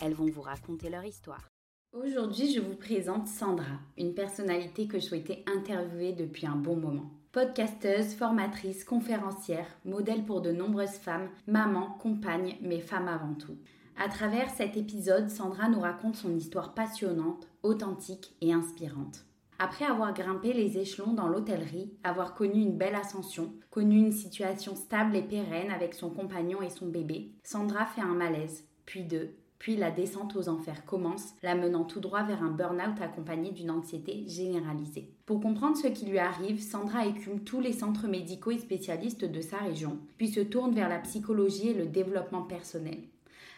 elles 0.00 0.14
vont 0.14 0.26
vous 0.26 0.42
raconter 0.42 0.90
leur 0.90 1.04
histoire. 1.04 1.48
Aujourd'hui, 1.92 2.52
je 2.52 2.60
vous 2.60 2.76
présente 2.76 3.26
Sandra, 3.26 3.80
une 3.98 4.14
personnalité 4.14 4.86
que 4.86 5.00
je 5.00 5.06
souhaitais 5.06 5.44
interviewer 5.52 6.12
depuis 6.12 6.46
un 6.46 6.54
bon 6.54 6.76
moment. 6.76 7.10
Podcasteuse, 7.32 8.14
formatrice, 8.14 8.84
conférencière, 8.84 9.66
modèle 9.84 10.24
pour 10.24 10.40
de 10.40 10.52
nombreuses 10.52 10.90
femmes, 10.90 11.28
maman, 11.46 11.96
compagne, 12.00 12.56
mais 12.62 12.80
femme 12.80 13.08
avant 13.08 13.34
tout. 13.34 13.56
À 13.96 14.08
travers 14.08 14.50
cet 14.50 14.76
épisode, 14.76 15.30
Sandra 15.30 15.68
nous 15.68 15.80
raconte 15.80 16.16
son 16.16 16.34
histoire 16.34 16.74
passionnante, 16.74 17.48
authentique 17.62 18.34
et 18.40 18.52
inspirante. 18.52 19.24
Après 19.58 19.84
avoir 19.84 20.14
grimpé 20.14 20.52
les 20.52 20.78
échelons 20.78 21.12
dans 21.12 21.28
l'hôtellerie, 21.28 21.92
avoir 22.02 22.34
connu 22.34 22.62
une 22.62 22.78
belle 22.78 22.94
ascension, 22.94 23.52
connu 23.68 23.98
une 23.98 24.12
situation 24.12 24.74
stable 24.74 25.16
et 25.16 25.22
pérenne 25.22 25.70
avec 25.70 25.94
son 25.94 26.08
compagnon 26.08 26.62
et 26.62 26.70
son 26.70 26.86
bébé, 26.86 27.32
Sandra 27.44 27.84
fait 27.84 28.00
un 28.00 28.14
malaise, 28.14 28.64
puis 28.86 29.02
deux, 29.02 29.36
puis 29.60 29.76
la 29.76 29.90
descente 29.90 30.34
aux 30.36 30.48
enfers 30.48 30.86
commence, 30.86 31.34
la 31.42 31.54
menant 31.54 31.84
tout 31.84 32.00
droit 32.00 32.22
vers 32.22 32.42
un 32.42 32.50
burn-out 32.50 32.98
accompagné 33.00 33.52
d'une 33.52 33.70
anxiété 33.70 34.24
généralisée. 34.26 35.12
Pour 35.26 35.40
comprendre 35.40 35.76
ce 35.76 35.86
qui 35.86 36.06
lui 36.06 36.18
arrive, 36.18 36.62
Sandra 36.62 37.04
écume 37.04 37.40
tous 37.40 37.60
les 37.60 37.74
centres 37.74 38.08
médicaux 38.08 38.52
et 38.52 38.58
spécialistes 38.58 39.26
de 39.26 39.40
sa 39.42 39.58
région, 39.58 39.98
puis 40.16 40.28
se 40.28 40.40
tourne 40.40 40.74
vers 40.74 40.88
la 40.88 40.98
psychologie 40.98 41.68
et 41.68 41.74
le 41.74 41.86
développement 41.86 42.42
personnel. 42.42 43.00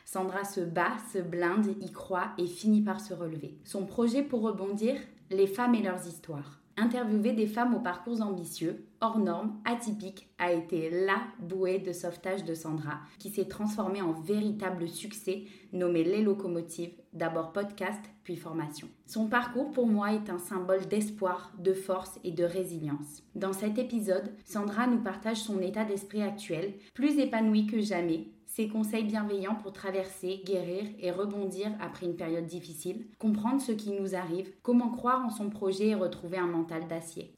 Sandra 0.05 0.43
se 0.43 0.61
bat, 0.61 0.97
se 1.13 1.19
blinde, 1.19 1.77
y 1.81 1.93
croit 1.93 2.33
et 2.37 2.49
finit 2.49 2.83
par 2.83 3.01
se 3.01 3.15
relever. 3.15 3.55
Son 3.65 3.87
projet 3.87 4.25
pour 4.25 4.43
rebondir 4.43 4.97
Les 5.31 5.47
femmes 5.47 5.77
et 5.77 5.83
leurs 5.83 6.09
histoires. 6.09 6.62
Interviewer 6.77 7.33
des 7.33 7.47
femmes 7.47 7.75
aux 7.75 7.81
parcours 7.81 8.23
ambitieux, 8.23 8.87
hors 9.01 9.19
normes, 9.19 9.61
atypiques, 9.65 10.29
a 10.39 10.53
été 10.53 10.89
la 11.05 11.19
bouée 11.39 11.79
de 11.79 11.93
sauvetage 11.93 12.45
de 12.45 12.55
Sandra, 12.55 13.01
qui 13.19 13.29
s'est 13.29 13.49
transformée 13.49 14.01
en 14.01 14.13
véritable 14.13 14.89
succès, 14.89 15.45
nommé 15.73 16.03
Les 16.03 16.23
Locomotives, 16.23 16.95
d'abord 17.13 17.53
podcast, 17.53 18.01
puis 18.25 18.37
formation. 18.37 18.89
Son 19.07 19.29
parcours 19.29 19.71
pour 19.71 19.87
moi 19.87 20.13
est 20.13 20.31
un 20.31 20.39
symbole 20.39 20.87
d'espoir, 20.87 21.53
de 21.59 21.75
force 21.75 22.19
et 22.25 22.31
de 22.31 22.45
résilience. 22.45 23.23
Dans 23.35 23.53
cet 23.53 23.79
épisode, 23.79 24.33
Sandra 24.45 24.87
nous 24.87 25.03
partage 25.03 25.43
son 25.43 25.61
état 25.61 25.85
d'esprit 25.85 26.23
actuel, 26.23 26.75
plus 26.95 27.19
épanoui 27.19 27.67
que 27.67 27.81
jamais, 27.81 28.29
ses 28.55 28.69
conseils 28.69 29.05
bienveillants 29.05 29.55
pour 29.55 29.73
traverser, 29.73 30.43
guérir 30.45 30.85
et 31.01 31.11
rebondir 31.11 31.71
après 31.81 32.05
une 32.05 32.17
période 32.17 32.45
difficile, 32.45 33.07
comprendre 33.19 33.63
ce 33.63 33.73
qui 33.73 33.93
nous 33.93 34.15
arrive, 34.15 34.53
comment 34.63 34.91
croire 34.91 35.25
en 35.25 35.31
son 35.31 35.49
projet 35.49 35.89
et 35.89 35.95
retrouver 35.95 36.37
un 36.37 36.47
mental 36.47 36.87
d'acier. 36.87 37.33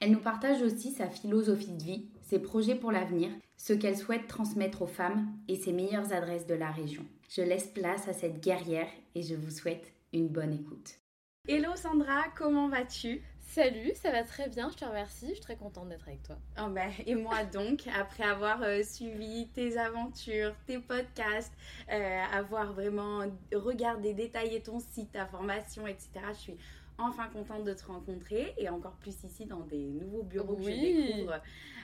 Elle 0.00 0.12
nous 0.12 0.20
partage 0.20 0.62
aussi 0.62 0.90
sa 0.90 1.06
philosophie 1.06 1.72
de 1.72 1.82
vie, 1.82 2.06
ses 2.22 2.38
projets 2.38 2.76
pour 2.76 2.92
l'avenir, 2.92 3.28
ce 3.58 3.74
qu'elle 3.74 3.96
souhaite 3.96 4.26
transmettre 4.26 4.80
aux 4.80 4.86
femmes 4.86 5.28
et 5.48 5.56
ses 5.56 5.72
meilleures 5.72 6.14
adresses 6.14 6.46
de 6.46 6.54
la 6.54 6.70
région. 6.70 7.04
Je 7.28 7.42
laisse 7.42 7.66
place 7.66 8.08
à 8.08 8.14
cette 8.14 8.42
guerrière 8.42 8.88
et 9.14 9.22
je 9.22 9.34
vous 9.34 9.50
souhaite 9.50 9.92
une 10.14 10.28
bonne 10.28 10.54
écoute. 10.54 11.03
Hello 11.46 11.76
Sandra, 11.76 12.24
comment 12.34 12.68
vas-tu? 12.70 13.22
Salut, 13.38 13.92
ça 13.96 14.10
va 14.10 14.24
très 14.24 14.48
bien, 14.48 14.70
je 14.70 14.76
te 14.76 14.84
remercie, 14.86 15.28
je 15.28 15.34
suis 15.34 15.42
très 15.42 15.56
contente 15.56 15.90
d'être 15.90 16.08
avec 16.08 16.22
toi. 16.22 16.38
Oh 16.58 16.70
bah, 16.70 16.86
et 17.04 17.14
moi 17.14 17.44
donc, 17.44 17.86
après 18.00 18.24
avoir 18.24 18.62
euh, 18.62 18.82
suivi 18.82 19.48
tes 19.48 19.76
aventures, 19.76 20.54
tes 20.66 20.78
podcasts, 20.78 21.52
euh, 21.92 22.22
avoir 22.32 22.72
vraiment 22.72 23.24
regardé, 23.52 24.14
détaillé 24.14 24.62
ton 24.62 24.80
site, 24.80 25.12
ta 25.12 25.26
formation, 25.26 25.86
etc., 25.86 26.08
je 26.32 26.38
suis 26.38 26.56
enfin 26.96 27.28
contente 27.28 27.64
de 27.64 27.74
te 27.74 27.84
rencontrer 27.84 28.54
et 28.56 28.70
encore 28.70 28.96
plus 28.96 29.22
ici 29.24 29.44
dans 29.44 29.60
des 29.60 29.90
nouveaux 29.90 30.22
bureaux 30.22 30.56
que 30.56 30.62
je 30.62 30.70
découvre 30.70 31.42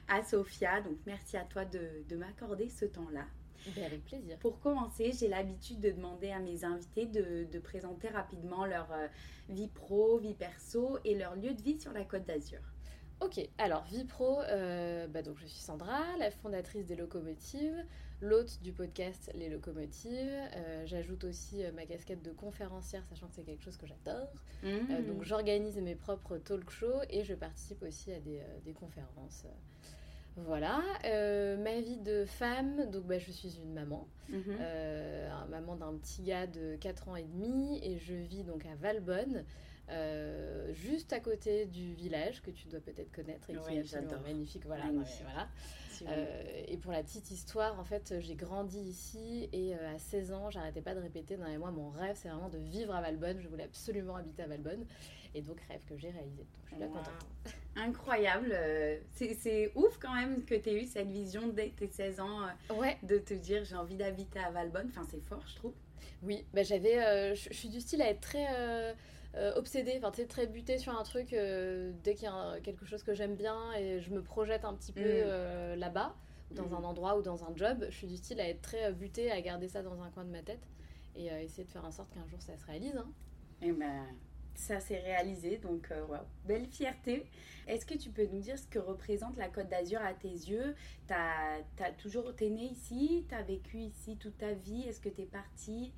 à 0.09 0.23
Sofia. 0.25 0.81
Donc 0.81 0.97
merci 1.05 1.37
à 1.37 1.45
toi 1.45 1.67
de, 1.67 2.03
de 2.09 2.17
m'accorder 2.17 2.71
ce 2.71 2.87
temps-là. 2.87 3.27
Ben, 3.75 3.85
avec 3.85 4.05
plaisir. 4.05 4.39
Pour 4.39 4.59
commencer, 4.61 5.13
j'ai 5.13 5.29
l'habitude 5.29 5.81
de 5.81 5.91
demander 5.91 6.31
à 6.31 6.39
mes 6.39 6.65
invités 6.65 7.07
de, 7.07 7.45
de 7.45 7.59
présenter 7.59 8.09
rapidement 8.09 8.65
leur 8.67 8.91
euh, 8.93 9.07
vie 9.49 9.69
pro, 9.69 10.19
vie 10.19 10.35
perso 10.35 10.99
et 11.05 11.15
leur 11.15 11.37
lieu 11.37 11.55
de 11.55 11.63
vie 11.63 11.79
sur 11.79 11.93
la 11.93 12.05
Côte 12.05 12.25
d'Azur. 12.25 12.61
Ok, 13.21 13.39
alors 13.59 13.85
vie 13.85 14.05
pro, 14.05 14.41
euh, 14.41 15.07
bah 15.07 15.21
donc 15.21 15.37
je 15.39 15.47
suis 15.47 15.61
Sandra, 15.61 16.01
la 16.19 16.31
fondatrice 16.31 16.87
des 16.87 16.97
Locomotives, 16.97 17.85
l'hôte 18.23 18.63
du 18.63 18.73
podcast 18.73 19.31
Les 19.35 19.51
Locomotives. 19.51 20.41
Euh, 20.57 20.87
J'ajoute 20.87 21.25
aussi 21.25 21.63
ma 21.75 21.85
casquette 21.85 22.23
de 22.23 22.31
conférencière, 22.33 23.05
sachant 23.11 23.29
que 23.29 23.35
c'est 23.35 23.45
quelque 23.45 23.63
chose 23.63 23.77
que 23.77 23.87
j'adore. 23.87 24.33
Mmh. 24.63 25.07
donc 25.07 25.23
j'organise 25.23 25.77
mes 25.77 25.95
propres 25.95 26.39
talk 26.39 26.71
shows 26.71 27.03
et 27.11 27.23
je 27.25 27.35
participe 27.35 27.83
aussi 27.83 28.11
à 28.11 28.21
des, 28.21 28.41
des 28.65 28.73
conférences. 28.73 29.45
Voilà, 30.37 30.81
euh, 31.05 31.57
ma 31.59 31.81
vie 31.81 31.99
de 31.99 32.25
femme, 32.25 32.89
donc 32.91 33.05
bah, 33.05 33.19
je 33.19 33.31
suis 33.31 33.59
une 33.63 33.73
maman, 33.75 34.07
Mhm. 34.29 34.57
euh, 34.61 35.29
maman 35.51 35.77
d'un 35.77 35.93
petit 35.99 36.23
gars 36.23 36.47
de 36.47 36.77
4 36.77 37.09
ans 37.09 37.17
et 37.17 37.25
demi. 37.25 37.79
Et 37.83 37.99
je 37.99 38.15
vis 38.15 38.45
donc 38.45 38.65
à 38.65 38.75
Valbonne, 38.77 39.45
euh, 39.91 40.73
juste 40.73 41.13
à 41.13 41.21
côté 41.21 41.67
du 41.67 41.93
village 41.95 42.43
que 42.43 42.51
tu 42.51 42.69
dois 42.69 42.81
peut-être 42.81 43.11
connaître 43.13 43.51
et 43.51 43.55
qui 43.55 43.59
Oui, 43.69 43.77
est 43.77 43.81
absolument 43.81 44.21
magnifique. 44.23 44.65
Voilà, 44.67 44.87
non, 44.93 45.03
et 46.69 46.77
pour 46.79 46.93
la 46.93 47.03
petite 47.03 47.31
histoire, 47.31 47.79
en 47.79 47.85
fait, 47.85 48.15
j'ai 48.21 48.35
grandi 48.37 48.79
ici 48.79 49.51
et 49.53 49.75
à 49.75 49.99
16 49.99 50.33
ans, 50.33 50.49
j'arrêtais 50.49 50.81
pas 50.81 50.95
de 50.95 51.01
répéter 51.01 51.37
les 51.37 51.59
mois, 51.59 51.71
mon 51.73 51.91
rêve 51.91 52.17
c'est 52.17 52.29
vraiment 52.29 52.49
de 52.49 52.57
vivre 52.57 52.95
à 52.95 53.03
Valbonne. 53.03 53.39
Je 53.41 53.49
voulais 53.49 53.65
absolument 53.65 54.17
habiter 54.17 54.43
à 54.43 54.47
Valbonne 54.47 54.87
et 55.35 55.43
donc 55.43 55.61
rêve 55.69 55.85
que 55.89 55.97
j'ai 55.97 56.11
réalisé. 56.11 56.43
Donc 56.43 56.61
je 56.65 56.69
suis 56.69 56.77
bien 56.77 56.87
Wow. 56.89 56.95
contente. 56.95 57.55
Incroyable. 57.77 58.55
C'est 59.13 59.73
ouf 59.75 59.99
quand 59.99 60.15
même 60.15 60.45
que 60.45 60.55
tu 60.55 60.69
aies 60.71 60.83
eu 60.83 60.87
cette 60.87 61.09
vision 61.11 61.49
dès 61.49 61.71
tes 61.71 61.87
16 61.89 62.21
ans 62.21 62.43
euh, 62.43 62.75
Ouais, 62.75 62.99
de 63.03 63.19
te 63.19 63.35
dire 63.35 63.65
j'ai 63.65 63.77
envie 63.77 63.97
d'habiter 63.97 64.39
à 64.41 64.51
Valbonne. 64.51 64.89
Enfin, 64.91 65.07
c'est 65.11 65.21
fort, 65.21 65.43
je 65.47 65.57
trouve. 65.57 65.73
Oui, 66.23 66.45
bah 66.53 66.63
j'avais, 66.63 67.03
euh, 67.03 67.35
je 67.35 67.53
suis 67.53 67.69
du 67.69 67.81
style 67.81 68.03
à 68.03 68.11
être 68.11 68.21
très 68.21 68.47
euh, 68.51 68.93
euh, 69.37 69.55
obsédée, 69.55 69.95
enfin 69.99 70.11
tu 70.11 70.27
très 70.27 70.47
butée 70.47 70.79
sur 70.79 70.99
un 70.99 71.03
truc 71.05 71.31
dès 71.31 72.15
qu'il 72.15 72.25
y 72.25 72.27
a 72.27 72.33
un- 72.35 72.61
quelque 72.61 72.85
chose 72.85 73.03
que 73.03 73.15
j'aime 73.15 73.37
bien 73.37 73.73
et 73.75 74.01
je 74.01 74.11
me 74.11 74.23
projette 74.23 74.65
un 74.65 74.75
petit 74.75 74.93
peu 74.93 75.01
Mm. 75.25 75.79
là-bas, 75.79 76.15
dans 76.51 76.67
Mm. 76.69 76.75
un 76.75 76.85
endroit 76.85 77.17
ou 77.19 77.23
dans 77.23 77.45
un 77.45 77.55
job. 77.57 77.87
Je 77.89 77.95
suis 77.97 78.07
du 78.07 78.17
style 78.17 78.41
à 78.41 78.49
être 78.49 78.61
très 78.63 78.93
butée, 78.93 79.31
à 79.31 79.41
garder 79.41 79.69
ça 79.69 79.83
dans 79.83 80.03
un 80.03 80.11
coin 80.11 80.25
de 80.25 80.31
ma 80.31 80.43
tête 80.43 80.67
et 81.17 81.31
euh, 81.31 81.41
essayer 81.41 81.65
de 81.65 81.71
faire 81.71 81.85
en 81.85 81.91
sorte 81.93 82.11
qu'un 82.13 82.27
jour 82.27 82.43
ça 82.43 82.57
se 82.57 82.67
réalise. 82.67 82.97
hein. 82.97 83.09
Et 83.63 83.73
ben, 83.73 84.07
ça 84.55 84.81
s'est 84.81 85.01
réalisé, 85.01 85.59
donc 85.59 85.89
euh, 85.91 86.05
belle 86.47 86.67
fierté. 86.67 87.27
Est-ce 87.67 87.87
que 87.87 87.95
tu 87.95 88.11
peux 88.11 88.27
nous 88.27 88.41
dire 88.41 88.59
ce 88.59 88.67
que 88.67 88.79
représente 88.79 89.37
la 89.37 89.49
Côte 89.49 89.69
d'Azur 89.69 90.01
à 90.03 90.13
tes 90.13 90.29
yeux? 90.29 90.75
T'as 91.07 91.59
as 91.81 91.93
toujours 91.93 92.35
t'es 92.35 92.51
née 92.51 92.71
ici, 92.73 93.25
t'as 93.29 93.43
vécu 93.43 93.79
ici 93.79 94.17
toute 94.17 94.39
ta 94.39 94.53
vie. 94.53 94.83
Est-ce 94.89 95.01
que 95.01 95.09
t'es 95.09 95.27
partie 95.27 95.93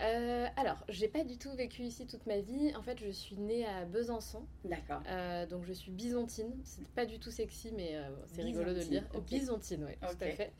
Euh, 0.00 0.46
alors, 0.56 0.84
j'ai 0.90 1.08
pas 1.08 1.24
du 1.24 1.38
tout 1.38 1.50
vécu 1.52 1.82
ici 1.82 2.06
toute 2.06 2.26
ma 2.26 2.38
vie. 2.40 2.74
En 2.76 2.82
fait, 2.82 2.98
je 2.98 3.10
suis 3.10 3.36
née 3.38 3.64
à 3.66 3.84
Besançon. 3.86 4.46
D'accord. 4.64 5.00
Euh, 5.08 5.46
donc 5.46 5.64
je 5.64 5.72
suis 5.72 5.90
byzantine, 5.90 6.52
c'est 6.64 6.86
pas 6.88 7.06
du 7.06 7.18
tout 7.18 7.30
sexy 7.30 7.72
mais 7.74 7.96
euh, 7.96 8.10
c'est 8.26 8.42
rigolo 8.42 8.64
de 8.64 8.68
le 8.70 8.74
Byzantine, 8.84 9.00
dire. 9.00 9.08
ok. 9.14 9.24
Byzantine, 9.26 9.84
oui, 9.88 9.94
tout 10.00 10.24
à 10.24 10.28
fait. 10.30 10.52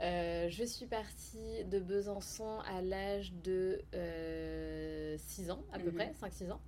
Euh, 0.00 0.48
je 0.48 0.64
suis 0.64 0.86
partie 0.86 1.64
de 1.64 1.80
Besançon 1.80 2.60
à 2.72 2.80
l'âge 2.82 3.32
de 3.42 3.80
6 5.18 5.50
ans 5.50 5.62
à 5.72 5.78
peu 5.78 5.90
Mhm. 5.90 5.94
près, 5.94 6.12
5-6 6.20 6.50
ans. 6.52 6.60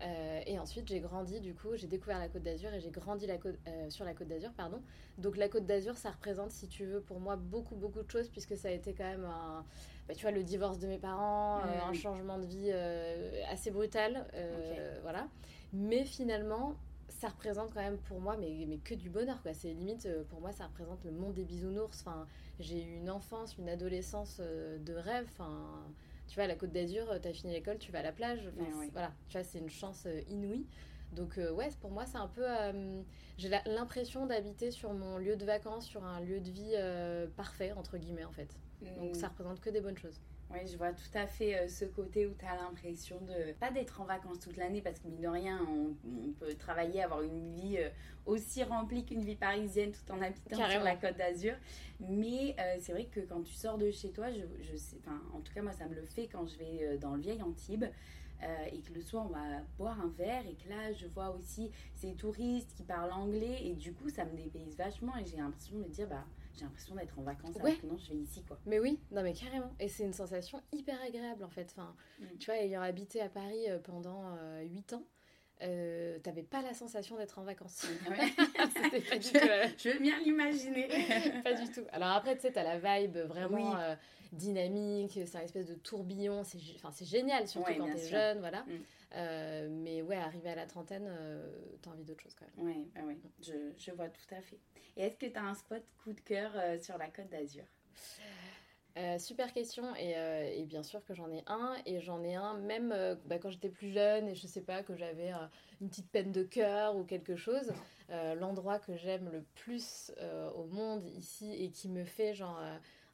Euh, 0.00 0.40
et 0.46 0.60
ensuite 0.60 0.86
j'ai 0.86 1.00
grandi 1.00 1.40
du 1.40 1.54
coup, 1.54 1.74
j'ai 1.74 1.88
découvert 1.88 2.20
la 2.20 2.28
Côte 2.28 2.44
d'Azur 2.44 2.72
et 2.72 2.78
j'ai 2.78 2.90
grandi 2.92 3.26
la 3.26 3.36
côte, 3.36 3.56
euh, 3.66 3.90
sur 3.90 4.04
la 4.04 4.14
Côte 4.14 4.28
d'Azur, 4.28 4.52
pardon. 4.52 4.80
Donc 5.18 5.36
la 5.36 5.48
Côte 5.48 5.66
d'Azur 5.66 5.96
ça 5.96 6.12
représente 6.12 6.52
si 6.52 6.68
tu 6.68 6.84
veux 6.84 7.00
pour 7.00 7.18
moi 7.18 7.34
beaucoup 7.34 7.74
beaucoup 7.74 8.02
de 8.04 8.08
choses 8.08 8.28
puisque 8.28 8.56
ça 8.56 8.68
a 8.68 8.70
été 8.70 8.94
quand 8.94 9.02
même 9.02 9.24
un, 9.24 9.64
bah, 10.08 10.14
tu 10.14 10.22
vois 10.22 10.30
le 10.32 10.42
divorce 10.42 10.78
de 10.78 10.86
mes 10.88 10.98
parents, 10.98 11.58
euh, 11.58 11.80
un 11.82 11.92
changement 11.92 12.38
de 12.38 12.46
vie 12.46 12.70
euh, 12.72 13.42
assez 13.50 13.70
brutal, 13.70 14.26
euh, 14.34 14.98
voilà. 15.02 15.28
Mais 15.72 16.04
finalement, 16.04 16.74
ça 17.08 17.28
représente 17.28 17.74
quand 17.74 17.80
même 17.82 17.98
pour 17.98 18.20
moi, 18.20 18.36
mais, 18.38 18.64
mais 18.66 18.78
que 18.78 18.94
du 18.94 19.10
bonheur, 19.10 19.42
quoi. 19.42 19.52
C'est 19.54 19.68
limite, 19.72 20.08
pour 20.30 20.40
moi, 20.40 20.52
ça 20.52 20.66
représente 20.66 21.04
le 21.04 21.10
monde 21.12 21.34
des 21.34 21.44
bisounours. 21.44 22.00
Enfin, 22.00 22.26
j'ai 22.58 22.82
eu 22.82 22.96
une 22.96 23.10
enfance, 23.10 23.56
une 23.58 23.68
adolescence 23.68 24.40
de 24.40 24.94
rêve. 24.94 25.26
Enfin, 25.32 25.84
tu 26.28 26.34
vois, 26.36 26.44
à 26.44 26.46
la 26.46 26.54
Côte 26.56 26.72
d'Azur, 26.72 27.10
euh, 27.10 27.18
t'as 27.20 27.32
fini 27.32 27.52
l'école, 27.52 27.78
tu 27.78 27.90
vas 27.92 28.00
à 28.00 28.02
la 28.02 28.12
plage. 28.12 28.40
Enfin, 28.54 28.64
Voilà, 28.92 29.12
tu 29.28 29.36
vois, 29.38 29.44
c'est 29.44 29.58
une 29.58 29.70
chance 29.70 30.06
inouïe. 30.28 30.66
Donc, 31.12 31.38
euh, 31.38 31.50
ouais, 31.52 31.68
pour 31.80 31.90
moi, 31.90 32.04
c'est 32.06 32.18
un 32.18 32.28
peu. 32.28 32.44
euh, 32.44 33.02
j'ai 33.38 33.48
l'impression 33.66 34.26
d'habiter 34.26 34.70
sur 34.70 34.92
mon 34.92 35.16
lieu 35.18 35.36
de 35.36 35.44
vacances, 35.44 35.86
sur 35.86 36.04
un 36.04 36.20
lieu 36.20 36.40
de 36.40 36.50
vie 36.50 36.72
euh, 36.74 37.26
parfait, 37.36 37.72
entre 37.72 37.96
guillemets, 37.98 38.24
en 38.24 38.32
fait. 38.32 38.54
Donc, 38.82 39.10
Mm. 39.10 39.14
ça 39.14 39.28
représente 39.28 39.60
que 39.60 39.70
des 39.70 39.80
bonnes 39.80 39.98
choses. 39.98 40.20
Oui, 40.50 40.60
je 40.66 40.78
vois 40.78 40.92
tout 40.92 41.10
à 41.12 41.26
fait 41.26 41.58
euh, 41.58 41.68
ce 41.68 41.84
côté 41.84 42.26
où 42.26 42.32
tu 42.32 42.44
as 42.46 42.56
l'impression 42.56 43.20
de 43.20 43.52
pas 43.60 43.70
d'être 43.70 44.00
en 44.00 44.04
vacances 44.04 44.38
toute 44.40 44.56
l'année 44.56 44.80
parce 44.80 44.98
que 44.98 45.06
mine 45.08 45.20
de 45.20 45.28
rien, 45.28 45.60
on, 45.68 46.32
peut 46.40 46.54
travailler, 46.54 47.02
avoir 47.02 47.20
une 47.20 47.54
vie 47.54 47.76
euh, 47.76 47.90
aussi 48.24 48.62
remplie 48.64 49.04
qu'une 49.04 49.22
vie 49.22 49.36
parisienne 49.36 49.92
tout 49.92 50.10
en 50.10 50.22
habitant 50.22 50.56
sur 50.56 50.82
la 50.82 50.96
Côte 50.96 51.18
d'Azur. 51.18 51.54
Mais 52.00 52.56
euh, 52.58 52.76
c'est 52.80 52.92
vrai 52.92 53.04
que 53.04 53.20
quand 53.20 53.42
tu 53.42 53.52
sors 53.52 53.76
de 53.76 53.90
chez 53.90 54.10
toi, 54.10 54.30
je, 54.32 54.40
je 54.62 54.76
sais, 54.76 54.96
en 55.34 55.40
tout 55.40 55.52
cas 55.52 55.60
moi 55.60 55.72
ça 55.72 55.86
me 55.86 55.94
le 55.94 56.06
fait 56.06 56.28
quand 56.28 56.46
je 56.46 56.56
vais 56.56 56.96
dans 56.98 57.14
le 57.14 57.20
vieil 57.20 57.42
Antibes. 57.42 57.84
et 58.72 58.80
que 58.80 58.92
le 58.94 59.02
soir 59.02 59.26
on 59.26 59.32
va 59.32 59.60
boire 59.76 60.00
un 60.00 60.12
verre 60.16 60.46
et 60.46 60.54
que 60.54 60.68
là 60.70 60.92
je 60.92 61.08
vois 61.08 61.30
aussi 61.30 61.70
ces 61.96 62.14
touristes 62.14 62.72
qui 62.76 62.84
parlent 62.84 63.12
anglais 63.12 63.58
et 63.66 63.74
du 63.74 63.92
coup 63.92 64.08
ça 64.08 64.24
me 64.24 64.36
dépayse 64.36 64.76
vachement 64.76 65.16
et 65.16 65.26
j'ai 65.26 65.38
l'impression 65.38 65.76
de 65.76 65.82
me 65.82 65.88
dire 65.88 66.06
bah 66.08 66.24
j'ai 66.58 66.64
l'impression 66.64 66.94
d'être 66.94 67.18
en 67.18 67.22
vacances 67.22 67.54
ouais. 67.56 67.62
alors 67.62 67.80
que 67.80 67.86
non, 67.86 67.98
je 67.98 68.12
vais 68.12 68.18
ici, 68.18 68.42
quoi. 68.42 68.58
Mais 68.66 68.78
oui, 68.78 68.98
non, 69.10 69.22
mais 69.22 69.32
carrément. 69.32 69.72
Et 69.78 69.88
c'est 69.88 70.04
une 70.04 70.12
sensation 70.12 70.60
hyper 70.72 71.00
agréable, 71.02 71.44
en 71.44 71.48
fait. 71.48 71.72
Enfin, 71.76 71.94
mm. 72.20 72.38
Tu 72.38 72.46
vois, 72.46 72.60
ayant 72.60 72.82
habité 72.82 73.20
à 73.20 73.28
Paris 73.28 73.68
euh, 73.68 73.78
pendant 73.78 74.22
euh, 74.36 74.62
8 74.62 74.94
ans, 74.94 75.04
euh, 75.62 76.18
t'avais 76.20 76.44
pas 76.44 76.62
la 76.62 76.72
sensation 76.72 77.16
d'être 77.16 77.38
en 77.38 77.42
vacances. 77.42 77.84
Ouais. 78.08 78.16
pas 79.10 79.18
du 79.18 79.32
tout, 79.32 79.38
je 79.78 79.90
veux 79.90 79.98
bien 79.98 80.18
l'imaginer. 80.20 80.88
pas 81.44 81.54
du 81.54 81.70
tout. 81.70 81.84
Alors 81.92 82.10
après, 82.10 82.36
tu 82.36 82.42
sais, 82.42 82.52
t'as 82.52 82.62
la 82.62 82.78
vibe 82.78 83.16
vraiment 83.16 83.76
euh, 83.76 83.96
dynamique, 84.32 85.18
c'est 85.26 85.36
un 85.36 85.42
espèce 85.42 85.66
de 85.66 85.74
tourbillon, 85.74 86.44
c'est 86.44 86.58
enfin, 86.76 86.90
génial, 87.04 87.48
surtout 87.48 87.72
quand 87.76 87.90
t'es 87.90 88.08
jeune, 88.08 88.38
voilà. 88.38 88.62
Mm. 88.62 88.82
Euh, 89.14 89.68
mais 89.70 90.02
ouais, 90.02 90.16
arrivé 90.16 90.50
à 90.50 90.54
la 90.54 90.66
trentaine, 90.66 91.06
euh, 91.08 91.50
t'as 91.80 91.90
envie 91.90 92.04
d'autre 92.04 92.22
chose 92.22 92.34
quand 92.34 92.46
même. 92.56 92.66
Ouais, 92.66 92.86
ouais, 92.96 93.06
ouais. 93.06 93.18
Je, 93.40 93.72
je, 93.78 93.90
vois 93.92 94.08
tout 94.08 94.34
à 94.34 94.42
fait. 94.42 94.58
Et 94.96 95.04
est-ce 95.04 95.16
que 95.16 95.26
t'as 95.26 95.42
un 95.42 95.54
spot 95.54 95.82
coup 96.02 96.12
de 96.12 96.20
cœur 96.20 96.52
euh, 96.56 96.78
sur 96.78 96.98
la 96.98 97.08
Côte 97.08 97.28
d'Azur? 97.28 97.64
Super 99.18 99.52
question 99.52 99.94
et, 99.94 100.14
et, 100.58 100.64
bien 100.64 100.82
sûr 100.82 101.04
que 101.04 101.14
j'en 101.14 101.30
ai 101.30 101.44
un 101.46 101.76
et 101.86 102.00
j'en 102.00 102.24
ai 102.24 102.34
un 102.34 102.54
même 102.58 102.88
bah, 103.26 103.38
quand 103.38 103.48
j'étais 103.48 103.68
plus 103.68 103.92
jeune 103.92 104.26
et 104.26 104.34
je 104.34 104.44
sais 104.48 104.60
pas 104.60 104.82
que 104.82 104.96
j'avais 104.96 105.30
une 105.80 105.88
petite 105.88 106.10
peine 106.10 106.32
de 106.32 106.42
cœur 106.42 106.96
ou 106.96 107.04
quelque 107.04 107.36
chose 107.36 107.72
l'endroit 108.08 108.80
que 108.80 108.96
j'aime 108.96 109.30
le 109.30 109.42
plus 109.54 110.10
au 110.56 110.64
monde 110.64 111.04
ici 111.16 111.52
et 111.52 111.70
qui 111.70 111.88
me 111.88 112.04
fait 112.04 112.34
genre 112.34 112.60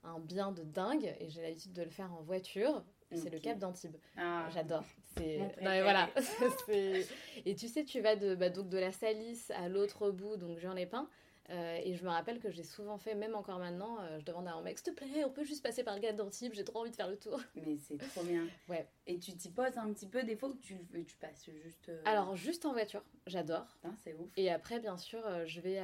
un 0.05 0.19
bien 0.21 0.53
de 0.53 0.63
dingue 0.63 1.15
et 1.21 1.29
j'ai 1.29 1.43
l'habitude 1.43 1.75
de 1.75 1.83
le 1.83 1.91
faire 1.91 2.11
en 2.15 2.23
voiture 2.23 2.83
c'est 3.17 3.31
le 3.31 3.39
Cap 3.39 3.59
d'Antibes. 3.59 3.97
Ah. 4.17 4.49
J'adore. 4.53 4.85
C'est 5.17 5.39
voilà. 5.61 6.11
et 7.47 7.55
tu 7.55 7.69
sais, 7.69 7.85
tu 7.85 8.01
vas 8.01 8.17
de 8.17 8.35
bah, 8.35 8.51
donc 8.51 8.69
de 8.69 8.79
la 8.79 8.93
Salisse 8.93 9.51
à 9.51 9.69
l'autre 9.69 10.11
bout, 10.11 10.37
donc 10.37 10.59
Jean 10.59 10.75
Lépin. 10.75 11.09
Euh, 11.51 11.79
et 11.85 11.95
je 11.95 12.03
me 12.05 12.09
rappelle 12.09 12.41
que 12.41 12.51
j'ai 12.51 12.63
souvent 12.63 12.97
fait, 12.97 13.15
même 13.15 13.35
encore 13.35 13.59
maintenant, 13.59 13.99
euh, 14.01 14.19
je 14.19 14.25
demande 14.25 14.49
à 14.49 14.53
un 14.53 14.63
mec, 14.63 14.79
s'il 14.79 14.95
te 14.95 15.05
plaît, 15.05 15.25
on 15.25 15.31
peut 15.31 15.45
juste 15.45 15.63
passer 15.63 15.85
par 15.85 15.95
le 15.95 16.01
Cap 16.01 16.17
d'Antibes, 16.17 16.55
j'ai 16.55 16.65
trop 16.65 16.81
envie 16.81 16.91
de 16.91 16.97
faire 16.97 17.09
le 17.09 17.19
tour. 17.19 17.39
Mais 17.57 17.77
c'est 17.77 17.99
trop 17.99 18.23
bien. 18.23 18.47
ouais. 18.69 18.87
Et 19.07 19.19
tu 19.19 19.37
t'y 19.37 19.51
poses 19.51 19.77
un 19.77 19.93
petit 19.93 20.07
peu, 20.07 20.23
des 20.23 20.37
fois, 20.37 20.51
tu, 20.63 20.79
tu 21.07 21.17
passes 21.19 21.51
juste. 21.63 21.91
Euh, 21.91 22.01
Alors, 22.07 22.35
juste 22.35 22.65
en 22.65 22.73
voiture, 22.73 23.03
j'adore. 23.27 23.67
c'est 24.03 24.15
ouf. 24.15 24.31
Et 24.39 24.51
après, 24.51 24.81
bien 24.81 24.97
sûr, 24.97 25.21
je 25.45 25.61
vais 25.61 25.81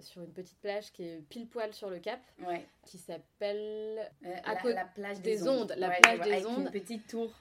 sur 0.00 0.22
une 0.22 0.32
petite 0.32 0.58
plage 0.58 0.90
qui 0.92 1.04
est 1.04 1.20
pile 1.28 1.46
poil 1.46 1.72
sur 1.72 1.88
le 1.88 2.00
Cap, 2.00 2.20
ouais. 2.40 2.66
qui 2.82 2.98
s'appelle. 2.98 4.10
à 4.44 4.54
la, 4.54 4.72
la, 4.72 4.84
plage 4.86 5.20
des, 5.20 5.46
ondes. 5.46 5.72
La 5.76 5.90
plage 5.90 6.20
des 6.20 6.32
avec 6.32 6.46
ondes. 6.46 6.64
Une 6.66 6.70
petite 6.70 7.06
tour. 7.06 7.32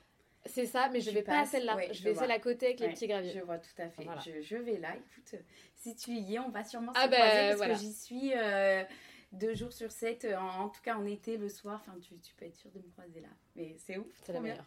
C'est 0.46 0.66
ça, 0.66 0.90
mais 0.92 1.00
je 1.00 1.10
ne 1.10 1.16
vais 1.16 1.22
pas 1.22 1.40
à 1.40 1.46
celle-là. 1.46 1.78
je, 1.92 2.04
vais 2.04 2.16
celle 2.16 2.32
à 2.32 2.40
côté 2.40 2.68
avec 2.68 2.80
les 2.82 2.90
petits 2.90 3.08
graviers. 3.08 3.32
Je 3.32 3.40
vois 3.40 3.60
tout 3.60 3.82
à 3.82 3.90
fait. 3.90 4.06
Je, 4.26 4.42
je, 4.42 4.58
vais 4.58 4.78
là. 4.78 4.90
Écoute, 4.96 5.42
si 5.76 5.96
tu 5.96 6.12
y 6.12 6.36
es, 6.36 6.40
on 6.40 6.50
va 6.50 6.64
sûrement 6.64 6.92
ah 6.96 7.06
se 7.06 7.12
croiser 7.12 7.58
parce 7.58 7.82
que 7.82 7.86
j'y 7.86 7.94
suis 7.94 8.32
euh, 8.36 8.84
deux 9.34 9.56
jours 9.56 9.74
sur 9.74 9.92
sept, 9.92 10.26
euh, 10.26 10.38
en, 10.38 10.70
tout 10.70 10.82
cas 10.82 10.96
en 10.96 11.06
été, 11.06 11.38
le 11.38 11.50
soir. 11.50 11.82
Enfin, 11.82 11.98
tu, 12.00 12.18
tu, 12.20 12.34
peux 12.36 12.46
être 12.46 12.56
sûr 12.56 12.72
de 12.72 12.80
me 12.80 12.90
croiser 12.92 13.20
là. 13.20 13.30
Mais 13.56 13.76
c'est 13.78 13.98
ouf. 13.98 14.08
C'est 14.24 14.34
la, 14.34 14.40
meilleure. 14.40 14.66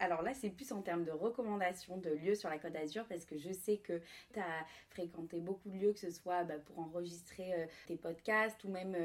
Alors 0.00 0.22
là, 0.22 0.34
c'est 0.34 0.50
plus 0.50 0.70
en 0.72 0.82
termes 0.82 1.04
de 1.04 1.10
recommandations 1.10 1.96
de 1.96 2.10
lieux 2.10 2.34
sur 2.34 2.48
la 2.48 2.58
Côte 2.58 2.72
d'Azur 2.72 3.06
parce 3.08 3.24
que 3.24 3.38
je 3.38 3.52
sais 3.52 3.78
que 3.78 4.00
tu 4.32 4.40
as 4.40 4.66
fréquenté 4.90 5.40
beaucoup 5.40 5.70
de 5.70 5.76
lieux, 5.76 5.92
que 5.92 6.00
ce 6.00 6.10
soit 6.10 6.44
bah, 6.44 6.58
pour 6.58 6.78
enregistrer 6.80 7.54
euh, 7.54 7.66
tes 7.86 7.96
podcasts 7.96 8.62
ou 8.64 8.68
même 8.68 8.96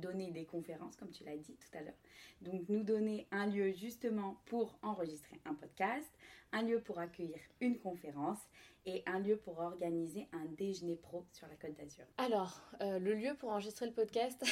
donner 0.00 0.30
des 0.30 0.44
conférences, 0.44 0.96
comme 0.96 1.10
tu 1.10 1.24
l'as 1.24 1.36
dit 1.36 1.56
tout 1.56 1.78
à 1.78 1.82
l'heure. 1.82 1.94
Donc 2.42 2.68
nous 2.68 2.82
donner 2.82 3.26
un 3.30 3.46
lieu 3.46 3.72
justement 3.72 4.40
pour 4.46 4.78
enregistrer 4.82 5.40
un 5.44 5.54
podcast, 5.54 6.10
un 6.52 6.62
lieu 6.62 6.80
pour 6.80 6.98
accueillir 6.98 7.38
une 7.60 7.78
conférence 7.78 8.38
et 8.86 9.02
un 9.06 9.18
lieu 9.18 9.36
pour 9.36 9.58
organiser 9.58 10.28
un 10.32 10.44
déjeuner 10.56 10.96
pro 10.96 11.26
sur 11.32 11.46
la 11.48 11.56
Côte 11.56 11.76
d'Azur. 11.76 12.04
Alors, 12.18 12.60
euh, 12.80 12.98
le 12.98 13.14
lieu 13.14 13.34
pour 13.34 13.50
enregistrer 13.50 13.86
le 13.86 13.92
podcast, 13.92 14.42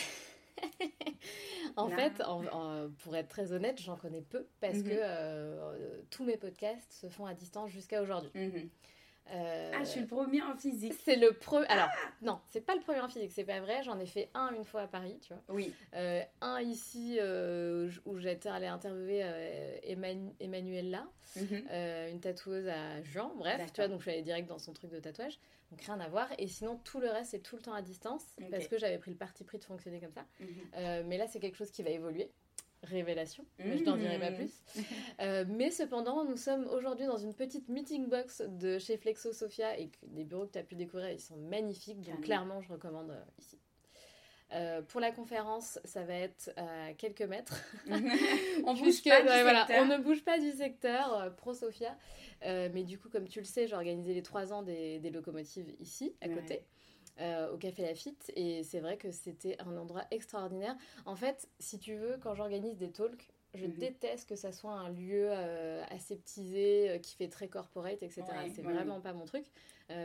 en 1.77 1.89
fait, 1.89 2.23
pour 2.99 3.17
être 3.17 3.29
très 3.29 3.53
honnête, 3.53 3.81
j'en 3.81 3.97
connais 3.97 4.23
peu 4.23 4.47
parce 4.61 4.79
mhm. 4.79 4.85
que 4.85 4.93
euh, 4.93 6.03
tous 6.11 6.25
mes 6.25 6.37
podcasts 6.37 6.93
se 6.93 7.09
font 7.09 7.27
à 7.27 7.35
distance 7.35 7.71
jusqu'à 7.71 8.03
aujourd'hui. 8.03 8.31
Mhm. 8.35 8.71
Euh, 9.33 9.71
ah, 9.75 9.79
je 9.81 9.89
suis 9.89 10.01
le 10.01 10.07
premier 10.07 10.43
en 10.43 10.55
physique. 10.57 10.95
C'est 11.05 11.17
le 11.17 11.33
premier. 11.33 11.67
Alors, 11.69 11.89
non, 12.23 12.41
c'est 12.47 12.61
pas 12.61 12.75
le 12.75 12.81
premier 12.81 13.01
en 13.01 13.09
physique, 13.09 13.33
c'est 13.33 13.45
pas 13.45 13.61
vrai. 13.61 13.83
J'en 13.83 13.99
ai 13.99 14.07
fait 14.07 14.31
un 14.35 14.53
une 14.55 14.65
fois 14.65 14.83
à 14.83 14.87
Paris, 14.87 15.19
tu 15.23 15.33
vois. 15.33 15.43
Oui. 15.49 15.73
Euh, 15.95 16.23
un 16.41 16.61
ici 16.61 17.17
euh, 17.21 17.91
où 18.05 18.19
j'étais 18.19 18.49
allée 18.49 18.67
interviewer 18.67 19.25
Emmanuella, 20.41 21.07
mhm. 21.37 21.65
une 22.11 22.21
tatoueuse 22.21 22.69
à 22.69 23.03
Jean. 23.03 23.33
Bref, 23.37 23.73
tu 23.73 23.81
vois, 23.81 23.89
donc 23.89 24.01
je 24.01 24.05
suis 24.05 24.13
allée 24.13 24.23
direct 24.23 24.49
dans 24.49 24.59
son 24.59 24.73
truc 24.73 24.91
de 24.91 25.01
tatouage. 25.01 25.39
Donc 25.71 25.81
rien 25.81 25.99
à 26.01 26.09
voir. 26.09 26.29
Et 26.39 26.47
sinon, 26.47 26.79
tout 26.85 27.01
le 27.01 27.09
reste, 27.09 27.31
c'est 27.31 27.43
tout 27.43 27.57
le 27.57 27.63
temps 27.63 27.75
à 27.75 27.83
distance 27.83 28.25
parce 28.51 28.69
que 28.69 28.79
j'avais 28.79 28.99
pris 28.99 29.11
le 29.11 29.17
parti 29.17 29.45
pris 29.45 29.59
de 29.59 29.65
fonctionner 29.65 30.01
comme 30.01 30.13
ça. 30.13 30.27
Mhm. 30.41 31.07
mais 31.07 31.17
là, 31.17 31.27
c'est 31.27 31.41
quelque 31.41 31.57
chose 31.57 31.71
qui 31.71 31.83
va 31.83 31.91
évoluer 31.91 32.31
révélation, 32.85 33.45
mais 33.59 33.79
je 33.79 33.85
n'en 33.85 33.97
dirai 33.97 34.19
pas 34.19 34.31
mmh. 34.31 34.37
plus. 34.37 34.63
Euh, 35.21 35.45
mais 35.49 35.71
cependant, 35.71 36.25
nous 36.25 36.37
sommes 36.37 36.67
aujourd'hui 36.67 37.07
dans 37.07 37.17
une 37.17 37.35
petite 37.35 37.69
meeting 37.69 38.09
box 38.09 38.43
de 38.43 38.79
chez 38.79 38.97
Flexo 38.97 39.33
Sophia 39.33 39.79
et 39.79 39.91
des 40.03 40.25
bureaux 40.25 40.47
que 40.47 40.53
tu 40.53 40.59
as 40.59 40.65
pu 40.65 40.75
découvrir, 40.75 41.11
ils 41.11 41.21
sont 41.21 41.37
magnifiques, 41.37 42.01
donc 42.01 42.23
clairement, 42.23 42.61
je 42.61 42.73
recommande 42.73 43.11
euh, 43.11 43.25
ici. 43.39 43.59
Euh, 44.53 44.83
pour 44.83 45.01
la 45.01 45.13
conférence, 45.13 45.79
ça 45.85 46.05
va 46.05 46.15
être 46.15 46.51
à 46.57 46.93
quelques 46.95 47.23
mètres. 47.23 47.65
on, 47.87 48.75
bouge 48.75 49.03
pas 49.03 49.21
du 49.21 49.29
voilà, 49.29 49.67
on 49.71 49.87
ne 49.87 49.99
bouge 49.99 50.25
pas 50.25 50.39
du 50.39 50.51
secteur 50.53 51.35
pro 51.37 51.55
Sophia. 51.55 51.97
mais 52.43 52.83
du 52.83 52.99
coup, 52.99 53.09
comme 53.09 53.29
tu 53.29 53.39
le 53.39 53.47
sais, 53.47 53.67
j'ai 53.67 53.75
organisé 53.75 54.15
les 54.15 54.23
trois 54.23 54.53
ans 54.53 54.63
des, 54.63 54.99
locomotives 55.11 55.75
ici, 55.81 56.15
à 56.21 56.29
côté. 56.29 56.65
Euh, 57.21 57.53
au 57.53 57.57
Café 57.59 57.83
Lafitte 57.83 58.33
et 58.35 58.65
c'est 58.65 58.81
vrai 58.81 58.97
que 58.97 59.13
c'était 59.13 59.57
un 59.61 59.77
endroit 59.77 60.05
extraordinaire. 60.11 60.77
En 61.07 61.15
fait, 61.15 61.49
si 61.61 61.79
tu 61.79 61.95
veux, 61.95 62.17
quand 62.21 62.35
j'organise 62.35 62.77
des 62.77 62.91
talks, 62.91 63.29
je 63.55 63.67
mhm. 63.67 63.75
déteste 63.75 64.29
que 64.29 64.35
ça 64.35 64.51
soit 64.51 64.73
un 64.73 64.89
lieu 64.89 65.29
euh, 65.31 65.85
aseptisé, 65.91 66.91
euh, 66.91 66.99
qui 66.99 67.15
fait 67.15 67.29
très 67.29 67.47
corporate, 67.47 68.03
etc. 68.03 68.25
c'est 68.53 68.63
vraiment 68.63 69.01
pas 69.01 69.13
mon 69.13 69.27
truc. 69.27 69.47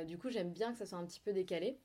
du 0.06 0.20
coup, 0.20 0.30
j'aime 0.30 0.52
bien 0.52 0.72
que 0.72 0.78
ça 0.78 0.86
soit 0.86 1.00
un 1.00 1.06
petit 1.06 1.20
peu 1.20 1.34
décalé. 1.34 1.80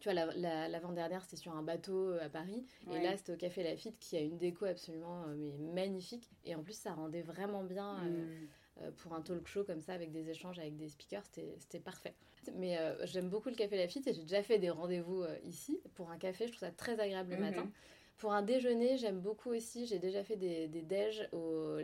Tu 0.00 0.10
vois, 0.10 0.14
l'avant-dernière, 0.24 1.22
c'était 1.22 1.36
sur 1.36 1.52
un 1.52 1.62
bateau 1.62 2.14
à 2.14 2.28
Paris. 2.28 2.66
Et 2.92 3.00
là, 3.00 3.16
c'était 3.16 3.34
au 3.34 3.36
Café 3.36 3.62
Lafitte, 3.62 4.00
qui 4.00 4.16
a 4.16 4.20
une 4.20 4.36
déco 4.36 4.64
absolument 4.64 5.26
mais 5.36 5.52
magnifique. 5.58 6.28
Et 6.44 6.56
en 6.56 6.62
plus, 6.64 6.76
ça 6.76 6.92
rendait 6.92 7.22
vraiment 7.22 7.62
bien 7.62 8.02
mm. 8.02 8.90
pour 8.96 9.14
un 9.14 9.22
talk 9.22 9.46
show 9.46 9.62
comme 9.62 9.80
ça, 9.80 9.92
avec 9.92 10.10
des 10.10 10.28
échanges 10.28 10.58
avec 10.58 10.76
des 10.76 10.88
speakers. 10.88 11.24
C'était 11.24 11.78
parfait. 11.78 12.16
Mais 12.54 12.78
euh, 12.78 12.94
j'aime 13.06 13.28
beaucoup 13.28 13.48
le 13.48 13.54
café 13.54 13.76
Lafitte 13.76 14.06
et 14.06 14.14
j'ai 14.14 14.22
déjà 14.22 14.42
fait 14.42 14.58
des 14.58 14.70
rendez-vous 14.70 15.22
euh, 15.22 15.36
ici. 15.44 15.80
Pour 15.94 16.10
un 16.10 16.18
café, 16.18 16.46
je 16.46 16.52
trouve 16.52 16.68
ça 16.68 16.70
très 16.70 17.00
agréable 17.00 17.30
le 17.30 17.36
mhm. 17.36 17.42
matin. 17.42 17.70
Pour 18.18 18.32
un 18.32 18.42
déjeuner, 18.42 18.96
j'aime 18.96 19.20
beaucoup 19.20 19.50
aussi. 19.50 19.86
J'ai 19.86 19.98
déjà 19.98 20.22
fait 20.22 20.36
des, 20.36 20.68
des 20.68 20.82
déj 20.82 21.28
au, 21.32 21.78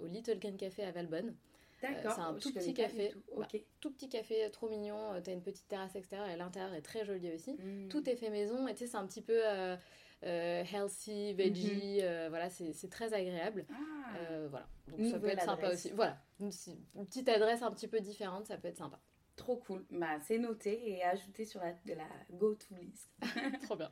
au, 0.00 0.06
Little 0.06 0.40
Can 0.40 0.56
Café 0.56 0.82
à 0.82 0.92
Valbonne. 0.92 1.34
D'accord. 1.82 2.12
c'est 2.14 2.20
un 2.20 2.34
tout 2.34 2.52
petit 2.54 2.72
café. 2.72 3.10
Tout. 3.10 3.22
Bah, 3.36 3.48
tout. 3.80 3.90
petit 3.90 4.08
café, 4.08 4.48
trop 4.50 4.70
mignon. 4.70 5.20
Tu 5.22 5.28
as 5.28 5.34
une 5.34 5.42
petite 5.42 5.68
terrasse 5.68 5.94
extérieure 5.94 6.28
et 6.28 6.36
l'intérieur 6.36 6.72
est 6.72 6.80
très 6.80 7.04
joli 7.04 7.30
aussi. 7.34 7.54
Mhm. 7.54 7.88
Tout 7.88 8.08
est 8.08 8.16
fait 8.16 8.30
maison. 8.30 8.66
Et 8.66 8.72
tu 8.72 8.78
sais, 8.78 8.86
c'est 8.86 8.96
un 8.96 9.06
petit 9.06 9.20
peu 9.20 9.38
euh, 9.44 9.76
healthy, 10.22 11.34
veggie. 11.34 12.00
Mhm. 12.02 12.28
voilà, 12.30 12.48
c'est 12.48 12.90
très 12.90 13.12
agréable. 13.12 13.66
Ah. 13.70 14.46
voilà. 14.48 14.66
Donc 14.88 15.06
ça 15.10 15.18
peut 15.18 15.28
être 15.28 15.44
sympa 15.44 15.70
aussi. 15.70 15.90
Voilà. 15.90 16.16
une 16.40 17.06
petite 17.06 17.28
adresse 17.28 17.60
un 17.60 17.70
petit 17.70 17.88
peu 17.88 18.00
différente, 18.00 18.46
ça 18.46 18.56
peut 18.56 18.68
être 18.68 18.78
sympa. 18.78 18.98
Trop 19.36 19.56
cool. 19.56 19.84
Bah, 19.90 20.20
c'est 20.20 20.38
noté 20.38 20.88
et 20.88 21.02
ajouté 21.02 21.44
sur 21.44 21.60
la, 21.60 21.72
de 21.72 21.94
la 21.94 22.06
go-to 22.30 22.74
list. 22.76 23.10
Trop 23.62 23.74
bien. 23.74 23.90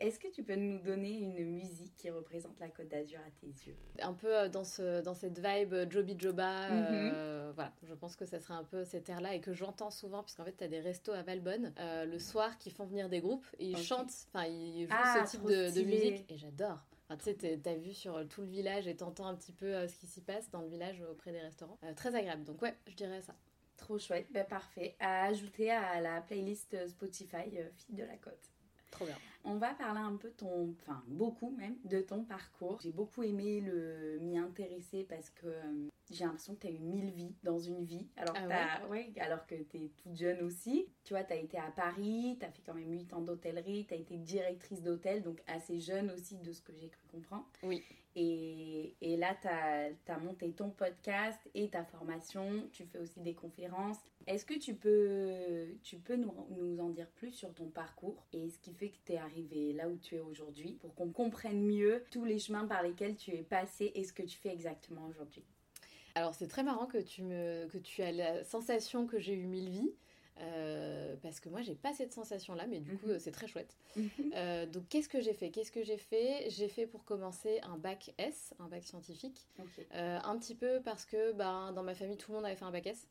Est-ce 0.00 0.18
que 0.18 0.28
tu 0.28 0.42
peux 0.42 0.54
nous 0.54 0.78
donner 0.78 1.12
une 1.18 1.46
musique 1.46 1.96
qui 1.96 2.10
représente 2.10 2.60
la 2.60 2.68
Côte 2.68 2.88
d'Azur 2.88 3.18
à 3.20 3.30
tes 3.40 3.46
yeux? 3.46 3.76
Un 4.00 4.12
peu 4.12 4.36
euh, 4.36 4.48
dans, 4.50 4.64
ce, 4.64 5.00
dans 5.00 5.14
cette 5.14 5.38
vibe 5.38 5.72
euh, 5.72 5.86
Joby 5.88 6.16
Joba. 6.18 6.70
Euh, 6.70 7.48
mhm. 7.48 7.54
voilà, 7.54 7.72
je 7.84 7.94
pense 7.94 8.16
que 8.16 8.26
ça 8.26 8.38
serait 8.38 8.54
un 8.54 8.64
peu 8.64 8.84
cette 8.84 9.08
air-là 9.08 9.34
et 9.34 9.40
que 9.40 9.54
j'entends 9.54 9.90
souvent, 9.90 10.22
puisqu'en 10.22 10.44
fait, 10.44 10.56
tu 10.56 10.64
as 10.64 10.68
des 10.68 10.80
restos 10.80 11.12
à 11.12 11.22
Valbonne 11.22 11.72
le 11.78 12.18
soir 12.18 12.58
qui 12.58 12.70
font 12.70 12.84
venir 12.84 13.08
des 13.08 13.20
groupes 13.20 13.46
et 13.58 13.66
ils 13.66 13.78
chantent, 13.78 14.12
enfin, 14.32 14.44
ils 14.46 14.84
jouent 14.84 14.92
ah, 14.92 15.24
ce 15.24 15.30
type 15.30 15.44
de, 15.44 15.82
musique 15.82 16.30
et 16.30 16.36
j'adore. 16.36 16.84
tu 17.18 17.24
sais, 17.24 17.58
t'as 17.62 17.74
vu 17.74 17.94
sur 17.94 18.28
tout 18.28 18.42
le 18.42 18.48
village 18.48 18.86
et 18.86 18.96
t'entends 18.96 19.26
un 19.26 19.34
petit 19.34 19.52
peu 19.52 19.86
ce 19.88 19.96
qui 19.96 20.06
s'y 20.06 20.20
passe 20.20 20.50
dans 20.50 20.60
le 20.60 20.68
village 20.68 21.02
auprès 21.10 21.32
des 21.32 21.40
restaurants. 21.40 21.78
très 21.96 22.14
agréable. 22.14 22.44
Donc 22.44 22.60
ouais, 22.60 22.76
je 22.86 22.94
dirais 22.94 23.22
ça. 23.22 23.34
Trop 23.76 23.98
chouette, 23.98 24.26
ben, 24.30 24.44
parfait. 24.44 24.96
À 25.00 25.24
ajouter 25.24 25.70
à 25.70 26.00
la 26.00 26.20
playlist 26.20 26.76
Spotify 26.88 27.58
euh, 27.58 27.68
Fille 27.76 27.96
de 27.96 28.04
la 28.04 28.16
Côte. 28.16 28.50
Trop 28.90 29.04
bien. 29.04 29.16
On 29.44 29.56
va 29.58 29.74
parler 29.74 30.00
un 30.00 30.16
peu 30.16 30.30
ton, 30.30 30.74
enfin 30.80 31.02
beaucoup 31.06 31.50
même, 31.50 31.76
de 31.84 32.00
ton 32.00 32.24
parcours. 32.24 32.80
J'ai 32.82 32.92
beaucoup 32.92 33.22
aimé 33.22 33.60
le 33.60 34.18
m'y 34.20 34.38
intéresser 34.38 35.04
parce 35.04 35.30
que 35.30 35.46
euh, 35.46 35.88
j'ai 36.10 36.24
l'impression 36.24 36.54
que 36.54 36.60
tu 36.60 36.66
as 36.68 36.70
eu 36.70 36.78
mille 36.78 37.10
vies 37.10 37.34
dans 37.42 37.58
une 37.58 37.84
vie. 37.84 38.08
Alors, 38.16 38.34
ah 38.36 38.86
ouais? 38.88 39.12
alors 39.20 39.46
que 39.46 39.54
tu 39.54 39.76
es 39.84 39.88
toute 40.02 40.16
jeune 40.16 40.42
aussi. 40.42 40.88
Tu 41.04 41.14
vois, 41.14 41.24
tu 41.24 41.32
as 41.32 41.36
été 41.36 41.58
à 41.58 41.70
Paris, 41.70 42.36
tu 42.40 42.46
as 42.46 42.50
fait 42.50 42.62
quand 42.64 42.74
même 42.74 42.90
8 42.90 43.12
ans 43.12 43.20
d'hôtellerie, 43.20 43.86
tu 43.86 43.94
as 43.94 43.98
été 43.98 44.16
directrice 44.16 44.82
d'hôtel, 44.82 45.22
donc 45.22 45.42
assez 45.46 45.78
jeune 45.78 46.10
aussi 46.10 46.38
de 46.38 46.52
ce 46.52 46.62
que 46.62 46.72
j'ai 46.74 46.88
cru 46.88 47.06
comprendre. 47.08 47.46
Oui. 47.62 47.84
Et, 48.18 49.16
là, 49.18 49.36
tu 49.40 49.48
as, 49.48 50.18
monté 50.18 50.50
ton 50.52 50.70
podcast 50.70 51.38
et 51.54 51.68
ta 51.68 51.84
formation, 51.84 52.66
tu 52.72 52.84
fais 52.86 52.98
aussi 52.98 53.20
des 53.20 53.34
conférences. 53.34 53.98
Est-ce 54.26 54.46
que 54.46 54.58
tu 54.58 54.74
peux, 54.74 55.66
tu 55.82 55.98
peux 55.98 56.16
nous, 56.16 56.32
nous, 56.56 56.80
en 56.80 56.88
dire 56.88 57.08
plus 57.16 57.32
sur 57.32 57.52
ton 57.52 57.66
parcours 57.66 58.24
et 58.32 58.48
ce 58.48 58.58
qui 58.58 58.72
fait 58.72 58.88
que 58.88 58.96
tu 59.04 59.12
es 59.12 59.18
arrivé 59.18 59.74
là 59.74 59.88
où 59.88 59.96
tu 59.98 60.16
es 60.16 60.20
aujourd'hui 60.20 60.78
pour 60.80 60.94
qu'on 60.94 61.10
comprenne 61.10 61.62
mieux 61.62 62.04
tous 62.10 62.24
les 62.24 62.38
chemins 62.38 62.66
par 62.66 62.82
lesquels 62.82 63.16
tu 63.16 63.32
es 63.32 63.42
passé 63.42 63.92
et 63.94 64.02
ce 64.02 64.14
que 64.14 64.22
tu 64.22 64.38
fais 64.38 64.50
exactement 64.50 65.06
aujourd'hui? 65.06 65.44
Alors 66.14 66.34
c'est 66.34 66.48
très 66.48 66.62
marrant 66.62 66.86
que 66.86 66.96
tu, 66.96 67.22
me, 67.22 67.66
que 67.66 67.76
tu 67.76 68.02
as 68.02 68.10
la 68.10 68.42
sensation 68.44 69.06
que 69.06 69.18
j'ai 69.18 69.34
eu 69.34 69.44
mille 69.44 69.68
vies. 69.68 69.92
Euh, 70.38 71.16
parce 71.22 71.40
que 71.40 71.48
moi 71.48 71.62
j'ai 71.62 71.74
pas 71.74 71.94
cette 71.94 72.12
sensation 72.12 72.54
là 72.54 72.66
mais 72.66 72.80
du 72.80 72.98
coup 72.98 73.06
mhm. 73.06 73.18
c'est 73.18 73.32
très 73.32 73.46
chouette. 73.46 73.74
Mhm. 73.96 74.32
euh, 74.34 74.66
donc 74.66 74.86
qu'est-ce 74.90 75.08
que 75.08 75.22
j'ai 75.22 75.32
fait? 75.32 75.48
Qu'est-ce 75.50 75.72
que 75.72 75.82
j'ai 75.82 75.96
fait? 75.96 76.50
J'ai 76.50 76.68
fait 76.68 76.86
pour 76.86 77.04
commencer 77.04 77.60
un 77.62 77.78
bac 77.78 78.12
S 78.18 78.52
un 78.58 78.68
bac 78.68 78.84
scientifique. 78.84 79.46
Euh, 79.94 80.18
un 80.22 80.38
petit 80.38 80.54
peu 80.54 80.82
parce 80.84 81.06
que 81.06 81.32
ben, 81.32 81.72
dans 81.72 81.82
ma 81.82 81.94
famille 81.94 82.18
tout 82.18 82.30
le 82.30 82.36
monde 82.36 82.44
avait 82.44 82.56
fait 82.56 82.66
un 82.66 82.70
bac 82.70 82.86
S 82.86 83.06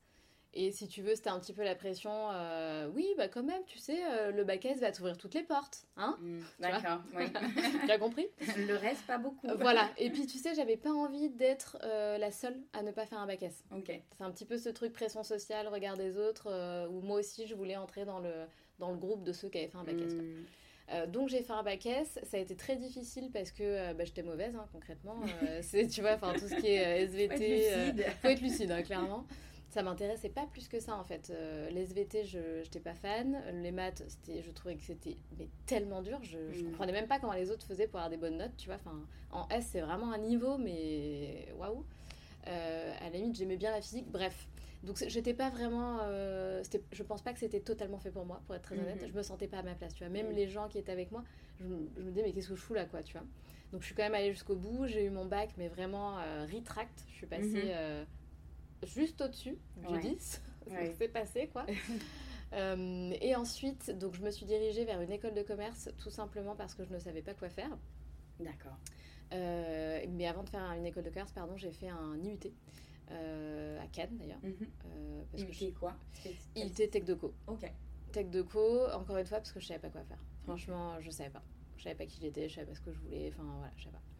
et 0.57 0.71
si 0.71 0.87
tu 0.87 1.01
veux, 1.01 1.15
c'était 1.15 1.29
un 1.29 1.39
petit 1.39 1.51
peu 1.51 1.63
la 1.63 1.75
pression. 1.75 2.11
Euh, 2.31 2.89
oui, 2.95 3.05
bah 3.17 3.27
quand 3.27 3.43
même, 3.43 3.61
tu 3.67 3.77
sais, 3.77 3.99
euh, 4.09 4.31
le 4.31 4.45
bac 4.45 4.63
S 4.63 4.79
va 4.79 4.91
t'ouvrir 4.93 5.17
toutes 5.17 5.33
les 5.33 5.43
portes, 5.43 5.85
hein 5.97 6.17
mm, 6.21 6.39
D'accord, 6.59 7.01
oui. 7.13 7.25
tu 7.85 7.91
as 7.91 7.97
compris? 7.97 8.27
Le 8.57 8.75
reste, 8.75 9.05
pas 9.05 9.17
beaucoup. 9.17 9.47
voilà. 9.59 9.89
Et 9.97 10.09
puis 10.09 10.25
tu 10.25 10.37
sais, 10.37 10.55
j'avais 10.55 10.77
pas 10.77 10.91
envie 10.91 11.29
d'être 11.29 11.77
euh, 11.83 12.17
la 12.17 12.31
seule 12.31 12.55
à 12.71 12.83
ne 12.83 12.91
pas 12.91 13.05
faire 13.05 13.19
un 13.19 13.27
bac 13.27 13.43
S. 13.43 13.65
Ok. 13.75 13.87
C'est 14.17 14.23
un 14.23 14.31
petit 14.31 14.45
peu 14.45 14.57
ce 14.57 14.69
truc 14.69 14.93
pression 14.93 15.23
sociale, 15.23 15.67
regard 15.67 15.97
des 15.97 16.17
autres, 16.17 16.87
où 16.89 17.01
moi 17.01 17.19
aussi, 17.19 17.47
je 17.47 17.53
voulais 17.53 17.75
entrer 17.75 18.05
dans 18.05 18.19
le 18.19 18.31
dans 18.79 18.91
le 18.91 18.97
groupe 18.97 19.23
de 19.23 19.33
ceux 19.33 19.49
qui 19.49 19.57
avaient 19.57 19.67
fait 19.67 19.77
un 19.77 19.83
bac 19.83 19.95
S. 19.99 20.13
Mm. 20.13 21.11
donc 21.11 21.29
j'ai 21.29 21.41
fait 21.41 21.53
un 21.53 21.63
bac 21.63 21.85
S, 21.85 22.19
ça 22.23 22.37
a 22.37 22.39
été 22.39 22.55
très 22.55 22.77
difficile 22.77 23.29
parce 23.31 23.51
que 23.51 23.93
bah, 23.93 24.05
j'étais 24.05 24.23
mauvaise 24.23 24.55
hein, 24.55 24.67
concrètement. 24.71 25.15
c'est 25.61 25.87
tu 25.87 25.99
vois, 25.99 26.13
enfin 26.13 26.33
tout 26.33 26.47
ce 26.47 26.55
qui 26.55 26.67
est 26.67 27.03
SVT, 27.03 27.27
faut 27.27 27.33
être 27.33 27.39
lucide, 27.39 28.05
faut 28.21 28.27
être 28.27 28.41
lucide 28.41 28.71
hein, 28.71 28.83
clairement 28.83 29.25
ça 29.75 29.83
m'intéressait 29.83 30.29
pas 30.29 30.45
plus 30.45 30.69
que 30.69 30.79
ça 30.79 30.95
en 30.95 31.03
fait. 31.03 31.29
Euh, 31.29 31.69
les 31.69 31.81
SVT, 31.81 32.23
je 32.23 32.61
n'étais 32.61 32.79
pas 32.79 32.93
fan. 32.93 33.43
Les 33.61 33.73
maths, 33.73 34.03
c'était, 34.07 34.41
je 34.41 34.49
trouvais 34.51 34.77
que 34.77 34.83
c'était 34.83 35.17
mais 35.37 35.49
tellement 35.65 36.01
dur. 36.01 36.17
Je, 36.23 36.37
ne 36.37 36.61
mm. 36.61 36.71
comprenais 36.71 36.93
même 36.93 37.07
pas 37.07 37.19
comment 37.19 37.33
les 37.33 37.51
autres 37.51 37.67
faisaient 37.67 37.87
pour 37.87 37.99
avoir 37.99 38.09
des 38.09 38.15
bonnes 38.15 38.37
notes, 38.37 38.55
tu 38.55 38.67
vois. 38.67 38.77
Enfin, 38.77 38.97
en 39.31 39.49
S, 39.49 39.67
c'est 39.73 39.81
vraiment 39.81 40.13
un 40.13 40.17
niveau, 40.17 40.57
mais 40.57 41.49
waouh. 41.57 41.83
Euh, 42.47 42.93
à 43.01 43.09
la 43.09 43.17
limite, 43.17 43.35
j'aimais 43.35 43.57
bien 43.57 43.71
la 43.71 43.81
physique. 43.81 44.09
Bref, 44.09 44.47
donc 44.83 45.03
j'étais 45.09 45.33
pas 45.33 45.49
vraiment. 45.49 45.97
Euh, 46.03 46.63
je 46.93 47.03
pense 47.03 47.21
pas 47.21 47.33
que 47.33 47.39
c'était 47.39 47.59
totalement 47.59 47.99
fait 47.99 48.11
pour 48.11 48.25
moi, 48.25 48.41
pour 48.45 48.55
être 48.55 48.61
très 48.61 48.79
honnête. 48.79 49.03
Mm-hmm. 49.03 49.11
Je 49.11 49.17
me 49.17 49.23
sentais 49.23 49.47
pas 49.47 49.57
à 49.57 49.63
ma 49.63 49.75
place, 49.75 49.93
tu 49.93 50.05
vois. 50.05 50.13
Même 50.13 50.29
mm. 50.29 50.35
les 50.35 50.47
gens 50.47 50.69
qui 50.69 50.77
étaient 50.77 50.93
avec 50.93 51.11
moi, 51.11 51.25
je, 51.59 51.65
me 51.65 52.11
disais 52.11 52.23
mais 52.23 52.31
qu'est-ce 52.31 52.47
que 52.47 52.55
je 52.55 52.61
fous 52.61 52.75
là, 52.75 52.85
quoi, 52.85 53.03
tu 53.03 53.11
vois. 53.11 53.27
Donc 53.73 53.81
je 53.81 53.87
suis 53.87 53.95
quand 53.95 54.03
même 54.03 54.15
allée 54.15 54.31
jusqu'au 54.31 54.55
bout. 54.55 54.87
J'ai 54.87 55.03
eu 55.03 55.09
mon 55.09 55.25
bac, 55.25 55.49
mais 55.57 55.67
vraiment 55.67 56.15
retract. 56.49 57.03
Je 57.09 57.15
suis 57.15 57.27
passée. 57.27 57.65
Mm-hmm 57.65 58.05
juste 58.85 59.21
au-dessus 59.21 59.57
du 59.87 59.99
10. 59.99 60.41
C'est 60.97 61.07
passé, 61.09 61.47
quoi. 61.47 61.65
Euh, 62.53 63.11
et 63.21 63.35
ensuite, 63.35 63.91
donc, 63.97 64.13
je 64.13 64.21
me 64.21 64.31
suis 64.31 64.45
dirigée 64.45 64.85
vers 64.85 65.01
une 65.01 65.11
école 65.11 65.33
de 65.33 65.41
commerce 65.41 65.89
tout 65.97 66.11
simplement 66.11 66.55
parce 66.55 66.73
que 66.73 66.85
je 66.85 66.93
ne 66.93 66.99
savais 66.99 67.23
pas 67.23 67.33
quoi 67.33 67.49
faire. 67.49 67.75
D'accord. 68.39 68.77
Euh, 69.33 70.05
mais 70.11 70.27
avant 70.27 70.43
de 70.43 70.49
faire 70.49 70.61
une 70.71 70.85
école 70.85 71.03
de 71.03 71.09
commerce, 71.09 71.31
pardon, 71.33 71.57
j'ai 71.57 71.71
fait 71.71 71.89
un 71.89 72.15
IUT. 72.23 72.39
Euh, 73.11 73.81
à 73.81 73.87
Cannes 73.87 74.17
d'ailleurs. 74.17 74.39
Mm 74.41 74.53
-hmm. 74.53 75.61
IUT 75.61 75.73
quoi 75.73 75.95
IUT 76.55 76.89
Tech 76.89 77.03
Co. 77.19 77.33
Ok. 77.47 77.71
Tech 78.11 78.27
Co, 78.51 78.87
encore 78.91 79.17
une 79.17 79.25
fois, 79.25 79.39
parce 79.39 79.51
que 79.51 79.59
je 79.59 79.65
savais 79.67 79.79
pas 79.79 79.89
quoi 79.89 80.03
faire. 80.03 80.23
Franchement, 80.43 81.01
je 81.01 81.11
savais 81.11 81.31
pas. 81.31 81.43
Je 81.77 81.83
savais 81.83 81.95
pas 81.95 82.05
qui 82.05 82.21
j'étais, 82.21 82.47
je 82.47 82.55
savais 82.55 82.67
pas 82.67 82.75
ce 82.75 82.81
que 82.81 82.93
je 82.93 82.99
voulais, 82.99 83.31
enfin 83.33 83.43
voilà, 83.43 83.73
je 83.75 83.83
savais 83.83 83.97
pas. 83.97 84.14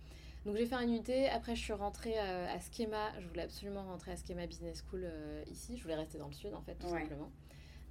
Donc 0.46 0.58
j'ai 0.58 0.68
fait 0.68 0.76
un 0.76 0.88
UT, 0.88 1.10
après 1.32 1.56
je 1.56 1.62
suis 1.62 1.74
rentrée 1.74 2.14
euh, 2.20 2.48
à 2.48 2.60
Schema, 2.60 3.20
je 3.20 3.28
voulais 3.28 3.42
absolument 3.42 3.84
rentrer 3.84 4.12
à 4.12 4.16
Schema 4.16 4.46
Business 4.46 4.84
School 4.88 5.02
euh, 5.04 5.44
ici, 5.50 5.76
je 5.76 5.82
voulais 5.82 5.96
rester 5.96 6.20
dans 6.20 6.28
le 6.28 6.34
sud 6.34 6.54
en 6.54 6.62
fait 6.62 6.76
tout 6.76 6.88
simplement. 6.88 7.32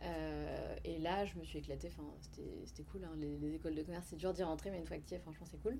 Euh, 0.03 0.77
et 0.85 0.99
là 0.99 1.25
je 1.25 1.37
me 1.37 1.45
suis 1.45 1.59
éclatée, 1.59 1.89
enfin 1.89 2.05
c'était 2.21 2.83
cool, 2.85 3.05
hein. 3.05 3.17
les, 3.17 3.55
écoles 3.55 3.75
de 3.75 3.83
commerce 3.83 4.07
c'est 4.09 4.17
dur 4.17 4.33
d'y 4.33 4.45
rentrer 4.45 4.71
mais 4.71 4.79
une 4.79 4.87
fois 4.87 4.99
que 4.99 5.03
tu 5.03 5.15
y 5.15 5.17
es 5.17 5.19
franchement 5.19 5.47
c'est 5.51 5.61
cool. 5.63 5.79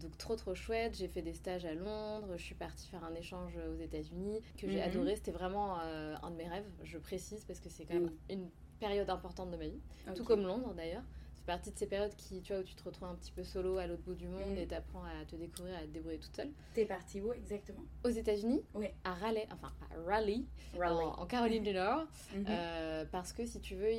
donc 0.00 0.16
trop 0.16 0.34
trop 0.34 0.54
chouette, 0.54 0.96
j'ai 0.96 1.08
fait 1.08 1.22
des 1.22 1.34
stages 1.34 1.66
à 1.66 1.74
Londres, 1.74 2.34
je 2.38 2.42
suis 2.42 2.54
partie 2.54 2.88
faire 2.88 3.04
un 3.04 3.14
échange 3.14 3.58
aux 3.58 3.78
États-Unis 3.78 4.40
que 4.56 4.70
j'ai 4.70 4.78
mhm. 4.78 4.88
adoré, 4.88 5.16
c'était 5.16 5.30
vraiment 5.30 5.78
un 5.78 6.30
de 6.30 6.36
mes 6.36 6.48
rêves, 6.48 6.70
je 6.84 6.96
précise 6.96 7.44
parce 7.44 7.60
que 7.60 7.68
c'est 7.68 7.84
quand 7.84 7.94
même 7.94 8.12
une 8.30 8.48
période 8.80 9.10
importante 9.10 9.50
de 9.50 9.56
ma 9.58 9.66
vie, 9.66 9.80
tout 10.14 10.24
comme 10.24 10.46
Londres 10.46 10.72
d'ailleurs 10.74 11.04
partie 11.46 11.70
de 11.70 11.78
ces 11.78 11.86
périodes 11.86 12.14
qui, 12.16 12.42
tu 12.42 12.52
vois, 12.52 12.62
où 12.62 12.64
tu 12.64 12.74
te 12.74 12.84
retrouves 12.84 13.08
un 13.08 13.14
petit 13.14 13.32
peu 13.32 13.44
solo 13.44 13.78
à 13.78 13.86
l'autre 13.86 14.02
bout 14.02 14.14
du 14.14 14.28
monde 14.28 14.54
mm. 14.54 14.58
et 14.58 14.66
t'apprends 14.66 15.04
à 15.04 15.24
te 15.24 15.36
découvrir, 15.36 15.76
à 15.76 15.82
te 15.82 15.86
débrouiller 15.86 16.18
toute 16.18 16.34
seule. 16.34 16.50
T'es 16.74 16.84
partie 16.84 17.20
où 17.20 17.32
exactement? 17.32 17.84
Aux 18.04 18.10
États-Unis. 18.10 18.62
Oui. 18.74 18.86
À 19.04 19.14
Raleigh, 19.14 19.46
enfin 19.52 19.72
à 19.90 20.10
Raleigh, 20.10 20.44
En, 20.74 21.26
Caroline 21.26 21.62
du 21.62 21.72
Nord. 21.72 22.06
Mm-hmm. 22.34 22.46
Euh, 22.66 23.04
parce 23.10 23.32
que 23.32 23.44
si 23.44 23.60
tu 23.60 23.74
veux, 23.74 23.90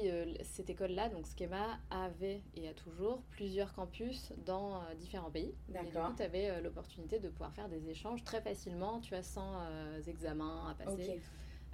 cette 0.44 0.70
école-là, 0.70 1.10
donc 1.10 1.25
Schema, 1.25 1.80
avait 1.89 2.42
et 2.56 2.68
a 2.68 2.74
toujours 2.74 3.22
plusieurs 3.30 3.74
campus 3.74 4.34
dans 4.46 4.75
euh, 4.75 4.96
différents 4.96 5.30
pays. 5.30 5.54
D'accord. 5.70 5.84
Et 5.84 5.92
du 5.92 5.98
coup, 5.98 6.13
tu 6.18 6.24
avais 6.24 6.50
euh, 6.50 6.62
l'opportunité 6.62 7.20
de 7.20 7.30
pouvoir 7.30 7.54
faire 7.54 7.70
des 7.70 7.89
échanges 7.89 8.24
très 8.24 8.42
facilement, 8.42 9.00
tu 9.00 9.13
as 9.16 9.24
sans 9.24 9.62
examens 10.08 10.70
à 10.72 10.74
passer. 10.84 11.10
Ok. 11.10 11.22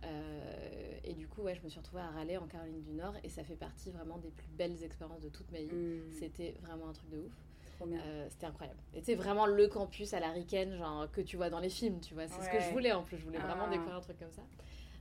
Euh, 0.04 0.98
et 1.04 1.14
du 1.14 1.28
coup, 1.28 1.42
ouais, 1.42 1.56
je 1.56 1.62
me 1.62 1.70
suis 1.70 1.80
retrouvée 1.80 2.02
à 2.02 2.10
Raleigh 2.10 2.38
en 2.38 2.48
Caroline 2.48 2.82
du 2.82 2.94
Nord 2.94 3.14
et 3.24 3.30
ça 3.30 3.44
fait 3.44 3.56
partie 3.56 3.92
vraiment 3.92 4.18
des 4.18 4.32
plus 4.32 4.48
belles 4.48 4.84
expériences 4.84 5.22
de 5.22 5.30
toute 5.30 5.52
ma 5.52 5.60
vie. 5.60 5.74
Mm. 5.74 6.12
C'était 6.20 6.56
vraiment 6.62 6.90
un 6.90 6.94
truc 6.94 7.10
de 7.10 7.18
ouf. 7.18 7.34
Euh, 7.82 8.28
c'était 8.30 8.46
incroyable. 8.46 8.80
Et 8.94 9.02
c'est 9.02 9.16
vraiment 9.16 9.46
le 9.46 9.68
campus 9.68 10.14
à 10.14 10.22
la 10.22 10.30
Riken, 10.30 10.78
genre 10.78 11.12
que 11.12 11.20
tu 11.20 11.36
vois 11.36 11.50
dans 11.50 11.60
les 11.60 11.70
films, 11.70 12.00
tu 12.00 12.14
vois. 12.14 12.28
C'est 12.28 12.42
ce 12.42 12.50
que 12.50 12.60
je 12.62 12.70
voulais 12.70 12.94
en 12.94 13.04
plus. 13.04 13.18
Je 13.18 13.26
voulais 13.26 13.40
vraiment 13.40 13.66
ah. 13.68 13.72
découvrir 13.72 13.98
un 13.98 14.02
truc 14.02 14.18
comme 14.18 14.32
ça. 14.32 14.44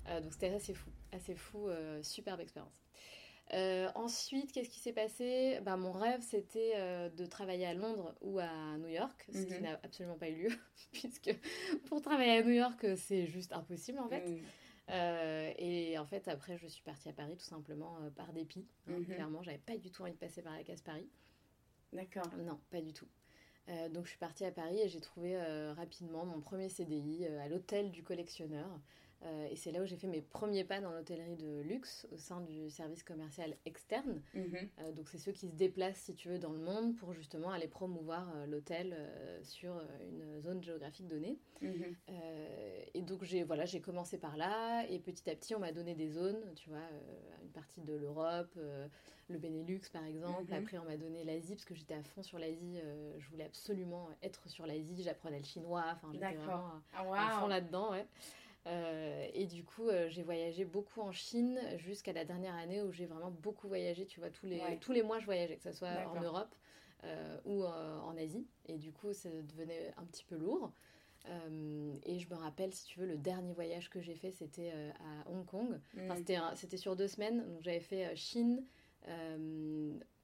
Euh, 0.08 0.20
donc 0.20 0.32
c'était 0.32 0.48
assez 0.48 0.74
fou, 0.74 0.90
assez 1.12 1.36
fou, 1.36 1.68
superbe 2.02 2.40
expérience. 2.40 2.82
ensuite, 3.94 4.50
qu'est-ce 4.50 4.68
qui 4.68 4.80
s'est 4.80 4.92
passé? 4.92 5.60
Bah, 5.62 5.76
Mon 5.76 5.92
rêve, 5.92 6.22
c'était 6.22 6.74
de 7.16 7.26
travailler 7.26 7.66
à 7.66 7.74
Londres 7.74 8.16
ou 8.20 8.40
à 8.40 8.78
New 8.78 8.88
York, 8.88 9.28
ce 9.32 9.44
qui 9.44 9.54
mm-hmm. 9.54 9.60
n'a 9.60 9.80
absolument 9.84 10.16
pas 10.16 10.28
eu 10.28 10.48
lieu, 10.48 10.50
puisque 10.92 11.36
pour 11.86 12.02
travailler 12.02 12.38
à 12.38 12.42
New 12.42 12.54
York, 12.54 12.84
c'est 12.96 13.26
juste 13.26 13.52
impossible 13.52 14.00
en 14.00 14.08
fait. 14.08 14.28
Mm. 14.28 14.40
Euh, 14.90 15.52
et 15.58 15.98
en 15.98 16.06
fait, 16.06 16.28
après, 16.28 16.58
je 16.58 16.66
suis 16.66 16.82
partie 16.82 17.08
à 17.08 17.12
Paris 17.12 17.36
tout 17.36 17.44
simplement 17.44 17.98
euh, 18.02 18.10
par 18.10 18.32
dépit. 18.32 18.66
Hein, 18.88 18.98
mhm. 18.98 19.06
Clairement, 19.06 19.42
j'avais 19.42 19.58
pas 19.58 19.76
du 19.76 19.90
tout 19.90 20.02
envie 20.02 20.12
de 20.12 20.18
passer 20.18 20.42
par 20.42 20.54
la 20.54 20.64
case 20.64 20.82
Paris. 20.82 21.08
D'accord. 21.92 22.26
Non, 22.38 22.58
pas 22.70 22.80
du 22.80 22.92
tout. 22.92 23.08
Euh, 23.68 23.88
donc 23.88 24.06
je 24.06 24.10
suis 24.10 24.18
partie 24.18 24.44
à 24.44 24.50
Paris 24.50 24.80
et 24.80 24.88
j'ai 24.88 25.00
trouvé 25.00 25.40
rapidement 25.74 26.24
mon 26.24 26.40
premier 26.40 26.68
CDI 26.68 27.26
à 27.26 27.48
l'hôtel 27.48 27.90
du 27.92 28.02
collectionneur. 28.02 28.68
Euh, 29.24 29.48
et 29.50 29.56
c'est 29.56 29.70
là 29.70 29.80
où 29.80 29.86
j'ai 29.86 29.96
fait 29.96 30.06
mes 30.06 30.20
premiers 30.20 30.64
pas 30.64 30.80
dans 30.80 30.90
l'hôtellerie 30.90 31.36
de 31.36 31.60
luxe 31.62 32.06
au 32.12 32.16
sein 32.16 32.40
du 32.40 32.70
service 32.70 33.02
commercial 33.02 33.56
externe. 33.64 34.20
Mhm. 34.34 34.68
Euh, 34.80 34.92
donc 34.92 35.08
c'est 35.08 35.18
ceux 35.18 35.32
qui 35.32 35.48
se 35.48 35.54
déplacent, 35.54 35.98
si 35.98 36.14
tu 36.14 36.28
veux, 36.28 36.38
dans 36.38 36.52
le 36.52 36.58
monde 36.58 36.96
pour 36.96 37.12
justement 37.12 37.50
aller 37.50 37.68
promouvoir 37.68 38.28
euh, 38.34 38.46
l'hôtel 38.46 38.96
sur 39.42 39.80
une 40.00 40.40
zone 40.40 40.62
géographique 40.62 41.06
donnée. 41.06 41.38
Mhm. 41.60 41.94
et 42.94 43.02
donc 43.02 43.22
j'ai 43.22 43.44
voilà, 43.44 43.64
j'ai 43.64 43.80
commencé 43.80 44.18
par 44.18 44.36
là 44.36 44.84
et 44.88 44.98
petit 44.98 45.30
à 45.30 45.36
petit 45.36 45.54
on 45.54 45.60
m'a 45.60 45.70
donné 45.70 45.94
des 45.94 46.08
zones, 46.08 46.40
tu 46.56 46.68
vois, 46.70 46.82
une 47.40 47.50
partie 47.50 47.82
de 47.82 47.94
l'Europe, 47.94 48.58
le 49.28 49.38
Benelux 49.38 49.82
par 49.92 50.04
exemple. 50.04 50.50
Mhm. 50.50 50.58
Après 50.58 50.78
on 50.78 50.84
m'a 50.84 50.96
donné 50.96 51.22
l'Asie 51.24 51.54
parce 51.54 51.64
que 51.64 51.74
j'étais 51.74 51.94
à 51.94 52.02
fond 52.02 52.22
sur 52.22 52.38
l'Asie. 52.38 52.80
je 53.18 53.28
voulais 53.28 53.44
absolument 53.44 54.08
être 54.22 54.48
sur 54.48 54.66
l'Asie. 54.66 55.02
J'apprenais 55.02 55.38
le 55.38 55.44
chinois. 55.44 55.84
Enfin 55.92 56.08
j'étais 56.12 56.34
vraiment 56.34 56.82
à, 56.92 57.30
fond 57.40 57.46
là-dedans. 57.46 57.92
Ouais. 57.92 58.06
Euh, 58.66 59.26
et 59.34 59.46
du 59.46 59.64
coup, 59.64 59.88
euh, 59.88 60.08
j'ai 60.08 60.22
voyagé 60.22 60.64
beaucoup 60.64 61.00
en 61.00 61.10
Chine 61.10 61.58
jusqu'à 61.78 62.12
la 62.12 62.24
dernière 62.24 62.54
année 62.54 62.80
où 62.82 62.92
j'ai 62.92 63.06
vraiment 63.06 63.30
beaucoup 63.30 63.68
voyagé. 63.68 64.06
Tu 64.06 64.20
vois, 64.20 64.30
tous 64.30 64.46
les, 64.46 64.60
tous 64.80 64.92
les 64.92 65.02
mois, 65.02 65.18
je 65.18 65.24
voyageais, 65.24 65.56
que 65.56 65.62
ce 65.62 65.72
soit 65.72 66.06
en 66.08 66.20
Europe 66.20 66.54
euh, 67.04 67.38
ou 67.44 67.64
en 67.64 68.16
Asie. 68.16 68.46
Et 68.66 68.78
du 68.78 68.92
coup, 68.92 69.12
ça 69.12 69.28
devenait 69.30 69.92
un 69.96 70.04
petit 70.04 70.24
peu 70.24 70.36
lourd. 70.36 70.72
et 71.26 72.18
je 72.18 72.28
me 72.28 72.34
rappelle, 72.34 72.72
si 72.72 72.84
tu 72.84 73.00
veux, 73.00 73.06
le 73.06 73.18
dernier 73.18 73.52
voyage 73.52 73.90
que 73.90 74.00
j'ai 74.00 74.14
fait, 74.14 74.30
c'était 74.30 74.70
à 74.70 75.28
Hong 75.30 75.44
Kong. 75.44 75.80
Enfin, 75.98 76.20
mm. 76.20 76.54
c'était 76.54 76.76
sur 76.76 76.94
deux 76.94 77.08
semaines. 77.08 77.44
Donc, 77.44 77.62
j'avais 77.62 77.80
fait 77.80 78.14
Chine, 78.14 78.64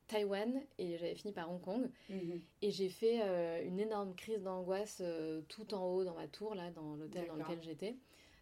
Taïwan 0.07 0.63
et 0.79 0.97
j'avais 0.97 1.17
fini 1.17 1.33
par 1.33 1.51
Hong 1.51 1.61
Kong. 1.61 1.91
Mm-hmm. 2.09 2.41
Et 2.63 2.71
j'ai 2.71 2.89
fait 2.89 3.19
une 3.67 3.81
énorme 3.81 4.15
crise 4.15 4.45
d'angoisse 4.45 5.03
tout 5.49 5.75
en 5.75 5.85
haut 5.87 6.05
dans 6.05 6.15
ma 6.15 6.29
tour, 6.29 6.55
là, 6.55 6.71
dans 6.71 6.95
l'hôtel 6.95 7.27
dans 7.27 7.35
lequel 7.35 7.61
j'étais. 7.63 7.97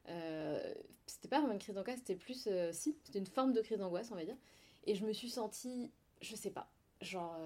Euh, 0.09 0.75
c'était 1.07 1.29
pas 1.29 1.39
vraiment 1.39 1.55
une 1.55 1.59
crise 1.59 1.75
d'angoisse, 1.75 1.99
c'était 1.99 2.17
plus. 2.17 2.47
Euh, 2.47 2.71
si, 2.73 2.97
c'était 3.05 3.19
une 3.19 3.27
forme 3.27 3.53
de 3.53 3.61
crise 3.61 3.79
d'angoisse, 3.79 4.11
on 4.13 4.15
va 4.15 4.25
dire. 4.25 4.37
Et 4.85 4.95
je 4.95 5.05
me 5.05 5.13
suis 5.13 5.31
sentie, 5.31 5.91
je 6.21 6.37
sais 6.37 6.51
pas, 6.51 6.69
genre, 7.01 7.37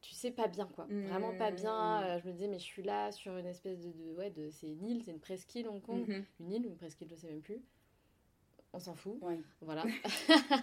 tu 0.00 0.12
sais, 0.12 0.30
pas 0.30 0.48
bien, 0.48 0.68
quoi. 0.74 0.86
Vraiment 0.88 1.36
pas 1.36 1.50
bien. 1.50 2.18
je 2.18 2.26
me 2.26 2.32
disais, 2.32 2.48
mais 2.48 2.58
je 2.58 2.64
suis 2.64 2.82
là 2.82 3.12
sur 3.12 3.36
une 3.36 3.46
espèce 3.46 3.78
de. 3.80 4.14
ouais, 4.16 4.30
de, 4.30 4.50
c'est 4.50 4.68
une 4.68 4.84
île, 4.84 5.02
c'est 5.04 5.12
une 5.12 5.20
presqu'île 5.20 5.68
Hong 5.68 5.82
Kong. 5.82 6.06
Mhm. 6.06 6.24
Une 6.40 6.52
île 6.52 6.66
une 6.66 6.76
presqu'île, 6.76 7.08
je 7.08 7.14
sais 7.14 7.28
même 7.28 7.40
plus. 7.40 7.60
On 8.72 8.80
s'en 8.80 8.94
fout. 8.94 9.18
Voilà. 9.60 9.84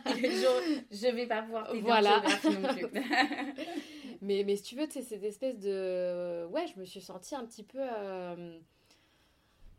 je, 0.06 0.82
je 0.92 1.16
vais 1.16 1.26
pas 1.26 1.42
pouvoir 1.42 1.74
voilà. 1.82 2.22
non 2.44 2.74
plus. 2.74 2.86
mais, 4.22 4.44
mais 4.44 4.56
si 4.58 4.64
tu 4.64 4.76
veux, 4.76 4.88
c'est 4.90 5.02
cette 5.02 5.24
espèce 5.24 5.58
de. 5.58 6.46
Ouais, 6.48 6.68
je 6.68 6.80
me 6.80 6.86
suis 6.86 7.02
sentie 7.02 7.34
un 7.34 7.46
petit 7.46 7.64
peu 7.64 7.80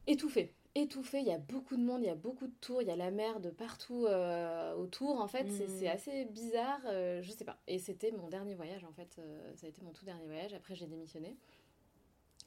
étouffée 0.07 0.55
étouffé, 0.75 1.21
il 1.21 1.27
y 1.27 1.33
a 1.33 1.39
beaucoup 1.39 1.77
de 1.77 1.83
monde, 1.83 2.03
il 2.03 2.07
y 2.07 2.11
a 2.11 2.15
beaucoup 2.15 2.47
de 2.47 2.55
tours, 2.61 2.83
il 2.83 2.89
y 2.89 2.91
a 2.91 2.97
la 2.97 3.11
mer 3.11 3.41
de 3.41 3.51
partout 3.51 4.07
euh, 4.07 4.75
autour. 4.75 5.21
En 5.21 5.29
fait, 5.29 5.47
c'est 5.51 5.87
mm. 5.87 5.93
assez 5.93 6.25
bizarre, 6.27 6.81
euh, 6.87 7.23
je 7.23 7.31
sais 7.31 7.45
pas. 7.45 7.59
Et 7.67 7.79
c'était 7.79 8.11
mon 8.11 8.29
dernier 8.29 8.55
voyage, 8.55 8.85
en 8.85 8.93
fait. 8.93 9.17
Euh, 9.19 9.53
ça 9.55 9.67
a 9.67 9.71
été 9.71 9.83
mon 9.83 9.93
tout 9.93 10.05
dernier 10.05 10.27
voyage. 10.27 10.53
Après, 10.55 10.75
j'ai 10.75 10.87
démissionné. 10.87 11.37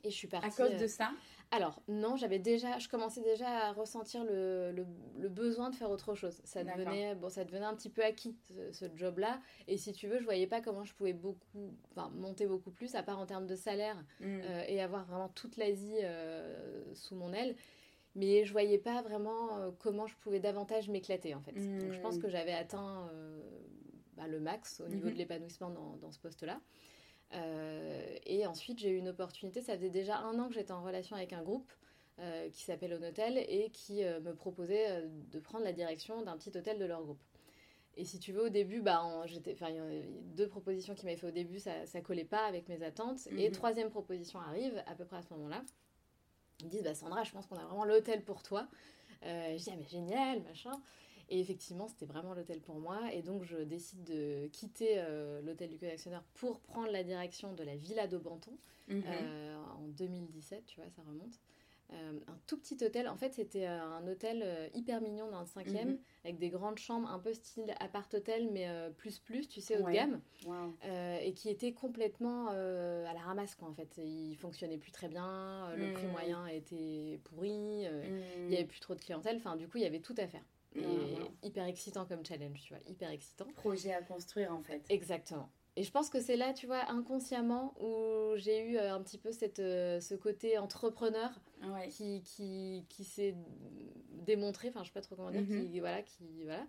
Et 0.04 0.12
je 0.12 0.16
suis 0.16 0.28
partie. 0.28 0.48
À 0.48 0.52
cause 0.52 0.80
de 0.80 0.88
ça? 0.88 1.12
Alors, 1.50 1.82
non, 1.88 2.18
j'avais 2.18 2.38
déjà. 2.38 2.78
Je 2.78 2.88
commençais 2.88 3.22
déjà 3.22 3.48
à 3.48 3.72
ressentir 3.72 4.24
le, 4.26 4.72
le, 5.18 5.30
besoin 5.30 5.70
de 5.70 5.76
faire 5.76 5.90
autre 5.90 6.14
chose. 6.14 6.40
Ça 6.44 6.64
devenait, 6.64 7.16
bon, 7.16 7.30
ça 7.30 7.46
devenait 7.46 7.66
un 7.66 7.74
petit 7.74 7.90
peu 7.90 8.04
acquis, 8.04 8.36
ce, 8.74 8.86
job-là. 8.96 9.40
Et 9.68 9.78
si 9.78 9.94
tu 9.94 10.08
veux, 10.08 10.20
je 10.20 10.26
voyais 10.26 10.46
pas 10.46 10.62
comment 10.62 10.84
je 10.84 10.94
pouvais 10.94 11.14
beaucoup. 11.14 11.74
Enfin, 11.92 12.12
monter 12.14 12.46
beaucoup 12.46 12.70
plus, 12.70 12.94
à 12.96 13.02
part 13.02 13.18
en 13.18 13.26
termes 13.26 13.48
de 13.48 13.56
salaire, 13.56 13.98
mm. 14.20 14.40
et 14.68 14.82
avoir 14.82 15.06
vraiment 15.06 15.30
toute 15.30 15.58
l'Asie 15.58 16.02
sous 16.94 17.16
mon 17.16 17.34
aile 17.34 17.56
mais 18.18 18.46
je 18.46 18.52
voyais 18.52 18.80
pas 18.80 19.02
vraiment 19.04 19.60
euh, 19.60 19.72
comment 19.80 20.08
je 20.08 20.16
pouvais 20.18 20.40
davantage 20.40 20.90
m'éclater 20.90 21.36
en 21.36 21.42
fait. 21.42 21.54
Donc 21.54 21.94
je 21.94 22.00
pense 22.00 22.18
hmm. 22.18 22.22
que 22.22 22.30
j'avais 22.30 22.52
atteint 22.52 23.08
euh, 23.14 23.40
bah, 24.18 24.28
le 24.28 24.40
max 24.40 24.82
au 24.82 24.90
niveau 24.90 25.06
de 25.06 25.12
mhm. 25.12 25.18
l'épanouissement 25.18 25.70
dans, 25.70 26.12
ce 26.12 26.20
poste-là. 26.20 26.60
Euh, 27.34 28.18
et 28.26 28.48
ensuite 28.48 28.80
j'ai 28.80 28.90
eu 28.90 28.98
une 28.98 29.10
opportunité, 29.10 29.62
ça 29.62 29.76
faisait 29.76 29.92
déjà 29.92 30.18
un 30.18 30.40
an 30.40 30.48
que 30.48 30.56
j'étais 30.56 30.72
en 30.72 30.84
relation 30.84 31.16
avec 31.16 31.32
un 31.32 31.44
groupe 31.44 31.72
qui 32.52 32.64
s'appelle 32.64 32.94
Hôtel 32.94 33.38
et 33.38 33.70
qui 33.70 34.02
me 34.02 34.34
proposait 34.34 35.04
de 35.32 35.40
prendre 35.40 35.64
la 35.64 35.72
direction 35.72 36.24
d'un 36.24 36.36
petit 36.36 36.50
hôtel 36.58 36.80
de 36.80 36.86
leur 36.86 37.04
groupe. 37.04 37.22
Et 37.96 38.06
si 38.06 38.18
tu 38.18 38.32
veux, 38.32 38.46
au 38.46 38.50
début, 38.50 38.82
bah, 38.82 39.04
j'étais, 39.28 39.54
il 39.54 39.76
y 39.76 39.78
a 39.78 39.84
deux 40.36 40.48
propositions 40.48 40.96
qui 40.96 41.06
m'avaient 41.06 41.18
fait 41.18 41.28
au 41.28 41.32
début, 41.32 41.60
ça, 41.60 41.86
ça 41.86 42.02
collait 42.02 42.26
pas 42.26 42.44
avec 42.46 42.70
mes 42.70 42.82
attentes. 42.82 43.28
Et 43.38 43.50
mhm. 43.50 43.52
troisième 43.54 43.92
proposition 43.92 44.40
arrive 44.40 44.84
à 44.88 44.96
peu 44.96 45.06
près 45.06 45.18
à 45.18 45.22
ce 45.22 45.32
moment-là. 45.36 45.64
Ils 46.60 46.66
me 46.66 46.72
disent, 46.72 46.84
bah, 46.84 46.96
Sandra, 46.96 47.24
je 47.24 47.32
pense 47.32 47.46
qu'on 47.46 47.58
a 47.58 47.66
vraiment 47.66 47.86
l'hôtel 47.86 48.24
pour 48.24 48.44
toi. 48.44 48.68
Euh, 49.24 49.58
je 49.58 49.64
dis, 49.64 49.70
ah, 49.72 49.78
mais 49.78 49.88
génial, 49.88 50.42
machin. 50.44 50.72
Et 51.30 51.40
effectivement, 51.40 51.88
c'était 51.88 52.06
vraiment 52.06 52.34
l'hôtel 52.34 52.62
pour 52.62 52.80
moi. 52.80 53.00
Et 53.14 53.22
donc, 53.22 53.44
je 53.44 53.58
décide 53.58 54.04
de 54.06 54.48
quitter 54.48 54.96
euh, 54.98 55.42
l'hôtel 55.42 55.70
du 55.70 55.78
collectionneur 55.78 56.24
pour 56.36 56.60
prendre 56.62 56.92
la 56.92 57.04
direction 57.04 57.54
de 57.54 57.64
la 57.64 57.76
Villa 57.76 58.08
d'Aubenton 58.08 58.58
mhm. 58.88 59.04
euh, 59.06 59.58
en 59.78 59.88
2017, 59.90 60.66
tu 60.66 60.80
vois, 60.80 60.90
ça 60.90 61.02
remonte. 61.02 61.40
Euh, 61.94 62.20
un 62.27 62.38
tout 62.48 62.58
petit 62.58 62.77
hôtel. 62.84 63.08
En 63.08 63.15
fait, 63.15 63.34
c'était 63.34 63.65
euh, 63.65 63.82
un 63.82 64.06
hôtel 64.08 64.41
euh, 64.44 64.67
hyper 64.74 65.01
mignon 65.01 65.32
dans 65.32 65.39
le 65.39 65.46
cinquième, 65.46 65.91
mhm. 65.91 66.00
avec 66.25 66.38
des 66.38 66.50
grandes 66.50 66.77
chambres, 66.79 67.10
un 67.10 67.20
peu 67.20 67.34
style 67.34 67.74
appart-hôtel, 67.79 68.50
mais 68.51 68.67
plus 68.98 69.20
plus, 69.20 69.48
tu 69.48 69.62
sais, 69.62 69.77
haut 69.77 69.86
de 69.86 69.91
gamme. 69.91 70.20
et 71.24 71.34
qui 71.34 71.50
était 71.50 71.72
complètement 71.72 72.50
à 72.50 73.13
la 73.13 73.20
ramasse, 73.20 73.56
quoi, 73.56 73.70
en 73.70 73.74
fait. 73.74 73.98
Il 73.98 74.36
fonctionnait 74.36 74.77
plus 74.77 74.91
très 74.91 75.08
bien, 75.08 75.74
le 75.75 75.94
prix 75.94 76.06
mhm. 76.06 76.12
moyen 76.12 76.48
était 76.48 77.20
pourri, 77.24 77.86
il 77.86 78.48
n'y 78.48 78.56
avait 78.56 78.65
plus 78.65 78.79
trop 78.79 78.96
de 78.96 79.00
clientèle. 79.00 79.38
Enfin, 79.38 79.56
du 79.56 79.67
coup, 79.67 79.77
il 79.77 79.84
y 79.84 79.88
avait 79.88 80.01
tout 80.01 80.15
à 80.17 80.27
faire. 80.27 80.44
Et 80.75 81.48
hyper 81.48 81.65
excitant 81.65 82.06
comme 82.06 82.24
challenge, 82.25 82.62
tu 82.62 82.74
vois, 82.74 82.84
hyper 82.88 83.10
excitant. 83.10 83.46
Projet 83.56 83.94
à 83.94 84.01
construire, 84.01 84.53
en 84.53 84.62
fait. 84.62 84.84
Exactement. 84.89 85.50
Et 85.75 85.84
je 85.84 85.91
pense 85.91 86.10
que 86.10 86.20
c'est 86.20 86.36
là, 86.36 86.53
tu 86.53 86.65
vois, 86.65 86.89
inconsciemment, 86.89 87.74
où 87.79 88.36
j'ai 88.36 88.62
eu 88.62 88.77
un 88.77 89.01
petit 89.01 89.17
peu 89.17 89.32
cette, 89.32 89.58
ce 89.58 90.15
côté 90.15 90.58
entrepreneur 90.58 91.29
qui, 91.90 92.22
qui, 92.24 92.86
qui 92.90 93.04
s'est 93.04 93.36
démontré, 94.26 94.70
enfin 94.70 94.84
je 94.84 94.88
sais 94.88 94.94
pas 94.94 95.02
trop 95.02 95.16
comment 95.16 95.32
dire, 95.32 95.42
mhm. 95.42 95.70
qui, 95.70 95.80
voilà, 95.80 96.02
qui, 96.02 96.44
voilà. 96.44 96.65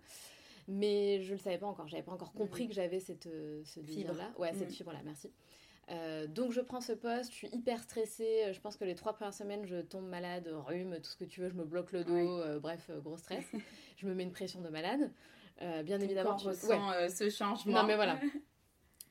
Mais 0.67 1.21
je 1.21 1.33
le 1.33 1.39
savais 1.39 1.57
pas 1.57 1.65
encore, 1.65 1.87
j'avais 1.87 2.03
pas 2.03 2.11
encore 2.11 2.31
compris 2.31 2.63
mhm. 2.63 2.69
que 2.69 2.75
j'avais 2.75 2.99
cette, 2.99 3.27
euh, 3.27 3.61
ce 3.65 3.79
désir-là. 3.79 4.31
Ouais, 4.37 4.53
cette 4.53 4.69
mhm. 4.69 4.75
fibre-là, 4.75 4.99
merci. 5.03 5.31
Euh, 5.89 6.27
donc 6.27 6.51
je 6.51 6.61
prends 6.61 6.81
ce 6.81 6.93
poste, 6.93 7.31
je 7.31 7.35
suis 7.35 7.47
hyper 7.47 7.81
stressée. 7.81 8.53
Je 8.53 8.59
pense 8.59 8.77
que 8.77 8.85
les 8.85 8.93
trois 8.93 9.13
premières 9.13 9.33
semaines, 9.33 9.65
je 9.65 9.81
tombe 9.81 10.07
malade, 10.07 10.47
rhume, 10.67 10.97
tout 11.01 11.09
ce 11.09 11.17
que 11.17 11.25
tu 11.25 11.41
veux, 11.41 11.49
je 11.49 11.55
me 11.55 11.65
bloque 11.65 11.91
le 11.91 12.03
dos, 12.03 12.41
euh, 12.41 12.59
bref, 12.59 12.91
gros 13.03 13.17
stress. 13.17 13.45
je 13.97 14.07
me 14.07 14.13
mets 14.13 14.23
une 14.23 14.31
pression 14.31 14.61
de 14.61 14.69
malade. 14.69 15.11
bien 15.83 15.99
évidemment, 15.99 16.35
tu 16.35 16.47
ressens 16.47 17.09
ce 17.09 17.29
changement. 17.29 17.81
Non 17.81 17.87
mais 17.87 17.95
voilà. 17.95 18.19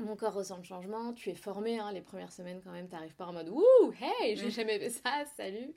Mon 0.01 0.15
corps 0.15 0.35
ressent 0.35 0.59
le 0.59 0.63
changement, 0.63 1.13
tu 1.13 1.29
es 1.31 1.35
formé, 1.35 1.81
hein, 1.81 1.91
les 1.91 2.01
premières 2.01 2.31
semaines 2.31 2.61
quand 2.63 2.71
même, 2.71 2.87
t'arrives 2.87 3.17
pas 3.17 3.27
en 3.27 3.33
mode 3.33 3.49
Wouh, 3.51 3.93
hey, 4.01 4.37
j'ai 4.37 4.51
jamais 4.51 4.79
fait 4.79 4.91
ça, 4.91 5.25
salut. 5.37 5.75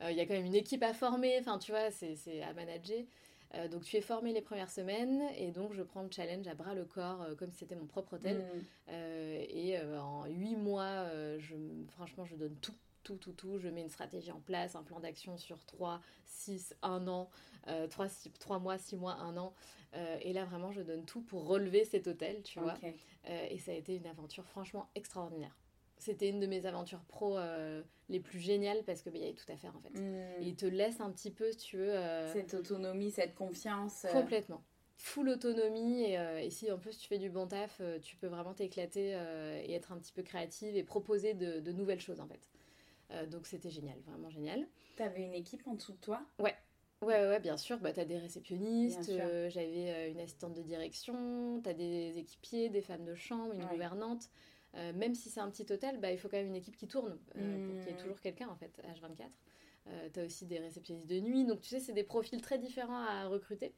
Il 0.00 0.06
euh, 0.06 0.12
y 0.12 0.20
a 0.20 0.26
quand 0.26 0.34
même 0.34 0.46
une 0.46 0.54
équipe 0.54 0.84
à 0.84 0.94
former, 0.94 1.36
enfin 1.40 1.58
tu 1.58 1.72
vois, 1.72 1.90
c'est 1.90 2.42
à 2.42 2.52
manager. 2.52 3.02
Euh, 3.54 3.66
donc 3.66 3.82
tu 3.82 3.96
es 3.96 4.00
formé 4.00 4.32
les 4.32 4.42
premières 4.42 4.70
semaines 4.70 5.22
et 5.36 5.50
donc 5.50 5.72
je 5.72 5.82
prends 5.82 6.02
le 6.02 6.10
challenge 6.10 6.46
à 6.46 6.54
bras 6.54 6.74
le 6.74 6.84
corps 6.84 7.22
euh, 7.22 7.34
comme 7.34 7.50
si 7.50 7.58
c'était 7.58 7.74
mon 7.74 7.86
propre 7.86 8.14
hôtel. 8.14 8.44
Mm. 8.88 8.92
et 8.92 9.80
en 9.98 10.26
huit 10.26 10.54
mois, 10.56 11.06
je, 11.38 11.56
franchement, 11.88 12.24
je 12.26 12.36
donne 12.36 12.54
tout 12.60 12.74
tout, 13.02 13.16
tout, 13.16 13.32
tout. 13.32 13.58
Je 13.58 13.68
mets 13.68 13.80
une 13.80 13.88
stratégie 13.88 14.30
en 14.30 14.40
place, 14.40 14.76
un 14.76 14.82
plan 14.82 15.00
d'action 15.00 15.38
sur 15.38 15.64
3, 15.64 16.00
6, 16.26 16.76
1 16.82 17.08
an, 17.08 17.30
3, 17.90 18.06
3, 18.38 18.58
mois, 18.58 18.76
6 18.76 18.96
mois, 18.96 19.14
1 19.14 19.36
an. 19.38 19.54
et 20.20 20.34
là, 20.34 20.44
vraiment, 20.44 20.72
je 20.72 20.82
donne 20.82 21.06
tout 21.06 21.22
pour 21.22 21.46
relever 21.46 21.84
cet 21.86 22.06
hôtel, 22.06 22.42
tu 22.42 22.60
vois. 22.60 22.74
Euh, 23.28 23.46
et 23.50 23.58
ça 23.58 23.72
a 23.72 23.74
été 23.74 23.94
une 23.96 24.06
aventure 24.06 24.46
franchement 24.46 24.88
extraordinaire. 24.94 25.56
C'était 25.98 26.28
une 26.28 26.38
de 26.38 26.46
mes 26.46 26.64
aventures 26.64 27.02
pro 27.08 27.36
euh, 27.36 27.82
les 28.08 28.20
plus 28.20 28.38
géniales 28.38 28.84
parce 28.84 29.02
qu'il 29.02 29.10
bah, 29.12 29.18
y 29.18 29.24
avait 29.24 29.34
tout 29.34 29.50
à 29.50 29.56
faire 29.56 29.74
en 29.76 29.80
fait. 29.80 29.98
Hmm. 29.98 30.40
il 30.40 30.54
te 30.54 30.66
laisse 30.66 31.00
un 31.00 31.10
petit 31.10 31.30
peu, 31.30 31.50
si 31.50 31.58
tu 31.58 31.76
veux. 31.76 31.90
Euh, 31.90 32.32
cette 32.32 32.54
autonomie, 32.54 33.10
cette 33.10 33.34
confiance. 33.34 34.06
Complètement. 34.12 34.62
Full 34.96 35.28
autonomie. 35.28 36.04
Et, 36.04 36.50
si 36.50 36.70
en 36.72 36.78
plus 36.78 36.98
tu 36.98 37.08
fais 37.08 37.18
du 37.18 37.30
bon 37.30 37.46
taf, 37.46 37.80
tu 38.02 38.16
peux 38.16 38.26
vraiment 38.26 38.54
t'éclater 38.54 39.10
et 39.64 39.72
être 39.72 39.92
un 39.92 39.98
petit 39.98 40.12
peu 40.12 40.22
créative 40.22 40.76
et 40.76 40.82
proposer 40.82 41.34
de, 41.34 41.60
de 41.60 41.72
nouvelles 41.72 42.00
choses 42.00 42.20
en 42.20 42.26
fait. 42.26 43.28
donc 43.28 43.46
c'était 43.46 43.70
génial, 43.70 43.96
vraiment 44.00 44.28
génial. 44.28 44.66
T'avais 44.96 45.22
une 45.22 45.34
équipe 45.34 45.64
en 45.68 45.74
dessous 45.74 45.92
de 45.92 45.98
toi? 45.98 46.20
Ouais, 46.40 46.56
Ouais, 47.00 47.28
ouais, 47.28 47.40
bien 47.40 47.56
sûr. 47.56 47.78
Bah, 47.78 47.92
tu 47.92 48.00
as 48.00 48.04
des 48.04 48.18
réceptionnistes, 48.18 49.08
euh, 49.10 49.48
j'avais 49.50 49.90
euh, 49.90 50.10
une 50.10 50.20
assistante 50.20 50.54
de 50.54 50.62
direction, 50.62 51.60
tu 51.62 51.68
as 51.68 51.74
des 51.74 52.18
équipiers, 52.18 52.70
des 52.70 52.82
femmes 52.82 53.04
de 53.04 53.14
chambre, 53.14 53.52
une 53.54 53.64
gouvernante. 53.66 54.28
Euh, 54.74 54.92
même 54.92 55.14
si 55.14 55.30
c'est 55.30 55.40
un 55.40 55.50
petit 55.50 55.70
hôtel, 55.72 55.98
bah, 56.00 56.10
il 56.12 56.18
faut 56.18 56.28
quand 56.28 56.36
même 56.36 56.48
une 56.48 56.56
équipe 56.56 56.76
qui 56.76 56.88
tourne, 56.88 57.16
pour 57.18 57.34
qu'il 57.34 57.42
y 57.42 57.88
ait 57.88 57.92
mmh. 57.92 57.96
toujours 57.96 58.20
quelqu'un 58.20 58.48
en 58.48 58.56
fait, 58.56 58.82
H24. 58.84 60.12
tu 60.12 60.20
as 60.20 60.24
aussi 60.24 60.44
des 60.44 60.58
réceptionnistes 60.58 61.08
de 61.08 61.20
nuit, 61.20 61.46
donc 61.46 61.60
tu 61.60 61.68
sais, 61.68 61.80
c'est 61.80 61.94
des 61.94 62.04
profils 62.04 62.40
très 62.42 62.58
différents 62.58 63.00
à 63.00 63.28
recruter. 63.28 63.74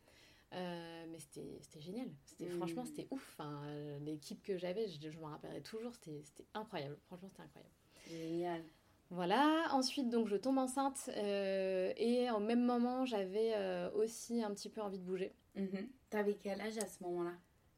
mais 0.50 1.18
c'était 1.18 1.80
génial. 1.80 2.09
C'était 2.24 2.48
Franchement, 2.48 2.83
mmh. 2.83 2.87
c'était 2.87 3.09
ouf. 3.11 3.37
Enfin, 3.38 3.62
L'équipe 4.00 4.42
que 4.42 4.56
j'avais, 4.56 4.88
je, 4.88 5.11
je 5.11 5.18
m'en 5.20 5.28
rappellerai 5.28 5.61
toujours, 5.61 5.94
c'était 5.94 6.46
incroyable. 6.54 6.98
Franchement, 7.06 7.28
c'était 7.28 7.42
incroyable. 7.42 7.74
Génial. 8.09 8.64
Voilà, 9.11 9.66
ensuite 9.73 10.09
donc 10.09 10.29
je 10.29 10.37
tombe 10.37 10.59
enceinte 10.59 11.11
euh, 11.16 11.92
et 11.96 12.31
au 12.31 12.38
même 12.38 12.64
moment 12.64 13.05
j'avais 13.05 13.53
euh, 13.57 13.90
aussi 13.90 14.40
un 14.42 14.55
petit 14.55 14.68
peu 14.68 14.81
envie 14.81 14.99
de 14.99 15.05
bouger. 15.05 15.35
Mhm. 15.57 15.88
T'avais 16.11 16.35
quel 16.35 16.61
âge 16.61 16.79
à 16.79 16.87
ce 16.87 17.03
moment-là? 17.03 17.33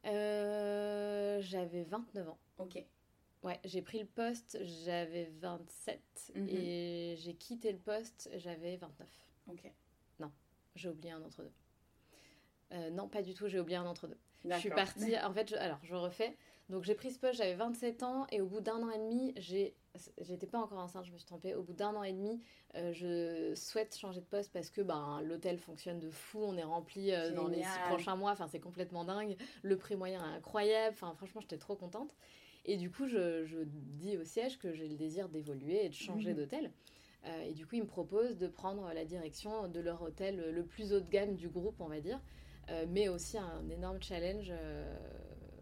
Euh, 0.05 1.41
J'avais 1.41 1.85
29 1.85 2.29
ans. 2.29 2.39
Ok. 2.59 2.85
Ouais, 3.43 3.59
j'ai 3.65 3.81
pris 3.81 3.99
le 3.99 4.05
poste, 4.05 4.59
j'avais 4.85 5.25
27 5.41 6.33
mhm. 6.35 6.49
et 6.51 7.17
j'ai 7.19 7.35
quitté 7.35 7.73
le 7.73 7.79
poste, 7.79 8.31
j'avais 8.37 8.77
29. 8.77 9.09
Ok. 9.49 9.73
Non, 10.21 10.31
j'ai 10.77 10.91
oublié 10.91 11.13
un 11.13 11.23
entre 11.23 11.43
deux. 11.43 12.91
non, 12.91 13.09
pas 13.09 13.23
du 13.23 13.33
tout, 13.33 13.49
j'ai 13.49 13.59
oublié 13.59 13.79
un 13.79 13.87
entre 13.87 14.07
deux. 14.07 14.19
Je 14.45 14.57
suis 14.59 14.71
partie, 14.71 15.19
en 15.19 15.33
fait, 15.33 15.55
alors 15.55 15.79
je 15.83 15.95
refais. 15.95 16.37
Donc 16.69 16.85
j'ai 16.85 16.95
pris 16.95 17.11
ce 17.11 17.19
poste, 17.19 17.39
j'avais 17.39 17.55
27 17.55 18.03
ans 18.03 18.27
et 18.31 18.41
au 18.41 18.47
bout 18.47 18.61
d'un 18.61 18.83
an 18.83 18.91
et 18.91 18.99
demi, 18.99 19.33
j'ai 19.37 19.75
j'étais 20.21 20.47
pas 20.47 20.59
encore 20.59 20.79
enceinte, 20.79 21.05
je 21.05 21.13
me 21.13 21.19
suis 21.19 21.27
trompée. 21.27 21.55
Au 21.55 21.63
bout 21.63 21.75
d'un 21.75 21.95
an 21.95 22.03
et 22.03 22.13
demi, 22.13 22.41
euh, 22.75 22.93
je 22.93 23.55
souhaite 23.55 23.97
changer 23.97 24.21
de 24.21 24.27
poste 24.27 24.53
parce 24.53 24.71
que 24.71 24.81
ben, 24.81 25.21
l'hôtel 25.23 25.59
fonctionne 25.59 26.01
de 26.01 26.11
fou, 26.11 26.41
on 26.43 26.57
est 26.57 26.65
rempli 26.65 27.13
euh, 27.13 27.33
dans 27.33 27.49
les 27.49 27.63
six 27.63 27.79
prochains 27.89 28.17
mois, 28.17 28.33
enfin, 28.33 28.49
c'est 28.49 28.61
complètement 28.61 29.05
dingue. 29.05 29.37
Le 29.63 29.77
prix 29.77 29.97
moyen 29.97 30.23
est 30.25 30.37
incroyable, 30.37 30.95
enfin, 30.95 31.15
franchement, 31.15 31.41
j'étais 31.41 31.59
trop 31.59 31.77
contente. 31.77 32.15
Et 32.65 32.77
du 32.77 32.91
coup, 32.91 33.07
je, 33.07 33.45
je 33.45 33.59
dis 33.65 34.17
au 34.17 34.25
siège 34.25 34.59
que 34.59 34.73
j'ai 34.73 34.89
le 34.89 34.97
désir 34.97 35.29
d'évoluer 35.29 35.85
et 35.85 35.89
de 35.89 35.95
changer 35.95 36.31
mhm. 36.31 36.37
d'hôtel. 36.37 36.73
Euh, 37.27 37.43
et 37.43 37.53
du 37.53 37.67
coup, 37.67 37.77
ils 37.77 37.83
me 37.83 37.89
proposent 37.89 38.39
de 38.39 38.49
prendre 38.49 38.91
la 38.93 39.05
direction 39.05 39.69
de 39.69 39.81
leur 39.81 40.03
hôtel 40.03 40.51
le 40.51 40.65
plus 40.65 40.93
haut 40.93 41.01
de 41.01 41.09
gamme 41.09 41.35
du 41.35 41.49
groupe, 41.49 41.81
on 41.81 41.89
va 41.89 42.01
dire, 42.01 42.21
mais 42.89 43.09
aussi 43.09 43.37
un 43.37 43.69
énorme 43.69 44.01
challenge 44.01 44.51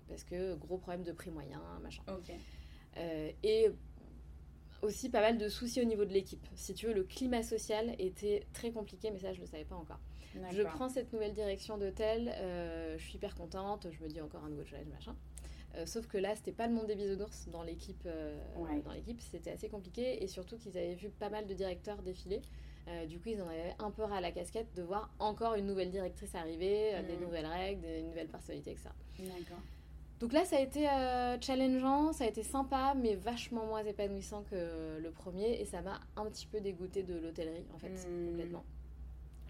parce 0.06 0.22
que 0.22 0.54
gros 0.54 0.78
problème 0.78 1.02
de 1.02 1.12
prix 1.12 1.30
moyen, 1.30 1.60
machin. 1.82 2.02
et 3.42 3.70
aussi 4.82 5.08
pas 5.08 5.20
mal 5.20 5.38
de 5.38 5.48
soucis 5.48 5.80
au 5.80 5.84
niveau 5.84 6.04
de 6.04 6.12
l'équipe. 6.12 6.46
Si 6.54 6.74
tu 6.74 6.86
veux, 6.86 6.92
le 6.92 7.04
climat 7.04 7.42
social 7.42 7.94
était 7.98 8.46
très 8.52 8.70
compliqué, 8.70 9.10
mais 9.10 9.18
ça, 9.18 9.32
je 9.32 9.38
ne 9.38 9.44
le 9.44 9.50
savais 9.50 9.64
pas 9.64 9.76
encore. 9.76 10.00
Je 10.52 10.62
prends 10.62 10.88
cette 10.88 11.12
nouvelle 11.12 11.32
direction 11.32 11.76
d'hôtel, 11.76 12.32
euh, 12.36 12.96
je 12.96 13.02
suis 13.02 13.16
hyper 13.16 13.34
contente, 13.34 13.88
je 13.90 14.02
me 14.02 14.08
dis 14.08 14.20
encore 14.20 14.44
un 14.44 14.48
nouveau 14.48 14.64
challenge, 14.64 14.86
machin. 14.88 15.16
sauf 15.86 16.06
que 16.06 16.18
là, 16.18 16.36
c'était 16.36 16.52
pas 16.52 16.68
le 16.68 16.72
monde 16.72 16.86
des 16.86 16.94
bisounours 16.94 17.48
dans 17.48 17.64
l'équipe. 17.64 18.08
Dans 18.84 18.92
l'équipe, 18.92 19.20
c'était 19.20 19.50
assez 19.50 19.68
compliqué 19.68 20.22
et 20.22 20.28
surtout 20.28 20.56
qu'ils 20.56 20.78
avaient 20.78 20.94
vu 20.94 21.08
pas 21.08 21.30
mal 21.30 21.46
de 21.46 21.54
directeurs 21.54 22.00
défiler. 22.02 22.42
du 23.08 23.18
coup, 23.18 23.30
ils 23.30 23.42
en 23.42 23.48
avaient 23.48 23.74
un 23.80 23.90
peu 23.90 24.04
ras 24.04 24.20
la 24.20 24.30
casquette 24.30 24.68
de 24.76 24.82
voir 24.82 25.10
encore 25.18 25.54
une 25.54 25.66
nouvelle 25.66 25.90
directrice 25.90 26.34
arriver, 26.36 26.92
des 27.08 27.16
mm. 27.16 27.20
nouvelles 27.20 27.46
règles, 27.46 27.80
des 27.82 28.02
nouvelles 28.02 28.28
personnalités, 28.28 28.70
etc. 28.70 28.90
D'accord. 29.18 29.62
Donc 30.20 30.34
là, 30.34 30.44
ça 30.44 30.56
a 30.56 30.60
été 30.60 30.86
euh, 30.86 31.40
challengeant, 31.40 32.12
ça 32.12 32.24
a 32.24 32.26
été 32.26 32.42
sympa, 32.42 32.94
mais 32.94 33.14
vachement 33.14 33.64
moins 33.64 33.82
épanouissant 33.82 34.44
que 34.50 34.98
le 35.02 35.10
premier. 35.10 35.58
Et 35.60 35.64
ça 35.64 35.80
m'a 35.80 35.98
un 36.16 36.26
petit 36.26 36.46
peu 36.46 36.60
dégoûté 36.60 37.02
de 37.02 37.18
l'hôtellerie, 37.18 37.64
en 37.74 37.78
fait, 37.78 37.88
hmm. 37.88 38.28
complètement. 38.28 38.64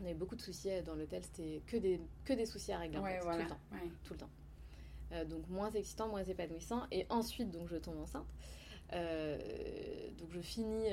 On 0.01 0.05
avait 0.05 0.15
beaucoup 0.15 0.37
de 0.37 0.41
soucis 0.41 0.71
euh, 0.71 0.83
dans 0.83 0.95
l'hôtel, 0.95 1.23
c'était 1.25 1.61
que 1.67 1.77
des, 1.77 2.01
que 2.25 2.33
des 2.33 2.47
soucis 2.47 2.73
à 2.73 2.79
régler, 2.79 3.01
tout 3.21 3.29
le 3.29 3.47
temps. 3.49 3.59
Tout 4.05 4.13
le 4.15 4.19
temps. 4.21 4.31
Euh, 5.13 5.25
donc 5.25 5.49
moins 5.49 5.73
excitant, 5.73 6.09
moins 6.09 6.23
épanouissant. 6.23 6.83
Et 6.93 7.05
ensuite, 7.11 7.51
donc 7.51 7.67
je 7.69 7.77
tombe 7.77 7.99
enceinte. 7.99 8.29
donc 8.93 10.31
je 10.31 10.41
finis 10.41 10.87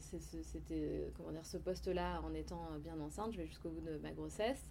c'était 0.00 1.12
comment 1.16 1.32
dire 1.32 1.44
ce 1.44 1.56
poste 1.56 1.88
là 1.88 2.20
en 2.22 2.34
étant 2.34 2.68
bien 2.80 2.98
enceinte 3.00 3.32
je 3.32 3.38
vais 3.38 3.46
jusqu'au 3.46 3.70
bout 3.70 3.80
de 3.80 3.96
ma 3.98 4.10
grossesse 4.10 4.62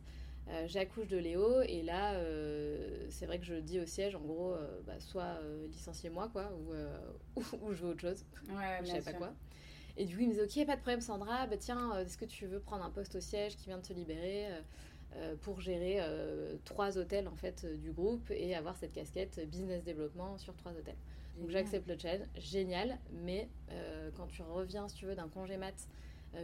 euh, 0.50 0.66
j'accouche 0.68 1.08
de 1.08 1.18
Léo 1.18 1.62
et 1.62 1.82
là, 1.84 2.14
euh, 2.16 3.06
c'est 3.10 3.26
vrai 3.26 3.40
que 3.40 3.46
je 3.46 3.56
dis 3.56 3.80
au 3.80 3.86
siège, 3.86 4.16
en 4.16 4.20
gros, 4.20 4.54
euh, 4.54 4.82
bah, 4.86 5.00
soit 5.00 5.40
licenciez-moi, 5.70 6.30
quoi, 6.30 6.52
ou, 7.36 7.44
ou, 7.62 7.74
je 7.74 7.84
veux 7.84 7.92
autre 7.92 8.02
chose. 8.02 8.26
Ouais, 8.50 8.80
je 8.82 8.88
sais 8.88 9.02
pas 9.02 9.14
quoi. 9.14 9.34
Et 9.96 10.06
du 10.06 10.16
coup, 10.16 10.24
il 10.24 10.30
me 10.30 10.34
dit 10.34 10.42
Ok, 10.42 10.66
pas 10.66 10.76
de 10.76 10.82
problème, 10.82 11.02
Sandra, 11.02 11.48
bah, 11.48 11.58
tiens, 11.58 11.98
est-ce 12.00 12.18
que 12.18 12.26
tu 12.26 12.46
veux 12.46 12.60
prendre 12.60 12.84
un 12.84 12.90
poste 12.90 13.16
au 13.16 13.22
siège 13.22 13.56
qui 13.56 13.66
vient 13.68 13.78
de 13.78 13.86
te 13.86 13.94
libérer 13.94 14.48
pour 15.42 15.62
gérer 15.62 16.00
trois 16.66 16.98
hôtels 16.98 17.28
en 17.28 17.36
fait 17.36 17.68
du 17.80 17.92
groupe 17.92 18.32
et 18.32 18.56
avoir 18.56 18.76
cette 18.76 18.94
casquette 18.94 19.48
business 19.48 19.84
développement 19.84 20.40
sur 20.40 20.56
trois 20.56 20.72
hôtels. 20.72 20.98
Donc 21.38 21.52
j'accepte 21.52 21.88
le 21.88 21.98
challenge, 21.98 22.28
génial, 22.38 22.98
mais 23.12 23.48
quand 24.16 24.26
tu 24.26 24.42
reviens, 24.42 24.88
si 24.90 24.96
tu 24.96 25.06
veux, 25.06 25.16
d'un 25.16 25.30
congé 25.30 25.58
mat, 25.58 25.88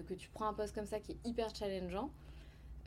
que 0.08 0.14
tu 0.14 0.30
prends 0.30 0.48
un 0.48 0.54
poste 0.54 0.76
comme 0.76 0.86
ça 0.86 1.00
qui 1.00 1.14
est 1.14 1.28
hyper 1.28 1.54
challengeant, 1.54 2.12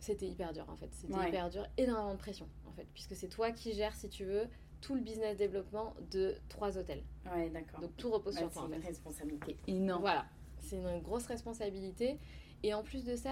c'était 0.02 0.26
hyper 0.26 0.52
dur 0.52 0.66
en 0.68 0.76
fait. 0.76 0.88
C'était 0.92 1.28
hyper 1.28 1.48
dur, 1.48 1.66
énormément 1.78 2.14
de 2.14 2.18
pression 2.18 2.48
en 2.66 2.72
fait, 2.72 2.86
puisque 2.92 3.14
c'est 3.14 3.28
toi 3.28 3.52
qui 3.52 3.72
gères, 3.72 3.94
si 3.94 4.08
tu 4.08 4.24
veux, 4.24 4.46
tout 4.80 4.94
le 4.94 5.00
business 5.00 5.36
développement 5.36 5.94
de 6.10 6.34
trois 6.48 6.76
hôtels. 6.76 7.04
Ouais, 7.32 7.48
d'accord. 7.50 7.80
Donc 7.80 7.96
tout 7.96 8.10
repose 8.10 8.36
sur 8.36 8.50
toi. 8.50 8.66
C'est 8.68 8.76
une 8.76 8.82
responsabilité 8.82 9.56
énorme. 9.68 10.00
Voilà, 10.00 10.26
c'est 10.58 10.76
une 10.76 11.00
grosse 11.00 11.26
responsabilité. 11.26 12.18
Et 12.64 12.74
en 12.74 12.82
plus 12.82 13.04
de 13.04 13.16
ça, 13.16 13.30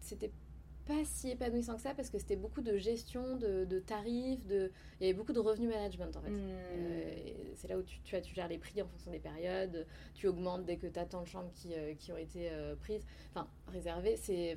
c'était 0.00 0.32
pas 0.86 1.04
si 1.04 1.30
épanouissant 1.30 1.76
que 1.76 1.82
ça 1.82 1.94
parce 1.94 2.10
que 2.10 2.18
c'était 2.18 2.36
beaucoup 2.36 2.60
de 2.60 2.76
gestion, 2.76 3.36
de, 3.36 3.78
tarifs, 3.80 4.44
de... 4.46 4.72
il 5.00 5.06
y 5.06 5.10
avait 5.10 5.16
beaucoup 5.16 5.32
de 5.32 5.40
revenu 5.40 5.68
management 5.68 6.16
en 6.16 6.20
fait. 6.20 6.30
Hmm. 6.30 6.40
Euh, 6.40 7.14
c'est 7.54 7.68
là 7.68 7.78
où 7.78 7.82
tu, 7.82 8.00
tu, 8.00 8.20
tu, 8.20 8.34
gères 8.34 8.48
les 8.48 8.58
prix 8.58 8.82
en 8.82 8.86
fonction 8.86 9.10
des 9.10 9.20
périodes, 9.20 9.86
tu 10.14 10.26
augmentes 10.26 10.64
dès 10.64 10.76
que 10.76 10.86
tu 10.86 10.98
as 10.98 11.06
tant 11.06 11.22
de 11.22 11.26
chambres 11.28 11.52
qui, 11.54 11.74
euh, 11.74 11.94
qui 11.94 12.12
ont 12.12 12.16
été 12.16 12.50
euh, 12.50 12.74
prises, 12.76 13.04
enfin 13.30 13.48
réservées. 13.68 14.16
C'est 14.16 14.56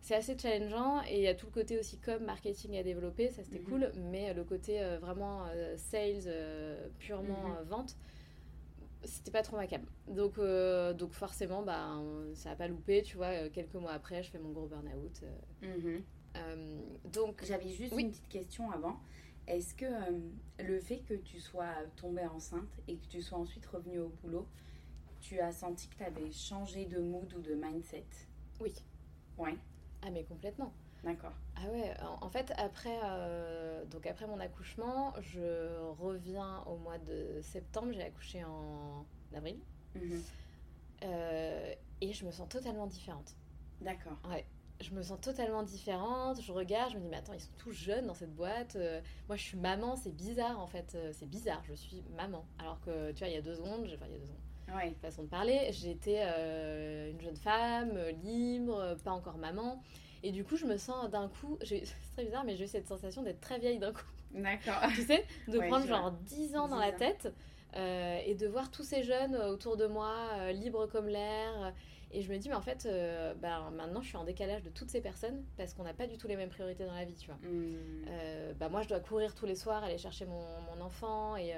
c'est 0.00 0.14
assez 0.14 0.38
challengeant 0.38 1.02
et 1.04 1.16
il 1.16 1.22
y 1.22 1.28
a 1.28 1.34
tout 1.34 1.46
le 1.46 1.52
côté 1.52 1.78
aussi 1.78 1.98
comme 1.98 2.24
marketing 2.24 2.76
à 2.76 2.82
développer, 2.82 3.30
ça 3.30 3.42
c'était 3.42 3.58
mhm. 3.58 3.64
cool, 3.64 3.92
mais 4.10 4.32
le 4.32 4.44
côté 4.44 4.80
euh, 4.80 4.98
vraiment 4.98 5.46
euh, 5.48 5.76
sales, 5.76 6.22
euh, 6.26 6.88
purement 6.98 7.48
mhm. 7.60 7.68
vente, 7.68 7.96
c'était 9.04 9.30
pas 9.30 9.42
trop 9.42 9.56
ma 9.56 9.66
cam. 9.66 9.82
Donc, 10.08 10.40
donc 10.96 11.12
forcément, 11.12 11.62
bah, 11.62 12.02
ça 12.34 12.50
a 12.50 12.56
pas 12.56 12.66
loupé, 12.66 13.02
tu 13.02 13.16
vois, 13.16 13.48
quelques 13.50 13.74
mois 13.74 13.92
après, 13.92 14.22
je 14.22 14.30
fais 14.30 14.38
mon 14.38 14.50
gros 14.50 14.66
burn-out. 14.66 15.22
Mhm. 15.62 16.02
donc 17.12 17.44
J'avais 17.44 17.68
juste 17.68 17.94
une 17.96 18.10
petite 18.10 18.28
question 18.28 18.70
avant. 18.70 18.98
Est-ce 19.46 19.74
que 19.74 19.86
le 20.62 20.80
fait 20.80 20.98
que 20.98 21.14
tu 21.14 21.38
sois 21.40 21.72
tombée 21.96 22.26
enceinte 22.26 22.80
et 22.86 22.96
que 22.96 23.06
tu 23.06 23.22
sois 23.22 23.38
ensuite 23.38 23.64
revenue 23.66 24.00
au 24.00 24.08
boulot, 24.08 24.46
tu 25.20 25.38
as 25.38 25.52
senti 25.52 25.88
que 25.88 25.96
tu 25.96 26.04
avais 26.04 26.30
changé 26.32 26.84
de 26.86 26.98
mood 26.98 27.32
ou 27.34 27.40
de 27.40 27.54
mindset? 27.54 28.04
Oui. 28.60 28.72
Ouais. 29.38 29.56
Ah 30.02 30.10
mais 30.10 30.24
complètement. 30.24 30.72
D'accord. 31.04 31.32
Ah 31.56 31.68
ouais, 31.70 31.94
en, 32.20 32.28
fait, 32.28 32.52
après, 32.56 32.98
euh, 33.04 33.84
donc 33.86 34.06
après 34.06 34.26
mon 34.26 34.40
accouchement, 34.40 35.12
je 35.20 35.80
reviens 36.00 36.62
au 36.66 36.76
mois 36.76 36.98
de 36.98 37.40
septembre, 37.40 37.92
j'ai 37.92 38.02
accouché 38.02 38.44
en 38.44 39.06
avril. 39.34 39.58
Mhm. 39.94 40.22
Euh, 41.04 41.74
et 42.00 42.12
je 42.12 42.24
me 42.24 42.30
sens 42.32 42.48
totalement 42.48 42.86
différente. 42.86 43.36
D'accord. 43.80 44.18
Ouais, 44.28 44.44
je 44.80 44.90
me 44.90 45.02
sens 45.02 45.20
totalement 45.20 45.62
différente. 45.62 46.40
Je 46.42 46.50
regarde, 46.50 46.92
je 46.92 46.96
me 46.96 47.02
dis, 47.02 47.08
mais 47.08 47.16
attends, 47.16 47.34
ils 47.34 47.40
sont 47.40 47.52
tous 47.58 47.72
jeunes 47.72 48.06
dans 48.06 48.14
cette 48.14 48.34
boîte. 48.34 48.74
Euh, 48.74 49.00
moi, 49.28 49.36
je 49.36 49.42
suis 49.42 49.58
maman, 49.58 49.94
c'est 49.94 50.14
bizarre 50.14 50.58
en 50.58 50.66
fait. 50.66 50.96
c'est 51.12 51.28
bizarre, 51.28 51.62
je 51.64 51.74
suis 51.74 52.02
maman. 52.16 52.44
Alors 52.58 52.80
que, 52.80 53.12
tu 53.12 53.18
vois, 53.20 53.28
il 53.28 53.34
y 53.34 53.38
a 53.38 53.42
deux 53.42 53.54
secondes, 53.54 53.84
enfin, 53.94 54.06
il 54.06 54.12
y 54.12 54.16
a 54.16 54.18
deux 54.18 54.26
secondes 54.26 54.47
ouais. 54.74 54.94
façon 55.00 55.22
de 55.22 55.28
parler. 55.28 55.68
J'étais 55.70 56.20
euh, 56.20 57.10
une 57.10 57.20
jeune 57.20 57.36
femme, 57.36 57.92
euh, 57.96 58.12
libre, 58.12 58.96
pas 59.04 59.12
encore 59.12 59.38
maman. 59.38 59.82
Et 60.22 60.32
du 60.32 60.44
coup, 60.44 60.56
je 60.56 60.66
me 60.66 60.76
sens 60.76 61.10
d'un 61.10 61.28
coup, 61.28 61.58
c'est 61.64 61.82
très 62.14 62.24
bizarre, 62.24 62.44
mais 62.44 62.56
j'ai 62.56 62.64
eu 62.64 62.68
cette 62.68 62.88
sensation 62.88 63.22
d'être 63.22 63.40
très 63.40 63.58
vieille 63.58 63.78
d'un 63.78 63.92
coup. 63.92 64.06
D'accord. 64.32 64.80
tu 64.94 65.02
sais, 65.02 65.24
de 65.48 65.58
prendre 65.58 65.86
genre 65.86 66.12
10 66.12 66.56
ans 66.56 66.68
dans 66.68 66.78
la 66.78 66.92
tête 66.92 67.32
euh, 67.76 68.18
et 68.24 68.34
de 68.34 68.46
voir 68.46 68.70
tous 68.70 68.82
ces 68.82 69.02
jeunes 69.02 69.36
autour 69.36 69.76
de 69.76 69.86
moi, 69.86 70.52
libres 70.52 70.86
comme 70.86 71.08
l'air. 71.08 71.72
Et 72.10 72.22
je 72.22 72.32
me 72.32 72.38
dis, 72.38 72.48
mais 72.48 72.54
en 72.54 72.62
fait, 72.62 72.88
bah, 73.40 73.70
maintenant, 73.70 74.00
je 74.00 74.08
suis 74.08 74.16
en 74.16 74.24
décalage 74.24 74.62
de 74.62 74.70
toutes 74.70 74.90
ces 74.90 75.02
personnes 75.02 75.44
parce 75.58 75.74
qu'on 75.74 75.82
n'a 75.82 75.92
pas 75.92 76.06
du 76.06 76.16
tout 76.16 76.26
les 76.26 76.36
mêmes 76.36 76.48
priorités 76.48 76.86
dans 76.86 76.94
la 76.94 77.04
vie, 77.04 77.16
tu 77.16 77.26
vois. 77.26 77.38
Bah, 78.58 78.68
moi, 78.68 78.82
je 78.82 78.88
dois 78.88 79.00
courir 79.00 79.34
tous 79.34 79.46
les 79.46 79.54
soirs, 79.54 79.84
aller 79.84 79.98
chercher 79.98 80.26
mon, 80.26 80.42
mon 80.74 80.84
enfant 80.84 81.36
et 81.36 81.52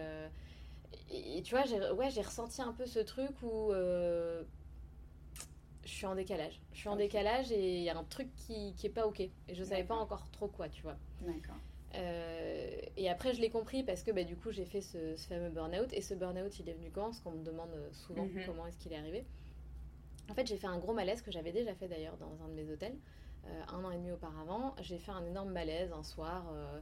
et, 1.10 1.42
tu 1.42 1.54
vois, 1.54 1.64
j'ai 1.64 1.78
ouais, 1.78 2.08
ressenti 2.08 2.62
un 2.62 2.72
peu 2.72 2.86
ce 2.86 3.00
truc 3.00 3.30
où 3.42 3.72
euh, 3.72 4.42
je 5.84 5.90
suis 5.90 6.06
en 6.06 6.14
décalage. 6.14 6.60
Je 6.72 6.78
suis 6.78 6.88
en 6.88 6.96
décalage 6.96 7.50
et 7.52 7.78
il 7.78 7.82
y 7.82 7.90
a 7.90 7.96
un 7.96 8.04
truc 8.04 8.28
qui, 8.36 8.74
qui 8.74 8.86
est 8.86 8.90
pas 8.90 9.06
ok. 9.06 9.20
Et 9.20 9.32
je 9.52 9.64
savais 9.64 9.84
pas 9.84 9.96
encore 9.96 10.30
trop 10.30 10.48
quoi, 10.48 10.68
tu 10.68 10.82
vois. 10.82 10.96
D'accord. 11.22 11.56
Euh, 11.96 12.70
et 12.96 13.10
après, 13.10 13.34
je 13.34 13.40
l'ai 13.40 13.50
compris 13.50 13.82
parce 13.82 14.02
que 14.02 14.12
bah, 14.12 14.24
du 14.24 14.36
coup, 14.36 14.52
j'ai 14.52 14.64
fait 14.64 14.80
ce, 14.80 15.16
fameux 15.28 15.50
burn-out. 15.50 15.92
Et 15.92 16.00
ce 16.00 16.14
burn-out, 16.14 16.58
il 16.60 16.68
est 16.68 16.74
venu 16.74 16.90
quand? 16.90 17.04
Parce 17.04 17.20
qu'on 17.20 17.32
me 17.32 17.44
demande 17.44 17.70
souvent 17.92 18.24
mhm. 18.24 18.42
comment 18.46 18.66
est-ce 18.66 18.78
qu'il 18.78 18.92
est 18.92 18.98
arrivé. 18.98 19.24
En 20.30 20.34
fait, 20.34 20.46
j'ai 20.46 20.56
fait 20.56 20.68
un 20.68 20.78
gros 20.78 20.92
malaise 20.92 21.22
que 21.22 21.32
j'avais 21.32 21.52
déjà 21.52 21.74
fait 21.74 21.88
d'ailleurs 21.88 22.16
dans 22.18 22.44
un 22.44 22.48
de 22.48 22.54
mes 22.54 22.70
hôtels, 22.70 22.96
euh, 23.46 23.62
un 23.68 23.84
an 23.84 23.90
et 23.90 23.96
demi 23.96 24.12
auparavant. 24.12 24.76
J'ai 24.80 24.98
fait 24.98 25.10
un 25.10 25.24
énorme 25.26 25.50
malaise 25.50 25.92
un 25.92 26.04
soir. 26.04 26.46
Euh, 26.52 26.80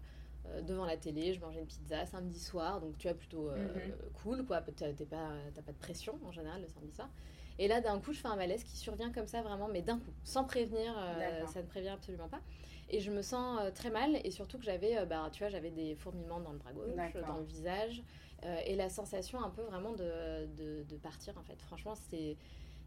devant 0.63 0.85
la 0.85 0.97
télé, 0.97 1.35
je 1.35 1.41
mangeais 1.41 1.61
une 1.61 1.67
pizza 1.67 2.07
samedi 2.07 2.39
soir, 2.39 2.81
donc 2.81 2.97
tu 2.99 3.09
vois, 3.09 3.17
plutôt 3.17 3.51
euh, 3.51 3.57
mhm. 3.57 3.93
cool, 4.23 4.45
quoi. 4.45 4.61
T'as 4.61 4.93
pas, 4.93 5.31
pas 5.55 5.73
de 5.73 5.79
pression 5.79 6.19
en 6.25 6.33
général 6.33 6.63
le 6.63 6.69
samedi 6.69 6.93
soir. 6.93 7.09
Et 7.59 7.67
là, 7.67 7.81
d'un 7.81 7.99
coup, 7.99 8.13
je 8.13 8.21
fais 8.21 8.29
un 8.29 8.37
malaise 8.37 8.63
qui 8.63 8.77
survient 8.77 9.11
comme 9.11 9.27
ça, 9.27 9.43
vraiment, 9.43 9.69
mais 9.69 9.83
d'un 9.83 9.99
coup, 9.99 10.13
sans 10.23 10.45
prévenir, 10.45 10.95
euh, 10.97 11.47
ça 11.47 11.61
ne 11.61 11.67
prévient 11.67 11.89
absolument 11.89 12.29
pas. 12.29 12.41
Et 12.91 13.01
je 13.01 13.11
me 13.11 13.21
sens 13.21 13.61
très 13.75 13.91
mal, 13.91 14.19
et 14.25 14.31
surtout 14.31 14.59
que 14.59 14.65
j'avais, 14.65 15.05
bah, 15.07 15.29
tu 15.33 15.41
vois, 15.41 15.49
j'avais 15.49 15.71
des 15.71 15.95
fourmillements 15.97 16.41
dans 16.41 16.53
le 16.53 16.59
bras 16.59 16.73
gauche, 16.73 16.95
dans 17.27 17.39
le 17.39 17.45
visage, 17.45 18.03
et 18.65 18.77
la 18.77 18.89
sensation 18.89 19.43
un 19.43 19.51
peu 19.51 19.63
vraiment 19.63 19.93
de, 19.93 20.47
de, 20.85 20.97
partir, 20.97 21.37
en 21.37 21.43
fait. 21.43 21.61
Franchement, 21.63 21.95
c'est 21.97 22.37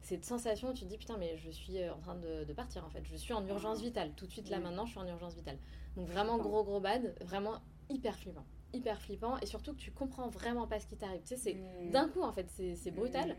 cette 0.02 0.26
sensation 0.26 0.70
où 0.70 0.74
tu 0.74 0.86
te 0.86 0.90
dis 0.90 0.98
putain 0.98 1.16
mais 1.18 1.38
je 1.38 1.52
suis 1.52 1.88
en 1.88 2.00
train 2.00 2.16
de, 2.16 2.44
de, 2.44 2.54
partir 2.54 2.84
en 2.84 2.90
fait 2.90 3.04
je 3.06 3.16
suis 3.16 3.34
en 3.34 3.46
urgence 3.46 3.78
ah. 3.82 3.84
vitale 3.84 4.12
tout 4.16 4.26
de 4.26 4.32
suite 4.32 4.50
là 4.50 4.60
maintenant 4.60 4.88
je 4.88 4.92
suis 4.92 5.00
en 5.00 5.08
urgence 5.08 5.36
vitale 5.36 5.60
donc 5.96 6.08
vraiment 6.08 6.38
gros 6.38 6.64
gros 6.64 6.80
bad, 6.80 7.16
vraiment 7.22 7.62
hyper 7.90 8.16
flippant. 8.16 8.46
Hyper 8.74 9.02
flippant 9.02 9.38
et 9.40 9.46
surtout 9.46 9.74
que 9.74 9.80
tu 9.80 9.92
comprends 9.92 10.30
vraiment 10.30 10.68
pas 10.68 10.80
ce 10.80 10.88
qui 10.88 10.96
t'arrive. 10.96 11.22
Tu 11.22 11.36
sais, 11.36 11.38
c'est 11.38 11.54
mm. 11.54 11.92
d'un 11.92 12.08
coup 12.08 12.22
en 12.22 12.32
fait, 12.32 12.48
c'est 12.50 12.92
brutal. 12.92 13.32
Mm. 13.32 13.36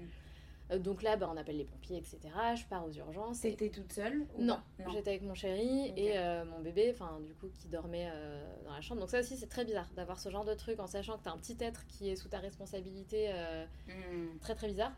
Euh, 0.72 0.78
donc 0.78 1.02
là, 1.02 1.16
bah, 1.16 1.28
on 1.32 1.36
appelle 1.36 1.56
les 1.56 1.64
pompiers, 1.64 1.96
etc. 1.98 2.18
Je 2.54 2.64
pars 2.66 2.84
aux 2.86 2.92
urgences. 2.92 3.40
T'étais 3.40 3.70
toute 3.70 3.92
seule 3.92 4.26
Non, 4.38 4.58
j'étais 4.92 5.10
avec 5.10 5.22
mon 5.22 5.34
chéri 5.34 5.92
et 5.96 6.18
euh, 6.18 6.44
mon 6.44 6.60
bébé, 6.60 6.90
enfin 6.94 7.20
du 7.26 7.34
coup 7.34 7.48
qui 7.48 7.68
dormait 7.68 8.08
euh, 8.12 8.44
dans 8.64 8.72
la 8.72 8.80
chambre. 8.80 9.00
Donc 9.00 9.10
ça 9.10 9.20
aussi 9.20 9.36
c'est 9.36 9.48
très 9.48 9.64
bizarre 9.64 9.88
d'avoir 9.96 10.20
ce 10.20 10.28
genre 10.28 10.44
de 10.44 10.54
truc 10.54 10.80
en 10.80 10.86
sachant 10.86 11.18
que 11.18 11.24
t'as 11.24 11.32
un 11.32 11.38
petit 11.38 11.56
être 11.60 11.86
qui 11.86 12.10
est 12.10 12.16
sous 12.16 12.28
ta 12.28 12.38
responsabilité, 12.38 13.32
mm. 13.88 14.38
très 14.40 14.54
très 14.54 14.68
bizarre. 14.68 14.92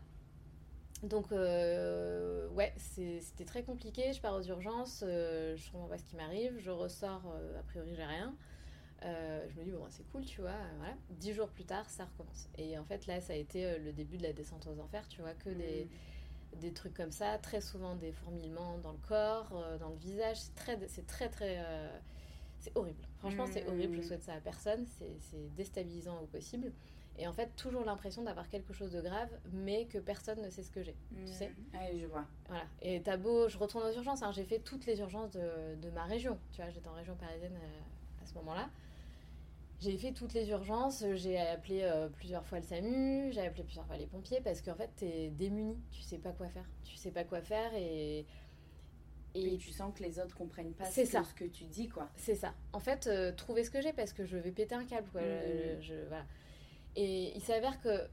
Donc, 1.05 1.31
euh, 1.31 2.47
ouais, 2.49 2.73
c'était 2.77 3.45
très 3.45 3.63
compliqué. 3.63 4.11
Je 4.13 4.21
pars 4.21 4.35
aux 4.35 4.43
urgences, 4.43 5.03
euh, 5.05 5.55
je 5.55 5.71
comprends 5.71 5.87
pas 5.87 5.97
ce 5.97 6.05
qui 6.05 6.15
m'arrive. 6.15 6.57
Je 6.57 6.71
ressors, 6.71 7.21
euh, 7.35 7.59
a 7.59 7.63
priori, 7.63 7.93
j'ai 7.95 8.03
rien. 8.03 8.35
je 9.03 9.59
me 9.59 9.63
dis, 9.63 9.71
bon, 9.71 9.85
c'est 9.89 10.05
cool, 10.11 10.25
tu 10.25 10.41
vois. 10.41 10.57
Voilà. 10.77 10.95
Dix 11.11 11.33
jours 11.33 11.49
plus 11.49 11.65
tard, 11.65 11.87
ça 11.89 12.05
recommence. 12.05 12.49
Et 12.57 12.77
en 12.77 12.85
fait, 12.85 13.05
là, 13.05 13.21
ça 13.21 13.33
a 13.33 13.35
été 13.35 13.77
le 13.77 13.93
début 13.93 14.17
de 14.17 14.23
la 14.23 14.33
descente 14.33 14.67
aux 14.67 14.79
enfers, 14.79 15.07
tu 15.07 15.21
vois, 15.21 15.33
que 15.35 15.49
des, 15.49 15.85
mmh. 15.85 16.59
des 16.59 16.73
trucs 16.73 16.95
comme 16.95 17.11
ça. 17.11 17.37
Très 17.37 17.61
souvent, 17.61 17.95
des 17.95 18.11
fourmillements 18.11 18.79
dans 18.79 18.93
le 18.93 19.07
corps, 19.07 19.77
dans 19.79 19.89
le 19.89 19.97
visage. 19.97 20.37
C'est 20.37 20.55
très, 20.55 20.77
très, 21.05 21.29
très. 21.29 21.63
c'est 22.57 22.75
horrible. 22.75 23.05
Franchement, 23.19 23.45
c'est 23.45 23.67
horrible. 23.67 23.95
Je 23.95 23.99
mmh. 23.99 24.03
souhaite 24.03 24.23
ça 24.23 24.33
à 24.33 24.39
personne. 24.39 24.87
C'est 25.19 25.55
déstabilisant 25.55 26.19
au 26.23 26.25
possible. 26.25 26.71
Et 27.17 27.27
en 27.27 27.33
fait, 27.33 27.55
toujours 27.55 27.85
l'impression 27.85 28.23
d'avoir 28.23 28.49
quelque 28.49 28.73
chose 28.73 28.91
de 28.91 29.01
grave, 29.01 29.29
mais 29.53 29.85
que 29.85 29.97
personne 29.97 30.41
ne 30.41 30.49
sait 30.49 30.63
ce 30.63 30.71
que 30.71 30.83
j'ai. 30.83 30.95
Tu 31.15 31.23
mmh. 31.23 31.27
sais 31.27 31.51
Oui, 31.73 31.99
je 31.99 32.07
vois. 32.07 32.25
Voilà. 32.47 32.65
Et 32.81 33.01
t'as 33.01 33.15
beau, 33.15 33.47
je 33.47 33.57
retourne 33.57 33.85
aux 33.85 33.93
urgences, 33.93 34.21
hein, 34.21 34.31
j'ai 34.33 34.43
fait 34.43 34.59
toutes 34.59 34.85
les 34.85 34.99
urgences 34.99 35.31
de, 35.31 35.75
de, 35.81 35.89
ma 35.91 36.03
région. 36.03 36.37
Tu 36.51 36.61
vois, 36.61 36.69
j'étais 36.71 36.87
en 36.87 36.93
région 36.93 37.15
parisienne 37.15 37.55
euh, 37.55 38.23
à, 38.23 38.25
ce 38.25 38.33
moment-là. 38.35 38.69
J'ai 39.79 39.97
fait 39.97 40.11
toutes 40.11 40.33
les 40.33 40.49
urgences, 40.49 41.05
j'ai 41.13 41.37
appelé 41.37 41.81
euh, 41.83 42.09
plusieurs 42.09 42.45
fois 42.45 42.59
le 42.59 42.65
SAMU, 42.65 43.31
j'ai 43.31 43.41
appelé 43.41 43.63
plusieurs 43.63 43.85
fois 43.85 43.97
les 43.97 44.07
pompiers 44.07 44.41
parce 44.41 44.61
qu'en 44.61 44.75
fait, 44.75 44.89
t'es 44.95 45.29
démuni, 45.29 45.77
tu 45.91 46.01
sais 46.01 46.17
pas 46.17 46.31
quoi 46.31 46.47
faire. 46.49 46.65
Tu 46.83 46.97
sais 46.97 47.11
pas 47.11 47.23
quoi 47.23 47.41
faire 47.41 47.73
et. 47.75 48.25
Et, 49.37 49.57
tu 49.57 49.71
sens 49.73 49.93
que 49.93 50.01
les 50.01 50.17
autres 50.17 50.33
comprennent 50.33 50.71
pas 50.71 50.85
ce, 50.85 51.03
ça. 51.03 51.19
Que, 51.19 51.27
ce 51.27 51.33
que 51.33 51.43
tu 51.43 51.65
dis, 51.65 51.89
quoi. 51.89 52.07
C'est 52.15 52.35
ça. 52.35 52.53
En 52.71 52.79
fait, 52.79 53.07
euh, 53.07 53.33
trouver 53.33 53.65
ce 53.65 53.69
que 53.69 53.81
j'ai 53.81 53.91
parce 53.91 54.13
que 54.13 54.25
je 54.25 54.37
vais 54.37 54.51
péter 54.51 54.75
un 54.75 54.85
câble, 54.85 55.09
quoi. 55.09 55.19
Mmh. 55.19 55.81
Je, 55.81 55.93
voilà. 56.07 56.23
Et 56.95 57.35
il 57.35 57.41
s'avère 57.41 57.81
que 57.81 58.07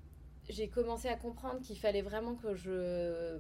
j'ai 0.49 0.69
commencé 0.69 1.09
à 1.09 1.17
comprendre 1.17 1.61
qu'il 1.61 1.79
fallait 1.79 2.03
vraiment 2.03 2.35
que 2.35 2.55
je 2.55 3.39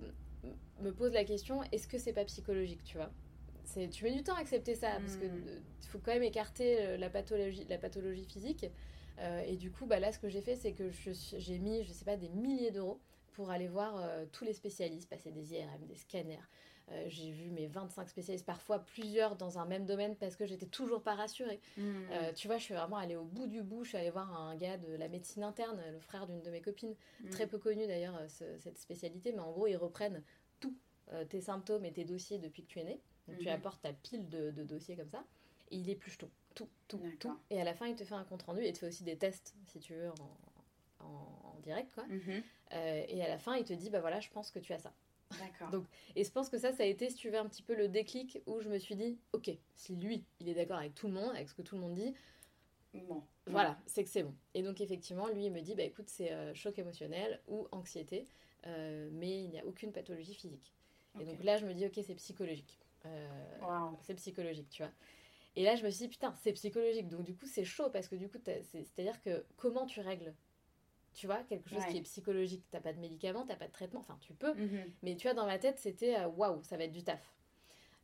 me 0.80 0.92
pose 0.92 1.12
la 1.12 1.24
question 1.24 1.62
est-ce 1.72 1.86
que 1.86 1.98
c'est 1.98 2.12
pas 2.12 2.24
psychologique, 2.24 2.82
tu 2.84 2.96
vois? 2.96 3.10
Tu 3.90 4.04
mets 4.04 4.12
du 4.12 4.22
temps 4.22 4.34
à 4.34 4.40
accepter 4.40 4.74
ça 4.74 4.90
parce 4.98 5.16
que 5.16 5.24
hmm. 5.24 5.62
faut 5.88 5.98
quand 5.98 6.12
même 6.12 6.24
écarter 6.24 6.78
euh, 6.80 6.96
la 6.96 7.08
pathologie, 7.08 7.64
la 7.68 7.78
pathologie 7.78 8.24
physique. 8.24 8.66
Euh, 9.18 9.42
et 9.46 9.56
du 9.56 9.70
coup, 9.70 9.86
bah 9.86 10.00
là, 10.00 10.12
ce 10.12 10.18
que 10.18 10.28
j'ai 10.28 10.40
fait, 10.40 10.56
c'est 10.56 10.72
que 10.72 10.90
j'ai 10.90 11.58
mis, 11.58 11.84
je 11.84 11.92
sais 11.92 12.04
pas, 12.04 12.16
des 12.16 12.28
milliers 12.28 12.70
d'euros 12.70 13.00
pour 13.32 13.50
aller 13.50 13.68
voir 13.68 13.96
euh, 13.96 14.24
tous 14.32 14.44
les 14.44 14.52
spécialistes, 14.52 15.08
passer 15.08 15.30
des 15.30 15.54
IRM, 15.54 15.86
des 15.86 15.96
scanners. 15.96 16.38
J'ai 17.06 17.30
vu 17.30 17.50
mes 17.50 17.66
25 17.66 18.08
spécialistes, 18.08 18.44
parfois 18.44 18.80
plusieurs 18.80 19.36
dans 19.36 19.58
un 19.58 19.64
même 19.64 19.86
domaine 19.86 20.14
parce 20.16 20.36
que 20.36 20.46
j'étais 20.46 20.66
toujours 20.66 21.02
pas 21.02 21.14
rassurée. 21.14 21.60
Hmm. 21.76 22.02
tu 22.36 22.48
vois, 22.48 22.58
je 22.58 22.64
suis 22.64 22.74
vraiment 22.74 22.98
allée 22.98 23.16
au 23.16 23.24
bout 23.24 23.46
du 23.46 23.62
bout. 23.62 23.84
Je 23.84 23.90
suis 23.90 23.98
allée 23.98 24.10
voir 24.10 24.34
un 24.38 24.54
gars 24.56 24.76
de 24.76 24.94
la 24.94 25.08
médecine 25.08 25.42
interne, 25.42 25.80
le 25.90 26.00
frère 26.00 26.26
d'une 26.26 26.42
de 26.42 26.50
mes 26.50 26.60
copines, 26.60 26.94
hmm. 27.20 27.30
très 27.30 27.46
peu 27.46 27.58
connu 27.58 27.86
d'ailleurs, 27.86 28.20
cette 28.28 28.78
spécialité, 28.78 29.32
mais 29.32 29.40
en 29.40 29.52
gros, 29.52 29.66
ils 29.66 29.76
reprennent 29.76 30.22
tout, 30.60 30.74
tes 31.28 31.40
symptômes 31.40 31.84
et 31.84 31.92
tes 31.92 32.04
dossiers 32.04 32.38
depuis 32.38 32.62
que 32.62 32.68
tu 32.68 32.80
es 32.80 32.84
né. 32.84 33.00
Donc 33.28 33.38
tu 33.38 33.46
mhm. 33.46 33.54
apportes 33.54 33.82
ta 33.82 33.92
pile 33.92 34.28
de, 34.28 34.50
dossiers 34.62 34.96
comme 34.96 35.08
ça, 35.08 35.24
et 35.70 35.76
il 35.76 35.88
épluche 35.88 36.18
tout, 36.18 36.30
tout, 36.54 36.68
tout, 36.88 37.00
tout. 37.18 37.38
Et 37.50 37.60
à 37.60 37.64
la 37.64 37.74
fin, 37.74 37.86
il 37.86 37.94
te 37.94 38.04
fait 38.04 38.14
un 38.14 38.24
compte 38.24 38.42
rendu 38.42 38.64
et 38.64 38.72
te 38.72 38.78
fait 38.78 38.88
aussi 38.88 39.04
des 39.04 39.16
tests, 39.16 39.54
si 39.66 39.78
tu 39.78 39.94
veux, 39.94 40.10
en, 41.00 41.04
en, 41.04 41.58
direct, 41.62 41.92
quoi. 41.94 42.04
Mhm. 42.06 42.42
Euh, 42.72 43.04
et 43.08 43.22
à 43.22 43.28
la 43.28 43.38
fin, 43.38 43.54
il 43.56 43.64
te 43.64 43.72
dit, 43.72 43.90
bah 43.90 44.00
voilà, 44.00 44.18
je 44.20 44.28
pense 44.30 44.50
que 44.50 44.58
tu 44.58 44.72
as 44.72 44.78
ça. 44.78 44.92
D'accord. 45.38 45.70
Donc, 45.70 45.86
et 46.16 46.24
je 46.24 46.30
pense 46.30 46.48
que 46.48 46.58
ça, 46.58 46.72
ça 46.72 46.82
a 46.82 46.86
été, 46.86 47.08
si 47.10 47.16
tu 47.16 47.30
veux, 47.30 47.38
un 47.38 47.46
petit 47.46 47.62
peu 47.62 47.74
le 47.74 47.88
déclic 47.88 48.40
où 48.46 48.60
je 48.60 48.68
me 48.68 48.78
suis 48.78 48.96
dit, 48.96 49.18
ok, 49.32 49.50
si 49.74 49.96
lui, 49.96 50.24
il 50.40 50.48
est 50.48 50.54
d'accord 50.54 50.78
avec 50.78 50.94
tout 50.94 51.06
le 51.06 51.14
monde, 51.14 51.30
avec 51.34 51.48
ce 51.48 51.54
que 51.54 51.62
tout 51.62 51.76
le 51.76 51.80
monde 51.82 51.94
dit, 51.94 52.14
bon, 52.94 53.22
voilà, 53.46 53.78
c'est 53.86 54.04
que 54.04 54.10
c'est 54.10 54.22
bon. 54.22 54.34
Et 54.54 54.62
donc, 54.62 54.80
effectivement, 54.80 55.28
lui, 55.28 55.46
il 55.46 55.52
me 55.52 55.60
dit, 55.60 55.74
bah 55.74 55.82
écoute, 55.82 56.08
c'est 56.08 56.32
euh, 56.32 56.54
choc 56.54 56.78
émotionnel 56.78 57.40
ou 57.48 57.66
anxiété, 57.72 58.26
euh, 58.66 59.08
mais 59.12 59.44
il 59.44 59.50
n'y 59.50 59.60
a 59.60 59.66
aucune 59.66 59.92
pathologie 59.92 60.34
physique. 60.34 60.72
Et 61.20 61.24
donc 61.24 61.42
là, 61.44 61.58
je 61.58 61.66
me 61.66 61.74
dis, 61.74 61.84
ok, 61.86 62.00
c'est 62.06 62.14
psychologique. 62.14 62.78
Euh, 63.04 63.28
c'est 64.00 64.14
psychologique, 64.14 64.68
tu 64.70 64.82
vois. 64.82 64.92
Et 65.56 65.64
là, 65.64 65.76
je 65.76 65.84
me 65.84 65.90
suis 65.90 66.06
dit, 66.06 66.08
putain, 66.08 66.34
c'est 66.40 66.52
psychologique. 66.52 67.08
Donc, 67.08 67.24
du 67.24 67.34
coup, 67.34 67.46
c'est 67.46 67.64
chaud 67.64 67.90
parce 67.90 68.08
que, 68.08 68.16
du 68.16 68.28
coup, 68.28 68.38
c'est-à-dire 68.44 69.20
que 69.20 69.44
comment 69.56 69.84
tu 69.84 70.00
règles 70.00 70.34
Tu 71.14 71.26
vois, 71.26 71.42
quelque 71.44 71.68
chose 71.68 71.84
qui 71.86 71.98
est 71.98 72.02
psychologique. 72.02 72.64
T'as 72.70 72.80
pas 72.80 72.92
de 72.92 72.98
médicaments, 72.98 73.44
t'as 73.46 73.56
pas 73.56 73.66
de 73.66 73.72
traitement. 73.72 74.00
Enfin, 74.00 74.16
tu 74.20 74.32
peux. 74.34 74.54
Mhm. 74.54 74.84
Mais 75.02 75.16
tu 75.16 75.26
vois, 75.26 75.34
dans 75.34 75.46
ma 75.46 75.58
tête, 75.58 75.78
c'était 75.78 76.16
euh, 76.16 76.28
waouh, 76.28 76.62
ça 76.62 76.76
va 76.76 76.84
être 76.84 76.92
du 76.92 77.02
taf. 77.02 77.32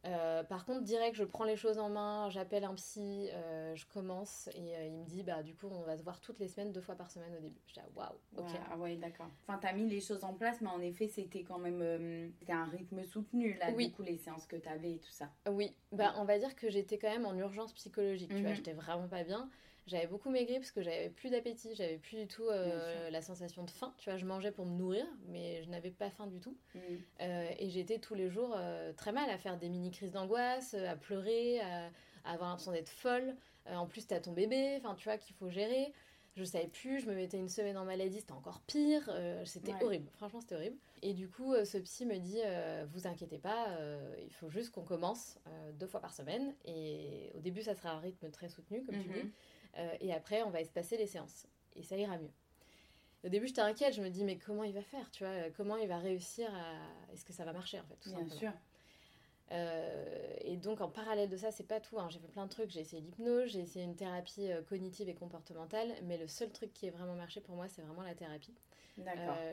Euh, 0.07 0.45
par 0.45 0.65
contre, 0.65 0.83
direct, 0.83 1.17
je 1.17 1.25
prends 1.25 1.45
les 1.45 1.57
choses 1.57 1.79
en 1.79 1.89
main, 1.89 2.31
j'appelle 2.31 2.65
un 2.65 2.75
psy, 2.75 3.29
euh, 3.33 3.75
je 3.75 3.85
commence 3.87 4.49
et 4.55 4.77
euh, 4.77 4.87
il 4.87 4.93
me 4.93 5.05
dit 5.05 5.25
bah 5.25 5.43
du 5.43 5.55
coup 5.55 5.67
on 5.71 5.83
va 5.83 5.97
se 5.97 6.05
voir 6.05 6.21
toutes 6.21 6.39
les 6.39 6.47
semaines, 6.47 6.73
deux 6.73 6.81
fois 6.81 6.95
par 6.95 7.11
semaine 7.11 7.35
au 7.37 7.41
début. 7.41 7.61
Je 7.67 7.75
dis 7.75 7.81
waouh, 7.97 8.15
ok. 8.37 8.47
ah 8.71 8.77
ouais, 8.79 8.97
d'accord. 8.97 9.29
Enfin, 9.47 9.59
t'as 9.61 9.73
mis 9.73 9.89
les 9.89 10.01
choses 10.01 10.23
en 10.23 10.35
place, 10.35 10.61
mais 10.61 10.69
en 10.69 10.81
effet, 10.81 11.09
c'était 11.09 11.43
quand 11.43 11.59
même 11.59 12.33
c'était 12.39 12.53
un 12.53 12.67
rythme 12.67 13.03
soutenu 13.05 13.55
là, 13.55 13.71
oui. 13.75 13.89
du 13.89 13.93
coup 13.93 14.03
les 14.03 14.19
séances 14.19 14.47
que 14.47 14.57
t'avais 14.57 14.93
et 14.93 14.99
tout 14.99 15.11
ça. 15.11 15.31
Oui, 15.51 15.75
bah 15.91 16.15
on 16.17 16.25
va 16.25 16.39
dire 16.39 16.55
que 16.55 16.71
j'étais 16.71 16.99
quand 16.99 17.11
même 17.11 17.27
en 17.27 17.37
urgence 17.37 17.73
psychologique. 17.73 18.31
Tu 18.31 18.41
vois, 18.41 18.51
mhm. 18.51 18.57
j'étais 18.57 18.75
vraiment 18.75 19.09
pas 19.09 19.25
bien. 19.25 19.51
J'avais 19.89 20.07
beaucoup 20.07 20.29
maigri 20.29 20.57
parce 20.57 20.71
que 20.71 20.83
j'avais 20.83 21.09
plus 21.09 21.31
d'appétit, 21.31 21.75
j'avais 21.75 21.97
plus 21.97 22.19
du 22.19 22.27
tout 22.27 22.47
euh, 22.47 23.09
la 23.09 23.23
sensation 23.23 23.65
de 23.65 23.71
faim. 23.71 23.95
Tu 23.97 24.11
vois, 24.11 24.19
je 24.19 24.27
mangeais 24.27 24.53
pour 24.53 24.67
me 24.67 24.77
nourrir, 24.77 25.07
mais 25.29 25.63
je 25.63 25.71
n'avais 25.71 25.91
pas 25.91 26.11
faim 26.11 26.27
du 26.27 26.41
tout. 26.41 26.57
Mm. 26.75 26.79
Euh, 27.23 27.51
et 27.59 27.71
j'étais 27.71 27.99
tous 27.99 28.15
les 28.15 28.29
jours 28.29 28.55
euh, 28.55 28.93
très 28.93 29.13
mal 29.13 29.31
à 29.31 29.39
faire 29.39 29.57
des 29.57 29.71
mini 29.71 29.91
crises 29.91 30.13
d'angoisse, 30.13 30.75
à 30.75 30.95
pleurer, 30.95 31.61
à, 31.61 31.91
avoir 32.27 32.51
l'impression 32.51 32.73
d'être 32.73 32.91
folle. 32.91 33.35
en 33.67 33.87
plus, 33.87 34.07
t'as 34.07 34.21
ton 34.21 34.33
bébé, 34.33 34.77
enfin, 34.77 34.95
tu 34.95 35.05
vois, 35.05 35.17
qu'il 35.17 35.35
faut 35.35 35.49
gérer. 35.49 35.95
Je 36.37 36.45
savais 36.45 36.69
plus, 36.69 37.01
je 37.01 37.07
me 37.07 37.15
mettais 37.15 37.39
une 37.39 37.49
semaine 37.49 37.79
en 37.79 37.85
maladie, 37.85 38.21
c'était 38.21 38.33
encore 38.33 38.61
pire. 38.61 39.11
c'était 39.47 39.73
horrible, 39.83 40.09
franchement, 40.13 40.41
c'était 40.41 40.55
horrible. 40.55 40.77
Et 41.01 41.15
du 41.15 41.29
coup, 41.29 41.55
ce 41.65 41.79
psy 41.79 42.05
me 42.05 42.19
dit 42.19 42.41
Vous 42.93 43.07
inquiétez 43.07 43.39
pas, 43.39 43.69
il 44.23 44.33
faut 44.35 44.51
juste 44.51 44.71
qu'on 44.71 44.85
commence 44.85 45.39
deux 45.81 45.87
fois 45.87 46.01
par 46.01 46.13
semaine. 46.13 46.55
Et 46.67 47.33
au 47.35 47.41
début, 47.41 47.63
ça 47.63 47.75
sera 47.75 47.93
un 47.93 48.01
rythme 48.01 48.31
très 48.31 48.51
soutenu, 48.51 48.85
comme 48.85 49.03
tu 49.03 49.09
mm-hmm. 49.09 49.23
dis. 49.23 49.33
Euh, 49.77 49.97
et 50.01 50.13
après, 50.13 50.43
on 50.43 50.51
va 50.51 50.61
espacer 50.61 50.97
les 50.97 51.07
séances. 51.07 51.47
Et 51.77 51.83
ça 51.83 51.97
ira 51.97 52.17
mieux. 52.19 52.31
Au 53.25 53.29
début, 53.29 53.47
j'étais 53.47 53.61
inquiète. 53.61 53.95
Je 53.95 54.03
me 54.03 54.09
dis, 54.09 54.25
mais 54.25 54.39
comment 54.39 54.65
il 54.65 54.73
va 54.73 54.83
faire 54.83 55.11
Tu 55.11 55.25
vois, 55.25 55.51
comment 55.57 55.77
il 55.77 55.89
va 55.89 55.99
réussir 55.99 56.49
à. 56.55 57.13
Est-ce 57.13 57.25
que 57.25 57.33
ça 57.33 57.45
va 57.45 57.53
marcher, 57.53 57.79
en 57.81 57.85
fait 57.85 57.97
tout 58.01 58.11
Bien 58.11 58.29
sûr. 58.29 58.53
Euh, 59.51 60.35
et 60.43 60.57
donc 60.57 60.81
en 60.81 60.89
parallèle 60.89 61.29
de 61.29 61.37
ça, 61.37 61.51
c'est 61.51 61.67
pas 61.67 61.81
tout. 61.81 61.99
Hein. 61.99 62.09
J'ai 62.11 62.19
fait 62.19 62.29
plein 62.29 62.45
de 62.45 62.51
trucs. 62.51 62.71
J'ai 62.71 62.81
essayé 62.81 63.01
l'hypnose, 63.01 63.51
j'ai 63.51 63.61
essayé 63.61 63.85
une 63.85 63.97
thérapie 63.97 64.51
euh, 64.51 64.63
cognitive 64.63 65.09
et 65.09 65.15
comportementale, 65.15 65.95
mais 66.05 66.19
le 66.19 66.29
seul 66.29 66.51
truc 66.51 66.73
qui 66.75 66.89
a 66.89 66.91
vraiment 66.91 67.15
marché 67.15 67.41
pour 67.41 67.55
moi, 67.55 67.67
c'est 67.69 67.83
vraiment 67.83 68.03
la 68.03 68.15
thérapie. 68.15 68.55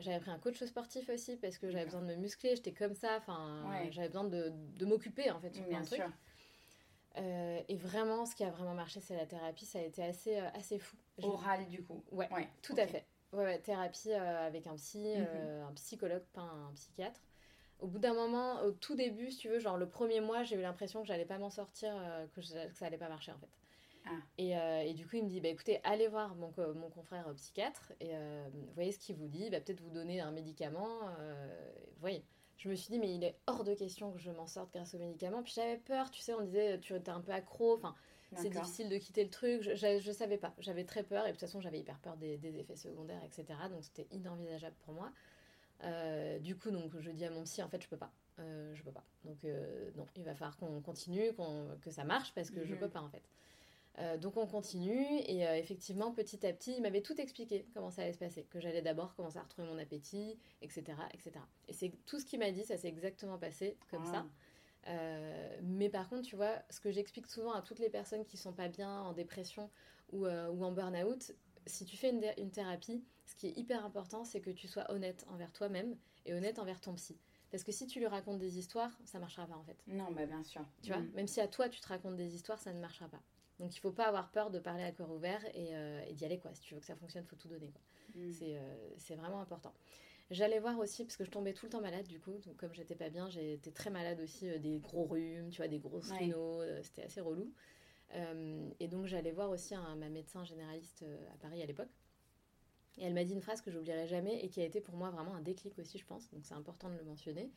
j'avais 0.01 0.19
pris 0.19 0.31
un 0.31 0.39
coach 0.39 0.61
sportif 0.63 1.07
aussi 1.09 1.37
parce 1.37 1.57
que 1.57 1.69
j'avais 1.69 1.85
besoin 1.85 2.01
de 2.01 2.07
me 2.07 2.15
muscler. 2.15 2.55
J'étais 2.55 2.73
comme 2.73 2.93
ça. 2.93 3.17
Enfin, 3.17 3.63
j'avais 3.91 4.07
besoin 4.07 4.25
de, 4.25 4.51
de 4.77 4.85
m'occuper 4.85 5.31
en 5.31 5.39
fait 5.39 5.53
sur 5.53 5.63
Bien 5.65 5.83
sûr. 5.83 6.09
Euh, 7.17 7.61
et 7.67 7.77
vraiment, 7.77 8.25
ce 8.25 8.35
qui 8.35 8.43
a 8.43 8.49
vraiment 8.49 8.73
marché, 8.73 8.99
c'est 8.99 9.15
la 9.15 9.25
thérapie. 9.25 9.65
Ça 9.65 9.79
a 9.79 9.81
été 9.81 10.03
assez, 10.03 10.37
euh, 10.37 10.49
assez 10.53 10.79
fou. 10.79 10.97
Oral, 11.21 11.67
du 11.67 11.83
coup. 11.83 12.03
Ouais, 12.11 12.27
tout 12.61 12.75
à 12.77 12.87
fait. 12.87 13.05
Ouais, 13.31 13.59
thérapie 13.59 14.11
euh, 14.11 14.47
avec 14.47 14.67
un 14.67 14.75
psy, 14.75 14.99
mhm. 15.17 15.67
un 15.67 15.73
psychologue, 15.73 16.23
pas 16.33 16.41
un 16.41 16.71
psychiatre. 16.75 17.21
Au 17.79 17.87
bout 17.87 17.99
d'un 17.99 18.13
moment, 18.13 18.61
au 18.61 18.71
tout 18.71 18.95
début, 18.95 19.31
si 19.31 19.37
tu 19.37 19.49
veux, 19.49 19.59
genre 19.59 19.77
le 19.77 19.87
premier 19.87 20.21
mois, 20.21 20.43
j'ai 20.43 20.55
eu 20.55 20.61
l'impression 20.61 21.01
que 21.01 21.07
j'allais 21.07 21.25
pas 21.25 21.37
m'en 21.37 21.49
sortir, 21.49 21.93
que, 22.33 22.41
ça 22.41 22.85
allait 22.85 22.97
pas 22.97 23.09
marcher 23.09 23.33
en 23.33 23.37
fait. 23.37 23.49
Ah. 24.05 24.11
Et, 24.37 24.89
et, 24.89 24.93
du 24.93 25.05
coup, 25.05 25.17
il 25.17 25.25
me 25.25 25.29
dit, 25.29 25.41
bah 25.41 25.49
écoutez, 25.49 25.81
allez 25.83 26.07
voir 26.07 26.35
mon, 26.35 26.53
mon 26.73 26.89
confrère 26.89 27.27
psychiatre 27.35 27.91
et 27.99 28.13
voyez 28.75 28.93
ce 28.93 28.99
qu'il 28.99 29.17
vous 29.17 29.27
dit, 29.27 29.49
peut-être 29.49 29.81
vous 29.81 29.89
donner 29.89 30.21
un 30.21 30.31
médicament. 30.31 31.01
voyez 31.99 32.23
je 32.57 32.69
me 32.69 32.75
suis 32.75 32.91
dit, 32.91 32.99
mais 32.99 33.13
il 33.13 33.23
est 33.23 33.35
hors 33.47 33.63
de 33.63 33.73
question 33.73 34.11
que 34.11 34.19
je 34.19 34.31
m'en 34.31 34.47
sorte 34.47 34.73
grâce 34.73 34.93
aux 34.93 34.99
médicaments. 34.99 35.43
Puis 35.43 35.53
j'avais 35.55 35.77
peur, 35.77 36.09
tu 36.11 36.21
sais, 36.21 36.33
on 36.33 36.41
disait, 36.41 36.79
tu 36.79 36.95
étais 36.95 37.11
un 37.11 37.21
peu 37.21 37.31
accro, 37.31 37.75
enfin, 37.75 37.95
c'est 38.35 38.49
difficile 38.49 38.89
de 38.89 38.97
quitter 38.97 39.23
le 39.23 39.29
truc. 39.29 39.61
Je, 39.61 39.99
je, 39.99 40.11
savais 40.11 40.37
pas, 40.37 40.53
j'avais 40.59 40.83
très 40.83 41.03
peur, 41.03 41.25
et 41.25 41.29
de 41.29 41.31
toute 41.33 41.41
façon, 41.41 41.61
j'avais 41.61 41.79
hyper 41.79 41.97
peur 41.99 42.17
des, 42.17 42.39
effets 42.57 42.75
secondaires, 42.75 43.23
etc. 43.23 43.45
Donc 43.69 43.83
c'était 43.83 44.07
inenvisageable 44.11 44.75
pour 44.85 44.93
moi. 44.93 45.11
Euh, 45.83 46.39
du 46.39 46.55
coup, 46.55 46.71
donc, 46.71 46.97
je 46.99 47.11
dis 47.11 47.25
à 47.25 47.29
mon 47.29 47.43
psy, 47.43 47.61
en 47.61 47.67
fait, 47.67 47.81
je 47.81 47.87
peux 47.87 47.97
pas. 47.97 48.11
Euh, 48.39 48.73
je 48.73 48.83
peux 48.83 48.91
pas. 48.91 49.03
Donc, 49.23 49.43
euh, 49.43 49.91
non, 49.95 50.05
il 50.15 50.23
va 50.23 50.33
falloir 50.33 50.57
qu'on 50.57 50.81
continue, 50.81 51.31
que 51.81 51.91
ça 51.91 52.03
marche, 52.03 52.33
parce 52.33 52.49
que 52.49 52.65
je 52.65 52.73
mhm. 52.73 52.79
peux 52.79 52.89
pas, 52.89 53.01
en 53.01 53.09
fait. 53.09 53.23
Euh, 53.99 54.17
donc 54.17 54.35
on 54.35 54.45
continue 54.45 55.05
et 55.25 55.47
euh, 55.47 55.55
effectivement 55.55 56.11
petit 56.11 56.45
à 56.45 56.51
petit 56.51 56.73
il 56.75 56.81
m'avait 56.81 57.01
tout 57.01 57.19
expliqué 57.19 57.65
comment 57.73 57.91
ça 57.91 58.01
allait 58.01 58.11
se 58.11 58.17
passer, 58.17 58.43
que 58.43 58.59
j'allais 58.59 58.81
d'abord 58.81 59.15
commencer 59.15 59.37
à 59.37 59.43
retrouver 59.43 59.69
mon 59.69 59.77
appétit, 59.77 60.37
etc. 60.61 60.83
etc. 61.13 61.31
Et 61.69 61.73
c'est 61.73 61.93
tout 62.05 62.19
ce 62.19 62.25
qu'il 62.25 62.39
m'a 62.39 62.51
dit, 62.51 62.63
ça 62.63 62.77
s'est 62.77 62.89
exactement 62.89 63.37
passé 63.37 63.77
comme 63.89 64.05
ça. 64.05 64.25
Euh, 64.87 65.57
mais 65.63 65.89
par 65.89 66.09
contre, 66.09 66.23
tu 66.23 66.35
vois, 66.35 66.61
ce 66.69 66.79
que 66.79 66.91
j'explique 66.91 67.27
souvent 67.27 67.53
à 67.53 67.61
toutes 67.61 67.79
les 67.79 67.89
personnes 67.89 68.25
qui 68.25 68.37
sont 68.37 68.53
pas 68.53 68.67
bien, 68.67 69.01
en 69.01 69.13
dépression 69.13 69.69
ou, 70.11 70.27
en 70.27 70.71
burn-out, 70.71 71.31
si 71.65 71.85
tu 71.85 71.97
fais 71.97 72.11
une, 72.11 72.23
une, 72.37 72.51
thérapie, 72.51 73.03
ce 73.25 73.35
qui 73.35 73.47
est 73.47 73.57
hyper 73.57 73.83
important, 73.83 74.23
c'est 74.23 74.41
que 74.41 74.51
tu 74.51 74.67
sois 74.67 74.91
honnête 74.91 75.25
envers 75.29 75.51
toi-même 75.51 75.95
et 76.25 76.33
honnête 76.33 76.59
envers 76.59 76.79
ton 76.81 76.93
psy. 76.93 77.17
Parce 77.49 77.63
que 77.63 77.71
si 77.71 77.87
tu 77.87 77.99
lui 77.99 78.07
racontes 78.07 78.37
des 78.37 78.59
histoires, 78.59 78.91
ça 79.05 79.17
marchera 79.17 79.47
pas 79.47 79.55
en 79.55 79.63
fait. 79.63 79.77
Non, 79.87 80.11
bah 80.11 80.25
bien 80.25 80.43
sûr. 80.43 80.61
Tu 80.81 80.91
vois, 80.91 80.99
mm. 80.99 81.11
même 81.13 81.27
si 81.27 81.39
à 81.39 81.47
toi 81.47 81.69
tu 81.69 81.79
te 81.79 81.87
racontes 81.87 82.17
des 82.17 82.35
histoires, 82.35 82.59
ça 82.59 82.73
ne 82.73 82.79
marchera 82.79 83.07
pas. 83.07 83.21
Donc 83.59 83.75
il 83.75 83.79
faut 83.79 83.91
pas 83.91 84.05
avoir 84.05 84.29
peur 84.31 84.51
de 84.51 84.59
parler 84.59 84.83
à 84.83 84.91
cœur 84.91 85.09
ouvert 85.11 85.41
euh, 85.55 86.03
et, 86.07 86.13
d'y 86.13 86.25
aller 86.25 86.39
quoi. 86.39 86.53
Si 86.53 86.61
tu 86.61 86.73
veux 86.73 86.79
que 86.79 86.85
ça 86.85 86.95
fonctionne, 86.95 87.23
faut 87.25 87.35
tout 87.35 87.47
donner 87.47 87.71
quoi. 87.71 87.81
Mm. 88.15 88.31
Euh, 88.41 88.89
C'est 88.97 89.15
vraiment 89.15 89.39
important. 89.41 89.73
J'allais 90.31 90.59
voir 90.59 90.77
aussi 90.79 91.03
parce 91.03 91.17
que 91.17 91.23
je 91.23 91.29
tombais 91.29 91.53
tout 91.53 91.67
le 91.67 91.69
temps 91.69 91.81
malade 91.81 92.07
du 92.07 92.19
coup. 92.19 92.37
Donc 92.45 92.57
comme 92.57 92.73
j'étais 92.73 92.95
pas 92.95 93.09
bien, 93.09 93.29
j'étais 93.29 93.71
très 93.71 93.89
malade 93.89 94.19
aussi, 94.19 94.49
euh, 94.49 94.57
des 94.57 94.79
gros 94.79 95.05
rhumes, 95.05 95.49
tu 95.49 95.57
vois, 95.57 95.67
des 95.67 95.79
grosses 95.79 96.11
ouais. 96.11 96.33
c'était 96.83 97.03
assez 97.03 97.21
relou. 97.21 97.53
et 98.79 98.87
donc 98.87 99.05
j'allais 99.05 99.31
voir 99.31 99.49
aussi 99.49 99.73
ma 99.97 100.09
médecin 100.09 100.43
généraliste 100.43 101.05
à 101.33 101.37
Paris 101.37 101.61
à 101.61 101.65
l'époque. 101.65 101.89
Et 102.97 103.03
elle 103.03 103.13
m'a 103.13 103.25
dit 103.25 103.33
une 103.33 103.41
phrase 103.41 103.61
que 103.61 103.71
j'oublierai 103.71 104.07
jamais 104.07 104.39
et 104.43 104.49
qui 104.49 104.61
a 104.61 104.65
été 104.65 104.79
pour 104.79 104.95
moi 104.95 105.09
vraiment 105.09 105.35
un 105.35 105.41
déclic 105.41 105.77
aussi, 105.79 105.97
je 105.97 106.05
pense. 106.05 106.29
Donc 106.31 106.45
c'est 106.45 106.53
important 106.53 106.89
de 106.89 106.95
le 106.95 107.03
mentionner. 107.03 107.51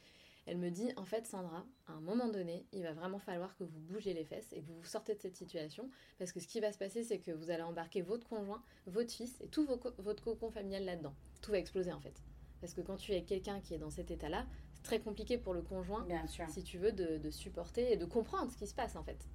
Elle 0.48 0.56
me 0.56 0.70
dit 0.70 0.90
en 0.96 1.04
fait 1.04 1.26
Sandra, 1.26 1.66
à 1.87 1.92
un 1.92 2.00
moment 2.00 2.26
donné, 2.26 2.64
il 2.72 2.82
va 2.82 2.94
vraiment 2.94 3.18
falloir 3.18 3.54
que 3.58 3.64
vous 3.64 3.80
bougez 3.80 4.14
les 4.14 4.24
fesses 4.24 4.50
et 4.54 4.62
que 4.62 4.66
vous 4.66 4.78
vous 4.80 4.87
sortez 4.87 5.14
de 5.14 5.20
cette 5.20 5.37
situation 5.37 5.90
parce 6.18 6.32
que 6.32 6.40
ce 6.40 6.48
qui 6.48 6.58
va 6.58 6.72
se 6.72 6.78
passer 6.78 7.02
c'est 7.02 7.18
que 7.18 7.30
vous 7.30 7.50
allez 7.50 7.62
embarquer 7.62 8.00
votre 8.00 8.26
conjoint, 8.26 8.62
votre 8.87 9.12
fils 9.12 9.38
et 9.42 9.48
tout 9.48 9.66
votre 9.66 10.24
cocon 10.24 10.50
familial 10.50 10.87
là-dedans. 10.87 11.12
Tout 11.42 11.50
va 11.50 11.58
exploser 11.58 11.92
en 11.92 12.00
fait. 12.00 12.22
Parce 12.62 12.72
que 12.72 12.80
quand 12.80 12.96
tu 12.96 13.12
es 13.12 13.24
quelqu'un 13.24 13.61
qui 13.61 13.74
est 13.74 13.78
dans 13.78 13.90
cet 13.90 14.11
état-là, 14.11 14.46
c'est 14.72 14.82
très 14.82 15.00
compliqué 15.00 15.37
pour 15.37 15.52
le 15.52 15.61
conjoint, 15.61 16.04
Bien 16.04 16.26
sûr. 16.26 16.48
si 16.48 16.62
tu 16.62 16.78
veux, 16.78 16.92
de, 16.92 17.30
supporter 17.30 17.92
et 17.92 17.98
de 17.98 18.06
comprendre 18.06 18.50
ce 18.50 18.56
qui 18.56 18.66
se 18.66 18.74
passe 18.74 18.96
en 18.96 19.02
fait. 19.02 19.28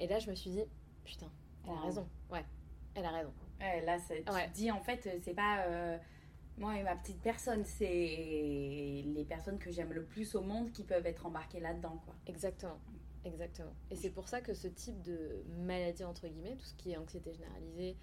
Et 0.00 0.08
là 0.08 0.18
je 0.18 0.28
me 0.28 0.34
suis 0.34 0.50
dit, 0.50 0.64
putain, 1.04 1.30
elle 1.64 1.74
a 1.74 1.80
raison, 1.80 2.08
ouais. 2.32 2.44
Elle 2.96 3.04
a 3.04 3.10
raison. 3.12 3.32
Ouais, 3.60 3.82
là, 3.82 3.98
tu 4.00 4.24
te 4.24 4.52
dis 4.52 4.72
en 4.72 4.80
fait, 4.80 5.08
c'est 5.22 5.34
pas 5.34 5.64
euh, 5.66 5.98
moi 6.60 6.76
et 6.78 6.82
ma 6.82 6.94
petite 6.94 7.20
personne, 7.20 7.64
c'est 7.64 7.86
les 7.86 9.24
personnes 9.28 9.58
que 9.58 9.70
j'aime 9.70 9.92
le 9.92 10.04
plus 10.04 10.34
au 10.34 10.42
monde 10.42 10.70
qui 10.72 10.84
peuvent 10.84 11.06
être 11.06 11.26
embarquées 11.26 11.60
là-dedans, 11.60 12.00
quoi. 12.04 12.14
Exactement. 12.26 12.78
Exactement. 13.24 13.74
Et 13.90 13.96
c'est 13.96 14.10
pour 14.10 14.28
ça 14.28 14.40
que 14.40 14.54
ce 14.54 14.68
type 14.68 15.00
de 15.02 15.42
maladie, 15.64 16.04
entre 16.04 16.28
guillemets, 16.28 16.56
tout 16.56 16.64
ce 16.64 16.74
qui 16.74 16.92
est 16.92 16.96
anxiété 16.96 17.32
généralisée, 17.34 17.96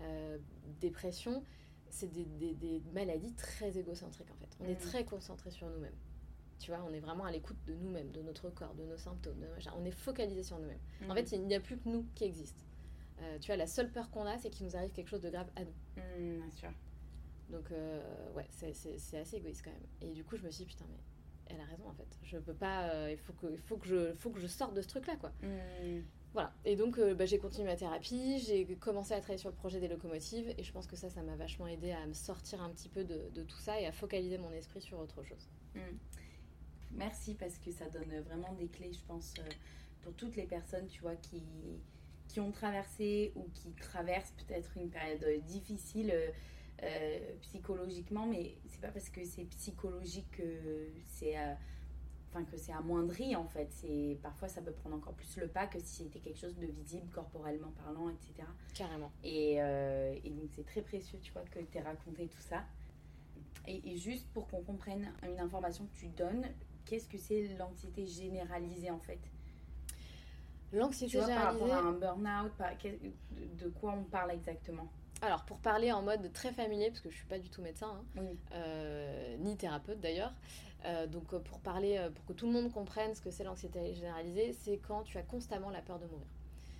euh, 0.00 0.38
dépression, 0.80 1.42
c'est 1.88 2.10
des, 2.12 2.24
des, 2.54 2.82
maladies 2.94 3.34
très 3.34 3.78
égocentriques 3.78 4.30
en 4.30 4.36
fait. 4.36 4.56
On 4.60 4.64
est 4.66 4.74
mm. 4.74 4.88
très 4.88 5.04
concentré 5.04 5.50
sur 5.50 5.68
nous-mêmes. 5.68 5.96
Tu 6.58 6.70
vois, 6.70 6.84
on 6.88 6.92
est 6.92 7.00
vraiment 7.00 7.24
à 7.24 7.32
l'écoute 7.32 7.56
de 7.66 7.74
nous-mêmes, 7.74 8.10
de 8.12 8.22
notre 8.22 8.50
corps, 8.50 8.74
de 8.74 8.84
nos 8.84 8.96
symptômes. 8.96 9.44
on 9.76 9.84
est 9.84 9.90
focalisé 9.90 10.42
sur 10.42 10.58
nous-mêmes. 10.58 10.78
En 11.08 11.12
mm. 11.12 11.16
fait, 11.16 11.32
il 11.32 11.46
n'y 11.46 11.54
a 11.54 11.60
plus 11.60 11.78
que 11.78 11.88
nous 11.88 12.06
qui 12.14 12.24
existent. 12.24 12.64
Euh, 13.22 13.38
tu 13.38 13.48
vois, 13.48 13.56
la 13.56 13.66
seule 13.66 13.90
peur 13.90 14.10
qu'on 14.10 14.26
a, 14.26 14.38
c'est 14.38 14.50
qu'il 14.50 14.66
nous 14.66 14.76
arrive 14.76 14.92
quelque 14.92 15.08
chose 15.08 15.22
de 15.22 15.30
grave 15.30 15.50
à 15.56 15.64
nous. 15.64 15.74
Mm, 15.96 16.38
bien 16.38 16.50
sûr. 16.50 16.70
Donc, 17.50 17.70
euh, 17.72 18.32
ouais, 18.34 18.46
c'est 18.50 18.68
assez 19.18 19.36
égoïste 19.36 19.62
quand 19.64 19.72
même. 19.72 19.86
Et 20.00 20.12
du 20.14 20.24
coup, 20.24 20.36
je 20.36 20.44
me 20.44 20.50
suis 20.50 20.64
dit, 20.64 20.70
putain, 20.70 20.84
mais 20.88 20.98
elle 21.46 21.60
a 21.60 21.64
raison 21.64 21.88
en 21.88 21.94
fait. 21.94 22.06
Je 22.22 22.38
peux 22.38 22.54
pas. 22.54 22.90
Euh, 22.90 23.08
il 23.10 23.18
faut 23.18 23.32
que, 23.32 23.46
il 23.52 23.58
faut 23.58 23.76
que 23.76 23.86
je, 23.86 24.14
faut 24.14 24.30
que 24.30 24.40
je 24.40 24.46
sorte 24.46 24.74
de 24.74 24.82
ce 24.82 24.88
truc-là, 24.88 25.16
quoi. 25.16 25.32
Mm. 25.42 26.02
Voilà. 26.32 26.52
Et 26.64 26.76
donc, 26.76 26.98
euh, 26.98 27.14
bah, 27.14 27.26
j'ai 27.26 27.38
continué 27.38 27.66
ma 27.66 27.76
thérapie, 27.76 28.38
j'ai 28.38 28.64
commencé 28.76 29.14
à 29.14 29.18
travailler 29.18 29.38
sur 29.38 29.50
le 29.50 29.56
projet 29.56 29.80
des 29.80 29.88
locomotives, 29.88 30.54
et 30.56 30.62
je 30.62 30.72
pense 30.72 30.86
que 30.86 30.94
ça, 30.94 31.10
ça 31.10 31.22
m'a 31.22 31.34
vachement 31.34 31.66
aidé 31.66 31.90
à 31.90 32.06
me 32.06 32.12
sortir 32.12 32.62
un 32.62 32.70
petit 32.70 32.88
peu 32.88 33.02
de, 33.02 33.30
de, 33.34 33.42
tout 33.42 33.58
ça 33.58 33.80
et 33.80 33.86
à 33.86 33.92
focaliser 33.92 34.38
mon 34.38 34.52
esprit 34.52 34.80
sur 34.80 35.00
autre 35.00 35.24
chose. 35.24 35.48
Mm. 35.74 35.80
Merci 36.92 37.34
parce 37.34 37.58
que 37.58 37.72
ça 37.72 37.88
donne 37.88 38.20
vraiment 38.20 38.52
des 38.52 38.68
clés, 38.68 38.92
je 38.92 39.04
pense, 39.06 39.34
pour 40.02 40.14
toutes 40.14 40.36
les 40.36 40.46
personnes, 40.46 40.86
tu 40.86 41.00
vois, 41.02 41.16
qui 41.16 41.42
qui 42.28 42.38
ont 42.38 42.52
traversé 42.52 43.32
ou 43.34 43.48
qui 43.52 43.72
traversent 43.72 44.32
peut-être 44.46 44.76
une 44.76 44.88
période 44.88 45.24
difficile 45.46 46.14
psychologiquement, 47.42 48.26
mais 48.26 48.54
c'est 48.66 48.80
pas 48.80 48.88
parce 48.88 49.08
que 49.10 49.24
c'est 49.24 49.44
psychologique 49.44 50.30
que 50.32 50.88
c'est 51.06 51.36
enfin 52.30 52.44
que 52.44 52.56
c'est 52.56 52.72
amoindri 52.72 53.34
en 53.36 53.44
fait. 53.44 53.68
C'est 53.70 54.18
parfois 54.22 54.48
ça 54.48 54.60
peut 54.60 54.72
prendre 54.72 54.96
encore 54.96 55.14
plus 55.14 55.36
le 55.36 55.48
pas 55.48 55.66
que 55.66 55.78
si 55.78 56.04
c'était 56.04 56.20
quelque 56.20 56.38
chose 56.38 56.56
de 56.56 56.66
visible 56.66 57.08
corporellement 57.12 57.72
parlant, 57.84 58.08
etc. 58.08 58.48
Carrément. 58.74 59.10
Et, 59.24 59.60
euh, 59.60 60.14
et 60.24 60.30
donc 60.30 60.50
c'est 60.54 60.64
très 60.64 60.82
précieux, 60.82 61.18
tu 61.22 61.32
vois, 61.32 61.42
que 61.42 61.58
tu 61.58 61.78
aies 61.78 61.82
raconté 61.82 62.26
tout 62.26 62.42
ça. 62.42 62.64
Et, 63.66 63.96
juste 63.96 64.26
pour 64.32 64.48
qu'on 64.48 64.62
comprenne 64.62 65.12
une 65.22 65.38
information 65.38 65.86
que 65.86 66.00
tu 66.00 66.08
donnes, 66.08 66.46
qu'est-ce 66.86 67.06
que 67.06 67.18
c'est 67.18 67.54
l'anxiété 67.58 68.06
généralisée 68.06 68.90
en 68.90 68.98
fait? 68.98 69.20
L'anxiété 70.72 71.20
généralisée. 71.20 71.34
Par 71.36 71.52
rapport 71.52 71.72
à 71.72 71.80
un 71.80 71.92
burn-out, 71.92 72.52
de 73.58 73.68
quoi 73.68 73.92
on 73.92 74.04
parle 74.04 74.32
exactement? 74.32 74.88
Alors, 75.22 75.44
pour 75.44 75.58
parler 75.58 75.92
en 75.92 76.02
mode 76.02 76.32
très 76.32 76.50
familier, 76.50 76.88
parce 76.88 77.00
que 77.00 77.10
je 77.10 77.16
suis 77.16 77.26
pas 77.26 77.38
du 77.38 77.50
tout 77.50 77.60
médecin, 77.60 78.02
hein, 78.16 78.22
euh, 78.54 79.36
ni 79.38 79.56
thérapeute 79.56 80.00
d'ailleurs, 80.00 80.32
euh, 80.86 81.06
donc 81.06 81.34
euh, 81.34 81.38
pour 81.40 81.60
parler, 81.60 82.08
pour 82.14 82.24
que 82.24 82.32
tout 82.32 82.46
le 82.46 82.52
monde 82.52 82.72
comprenne 82.72 83.14
ce 83.14 83.20
que 83.20 83.30
c'est 83.30 83.44
l'anxiété 83.44 83.92
généralisée, 83.92 84.54
c'est 84.54 84.78
quand 84.78 85.02
tu 85.02 85.18
as 85.18 85.22
constamment 85.22 85.70
la 85.70 85.82
peur 85.82 85.98
de 85.98 86.06
mourir. 86.06 86.26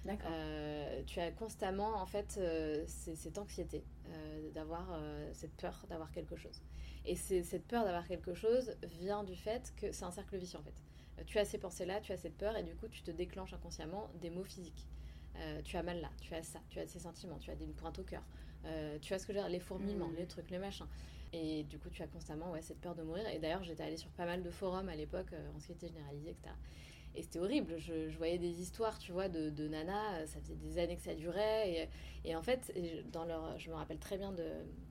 D'accord. 0.03 0.31
tu 1.07 1.21
as 1.21 1.31
constamment 1.31 2.01
en 2.01 2.07
fait 2.07 2.41
cette 2.87 3.37
anxiété 3.37 3.85
d'avoir 4.55 4.99
cette 5.35 5.55
peur 5.57 5.85
d'avoir 5.91 6.11
quelque 6.11 6.37
chose. 6.37 6.63
Et 7.05 7.17
cette 7.17 7.67
peur 7.67 7.85
d'avoir 7.85 8.09
quelque 8.09 8.33
chose 8.33 8.75
vient 8.83 9.25
du 9.25 9.37
fait 9.37 9.75
que 9.77 9.93
c'est 9.93 10.05
un 10.07 10.11
cercle 10.11 10.39
vicieux 10.39 10.59
en 10.59 10.63
fait. 10.63 11.27
tu 11.27 11.39
as 11.39 11.45
ces 11.45 11.59
pensées-là, 11.59 12.01
tu 12.01 12.13
as 12.13 12.17
cette 12.17 12.39
peur 12.39 12.57
et 12.57 12.63
du 12.63 12.75
coup 12.77 12.89
tu 12.89 13.03
te 13.03 13.11
déclenches 13.11 13.53
inconsciemment 13.53 14.09
des 14.23 14.31
maux 14.31 14.45
physiques. 14.45 14.87
Euh, 15.37 15.63
tu 15.63 15.77
as 15.77 15.83
mal 15.83 16.01
là, 16.01 16.11
tu 16.21 16.35
as 16.35 16.43
ça, 16.43 16.61
tu 16.69 16.79
as 16.79 16.87
ces 16.87 16.99
sentiments, 16.99 17.39
tu 17.39 17.51
as 17.51 17.55
des 17.55 17.67
pointes 17.67 17.99
au 17.99 18.03
cœur, 18.03 18.23
euh, 18.65 18.99
tu 19.01 19.15
as 19.15 19.19
ce 19.19 19.27
que 19.27 19.33
j'ai, 19.33 19.43
les 19.49 19.61
fourmillements, 19.61 20.09
mm. 20.09 20.17
les 20.17 20.27
trucs, 20.27 20.51
les 20.51 20.59
machins. 20.59 20.87
Et 21.33 21.63
du 21.65 21.79
coup, 21.79 21.89
tu 21.91 22.03
as 22.03 22.09
constamment 22.09 22.51
ouais, 22.51 22.61
cette 22.61 22.81
peur 22.81 22.95
de 22.95 23.03
mourir. 23.03 23.27
Et 23.29 23.39
d'ailleurs, 23.39 23.63
j'étais 23.63 23.85
allée 23.85 23.97
sur 23.97 24.11
pas 24.11 24.27
mal 24.27 24.43
de 24.43 24.51
forums 24.51 24.89
à 24.89 24.97
l'époque, 24.97 25.33
euh, 25.33 25.51
anxiété 25.55 25.89
généralisée, 25.89 26.31
etc. 26.31 26.55
Et 27.15 27.23
c'était 27.23 27.39
horrible. 27.39 27.77
Je, 27.79 28.17
voyais 28.17 28.39
des 28.39 28.61
histoires, 28.61 28.99
tu 28.99 29.13
vois, 29.13 29.29
de, 29.29 29.51
de 29.51 29.69
nanas. 29.69 30.27
Ça 30.27 30.41
faisait 30.41 30.57
des 30.57 30.79
années 30.79 30.97
que 30.97 31.03
ça 31.03 31.15
durait. 31.15 31.89
Et, 32.25 32.37
en 32.37 32.43
fait, 32.43 32.73
dans 33.13 33.25
leur, 33.25 33.59
je 33.59 33.71
me 33.71 33.75
rappelle 33.75 33.99
très 33.99 34.17
bien 34.17 34.33
de, 34.33 34.45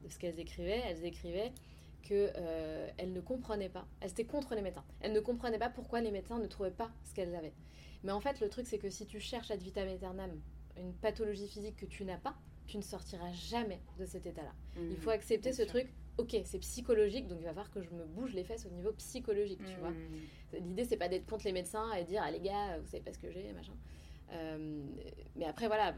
ce 0.09 0.17
qu'elles 0.17 0.39
écrivaient. 0.39 0.81
Elles 0.85 1.05
écrivaient 1.05 1.51
qu'elles 2.01 2.93
elles 2.97 3.13
ne 3.13 3.21
comprenaient 3.21 3.69
pas. 3.69 3.87
Elles 4.01 4.11
étaient 4.11 4.25
contre 4.25 4.55
les 4.55 4.61
médecins. 4.61 4.83
Elles 5.01 5.13
ne 5.13 5.19
comprenaient 5.19 5.59
pas 5.59 5.69
pourquoi 5.69 6.01
les 6.01 6.11
médecins 6.11 6.39
ne 6.39 6.47
trouvaient 6.47 6.71
pas 6.71 6.91
ce 7.03 7.13
qu'elles 7.13 7.35
avaient. 7.35 7.53
Mais 8.03 8.11
en 8.11 8.19
fait, 8.19 8.39
le 8.39 8.49
truc, 8.49 8.67
c'est 8.67 8.77
que 8.77 8.89
si 8.89 9.05
tu 9.05 9.19
cherches 9.19 9.51
ad 9.51 9.61
vitam 9.61 9.87
aeternam 9.87 10.31
une 10.77 10.93
pathologie 10.93 11.47
physique 11.47 11.75
que 11.75 11.85
tu 11.85 12.05
n'as 12.05 12.17
pas, 12.17 12.35
tu 12.67 12.77
ne 12.77 12.81
sortiras 12.81 13.31
jamais 13.31 13.81
de 13.97 14.05
cet 14.05 14.25
état-là. 14.25 14.53
il 14.77 14.95
faut 14.97 15.09
mmh, 15.09 15.13
accepter 15.13 15.53
ce 15.53 15.63
truc. 15.63 15.91
Ok, 16.17 16.35
c'est 16.43 16.59
psychologique, 16.59 17.27
donc 17.27 17.39
il 17.39 17.45
va 17.45 17.49
falloir 17.49 17.71
que 17.71 17.81
je 17.81 17.89
me 17.91 18.05
bouge 18.05 18.33
les 18.33 18.43
fesses 18.43 18.65
au 18.65 18.69
niveau 18.69 18.91
psychologique, 18.93 19.61
tu 19.65 19.79
vois. 19.79 19.91
Mmh. 19.91 20.57
L'idée, 20.67 20.83
c'est 20.83 20.97
pas 20.97 21.07
d'être 21.07 21.25
contre 21.25 21.45
les 21.45 21.53
médecins 21.53 21.91
et 21.93 22.03
dire, 22.03 22.21
ah 22.23 22.29
les 22.29 22.41
gars, 22.41 22.77
vous 22.77 22.87
savez 22.87 23.01
pas 23.03 23.13
ce 23.13 23.19
que 23.19 23.31
j'ai, 23.31 23.51
machin. 23.53 23.73
Euh, 24.33 24.83
mais 25.35 25.45
après, 25.45 25.67
voilà, 25.67 25.95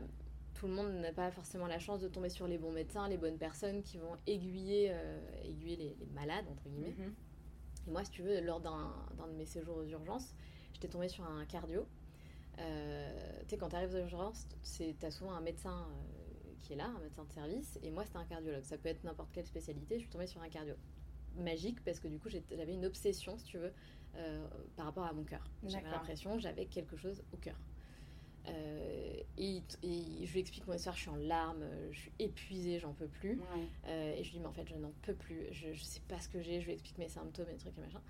tout 0.62 0.68
le 0.68 0.74
monde 0.74 0.94
n'a 1.02 1.12
pas 1.12 1.32
forcément 1.32 1.66
la 1.66 1.80
chance 1.80 2.02
de 2.02 2.08
tomber 2.08 2.30
sur 2.30 2.48
les 2.48 2.60
bons 2.60 2.72
médecins, 2.72 3.10
les 3.10 3.18
bonnes 3.18 3.40
personnes 3.40 3.82
qui 3.82 3.98
vont 3.98 4.16
aiguiller, 4.28 4.90
euh, 4.92 5.20
aiguiller 5.44 5.96
les, 6.00 6.06
malades, 6.14 6.46
entre 6.52 6.70
guillemets. 6.70 6.94
Mmh. 7.00 7.88
Et 7.88 7.92
moi, 7.92 8.04
si 8.04 8.12
tu 8.12 8.22
veux, 8.22 8.40
lors 8.42 8.60
d'un 8.60 8.94
de 9.28 9.36
mes 9.36 9.48
séjours 9.48 9.78
aux 9.78 9.88
urgences, 9.88 10.36
j'étais 10.74 10.88
tombée 10.88 11.10
sur 11.10 11.26
un 11.26 11.46
cardio 11.46 11.88
euh, 12.60 13.40
tu 13.42 13.50
sais, 13.50 13.58
quand 13.58 13.70
tu 13.70 13.76
arrives 13.76 13.96
aux 13.96 13.98
urgences, 13.98 14.48
tu 14.78 14.94
as 15.04 15.10
souvent 15.10 15.32
un 15.32 15.42
médecin 15.42 15.88
euh, 15.90 16.54
qui 16.62 16.74
est 16.74 16.76
là, 16.76 16.86
un 16.86 17.00
médecin 17.00 17.24
de 17.24 17.32
service, 17.32 17.80
et 17.82 17.90
moi, 17.90 18.06
c'était 18.06 18.18
un 18.18 18.26
cardiologue. 18.26 18.64
Ça 18.64 18.78
peut 18.78 18.90
être 18.90 19.04
n'importe 19.04 19.32
quelle 19.32 19.48
spécialité. 19.48 19.96
Je 19.96 20.02
suis 20.02 20.10
tombée 20.10 20.28
sur 20.28 20.42
un 20.42 20.50
cardio. 20.50 20.76
Magique, 21.38 21.84
parce 21.84 22.00
que 22.00 22.08
du 22.08 22.20
coup, 22.20 22.30
j'avais 22.30 22.74
une 22.74 22.86
obsession, 22.86 23.38
si 23.38 23.46
tu 23.46 23.58
veux, 23.58 23.72
euh, 24.16 24.48
par 24.76 24.86
rapport 24.86 25.06
à 25.06 25.14
mon 25.14 25.24
cœur. 25.24 25.50
J'avais 25.64 25.90
l'impression 25.90 26.36
que 26.36 26.42
j'avais 26.42 26.66
quelque 26.66 26.98
chose 26.98 27.24
au 27.34 27.38
cœur. 27.38 27.56
Et, 29.38 29.62
je 29.82 30.32
lui 30.34 30.40
explique 30.40 30.68
mon 30.68 30.74
histoire, 30.74 30.96
je 30.96 31.02
suis 31.02 31.10
en 31.10 31.16
larmes, 31.16 31.66
je 31.92 32.00
suis 32.00 32.12
épuisée, 32.20 32.80
j'en 32.80 32.94
peux 32.94 33.08
plus. 33.08 33.40
et 33.88 34.24
je 34.24 34.24
lui 34.24 34.32
dis, 34.32 34.40
mais 34.40 34.48
en 34.48 34.54
fait, 34.54 34.68
je 34.68 34.76
n'en 34.76 34.94
peux 35.02 35.16
plus, 35.16 35.48
je, 35.52 35.70
ne 35.70 35.76
sais 35.76 36.02
pas 36.08 36.20
ce 36.20 36.30
que 36.30 36.42
j'ai, 36.42 36.62
je 36.62 36.66
lui 36.68 36.74
explique 36.74 36.98
mes 36.98 37.10
symptômes 37.10 37.50
et 37.50 37.58
trucs 37.58 37.78
et 37.78 37.82
machin. 37.82 38.02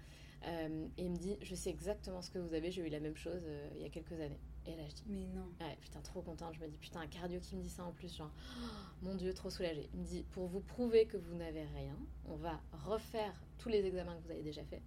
Euh, 0.48 0.88
et 0.98 1.04
il 1.04 1.12
me 1.12 1.18
dit, 1.18 1.38
je 1.42 1.54
sais 1.54 1.70
exactement 1.70 2.22
ce 2.22 2.32
que 2.32 2.40
vous 2.40 2.54
avez, 2.54 2.72
j'ai 2.72 2.82
eu 2.82 2.90
la 2.90 3.00
même 3.00 3.16
chose 3.16 3.44
euh, 3.46 3.70
il 3.76 3.82
y 3.82 3.86
a 3.86 3.90
quelques 3.90 4.20
années. 4.20 4.40
Et 4.66 4.76
là, 4.76 4.84
je 4.88 4.96
dis, 4.96 5.04
mais 5.08 5.26
non. 5.28 5.46
Ouais, 5.60 5.78
putain, 5.80 6.00
trop 6.02 6.22
contente. 6.22 6.56
Je 6.56 6.62
me 6.62 6.68
dis, 6.68 6.78
putain, 6.78 7.02
un 7.02 7.08
cardio 7.08 7.40
qui 7.40 7.56
me 7.56 7.62
dit 7.62 7.70
ça 7.70 7.84
en 7.84 7.92
plus, 7.92 8.16
genre, 8.16 8.32
mon 9.02 9.16
Dieu, 9.16 9.34
trop 9.34 9.50
soulagée. 9.50 9.90
Il 9.94 10.00
me 10.00 10.06
dit, 10.06 10.24
pour 10.32 10.48
vous 10.48 10.62
prouver 10.62 11.06
que 11.06 11.18
vous 11.18 11.36
n'avez 11.36 11.64
rien, 11.64 11.98
on 12.26 12.36
va 12.36 12.60
refaire 12.86 13.34
tous 13.58 13.70
les 13.70 13.86
examens 13.86 14.16
que 14.16 14.24
vous 14.24 14.32
avez 14.32 14.44
déjà 14.44 14.64
faits. 14.64 14.82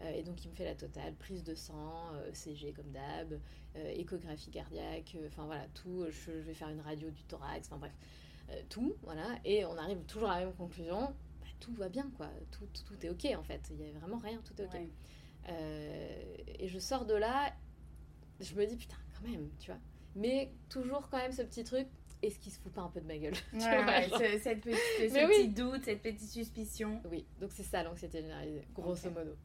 Euh, 0.00 0.10
et 0.10 0.22
donc, 0.22 0.44
il 0.44 0.50
me 0.50 0.54
fait 0.54 0.64
la 0.64 0.74
totale 0.74 1.14
prise 1.14 1.42
de 1.42 1.54
sang, 1.54 2.12
CG 2.32 2.72
comme 2.72 2.90
d'hab, 2.90 3.40
échographie 3.74 4.50
cardiaque, 4.50 5.16
enfin 5.26 5.44
voilà, 5.46 5.66
tout. 5.74 6.06
Je, 6.10 6.30
vais 6.30 6.54
faire 6.54 6.68
une 6.68 6.80
radio 6.80 7.10
du 7.10 7.22
thorax, 7.24 7.68
enfin 7.68 7.78
bref, 7.78 7.92
tout, 8.68 8.96
voilà. 9.02 9.38
Et 9.44 9.64
on 9.64 9.76
arrive 9.76 9.98
toujours 10.04 10.30
à 10.30 10.40
la 10.40 10.46
même 10.46 10.54
conclusion 10.54 11.14
tout 11.60 11.72
va 11.74 11.88
bien, 11.88 12.10
quoi. 12.16 12.28
Tout, 12.50 12.66
tout, 12.84 13.06
est 13.06 13.10
ok, 13.10 13.26
en 13.38 13.42
fait. 13.42 13.60
Il 13.70 13.76
n'y 13.76 13.96
a 13.96 13.98
vraiment 13.98 14.18
rien, 14.18 14.40
tout 14.44 14.60
est 14.60 14.64
ok. 14.64 14.80
Euh, 15.48 16.34
et 16.58 16.68
je 16.68 16.78
sors 16.78 17.04
de 17.04 17.14
là, 17.14 17.52
je 18.40 18.54
me 18.54 18.66
dis, 18.66 18.76
putain, 18.76 18.96
quand 19.14 19.28
même, 19.28 19.48
tu 19.58 19.70
vois. 19.70 19.80
Mais 20.14 20.52
toujours 20.68 21.08
quand 21.08 21.18
même 21.18 21.32
ce 21.32 21.42
petit 21.42 21.62
truc, 21.62 21.86
est-ce 22.22 22.38
qu'il 22.38 22.52
se 22.52 22.58
fout 22.58 22.72
pas 22.72 22.80
un 22.80 22.88
peu 22.88 23.00
de 23.00 23.06
ma 23.06 23.18
gueule 23.18 23.34
ouais, 23.52 24.38
cette 24.40 24.62
petite, 24.62 24.78
ce 24.98 25.26
petit 25.26 25.48
doute, 25.48 25.84
cette 25.84 26.02
petite 26.02 26.30
suspicion. 26.30 27.02
Oui, 27.10 27.26
donc 27.38 27.50
c'est 27.52 27.62
ça 27.62 27.82
l'anxiété 27.82 28.22
généralisée, 28.22 28.66
grosso 28.74 29.10
modo. 29.10 29.36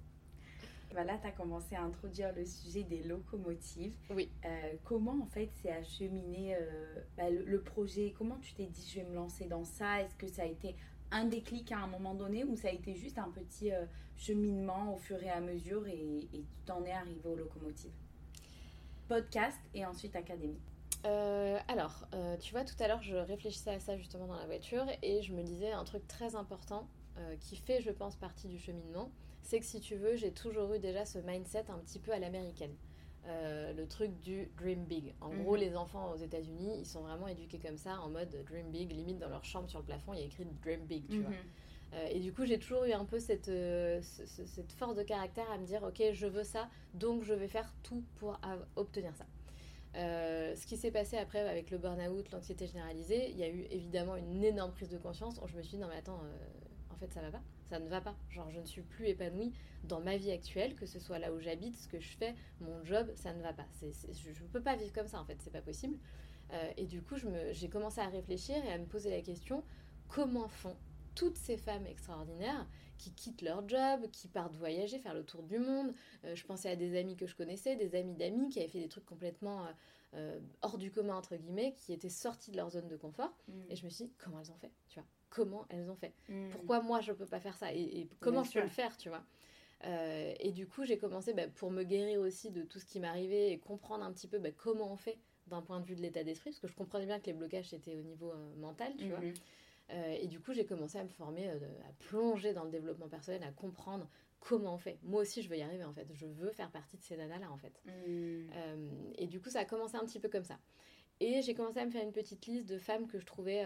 Bah 0.93 1.04
là, 1.04 1.17
tu 1.21 1.27
as 1.27 1.32
commencé 1.32 1.75
à 1.75 1.84
introduire 1.84 2.34
le 2.36 2.45
sujet 2.45 2.84
des 2.84 3.04
locomotives. 3.04 3.93
Oui. 4.10 4.30
Euh, 4.45 4.73
comment, 4.84 5.21
en 5.21 5.25
fait, 5.25 5.49
c'est 5.62 5.71
acheminé 5.71 6.56
euh, 6.56 6.95
bah, 7.17 7.30
le, 7.30 7.43
le, 7.45 7.62
projet? 7.62 8.13
Comment 8.17 8.38
tu 8.38 8.54
t'es 8.54 8.65
dit, 8.65 8.89
je 8.89 8.99
vais 8.99 9.06
me 9.06 9.15
lancer 9.15 9.45
dans 9.45 9.63
ça? 9.63 10.01
Est-ce 10.01 10.15
que 10.15 10.27
ça 10.27 10.43
a 10.43 10.45
été 10.45 10.75
un 11.12 11.25
déclic 11.25 11.72
à 11.72 11.80
un 11.80 11.88
moment 11.88 12.13
donné 12.13 12.43
ou 12.43 12.55
ça 12.55 12.70
a 12.70 12.72
été 12.72 12.95
juste 12.95 13.18
un 13.18 13.30
petit 13.30 13.72
euh, 13.72 13.86
cheminement 14.15 14.95
au 14.95 14.97
fur 14.97 15.22
et 15.22 15.30
à 15.30 15.41
mesure 15.41 15.88
et, 15.88 16.20
et 16.34 16.39
tu 16.41 16.45
t'en 16.65 16.84
es 16.86 16.91
arrivé 16.91 17.22
aux 17.26 17.36
locomotives? 17.36 17.91
Podcast 19.07 19.59
et 19.74 19.86
ensuite 19.86 20.15
académie. 20.15 20.59
Euh, 21.05 21.57
alors, 21.68 22.07
euh, 22.13 22.38
tu 22.38 22.53
vois, 22.53 22.63
tout 22.63 22.76
à 22.80 22.88
l'heure, 22.88 23.01
je 23.01 23.15
réfléchissais 23.15 23.72
à 23.72 23.80
ça 23.80 23.97
justement 23.97 24.28
dans 24.28 24.38
la 24.38 24.45
voiture 24.45 24.86
et 25.01 25.22
je 25.22 25.34
me 25.34 25.43
disais 25.43 25.72
un 25.72 25.84
truc 25.84 26.07
très 26.07 26.36
important 26.36 26.88
qui 27.41 27.55
fait, 27.55 27.82
je 27.82 27.91
pense, 27.91 28.15
partie 28.15 28.47
du 28.47 28.57
cheminement, 28.57 29.11
c'est 29.41 29.59
que 29.59 29.65
si 29.65 29.79
tu 29.79 29.95
veux, 29.95 30.15
j'ai 30.15 30.31
toujours 30.31 30.73
eu 30.73 30.79
déjà 30.79 31.05
ce 31.05 31.19
mindset 31.19 31.65
un 31.69 31.79
petit 31.79 31.99
peu 31.99 32.11
à 32.11 32.19
l'américaine. 32.19 32.75
Euh, 33.27 33.71
le 33.73 33.87
truc 33.87 34.19
du 34.19 34.49
dream 34.57 34.83
big. 34.85 35.13
En 35.21 35.29
gros, 35.29 35.53
mhm. 35.53 35.59
les 35.59 35.75
enfants 35.75 36.11
aux 36.11 36.17
États-Unis, 36.17 36.79
ils 36.79 36.87
sont 36.87 37.01
vraiment 37.01 37.27
éduqués 37.27 37.59
comme 37.59 37.77
ça, 37.77 37.99
en 38.01 38.09
mode 38.09 38.35
dream 38.47 38.71
big, 38.71 38.91
limite 38.91 39.19
dans 39.19 39.29
leur 39.29 39.45
chambre 39.45 39.69
sur 39.69 39.79
le 39.79 39.85
plafond, 39.85 40.13
il 40.13 40.21
y 40.21 40.23
a 40.23 40.25
écrit 40.25 40.45
dream 40.63 40.85
big, 40.85 41.07
tu 41.07 41.21
vois. 41.21 41.29
Mhm. 41.29 41.35
Euh, 41.93 42.07
et 42.09 42.19
du 42.19 42.33
coup, 42.33 42.45
j'ai 42.45 42.57
toujours 42.57 42.85
eu 42.85 42.93
un 42.93 43.05
peu 43.05 43.19
cette, 43.19 43.49
euh, 43.49 44.01
cette 44.01 44.71
force 44.71 44.95
de 44.95 45.03
caractère 45.03 45.49
à 45.51 45.59
me 45.59 45.65
dire, 45.65 45.83
ok, 45.83 46.01
je 46.13 46.25
veux 46.25 46.43
ça, 46.43 46.67
donc 46.95 47.23
je 47.23 47.33
vais 47.33 47.47
faire 47.47 47.71
tout 47.83 48.03
pour 48.15 48.39
obtenir 48.75 49.13
ça. 49.15 49.25
ce 49.93 50.65
qui 50.65 50.77
s'est 50.77 50.91
passé 50.91 51.17
après 51.17 51.47
avec 51.47 51.69
le 51.69 51.77
burn-out, 51.77 52.31
l'anxiété 52.31 52.65
généralisée, 52.65 53.29
il 53.29 53.37
y 53.37 53.43
a 53.43 53.49
eu 53.49 53.67
évidemment 53.69 54.15
une 54.15 54.43
énorme 54.43 54.71
prise 54.71 54.89
de 54.89 54.97
conscience 54.97 55.39
où 55.43 55.47
je 55.47 55.55
me 55.55 55.61
suis 55.61 55.77
dit 55.77 55.81
non 55.81 55.89
mais 55.89 55.97
attends, 55.97 56.21
en 56.89 56.95
fait 56.95 57.11
ça 57.13 57.21
va 57.21 57.29
pas, 57.29 57.41
ça 57.72 57.80
ne 57.80 57.89
va 57.89 58.01
pas. 58.01 58.15
Genre 58.30 58.49
je 58.51 58.59
ne 58.59 58.65
suis 58.65 58.82
plus 58.82 59.07
épanouie 59.07 59.53
dans 59.84 59.99
ma 59.99 60.17
vie 60.17 60.32
actuelle, 60.32 60.76
que 60.76 60.86
ce 60.86 60.99
soit 60.99 61.19
là 61.19 61.34
où 61.34 61.39
j'habite, 61.39 61.76
ce 61.76 61.88
que 61.88 61.99
je 61.99 62.15
fais, 62.17 62.36
mon 62.59 62.84
job, 62.84 63.11
ça 63.15 63.34
ne 63.34 63.41
va 63.41 63.53
pas. 63.53 63.65
je 63.82 63.88
ne 63.88 64.47
peux 64.49 64.61
pas 64.61 64.76
vivre 64.76 64.93
comme 64.93 65.07
ça 65.07 65.19
en 65.19 65.26
fait, 65.26 65.38
c'est 65.41 65.51
pas 65.51 65.61
possible. 65.61 65.97
et 66.78 66.86
du 66.86 67.01
coup, 67.01 67.15
j'ai 67.51 67.69
commencé 67.69 67.99
à 68.01 68.07
réfléchir 68.07 68.57
et 68.63 68.72
à 68.72 68.78
me 68.78 68.86
poser 68.86 69.09
la 69.09 69.22
question 69.22 69.63
comment 70.09 70.47
font 70.47 70.76
toutes 71.15 71.38
ces 71.38 71.57
femmes 71.57 71.86
extraordinaires 71.88 72.67
qui 72.97 73.11
quittent 73.13 73.41
leur 73.41 73.67
job, 73.67 74.09
qui 74.11 74.28
partent 74.28 74.55
voyager, 74.55 74.99
faire 74.99 75.13
le 75.13 75.24
tour 75.24 75.43
du 75.43 75.57
monde? 75.57 75.93
Euh, 76.24 76.36
je 76.36 76.45
pensais 76.45 76.69
à 76.69 76.76
des 76.76 76.97
amis 76.97 77.15
que 77.15 77.26
je 77.26 77.36
connaissais, 77.36 77.76
des 77.76 77.95
amis 77.95 78.15
d'amis 78.15 78.49
qui 78.49 78.59
avaient 78.59 78.67
fait 78.67 78.80
des 78.80 78.89
trucs 78.89 79.05
complètement 79.05 79.65
euh, 79.65 79.72
euh, 80.13 80.39
hors 80.61 80.78
du 80.78 80.91
commun, 80.91 81.15
entre 81.15 81.36
guillemets, 81.36 81.74
qui 81.78 81.93
étaient 81.93 82.09
sortis 82.09 82.51
de 82.51 82.57
leur 82.57 82.69
zone 82.69 82.88
de 82.88 82.97
confort. 82.97 83.34
Mm. 83.47 83.53
Et 83.69 83.76
je 83.76 83.86
me 83.86 83.89
suis 83.89 84.05
dit, 84.05 84.11
comment 84.19 84.39
elles 84.39 84.51
ont 84.51 84.57
fait 84.57 84.72
Tu 84.88 84.99
vois? 84.99 85.07
Comment 85.32 85.65
elles 85.69 85.89
ont 85.89 85.95
fait 85.95 86.13
mm. 86.29 86.49
Pourquoi 86.51 86.82
moi, 86.82 87.01
je 87.01 87.11
ne 87.11 87.17
peux 87.17 87.25
pas 87.25 87.39
faire 87.39 87.57
ça 87.57 87.73
et, 87.73 88.07
comment 88.19 88.43
je 88.43 88.51
peux 88.51 88.61
le 88.61 88.67
faire, 88.67 88.95
tu 88.97 89.09
vois 89.09 89.23
et 90.39 90.51
du 90.51 90.67
coup, 90.67 90.86
j'ai 90.86 90.99
commencé 90.99 91.34
bah, 91.34 91.47
pour 91.47 91.71
me 91.71 91.82
guérir 91.82 92.19
aussi 92.19 92.51
de 92.51 92.61
tout 92.61 92.77
ce 92.77 92.86
qui 92.86 92.99
m'arrivait 92.99 93.51
et 93.51 93.57
comprendre 93.57 94.05
un 94.05 94.11
petit 94.13 94.27
peu 94.27 94.38
bah, 94.38 94.51
comment 94.55 94.93
on 94.93 94.95
fait 94.95 95.17
d'un 95.47 95.63
point 95.63 95.79
de 95.79 95.86
vue 95.88 95.95
de 95.95 96.03
l'état 96.03 96.23
d'esprit, 96.23 96.51
parce 96.51 96.59
que 96.59 96.67
je 96.67 96.75
comprenais 96.75 97.07
bien 97.07 97.19
que 97.19 97.25
les 97.25 97.34
blocages 97.34 97.73
étaient 97.73 97.95
au 97.95 98.03
niveau 98.03 98.32
mental, 98.57 98.93
tu 98.95 99.09
vois. 99.09 99.19
Mm-hmm. 99.19 99.34
Euh, 99.93 100.17
et 100.19 100.27
du 100.27 100.39
coup, 100.39 100.53
j'ai 100.53 100.65
commencé 100.65 100.97
à 100.97 101.03
me 101.03 101.09
former, 101.09 101.49
euh, 101.49 101.57
à 101.89 101.93
plonger 101.99 102.53
dans 102.53 102.63
le 102.63 102.69
développement 102.69 103.09
personnel, 103.09 103.43
à 103.43 103.51
comprendre 103.51 104.07
comment 104.39 104.75
on 104.75 104.77
fait. 104.77 104.97
Moi 105.03 105.21
aussi, 105.21 105.41
je 105.41 105.49
veux 105.49 105.57
y 105.57 105.61
arriver 105.61 105.84
en 105.84 105.93
fait. 105.93 106.07
Je 106.13 106.25
veux 106.25 106.51
faire 106.51 106.71
partie 106.71 106.97
de 106.97 107.03
ces 107.03 107.17
nanas-là 107.17 107.51
en 107.51 107.57
fait. 107.57 107.73
Mm. 107.86 108.49
Euh, 108.55 108.89
et 109.15 109.27
du 109.27 109.41
coup, 109.41 109.49
ça 109.49 109.59
a 109.59 109.65
commencé 109.65 109.95
un 109.97 110.05
petit 110.05 110.19
peu 110.19 110.29
comme 110.29 110.45
ça. 110.45 110.59
Et 111.24 111.43
j'ai 111.43 111.53
commencé 111.53 111.80
à 111.80 111.86
me 111.86 111.91
faire 111.91 112.03
une 112.03 112.11
petite 112.11 112.47
liste 112.47 112.67
de 112.67 112.80
femmes 112.80 113.05
que 113.07 113.19
je 113.19 113.26
trouvais 113.28 113.63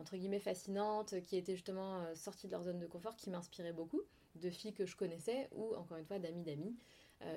entre 0.00 0.16
guillemets 0.16 0.40
fascinantes, 0.40 1.20
qui 1.20 1.36
étaient 1.36 1.54
justement 1.54 2.04
sorties 2.16 2.48
de 2.48 2.52
leur 2.52 2.64
zone 2.64 2.80
de 2.80 2.86
confort, 2.86 3.14
qui 3.14 3.30
m'inspiraient 3.30 3.72
beaucoup, 3.72 4.02
de 4.34 4.50
filles 4.50 4.74
que 4.74 4.84
je 4.84 4.96
connaissais 4.96 5.48
ou 5.52 5.72
encore 5.76 5.98
une 5.98 6.04
fois 6.04 6.18
d'amis 6.18 6.42
d'amis. 6.42 6.74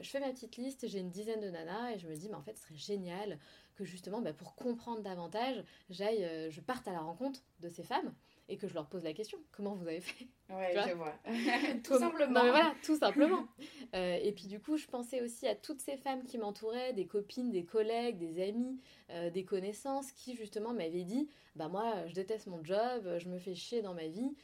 je 0.01 0.09
fais 0.09 0.19
ma 0.19 0.31
petite 0.31 0.57
liste, 0.57 0.87
j'ai 0.87 0.97
une 0.97 1.11
dizaine 1.11 1.39
de 1.39 1.51
nanas 1.51 1.91
et 1.91 1.99
je 1.99 2.07
me 2.07 2.15
dis, 2.15 2.29
mais 2.29 2.35
en 2.35 2.41
fait, 2.41 2.57
ce 2.57 2.63
serait 2.63 2.77
génial 2.77 3.37
que 3.77 3.85
justement, 3.85 4.21
bah, 4.21 4.33
pour 4.33 4.55
comprendre 4.55 5.01
davantage, 5.01 5.63
j'aille, 5.89 6.25
euh, 6.25 6.49
je 6.49 6.59
parte 6.59 6.87
à 6.87 6.91
la 6.91 6.99
rencontre 6.99 7.41
de 7.59 7.69
ces 7.69 7.83
femmes 7.83 8.13
et 8.49 8.57
que 8.57 8.67
je 8.67 8.73
leur 8.73 8.87
pose 8.87 9.03
la 9.03 9.13
question 9.13 9.37
comment 9.51 9.75
vous 9.75 9.87
avez 9.87 10.01
fait? 10.01 10.27
Ouais, 10.49 10.73
je 10.87 10.93
vois. 10.93 11.13
tout 11.83 11.97
simplement. 11.97 12.39
voilà, 12.41 12.73
tout 12.83 12.97
simplement. 12.97 13.47
Euh, 13.95 14.19
et 14.21 14.33
puis 14.33 14.47
du 14.47 14.59
coup, 14.59 14.75
je 14.75 14.85
pensais 14.85 15.21
aussi 15.21 15.47
à 15.47 15.55
toutes 15.55 15.79
ces 15.79 15.95
femmes 15.95 16.23
qui 16.23 16.37
m'entouraient, 16.37 16.91
des 16.91 17.07
copines, 17.07 17.51
des 17.51 17.63
collègues, 17.63 18.17
des 18.17 18.43
amis, 18.45 18.81
euh, 19.11 19.29
des 19.29 19.45
connaissances 19.45 20.11
qui 20.11 20.35
justement 20.35 20.73
m'avaient 20.73 21.05
dit 21.05 21.29
bah 21.55 21.69
moi, 21.69 22.05
je 22.05 22.13
déteste 22.13 22.47
mon 22.47 22.61
job, 22.65 23.17
je 23.17 23.29
me 23.29 23.39
fais 23.39 23.55
chier 23.55 23.81
dans 23.81 23.93
ma 23.93 24.07
vie, 24.07 24.35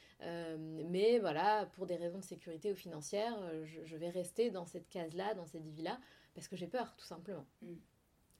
mais 0.89 1.19
voilà, 1.19 1.65
pour 1.73 1.85
des 1.85 1.97
raisons 1.97 2.19
de 2.19 2.23
sécurité 2.23 2.71
ou 2.71 2.75
financière, 2.75 3.37
je, 3.65 3.95
vais 3.97 4.09
rester 4.09 4.49
dans 4.49 4.65
cette 4.65 4.89
case-là, 4.89 5.33
dans 5.33 5.45
cette 5.45 5.67
vie-là, 5.67 5.99
parce 6.33 6.47
que 6.47 6.55
j'ai 6.55 6.67
peur, 6.67 6.95
tout 6.95 7.05
simplement. 7.05 7.45
Mm. 7.61 7.73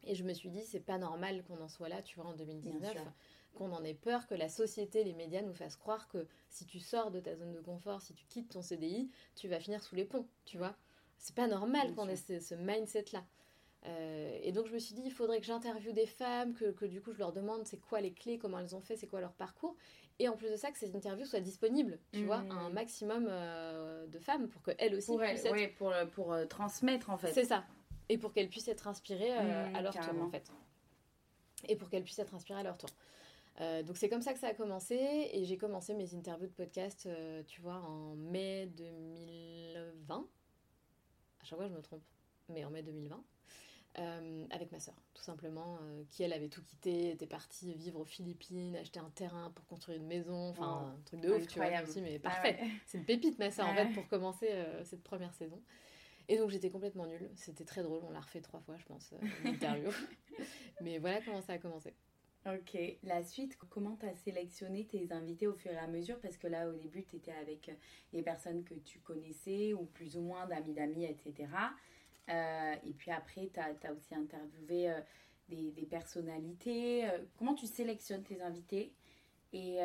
Et 0.06 0.16
je 0.16 0.24
me 0.24 0.34
suis 0.34 0.50
dit, 0.50 0.62
c'est 0.64 0.82
pas 0.82 0.98
normal 0.98 1.44
qu'on 1.44 1.62
en 1.62 1.70
soit 1.70 1.90
là, 1.90 2.02
tu 2.02 2.16
vois, 2.16 2.26
en 2.26 2.34
2019, 2.34 2.96
qu'on 3.54 3.72
en 3.72 3.84
ait 3.84 3.94
peur, 3.94 4.28
que 4.28 4.36
la 4.36 4.50
société, 4.50 5.04
les 5.04 5.14
médias 5.14 5.42
nous 5.42 5.54
fassent 5.54 5.76
croire 5.76 6.08
que 6.08 6.28
si 6.50 6.66
tu 6.66 6.80
sors 6.80 7.12
de 7.12 7.20
ta 7.20 7.36
zone 7.36 7.54
de 7.54 7.62
confort, 7.62 8.02
si 8.02 8.14
tu 8.14 8.26
quittes 8.26 8.50
ton 8.50 8.62
CDI, 8.62 9.10
tu 9.36 9.48
vas 9.48 9.60
finir 9.60 9.84
sous 9.84 9.96
les 9.96 10.06
ponts, 10.06 10.28
tu 10.46 10.58
vois. 10.58 10.76
C'est 11.18 11.36
pas 11.36 11.48
normal 11.48 11.94
qu'on 11.94 12.08
ait 12.10 12.16
ce, 12.16 12.56
mindset-là. 12.56 13.24
Euh, 13.86 14.40
et 14.42 14.52
donc 14.52 14.68
je 14.68 14.74
me 14.74 14.80
suis 14.80 14.96
dit, 14.96 15.04
il 15.06 15.12
faudrait 15.12 15.40
que 15.40 15.46
j'interviewe 15.46 15.94
des 15.94 16.06
femmes, 16.06 16.54
que, 16.54 16.86
du 16.86 17.02
coup 17.02 17.12
je 17.12 17.20
leur 17.20 17.34
demande 17.34 17.66
c'est 17.66 17.80
quoi 17.80 18.00
les 18.02 18.14
clés, 18.14 18.38
comment 18.38 18.60
elles 18.60 18.76
ont 18.76 18.82
fait, 18.82 18.96
c'est 18.96 19.08
quoi 19.08 19.20
leur 19.22 19.34
parcours. 19.34 19.76
Et 20.20 20.30
en 20.30 20.38
plus 20.38 20.50
de 20.50 20.56
ça, 20.56 20.72
que 20.72 20.78
ces 20.78 20.96
interviews 20.96 21.26
soient 21.26 21.40
disponibles, 21.40 22.00
tu 22.12 22.24
vois, 22.24 22.44
à 22.50 22.54
un 22.54 22.70
mmh. 22.70 22.74
maximum 22.74 23.28
euh, 23.30 24.06
de 24.08 24.20
femmes 24.20 24.48
pour 24.48 24.62
qu'elles 24.62 24.96
aussi 24.96 25.08
pour 25.08 25.20
puissent 25.20 25.46
être... 25.46 25.76
pour, 25.76 25.94
pour 26.14 26.34
euh, 26.34 26.46
transmettre 26.46 27.10
en 27.10 27.18
fait. 27.18 27.34
C'est 27.34 27.46
ça 27.46 27.66
et 28.10 28.18
pour 28.18 28.34
qu'elles 28.34 28.50
puissent 28.50 28.68
être 28.68 28.88
inspirées 28.88 29.32
mmh, 29.32 29.76
à 29.76 29.82
leur 29.82 29.94
tour 29.94 30.22
en 30.22 30.30
fait. 30.30 30.52
Et 31.68 31.76
pour 31.76 31.90
qu'elles 31.90 32.04
puissent 32.04 32.20
être 32.20 32.36
inspirées 32.36 32.60
à 32.60 32.64
leur 32.64 32.78
tour. 32.78 32.90
Euh, 33.62 33.84
donc 33.84 33.98
c'est 33.98 34.10
comme 34.10 34.22
ça 34.22 34.34
que 34.34 34.40
ça 34.40 34.48
a 34.48 34.54
commencé 34.54 34.96
et 35.32 35.46
j'ai 35.46 35.58
commencé 35.58 35.94
mes 35.94 36.16
interviews 36.16 36.48
de 36.48 36.54
podcast, 36.54 37.06
euh, 37.06 37.44
tu 37.48 37.62
vois, 37.62 37.76
en 37.76 38.16
mai 38.16 38.68
2020. 38.78 40.28
À 41.42 41.46
chaque 41.46 41.58
fois 41.58 41.68
je 41.68 41.74
me 41.74 41.82
trompe, 41.82 42.04
mais 42.50 42.66
en 42.66 42.72
mai 42.72 42.82
2020. 42.84 43.24
avec 44.50 44.72
ma 44.72 44.80
soeur, 44.80 44.96
tout 45.14 45.22
simplement, 45.22 45.78
qui 46.10 46.24
elle 46.24 46.34
avait 46.34 46.50
tout 46.50 46.64
quitté, 46.64 47.12
était 47.12 47.28
partie 47.28 47.76
vivre 47.76 48.00
aux 48.00 48.06
Philippines, 48.06 48.76
acheter 48.76 49.00
un 49.00 49.12
terrain 49.12 49.52
pour 49.52 49.68
construire 49.68 50.00
une 50.00 50.08
maison, 50.08 50.50
enfin 50.50 50.96
un 50.96 51.02
truc 51.06 51.20
de 51.20 51.30
ouf, 51.30 51.46
tu 51.46 51.60
vois, 51.60 51.68
aussi, 51.84 52.02
mais 52.02 52.20
ah 52.24 52.30
parfait. 52.30 52.60
C'est 52.88 52.98
une 52.98 53.06
pépite 53.06 53.38
ma 53.38 53.52
soeur 53.52 53.68
en 53.68 53.76
fait 53.76 53.94
pour 53.94 54.08
commencer 54.08 54.50
cette 54.84 55.04
première 55.04 55.34
saison. 55.34 55.62
Et 56.30 56.38
donc 56.38 56.50
j'étais 56.50 56.70
complètement 56.70 57.06
nulle. 57.06 57.30
C'était 57.36 57.66
très 57.66 57.84
drôle, 57.84 58.02
on 58.04 58.12
l'a 58.12 58.22
refait 58.22 58.42
trois 58.42 58.62
fois, 58.62 58.78
je 58.78 58.86
pense, 58.86 59.14
euh, 59.14 59.28
l'interview. 59.44 59.90
Mais 60.82 60.98
voilà 61.00 61.22
comment 61.22 61.42
ça 61.42 61.54
a 61.54 61.58
commencé. 61.58 61.94
Ok, 62.46 62.78
la 63.04 63.24
suite, 63.24 63.58
comment 63.70 63.96
tu 63.96 64.06
as 64.06 64.16
sélectionné 64.16 64.86
tes 64.86 65.14
invités 65.14 65.48
au 65.48 65.54
fur 65.54 65.72
et 65.72 65.78
à 65.78 65.88
mesure? 65.88 66.20
Parce 66.20 66.36
que 66.36 66.48
là, 66.48 66.68
au 66.68 66.74
début, 66.74 67.06
tu 67.06 67.16
étais 67.16 67.32
avec 67.32 67.70
euh, 67.70 67.74
les 68.12 68.22
personnes 68.22 68.66
que 68.66 68.74
tu 68.74 69.00
connaissais 69.00 69.72
ou 69.72 69.86
plus 69.86 70.18
ou 70.18 70.22
moins 70.22 70.46
d'amis 70.46 70.74
d'amis, 70.74 71.06
etc. 71.06 71.50
Euh, 72.30 72.76
et 72.86 72.92
puis 72.92 73.12
après, 73.12 73.50
tu 73.54 73.60
as, 73.62 73.94
aussi 73.94 74.14
interviewé 74.14 74.94
des, 75.48 75.72
des, 75.72 75.86
personnalités. 75.86 77.08
comment 77.38 77.56
tu 77.56 77.66
sélectionnes 77.66 78.24
tes 78.24 78.42
invités? 78.42 78.94
Et 79.54 79.78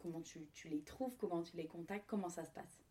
comment 0.00 0.20
tu, 0.20 0.46
tu 0.52 0.68
les 0.68 0.82
trouves? 0.82 1.16
Comment 1.16 1.42
tu 1.42 1.56
les 1.56 1.66
contactes? 1.66 2.06
Comment 2.08 2.28
ça 2.28 2.44
se 2.44 2.50
passe? 2.50 2.87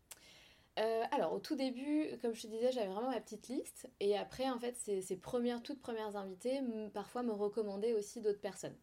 Euh, 0.78 1.04
alors, 1.10 1.32
au 1.32 1.38
tout 1.40 1.56
début, 1.56 2.06
comme 2.22 2.34
je 2.34 2.42
te 2.42 2.46
disais, 2.46 2.70
j'avais 2.72 2.88
vraiment 2.88 3.10
ma 3.10 3.20
petite 3.20 3.48
liste. 3.48 3.88
Et 4.00 4.16
après, 4.16 4.48
en 4.48 4.58
fait, 4.58 4.76
ces, 4.76 5.16
premières, 5.16 5.62
toutes 5.62 5.80
premières 5.80 6.16
invitées, 6.16 6.60
parfois 6.94 7.22
me 7.22 7.32
recommandaient 7.32 7.94
aussi 7.94 8.20
d'autres 8.20 8.40
personnes. 8.40 8.76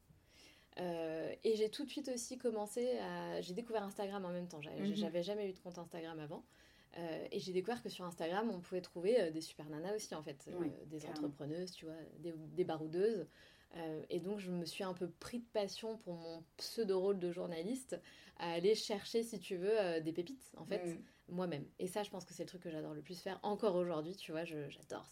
Euh, 0.80 1.34
et 1.46 1.56
j'ai 1.56 1.70
tout 1.70 1.86
de 1.86 1.90
suite 1.90 2.10
aussi 2.10 2.38
commencé 2.38 2.98
à. 2.98 3.40
J'ai 3.42 3.54
découvert 3.54 3.84
Instagram 3.84 4.26
en 4.26 4.32
même 4.32 4.48
temps. 4.48 4.62
J'avais 4.62 4.82
mhm. 4.82 5.24
jamais 5.24 5.50
eu 5.50 5.54
de 5.54 5.60
compte 5.60 5.78
Instagram 5.78 6.20
avant. 6.20 6.44
Euh, 6.98 7.28
et 7.32 7.40
j'ai 7.40 7.52
découvert 7.52 7.82
que 7.84 7.90
sur 7.90 8.06
Instagram, 8.06 8.50
on 8.50 8.60
pouvait 8.60 8.82
trouver 8.82 9.32
des 9.32 9.42
super 9.42 9.70
nanas 9.70 9.96
aussi, 9.96 10.16
en 10.16 10.24
fait. 10.24 10.48
des 10.88 11.06
entrepreneuses, 11.08 11.72
tu 11.72 11.86
vois, 11.86 11.96
des, 12.20 12.34
des 12.34 12.64
baroudeuses. 12.64 13.28
et 14.10 14.20
donc, 14.20 14.40
je 14.40 14.52
me 14.52 14.66
suis 14.66 14.84
un 14.84 14.94
peu 14.94 15.10
pris 15.10 15.40
de 15.40 15.46
passion 15.52 15.98
pour 15.98 16.16
mon 16.16 16.44
pseudo-rôle 16.58 17.20
de 17.20 17.32
journaliste 17.32 18.00
à 18.38 18.52
aller 18.54 18.76
chercher, 18.76 19.24
si 19.24 19.40
tu 19.40 19.58
veux, 19.58 20.00
des 20.02 20.14
pépites, 20.14 20.52
en 20.58 20.66
fait. 20.66 20.82
Moi-même. 21.28 21.66
Et 21.80 21.88
ça, 21.88 22.04
je 22.04 22.12
pense 22.12 22.24
que 22.24 22.34
c'est 22.36 22.44
le 22.44 22.48
truc 22.50 22.62
que 22.62 22.70
j'adore 22.70 22.94
le 22.94 23.02
plus 23.02 23.20
faire 23.20 23.40
encore 23.42 23.76
aujourd'hui, 23.76 24.16
tu 24.16 24.32
vois, 24.32 24.44
j'adore. 24.46 25.10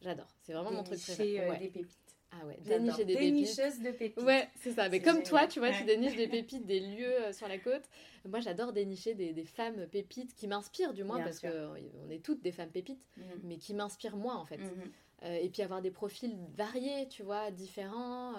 J'adore. 0.00 0.28
C'est 0.40 0.52
vraiment 0.52 0.70
mon 0.70 0.84
truc 0.84 1.00
préféré. 1.00 1.40
Euh, 1.40 1.58
des 1.58 1.68
pépites. 1.68 2.16
Ah 2.32 2.46
ouais, 2.46 2.58
dénicher 2.64 3.04
des 3.04 3.14
Dénicheuse 3.16 3.80
de 3.80 3.90
pépites. 3.90 4.22
Ouais, 4.22 4.48
c'est 4.60 4.72
ça. 4.72 4.88
Mais 4.88 5.00
comme 5.00 5.22
toi, 5.22 5.46
tu 5.46 5.58
vois, 5.58 5.70
tu 5.70 5.84
déniches 5.84 6.16
des 6.16 6.28
pépites, 6.28 6.66
des 6.66 6.80
lieux 6.80 7.22
euh, 7.22 7.32
sur 7.32 7.46
la 7.46 7.58
côte. 7.58 7.82
Moi, 8.24 8.40
j'adore 8.40 8.72
dénicher 8.72 9.14
des, 9.14 9.32
des, 9.32 9.44
femmes 9.44 9.86
pépites 9.86 10.34
qui 10.34 10.46
m'inspirent, 10.46 10.94
du 10.94 11.04
moins, 11.04 11.20
parce 11.20 11.40
qu'on 11.40 11.48
euh, 11.48 12.10
est 12.10 12.24
toutes 12.24 12.40
des 12.42 12.52
femmes 12.52 12.70
pépites, 12.70 13.06
mhm. 13.16 13.24
mais 13.44 13.56
qui 13.56 13.74
m'inspirent 13.74 14.16
moi, 14.16 14.34
en 14.34 14.46
fait. 14.46 14.58
Mhm. 14.58 15.34
et 15.40 15.48
puis 15.50 15.62
avoir 15.62 15.82
des 15.82 15.90
profils 15.90 16.36
variés, 16.56 17.08
tu 17.08 17.22
vois, 17.22 17.50
différents. 17.50 18.34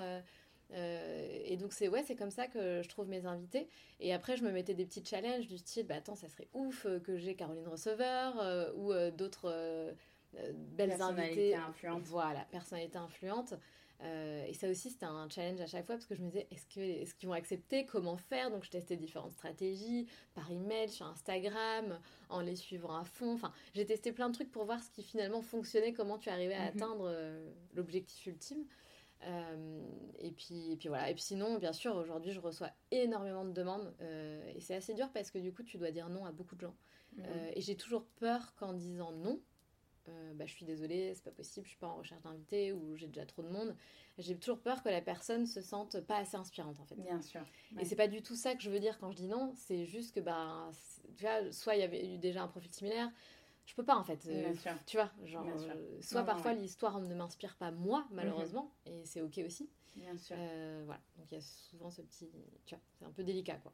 Euh, 0.76 1.40
et 1.46 1.58
donc 1.58 1.72
c'est 1.74 1.88
ouais, 1.88 2.04
c'est 2.04 2.16
comme 2.16 2.32
ça 2.32 2.48
que 2.48 2.82
je 2.82 2.90
trouve 2.90 3.08
mes 3.08 3.26
invités. 3.26 3.68
Et 4.00 4.14
après, 4.14 4.38
je 4.38 4.44
me 4.44 4.52
mettais 4.52 4.74
des 4.74 4.86
petits 4.86 5.04
challenges 5.06 5.48
du 5.48 5.58
style, 5.58 5.86
bah 5.86 5.96
attends, 5.96 6.16
ça 6.16 6.30
serait 6.30 6.48
ouf 6.54 6.86
euh, 6.86 7.00
que 7.00 7.18
j'ai 7.18 7.36
Caroline 7.36 7.68
Receveur 7.68 8.40
euh, 8.40 8.72
ou 8.76 8.94
d'autres 9.16 9.94
belles 10.54 11.02
invitées. 11.02 11.56
influentes. 11.56 12.04
Voilà, 12.06 12.46
personnalité 12.52 12.98
influente. 12.98 13.54
Et 14.02 14.54
ça 14.54 14.70
aussi, 14.70 14.90
c'était 14.90 15.06
un 15.06 15.30
challenge 15.30 15.62
à 15.62 15.68
chaque 15.68 15.86
fois 15.86 15.96
parce 15.96 16.06
que 16.06 16.16
je 16.16 16.22
me 16.22 16.28
disais, 16.28 16.48
est-ce 16.52 16.66
qu'ils 16.68 16.84
est 16.84 17.26
vont 17.26 17.34
accepter? 17.34 17.86
Comment 17.86 18.18
faire? 18.18 18.52
Donc, 18.52 18.66
je 18.66 18.70
testais 18.70 18.98
différentes 18.98 19.32
stratégies 19.32 20.08
par 20.34 20.52
email, 20.52 20.90
sur 20.90 21.06
Instagram, 21.06 22.00
en 22.30 22.42
les 22.42 22.58
suivant 22.58 22.96
à 22.98 23.06
fond. 23.06 23.34
Enfin, 23.34 23.54
j'ai 23.74 23.86
testé 23.86 24.12
plein 24.12 24.30
de 24.30 24.34
trucs 24.34 24.52
pour 24.52 24.66
voir 24.66 24.84
ce 24.84 24.90
qui 24.92 25.04
finalement 25.04 25.42
fonctionnait, 25.42 25.94
comment 25.94 26.18
tu 26.18 26.30
arrivais 26.30 26.56
à 26.56 26.64
mhm. 26.64 26.68
atteindre 26.68 27.16
l'objectif 27.74 28.26
ultime. 28.26 28.66
Euh, 29.28 29.82
et, 30.20 30.32
puis, 30.32 30.72
et 30.72 30.78
puis 30.78 30.90
voilà. 30.90 31.10
Et 31.10 31.14
puis 31.14 31.24
sinon, 31.24 31.58
bien 31.58 31.74
sûr, 31.74 31.96
aujourd'hui, 31.96 32.32
je 32.32 32.40
reçois 32.40 32.70
énormément 32.92 33.46
de 33.46 33.52
demandes. 33.52 33.94
Euh, 34.02 34.52
et 34.56 34.60
c'est 34.60 34.76
assez 34.76 34.94
dur 34.94 35.10
parce 35.14 35.32
que 35.32 35.38
du 35.38 35.54
coup, 35.54 35.64
tu 35.64 35.78
dois 35.78 35.92
dire 35.92 36.10
non 36.10 36.26
à 36.26 36.32
beaucoup 36.32 36.56
de 36.56 36.62
gens. 36.62 36.76
Mhm. 37.16 37.26
Euh, 37.26 37.52
et 37.56 37.62
j'ai 37.62 37.76
toujours 37.76 38.06
peur 38.20 38.54
qu'en 38.56 38.74
disant 38.74 39.12
non, 39.12 39.40
bah, 40.36 40.46
je 40.46 40.54
suis 40.54 40.66
désolée, 40.66 41.14
c'est 41.14 41.24
pas 41.24 41.32
possible, 41.32 41.66
je 41.66 41.72
suis 41.72 41.80
pas 41.80 41.88
en 41.88 41.96
recherche 41.96 42.22
d'invité 42.22 42.74
ou 42.74 42.96
j'ai 42.96 43.08
déjà 43.08 43.26
trop 43.26 43.42
de 43.42 43.50
monde. 43.50 43.76
J'ai 44.18 44.38
toujours 44.38 44.60
peur 44.60 44.84
que 44.84 44.90
la 44.90 45.02
personne 45.02 45.46
se 45.46 45.62
sente 45.62 46.00
pas 46.02 46.18
assez 46.18 46.38
inspirante 46.38 46.80
en 46.80 46.86
fait. 46.86 46.96
Bien 46.96 47.22
sûr. 47.22 47.42
Et 47.80 47.86
c'est 47.86 47.96
pas 47.96 48.08
du 48.08 48.22
tout 48.22 48.36
ça 48.36 48.56
que 48.56 48.62
je 48.62 48.70
veux 48.70 48.80
dire 48.80 49.00
quand 49.00 49.12
je 49.12 49.18
dis 49.18 49.28
non, 49.28 49.54
c'est 49.56 49.86
juste 49.86 50.14
que 50.14 50.20
bah, 50.20 50.70
tu 51.18 51.24
vois, 51.24 51.52
soit 51.52 51.76
il 51.76 51.80
y 51.80 51.84
avait 51.84 52.14
eu 52.14 52.18
déjà 52.18 52.44
un 52.44 52.48
profil 52.48 52.74
similaire, 52.74 53.12
je 53.66 53.74
peux 53.76 53.86
pas 53.86 53.96
en 53.96 54.04
fait. 54.04 54.28
tu 54.86 54.98
vois, 54.98 55.12
genre, 55.24 55.46
soit 56.02 56.24
parfois 56.24 56.54
l'histoire 56.54 57.00
ne 57.00 57.16
m'inspire 57.16 57.56
pas 57.56 57.72
moi, 57.72 58.06
malheureusement, 58.12 58.72
et 58.86 59.06
c'est 59.06 59.22
ok 59.22 59.40
aussi. 59.46 59.70
Bien 59.96 60.18
sûr. 60.18 60.36
voilà, 60.86 61.02
donc 61.18 61.28
il 61.32 61.36
y 61.36 61.38
a 61.38 61.42
souvent 61.42 61.90
ce 61.90 62.02
petit. 62.02 62.30
Tu 62.66 62.76
vois, 62.76 62.84
c'est 63.00 63.06
un 63.06 63.12
peu 63.12 63.24
délicat 63.24 63.58
quoi. 63.58 63.74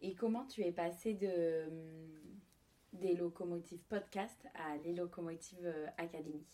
Et 0.00 0.14
comment 0.14 0.44
tu 0.44 0.62
es 0.62 0.72
passé 0.72 1.14
de, 1.14 1.70
des 2.92 3.14
locomotives 3.14 3.82
podcast 3.88 4.46
à 4.54 4.76
les 4.78 4.94
locomotives 4.94 5.72
académie 5.98 6.46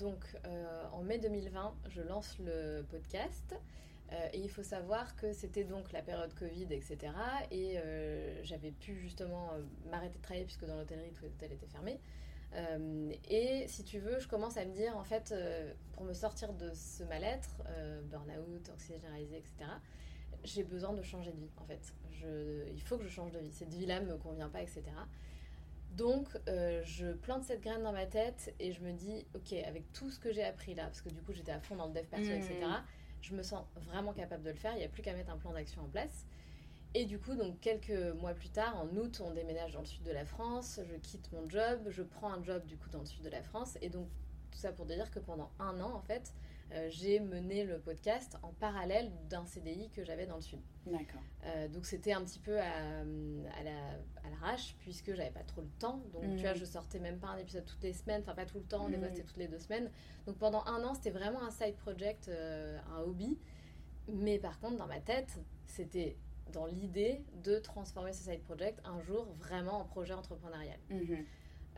donc 0.00 0.24
euh, 0.46 0.84
en 0.92 1.02
mai 1.02 1.18
2020, 1.18 1.74
je 1.90 2.02
lance 2.02 2.36
le 2.38 2.82
podcast. 2.90 3.54
Euh, 4.12 4.28
et 4.32 4.40
il 4.40 4.50
faut 4.50 4.64
savoir 4.64 5.14
que 5.14 5.32
c'était 5.32 5.62
donc 5.62 5.92
la 5.92 6.02
période 6.02 6.34
Covid, 6.34 6.66
etc. 6.70 6.98
Et 7.52 7.78
euh, 7.78 8.42
j'avais 8.42 8.72
pu 8.72 8.96
justement 8.96 9.50
m'arrêter 9.88 10.18
de 10.18 10.22
travailler 10.22 10.44
puisque 10.44 10.66
dans 10.66 10.76
l'hôtellerie, 10.76 11.12
tous 11.12 11.24
les 11.24 11.30
hôtels 11.30 11.52
étaient 11.52 11.68
fermés. 11.68 12.00
et 13.28 13.68
si 13.68 13.84
tu 13.84 14.00
veux, 14.00 14.18
je 14.18 14.26
commence 14.26 14.56
à 14.56 14.64
me 14.64 14.72
dire, 14.72 14.96
en 14.96 15.04
fait, 15.04 15.32
pour 15.92 16.02
me 16.02 16.12
sortir 16.12 16.52
de 16.52 16.72
ce 16.74 17.04
mal-être, 17.04 17.62
burn-out, 18.10 18.70
anxiété 18.74 19.00
généralisée, 19.00 19.36
etc., 19.36 19.70
j'ai 20.42 20.64
besoin 20.64 20.92
de 20.92 21.02
changer 21.02 21.30
de 21.30 21.38
vie, 21.38 21.52
en 21.58 21.64
fait. 21.64 21.94
il 22.72 22.82
faut 22.82 22.96
que 22.98 23.04
je 23.04 23.08
change 23.08 23.30
de 23.30 23.38
vie. 23.38 23.52
Cette 23.52 23.72
vie-là 23.72 24.00
me 24.00 24.16
convient 24.16 24.48
pas, 24.48 24.62
etc. 24.62 24.82
Donc, 25.96 26.28
euh, 26.48 26.82
je 26.84 27.12
plante 27.12 27.44
cette 27.44 27.62
graine 27.62 27.82
dans 27.82 27.92
ma 27.92 28.06
tête 28.06 28.54
et 28.60 28.72
je 28.72 28.80
me 28.80 28.92
dis, 28.92 29.26
ok, 29.34 29.52
avec 29.66 29.92
tout 29.92 30.10
ce 30.10 30.18
que 30.18 30.32
j'ai 30.32 30.44
appris 30.44 30.74
là, 30.74 30.84
parce 30.84 31.02
que 31.02 31.08
du 31.08 31.20
coup 31.20 31.32
j'étais 31.32 31.52
à 31.52 31.60
fond 31.60 31.76
dans 31.76 31.88
le 31.88 31.92
dev 31.92 32.04
perso, 32.04 32.30
etc., 32.30 32.54
mmh. 32.60 32.84
je 33.22 33.34
me 33.34 33.42
sens 33.42 33.64
vraiment 33.74 34.12
capable 34.12 34.44
de 34.44 34.50
le 34.50 34.56
faire. 34.56 34.72
Il 34.74 34.78
n'y 34.78 34.84
a 34.84 34.88
plus 34.88 35.02
qu'à 35.02 35.14
mettre 35.14 35.30
un 35.30 35.36
plan 35.36 35.52
d'action 35.52 35.82
en 35.82 35.88
place. 35.88 36.26
Et 36.94 37.04
du 37.04 37.18
coup, 37.18 37.34
donc 37.34 37.60
quelques 37.60 38.14
mois 38.20 38.34
plus 38.34 38.48
tard, 38.48 38.76
en 38.76 38.88
août, 38.96 39.20
on 39.24 39.32
déménage 39.32 39.72
dans 39.72 39.80
le 39.80 39.86
sud 39.86 40.02
de 40.02 40.10
la 40.10 40.24
France. 40.24 40.80
Je 40.88 40.94
quitte 40.96 41.30
mon 41.32 41.48
job, 41.48 41.80
je 41.88 42.02
prends 42.02 42.32
un 42.32 42.42
job 42.42 42.64
du 42.66 42.76
coup 42.76 42.88
dans 42.90 43.00
le 43.00 43.06
sud 43.06 43.22
de 43.22 43.28
la 43.28 43.42
France. 43.42 43.76
Et 43.80 43.88
donc, 43.88 44.08
tout 44.50 44.58
ça 44.58 44.72
pour 44.72 44.86
dire 44.86 45.10
que 45.10 45.20
pendant 45.20 45.50
un 45.60 45.80
an, 45.80 45.92
en 45.94 46.00
fait, 46.00 46.34
j'ai 46.88 47.20
mené 47.20 47.64
le 47.64 47.78
podcast 47.78 48.36
en 48.42 48.52
parallèle 48.52 49.10
d'un 49.28 49.44
CDI 49.44 49.90
que 49.90 50.04
j'avais 50.04 50.26
dans 50.26 50.36
le 50.36 50.42
sud. 50.42 50.60
D'accord. 50.86 51.20
Euh, 51.44 51.68
donc 51.68 51.86
c'était 51.86 52.12
un 52.12 52.22
petit 52.22 52.38
peu 52.38 52.58
à, 52.60 53.00
à 53.00 54.30
l'arrache 54.30 54.76
puisque 54.78 55.14
j'avais 55.14 55.30
pas 55.30 55.42
trop 55.42 55.62
le 55.62 55.70
temps. 55.78 56.02
Donc 56.12 56.22
tu 56.36 56.42
vois, 56.42 56.52
mm. 56.52 56.58
je 56.58 56.64
sortais 56.64 56.98
même 56.98 57.18
pas 57.18 57.28
un 57.28 57.38
épisode 57.38 57.64
toutes 57.64 57.82
les 57.82 57.92
semaines, 57.92 58.22
enfin 58.22 58.34
pas 58.34 58.46
tout 58.46 58.58
le 58.58 58.64
temps, 58.64 58.88
des 58.88 58.98
fois 58.98 59.08
mm. 59.08 59.10
c'était 59.14 59.26
toutes 59.26 59.36
les 59.36 59.48
deux 59.48 59.58
semaines. 59.58 59.90
Donc 60.26 60.38
pendant 60.38 60.64
un 60.66 60.82
an, 60.84 60.94
c'était 60.94 61.10
vraiment 61.10 61.42
un 61.42 61.50
side 61.50 61.76
project, 61.76 62.28
euh, 62.28 62.78
un 62.96 63.00
hobby. 63.00 63.38
Mais 64.08 64.38
par 64.38 64.58
contre, 64.60 64.76
dans 64.76 64.86
ma 64.86 65.00
tête, 65.00 65.38
c'était 65.66 66.16
dans 66.52 66.66
l'idée 66.66 67.22
de 67.44 67.58
transformer 67.58 68.12
ce 68.12 68.24
side 68.24 68.42
project 68.42 68.80
un 68.84 69.00
jour 69.00 69.26
vraiment 69.38 69.80
en 69.80 69.84
projet 69.84 70.14
entrepreneurial. 70.14 70.78
Mm-hmm. 70.90 71.24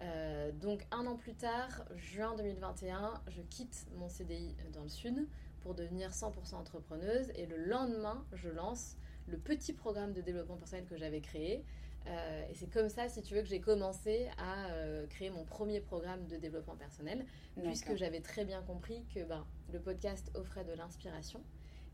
Euh, 0.00 0.50
donc 0.52 0.86
un 0.90 1.06
an 1.06 1.16
plus 1.16 1.34
tard, 1.34 1.84
juin 1.94 2.34
2021, 2.36 3.22
je 3.28 3.42
quitte 3.42 3.86
mon 3.96 4.08
CDI 4.08 4.56
dans 4.72 4.82
le 4.82 4.88
sud 4.88 5.28
pour 5.60 5.74
devenir 5.74 6.10
100% 6.10 6.54
entrepreneuse 6.54 7.30
et 7.36 7.46
le 7.46 7.56
lendemain, 7.56 8.24
je 8.32 8.48
lance 8.48 8.96
le 9.28 9.38
petit 9.38 9.72
programme 9.72 10.12
de 10.12 10.20
développement 10.20 10.56
personnel 10.56 10.86
que 10.86 10.96
j'avais 10.96 11.20
créé. 11.20 11.64
Euh, 12.08 12.48
et 12.50 12.54
c'est 12.54 12.66
comme 12.66 12.88
ça, 12.88 13.08
si 13.08 13.22
tu 13.22 13.34
veux, 13.34 13.42
que 13.42 13.48
j'ai 13.48 13.60
commencé 13.60 14.28
à 14.38 14.70
euh, 14.70 15.06
créer 15.06 15.30
mon 15.30 15.44
premier 15.44 15.80
programme 15.80 16.26
de 16.26 16.36
développement 16.36 16.76
personnel, 16.76 17.24
puisque 17.62 17.94
j'avais 17.94 18.20
très 18.20 18.44
bien 18.44 18.62
compris 18.62 19.04
que 19.14 19.22
ben, 19.24 19.46
le 19.72 19.78
podcast 19.78 20.30
offrait 20.34 20.64
de 20.64 20.72
l'inspiration, 20.72 21.40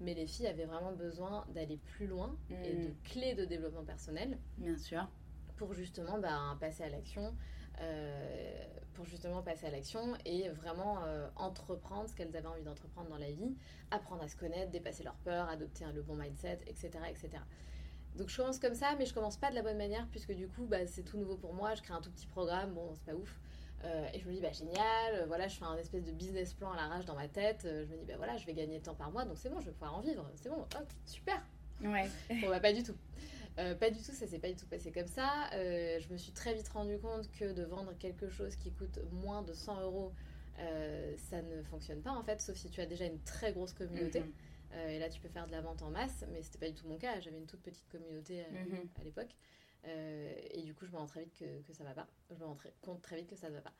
mais 0.00 0.14
les 0.14 0.26
filles 0.26 0.46
avaient 0.46 0.64
vraiment 0.64 0.92
besoin 0.92 1.44
d'aller 1.54 1.76
plus 1.76 2.06
loin 2.06 2.36
et 2.64 2.72
de 2.72 2.88
mm. 2.88 2.94
clés 3.04 3.34
de 3.34 3.44
développement 3.44 3.84
personnel. 3.84 4.38
Bien 4.56 4.78
sûr. 4.78 5.06
Pour 5.56 5.74
justement 5.74 6.18
ben, 6.18 6.56
passer 6.58 6.84
à 6.84 6.88
l'action, 6.88 7.34
euh, 7.80 8.64
pour 8.94 9.04
justement 9.04 9.42
passer 9.42 9.66
à 9.66 9.70
l'action 9.70 10.14
et 10.24 10.48
vraiment 10.48 10.98
euh, 11.04 11.28
entreprendre 11.36 12.08
ce 12.08 12.14
qu'elles 12.14 12.36
avaient 12.36 12.48
envie 12.48 12.62
d'entreprendre 12.62 13.08
dans 13.08 13.18
la 13.18 13.30
vie, 13.30 13.54
apprendre 13.90 14.22
à 14.22 14.28
se 14.28 14.36
connaître, 14.36 14.70
dépasser 14.70 15.04
leurs 15.04 15.16
peurs, 15.16 15.48
adopter 15.48 15.84
le 15.94 16.02
bon 16.02 16.16
mindset, 16.16 16.60
etc., 16.66 16.90
etc. 17.08 17.28
Donc 18.16 18.28
je 18.28 18.36
commence 18.36 18.58
comme 18.58 18.74
ça, 18.74 18.96
mais 18.98 19.06
je 19.06 19.14
commence 19.14 19.36
pas 19.36 19.50
de 19.50 19.54
la 19.54 19.62
bonne 19.62 19.76
manière 19.76 20.06
puisque 20.08 20.32
du 20.32 20.48
coup 20.48 20.66
bah, 20.66 20.86
c'est 20.86 21.04
tout 21.04 21.16
nouveau 21.16 21.36
pour 21.36 21.54
moi. 21.54 21.74
Je 21.74 21.82
crée 21.82 21.94
un 21.94 22.00
tout 22.00 22.10
petit 22.10 22.26
programme, 22.26 22.74
bon 22.74 22.92
c'est 22.94 23.04
pas 23.04 23.14
ouf. 23.14 23.40
Euh, 23.84 24.08
et 24.12 24.18
je 24.18 24.26
me 24.26 24.32
dis 24.32 24.40
bah 24.40 24.50
génial, 24.50 25.26
voilà 25.28 25.46
je 25.46 25.56
fais 25.56 25.64
un 25.64 25.76
espèce 25.76 26.02
de 26.02 26.10
business 26.10 26.52
plan 26.52 26.72
à 26.72 26.76
l'arrache 26.76 27.04
dans 27.04 27.14
ma 27.14 27.28
tête. 27.28 27.60
je 27.62 27.92
me 27.92 27.98
dis 27.98 28.06
bah 28.06 28.16
voilà 28.16 28.36
je 28.36 28.44
vais 28.44 28.54
gagner 28.54 28.80
tant 28.80 28.94
par 28.96 29.12
mois 29.12 29.24
donc 29.24 29.38
c'est 29.38 29.48
bon 29.48 29.60
je 29.60 29.66
vais 29.66 29.72
pouvoir 29.72 29.96
en 29.96 30.00
vivre, 30.00 30.28
c'est 30.34 30.48
bon, 30.48 30.62
hop 30.62 30.92
super. 31.06 31.40
Ouais. 31.80 32.10
bon 32.40 32.48
bah 32.48 32.58
pas 32.58 32.72
du 32.72 32.82
tout. 32.82 32.96
Euh, 33.58 33.74
pas 33.74 33.90
du 33.90 33.98
tout, 33.98 34.12
ça 34.12 34.26
s'est 34.26 34.38
pas 34.38 34.48
du 34.48 34.56
tout 34.56 34.66
passé 34.66 34.92
comme 34.92 35.08
ça. 35.08 35.50
Euh, 35.52 35.98
je 35.98 36.12
me 36.12 36.16
suis 36.16 36.32
très 36.32 36.54
vite 36.54 36.68
rendu 36.68 36.98
compte 36.98 37.30
que 37.32 37.52
de 37.52 37.64
vendre 37.64 37.92
quelque 37.98 38.28
chose 38.28 38.54
qui 38.56 38.70
coûte 38.70 39.00
moins 39.10 39.42
de 39.42 39.52
100 39.52 39.80
euros, 39.82 40.12
euh, 40.60 41.14
ça 41.16 41.42
ne 41.42 41.62
fonctionne 41.64 42.00
pas 42.00 42.12
en 42.12 42.22
fait, 42.22 42.40
sauf 42.40 42.56
si 42.56 42.70
tu 42.70 42.80
as 42.80 42.86
déjà 42.86 43.06
une 43.06 43.20
très 43.22 43.52
grosse 43.52 43.72
communauté. 43.72 44.20
Mhm. 44.20 44.90
et 44.90 44.98
là, 44.98 45.08
tu 45.08 45.20
peux 45.20 45.28
faire 45.28 45.46
de 45.46 45.52
la 45.52 45.60
vente 45.60 45.82
en 45.82 45.90
masse, 45.90 46.24
mais 46.30 46.42
c'était 46.42 46.58
pas 46.58 46.68
du 46.68 46.74
tout 46.74 46.86
mon 46.86 46.98
cas. 46.98 47.18
J'avais 47.20 47.38
une 47.38 47.46
toute 47.46 47.62
petite 47.62 47.88
communauté 47.88 48.44
mhm. 48.52 48.88
à 49.00 49.04
l'époque. 49.04 49.34
et 49.84 50.62
du 50.62 50.74
coup, 50.74 50.86
je 50.86 50.92
me 50.92 50.98
rends 50.98 51.06
très 51.06 51.24
vite 51.24 51.34
que, 51.34 51.62
que 51.62 51.72
ça 51.72 51.82
va 51.84 51.94
pas. 51.94 52.06
Je 52.30 52.36
me 52.36 52.44
rends 52.44 52.58
compte 52.82 53.02
très 53.02 53.16
vite 53.16 53.28
que 53.28 53.36
ça 53.36 53.48
ne 53.48 53.54
va 53.54 53.62
pas. 53.62 53.74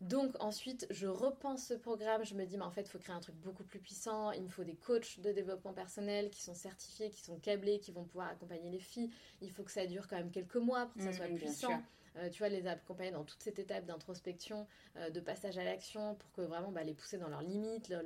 Donc 0.00 0.34
ensuite, 0.40 0.86
je 0.90 1.06
repense 1.06 1.66
ce 1.66 1.74
programme, 1.74 2.24
je 2.24 2.34
me 2.34 2.44
dis, 2.44 2.58
mais 2.58 2.64
en 2.64 2.70
fait, 2.70 2.82
il 2.82 2.88
faut 2.88 2.98
créer 2.98 3.14
un 3.14 3.20
truc 3.20 3.34
beaucoup 3.36 3.64
plus 3.64 3.78
puissant, 3.78 4.30
il 4.32 4.42
me 4.42 4.48
faut 4.48 4.64
des 4.64 4.76
coachs 4.76 5.20
de 5.20 5.32
développement 5.32 5.72
personnel 5.72 6.28
qui 6.30 6.42
sont 6.42 6.54
certifiés, 6.54 7.08
qui 7.08 7.22
sont 7.22 7.38
câblés, 7.38 7.78
qui 7.78 7.92
vont 7.92 8.04
pouvoir 8.04 8.28
accompagner 8.28 8.70
les 8.70 8.78
filles, 8.78 9.10
il 9.40 9.50
faut 9.50 9.62
que 9.62 9.70
ça 9.70 9.86
dure 9.86 10.06
quand 10.06 10.16
même 10.16 10.30
quelques 10.30 10.56
mois 10.56 10.86
pour 10.86 10.96
que 10.96 11.02
ça 11.02 11.10
mmh, 11.10 11.14
soit 11.14 11.26
puissant. 11.36 11.82
Euh, 12.18 12.30
tu 12.30 12.38
vois, 12.38 12.48
les 12.48 12.66
accompagner 12.66 13.10
dans 13.10 13.24
toute 13.24 13.42
cette 13.42 13.58
étape 13.58 13.84
d'introspection, 13.84 14.66
euh, 14.96 15.10
de 15.10 15.20
passage 15.20 15.58
à 15.58 15.64
l'action, 15.64 16.14
pour 16.14 16.32
que 16.32 16.40
vraiment 16.40 16.72
bah, 16.72 16.82
les 16.82 16.94
pousser 16.94 17.18
dans 17.18 17.28
leurs 17.28 17.42
limites, 17.42 17.88
leur, 17.88 18.02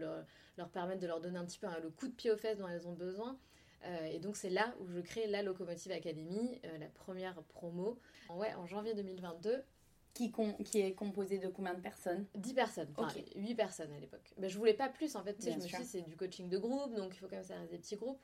leur, 0.57 0.69
permettre 0.69 1.01
de 1.01 1.07
leur 1.07 1.21
donner 1.21 1.39
un 1.39 1.45
petit 1.45 1.59
peu 1.59 1.69
le 1.81 1.91
coup 1.91 2.09
de 2.09 2.13
pied 2.13 2.31
aux 2.31 2.37
fesses 2.37 2.59
dont 2.59 2.67
elles 2.67 2.89
ont 2.89 2.93
besoin. 2.93 3.39
Euh, 3.85 4.05
et 4.07 4.19
donc 4.19 4.37
c'est 4.37 4.51
là 4.51 4.75
où 4.81 4.89
je 4.89 5.01
crée 5.01 5.27
la 5.27 5.43
Locomotive 5.43 5.93
Academy, 5.93 6.61
la 6.79 6.89
première 6.89 7.41
promo, 7.45 7.99
ouais, 8.31 8.53
en 8.55 8.67
janvier 8.67 8.95
2022 8.95 9.63
qui, 10.15 10.33
qui, 10.65 10.81
est 10.81 10.95
composé 10.95 11.39
de 11.39 11.49
combien 11.49 11.75
de 11.75 11.81
personnes? 11.81 12.27
10 12.35 12.55
personnes, 12.55 12.89
enfin 12.97 13.21
8 13.37 13.55
personnes 13.55 13.93
à 13.93 13.99
l'époque. 13.99 14.35
Mais 14.39 14.49
je 14.49 14.59
voulais 14.59 14.75
pas 14.75 14.89
plus 14.89 15.17
en 15.17 15.23
fait, 15.23 15.37
je 15.41 15.51
me 15.51 15.61
suis 15.61 15.77
dit 15.77 15.85
c'est 15.85 16.03
du 16.03 16.17
coaching 16.17 16.49
de 16.49 16.59
groupe, 16.59 16.95
donc 16.95 17.15
il 17.15 17.19
faut 17.19 17.27
quand 17.27 17.37
même 17.37 17.45
faire 17.45 17.67
des 17.69 17.79
petits 17.79 17.97
groupes. 17.97 18.21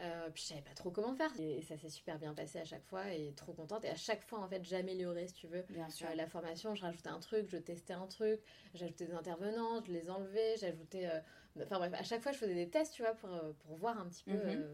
Euh, 0.00 0.28
puis 0.34 0.42
je 0.42 0.48
savais 0.48 0.60
pas 0.60 0.74
trop 0.74 0.90
comment 0.90 1.14
faire 1.14 1.30
et, 1.38 1.62
ça 1.62 1.78
s'est 1.78 1.88
super 1.88 2.18
bien 2.18 2.34
passé 2.34 2.58
à 2.58 2.64
chaque 2.64 2.84
fois 2.84 3.12
et 3.12 3.32
trop 3.36 3.52
contente 3.52 3.84
et 3.84 3.88
à 3.88 3.94
chaque 3.94 4.24
fois 4.24 4.40
en 4.40 4.48
fait 4.48 4.64
j'améliorais 4.64 5.28
si 5.28 5.34
tu 5.34 5.46
veux 5.46 5.64
bien 5.68 5.88
sûr. 5.88 6.08
la 6.16 6.26
formation 6.26 6.74
je 6.74 6.82
rajoutais 6.82 7.10
un 7.10 7.20
truc 7.20 7.48
je 7.48 7.58
testais 7.58 7.92
un 7.92 8.08
truc 8.08 8.40
j'ajoutais 8.74 9.06
des 9.06 9.14
intervenants 9.14 9.84
je 9.84 9.92
les 9.92 10.10
enlevais 10.10 10.56
j'ajoutais 10.56 11.06
euh, 11.06 11.20
enfin 11.62 11.78
bref 11.78 11.92
à 11.94 12.02
chaque 12.02 12.22
fois 12.22 12.32
je 12.32 12.38
faisais 12.38 12.56
des 12.56 12.68
tests 12.68 12.92
tu 12.92 13.02
vois 13.02 13.14
pour, 13.14 13.32
euh, 13.32 13.52
pour 13.60 13.76
voir 13.76 13.96
un 14.00 14.08
petit 14.08 14.24
peu 14.24 14.32
mhm. 14.32 14.66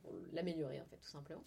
pour 0.00 0.12
l'améliorer 0.32 0.80
en 0.80 0.86
fait 0.86 0.98
tout 0.98 1.10
simplement 1.10 1.42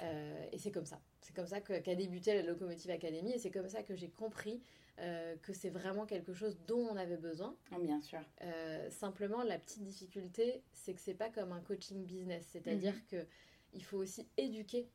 euh, 0.00 0.46
et 0.50 0.58
c'est 0.58 0.72
comme 0.72 0.86
ça. 0.86 1.00
C'est 1.22 1.34
comme 1.34 1.46
ça 1.46 1.60
qu'a 1.60 1.94
débuté 1.94 2.34
la 2.34 2.42
Locomotive 2.42 2.90
Academy 2.90 3.32
et 3.32 3.38
c'est 3.38 3.50
comme 3.50 3.68
ça 3.68 3.82
que 3.82 3.94
j'ai 3.94 4.10
compris 4.10 4.60
euh, 4.98 5.36
que 5.42 5.52
c'est 5.52 5.70
vraiment 5.70 6.04
quelque 6.04 6.34
chose 6.34 6.58
dont 6.66 6.86
on 6.90 6.96
avait 6.96 7.16
besoin. 7.16 7.56
Oh, 7.74 7.78
bien 7.78 8.00
sûr. 8.00 8.20
Euh, 8.42 8.90
simplement, 8.90 9.42
la 9.42 9.58
petite 9.58 9.82
difficulté, 9.82 10.62
c'est 10.72 10.94
que 10.94 11.00
c'est 11.00 11.14
pas 11.14 11.30
comme 11.30 11.52
un 11.52 11.60
coaching 11.60 12.04
business. 12.04 12.46
C'est-à-dire 12.50 12.94
qu'il 13.06 13.18
mhm. 13.18 13.24
que 13.24 13.30
il 13.74 13.82
faut 13.82 13.96
aussi 13.96 14.28
éduquer 14.36 14.90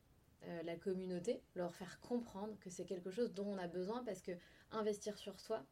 la 0.64 0.76
communauté, 0.76 1.42
leur 1.56 1.74
faire 1.74 2.00
comprendre 2.00 2.56
que 2.60 2.70
c'est 2.70 2.86
quelque 2.86 3.10
chose 3.10 3.34
dont 3.34 3.48
on 3.48 3.58
a 3.58 3.68
besoin 3.68 4.04
parce 4.04 4.22
que 4.22 4.32
investir 4.72 5.18
sur 5.18 5.40
soi, 5.40 5.66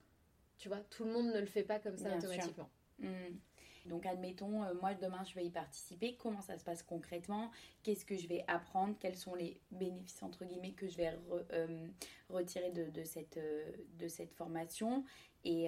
tu 0.58 0.70
vois, 0.70 0.80
tout 0.90 1.06
le 1.06 1.12
monde 1.12 1.28
ne 1.28 1.40
le 1.40 1.46
fait 1.46 1.64
pas 1.64 1.80
comme 1.80 1.98
ça 1.98 2.18
automatiquement. 2.18 2.70
Mhm. 3.00 3.40
Donc 3.86 4.06
admettons, 4.06 4.64
euh, 4.64 4.74
moi 4.82 4.94
demain 4.96 5.24
je 5.24 5.36
vais 5.36 5.46
y 5.46 5.52
participer, 5.52 6.16
comment 6.16 6.42
ça 6.42 6.58
se 6.58 6.64
passe 6.64 6.82
concrètement, 6.82 7.52
qu'est-ce 7.84 8.06
que 8.06 8.18
je 8.18 8.28
vais 8.28 8.44
apprendre, 8.48 8.96
quels 9.00 9.16
sont 9.16 9.36
les 9.36 9.60
bénéfices 9.72 10.24
entre 10.24 10.44
guillemets 10.44 10.74
que 10.74 10.88
je 10.88 10.98
vais 10.98 11.20
euh, 11.52 11.88
retirer 12.30 12.72
de, 12.72 13.04
cette, 13.04 13.38
euh, 13.38 13.72
de 14.00 14.08
cette 14.08 14.34
formation? 14.34 15.06
Et, 15.48 15.68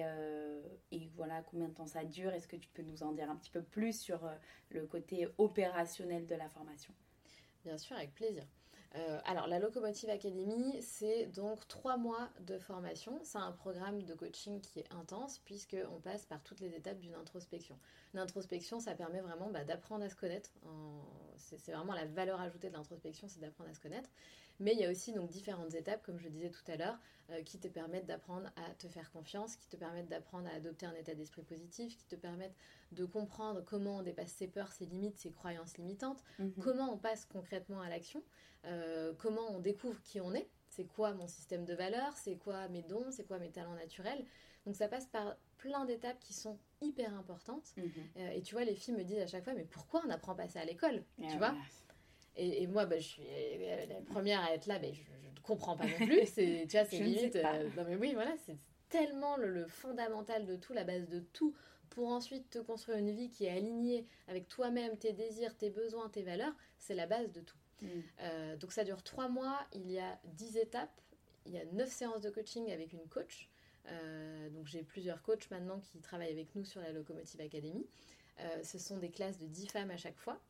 et, 0.90 1.08
voilà 1.14 1.40
combien 1.42 1.68
de 1.68 1.74
temps 1.74 1.86
ça 1.86 2.02
dure, 2.02 2.32
est-ce 2.32 2.48
que 2.48 2.56
tu 2.56 2.68
peux 2.70 2.82
nous 2.82 3.04
en 3.04 3.12
dire 3.12 3.30
un 3.30 3.36
petit 3.36 3.52
peu 3.52 3.62
plus 3.62 3.96
sur 3.96 4.28
le 4.70 4.84
côté 4.86 5.28
opérationnel 5.38 6.26
de 6.26 6.34
la 6.34 6.48
formation? 6.48 6.92
Bien 7.64 7.78
sûr, 7.78 7.94
avec 7.94 8.12
plaisir. 8.12 8.42
Euh, 8.96 9.20
alors, 9.26 9.46
la 9.46 9.58
Locomotive 9.58 10.08
Academy, 10.08 10.80
c'est 10.80 11.26
donc 11.26 11.68
trois 11.68 11.96
mois 11.96 12.30
de 12.40 12.58
formation. 12.58 13.20
C'est 13.22 13.38
un 13.38 13.52
programme 13.52 14.02
de 14.02 14.14
coaching 14.14 14.60
qui 14.60 14.80
est 14.80 14.92
intense 14.92 15.38
puisqu'on 15.40 16.00
passe 16.00 16.24
par 16.24 16.42
toutes 16.42 16.60
les 16.60 16.74
étapes 16.74 16.98
d'une 16.98 17.14
introspection. 17.14 17.78
L'introspection, 18.14 18.80
ça 18.80 18.94
permet 18.94 19.20
vraiment 19.20 19.50
bah, 19.50 19.64
d'apprendre 19.64 20.04
à 20.04 20.08
se 20.08 20.16
connaître. 20.16 20.50
C'est 21.38 21.72
vraiment 21.72 21.94
la 21.94 22.06
valeur 22.06 22.40
ajoutée 22.40 22.68
de 22.68 22.74
l'introspection, 22.74 23.28
c'est 23.28 23.40
d'apprendre 23.40 23.70
à 23.70 23.74
se 23.74 23.80
connaître. 23.80 24.10
Mais 24.60 24.72
il 24.72 24.80
y 24.80 24.84
a 24.84 24.90
aussi 24.90 25.12
donc 25.12 25.30
différentes 25.30 25.74
étapes, 25.74 26.02
comme 26.02 26.18
je 26.18 26.28
disais 26.28 26.50
tout 26.50 26.68
à 26.68 26.76
l'heure, 26.76 26.98
euh, 27.30 27.42
qui 27.42 27.58
te 27.58 27.68
permettent 27.68 28.06
d'apprendre 28.06 28.50
à 28.56 28.74
te 28.74 28.88
faire 28.88 29.10
confiance, 29.12 29.54
qui 29.56 29.68
te 29.68 29.76
permettent 29.76 30.08
d'apprendre 30.08 30.48
à 30.48 30.54
adopter 30.54 30.86
un 30.86 30.94
état 30.94 31.14
d'esprit 31.14 31.42
positif, 31.42 31.96
qui 31.96 32.06
te 32.06 32.16
permettent 32.16 32.56
de 32.90 33.04
comprendre 33.04 33.62
comment 33.64 33.98
on 33.98 34.02
dépasse 34.02 34.32
ses 34.32 34.48
peurs, 34.48 34.72
ses 34.72 34.86
limites, 34.86 35.16
ses 35.16 35.30
croyances 35.30 35.78
limitantes, 35.78 36.24
mhm. 36.40 36.52
comment 36.60 36.92
on 36.92 36.98
passe 36.98 37.24
concrètement 37.24 37.80
à 37.80 37.88
l'action, 37.88 38.22
euh, 38.64 39.12
comment 39.18 39.48
on 39.50 39.60
découvre 39.60 40.02
qui 40.02 40.20
on 40.20 40.34
est 40.34 40.48
c'est 40.68 40.84
quoi 40.84 41.12
mon 41.14 41.26
système 41.26 41.64
de 41.64 41.74
valeurs, 41.74 42.16
c'est 42.16 42.36
quoi 42.36 42.68
mes 42.68 42.82
dons, 42.82 43.10
c'est 43.10 43.24
quoi 43.24 43.38
mes 43.38 43.50
talents 43.50 43.74
naturels. 43.74 44.24
Donc 44.68 44.76
ça 44.76 44.86
passe 44.86 45.06
par 45.06 45.34
plein 45.56 45.86
d'étapes 45.86 46.20
qui 46.20 46.34
sont 46.34 46.58
hyper 46.82 47.14
importantes. 47.14 47.72
Mhm. 47.78 47.90
Euh, 48.18 48.30
et 48.32 48.42
tu 48.42 48.54
vois, 48.54 48.64
les 48.64 48.74
filles 48.74 48.92
me 48.92 49.02
disent 49.02 49.20
à 49.20 49.26
chaque 49.26 49.44
fois, 49.44 49.54
mais 49.54 49.64
pourquoi 49.64 50.02
on 50.04 50.08
n'apprend 50.08 50.34
pas 50.34 50.46
ça 50.46 50.60
à 50.60 50.64
l'école 50.66 51.02
Tu 51.16 51.24
Ah, 51.36 51.38
vois? 51.38 51.50
ouais. 51.52 51.56
et, 52.36 52.62
et 52.64 52.66
moi, 52.66 52.84
bah, 52.84 52.98
je 52.98 53.06
suis 53.08 53.22
la 53.88 54.02
première 54.02 54.42
à 54.42 54.52
être 54.52 54.66
là, 54.66 54.78
mais 54.78 54.92
je 54.92 55.00
ne 55.00 55.40
comprends 55.42 55.74
pas 55.74 55.86
non 55.86 55.96
plus. 56.04 56.20
C'est, 56.26 56.66
tu 56.68 56.76
vois, 56.76 56.84
c'est 56.84 56.98
limite. 56.98 57.34
euh, 57.36 57.70
non, 57.78 57.84
mais 57.88 57.96
oui, 57.96 58.12
voilà, 58.12 58.36
c'est 58.36 58.58
tellement 58.90 59.38
le, 59.38 59.48
le 59.48 59.66
fondamental 59.66 60.44
de 60.44 60.56
tout, 60.56 60.74
la 60.74 60.84
base 60.84 61.08
de 61.08 61.20
tout, 61.20 61.54
pour 61.88 62.08
ensuite 62.08 62.50
te 62.50 62.58
construire 62.58 62.98
une 62.98 63.10
vie 63.10 63.30
qui 63.30 63.46
est 63.46 63.50
alignée 63.50 64.06
avec 64.26 64.48
toi-même, 64.48 64.98
tes 64.98 65.14
désirs, 65.14 65.56
tes 65.56 65.70
besoins, 65.70 66.10
tes 66.10 66.22
valeurs. 66.22 66.54
C'est 66.76 66.94
la 66.94 67.06
base 67.06 67.32
de 67.32 67.40
tout. 67.40 67.56
Mhm. 67.80 68.02
Euh, 68.20 68.56
donc 68.58 68.72
ça 68.72 68.84
dure 68.84 69.02
trois 69.02 69.30
mois, 69.30 69.66
il 69.72 69.90
y 69.90 69.98
a 69.98 70.20
dix 70.24 70.58
étapes, 70.58 71.00
il 71.46 71.52
y 71.52 71.58
a 71.58 71.64
neuf 71.72 71.88
séances 71.90 72.20
de 72.20 72.28
coaching 72.28 72.70
avec 72.70 72.92
une 72.92 73.08
coach. 73.08 73.48
Euh, 73.88 74.50
donc 74.50 74.66
j'ai 74.66 74.82
plusieurs 74.82 75.22
coachs 75.22 75.50
maintenant 75.50 75.80
qui 75.80 75.98
travaillent 76.00 76.32
avec 76.32 76.54
nous 76.54 76.64
sur 76.64 76.80
la 76.80 76.92
Locomotive 76.92 77.40
Academy. 77.40 77.86
Euh, 78.40 78.62
ce 78.62 78.78
sont 78.78 78.98
des 78.98 79.10
classes 79.10 79.38
de 79.38 79.46
10 79.46 79.66
femmes 79.68 79.90
à 79.90 79.96
chaque 79.96 80.18
fois. 80.18 80.40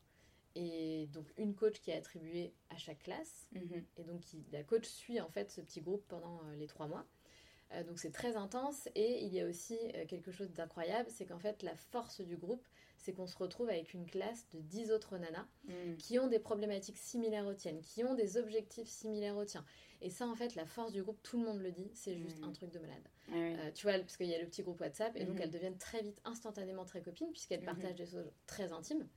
Et 0.55 1.07
donc 1.13 1.25
une 1.37 1.53
coach 1.55 1.79
qui 1.79 1.91
est 1.91 1.95
attribuée 1.95 2.53
à 2.69 2.77
chaque 2.77 2.99
classe. 3.03 3.47
Mhm. 3.53 3.83
Et 3.97 4.03
donc 4.03 4.21
qui- 4.21 4.43
la 4.51 4.63
coach 4.63 4.85
suit 4.85 5.19
en 5.21 5.29
fait 5.29 5.51
ce 5.51 5.61
petit 5.61 5.81
groupe 5.81 6.03
pendant 6.07 6.41
euh, 6.45 6.55
les 6.55 6.67
trois 6.67 6.87
mois. 6.87 7.05
Euh, 7.71 7.83
donc 7.83 7.99
c'est 7.99 8.11
très 8.11 8.35
intense. 8.35 8.89
Et 8.95 9.23
il 9.23 9.33
y 9.33 9.39
a 9.41 9.45
aussi 9.45 9.77
euh, 9.95 10.05
quelque 10.05 10.31
chose 10.31 10.51
d'incroyable, 10.51 11.09
c'est 11.09 11.25
qu'en 11.25 11.39
fait 11.39 11.61
la 11.63 11.75
force 11.75 12.21
du 12.21 12.35
groupe, 12.35 12.67
c'est 12.97 13.13
qu'on 13.13 13.27
se 13.27 13.37
retrouve 13.37 13.69
avec 13.69 13.93
une 13.93 14.05
classe 14.07 14.47
de 14.49 14.59
10 14.59 14.91
autres 14.91 15.17
nanas 15.17 15.45
Mhm. 15.65 15.97
qui 15.97 16.19
ont 16.19 16.27
des 16.27 16.39
problématiques 16.39 16.97
similaires 16.97 17.45
aux 17.45 17.53
tiennes, 17.53 17.81
qui 17.81 18.03
ont 18.03 18.15
des 18.15 18.35
objectifs 18.37 18.89
similaires 18.89 19.37
aux 19.37 19.45
tiens. 19.45 19.63
Et 20.01 20.09
ça, 20.09 20.25
en 20.27 20.35
fait, 20.35 20.55
la 20.55 20.65
force 20.65 20.91
du 20.93 21.03
groupe, 21.03 21.21
tout 21.23 21.37
le 21.39 21.45
monde 21.45 21.61
le 21.61 21.71
dit, 21.71 21.91
c'est 21.93 22.15
juste 22.17 22.37
Mhm. 22.39 22.45
un 22.49 22.51
truc 22.53 22.71
de 22.71 22.79
malade. 22.79 23.03
Ah 23.27 23.31
oui. 23.33 23.55
Euh, 23.59 23.71
tu 23.73 23.85
vois, 23.85 23.97
parce 23.99 24.15
qu'il 24.15 24.27
y 24.27 24.35
a 24.35 24.39
le 24.39 24.47
petit 24.47 24.63
groupe 24.63 24.79
WhatsApp, 24.79 25.15
et 25.17 25.25
donc 25.25 25.35
Mhm. 25.35 25.41
elles 25.41 25.51
deviennent 25.51 25.77
très 25.77 26.01
vite, 26.01 26.21
instantanément 26.23 26.85
très 26.85 27.01
copines, 27.01 27.31
puisqu'elles 27.31 27.59
Mhm. 27.59 27.65
partagent 27.65 27.95
des 27.95 28.05
choses 28.05 28.31
très 28.47 28.71
intimes. 28.71 29.07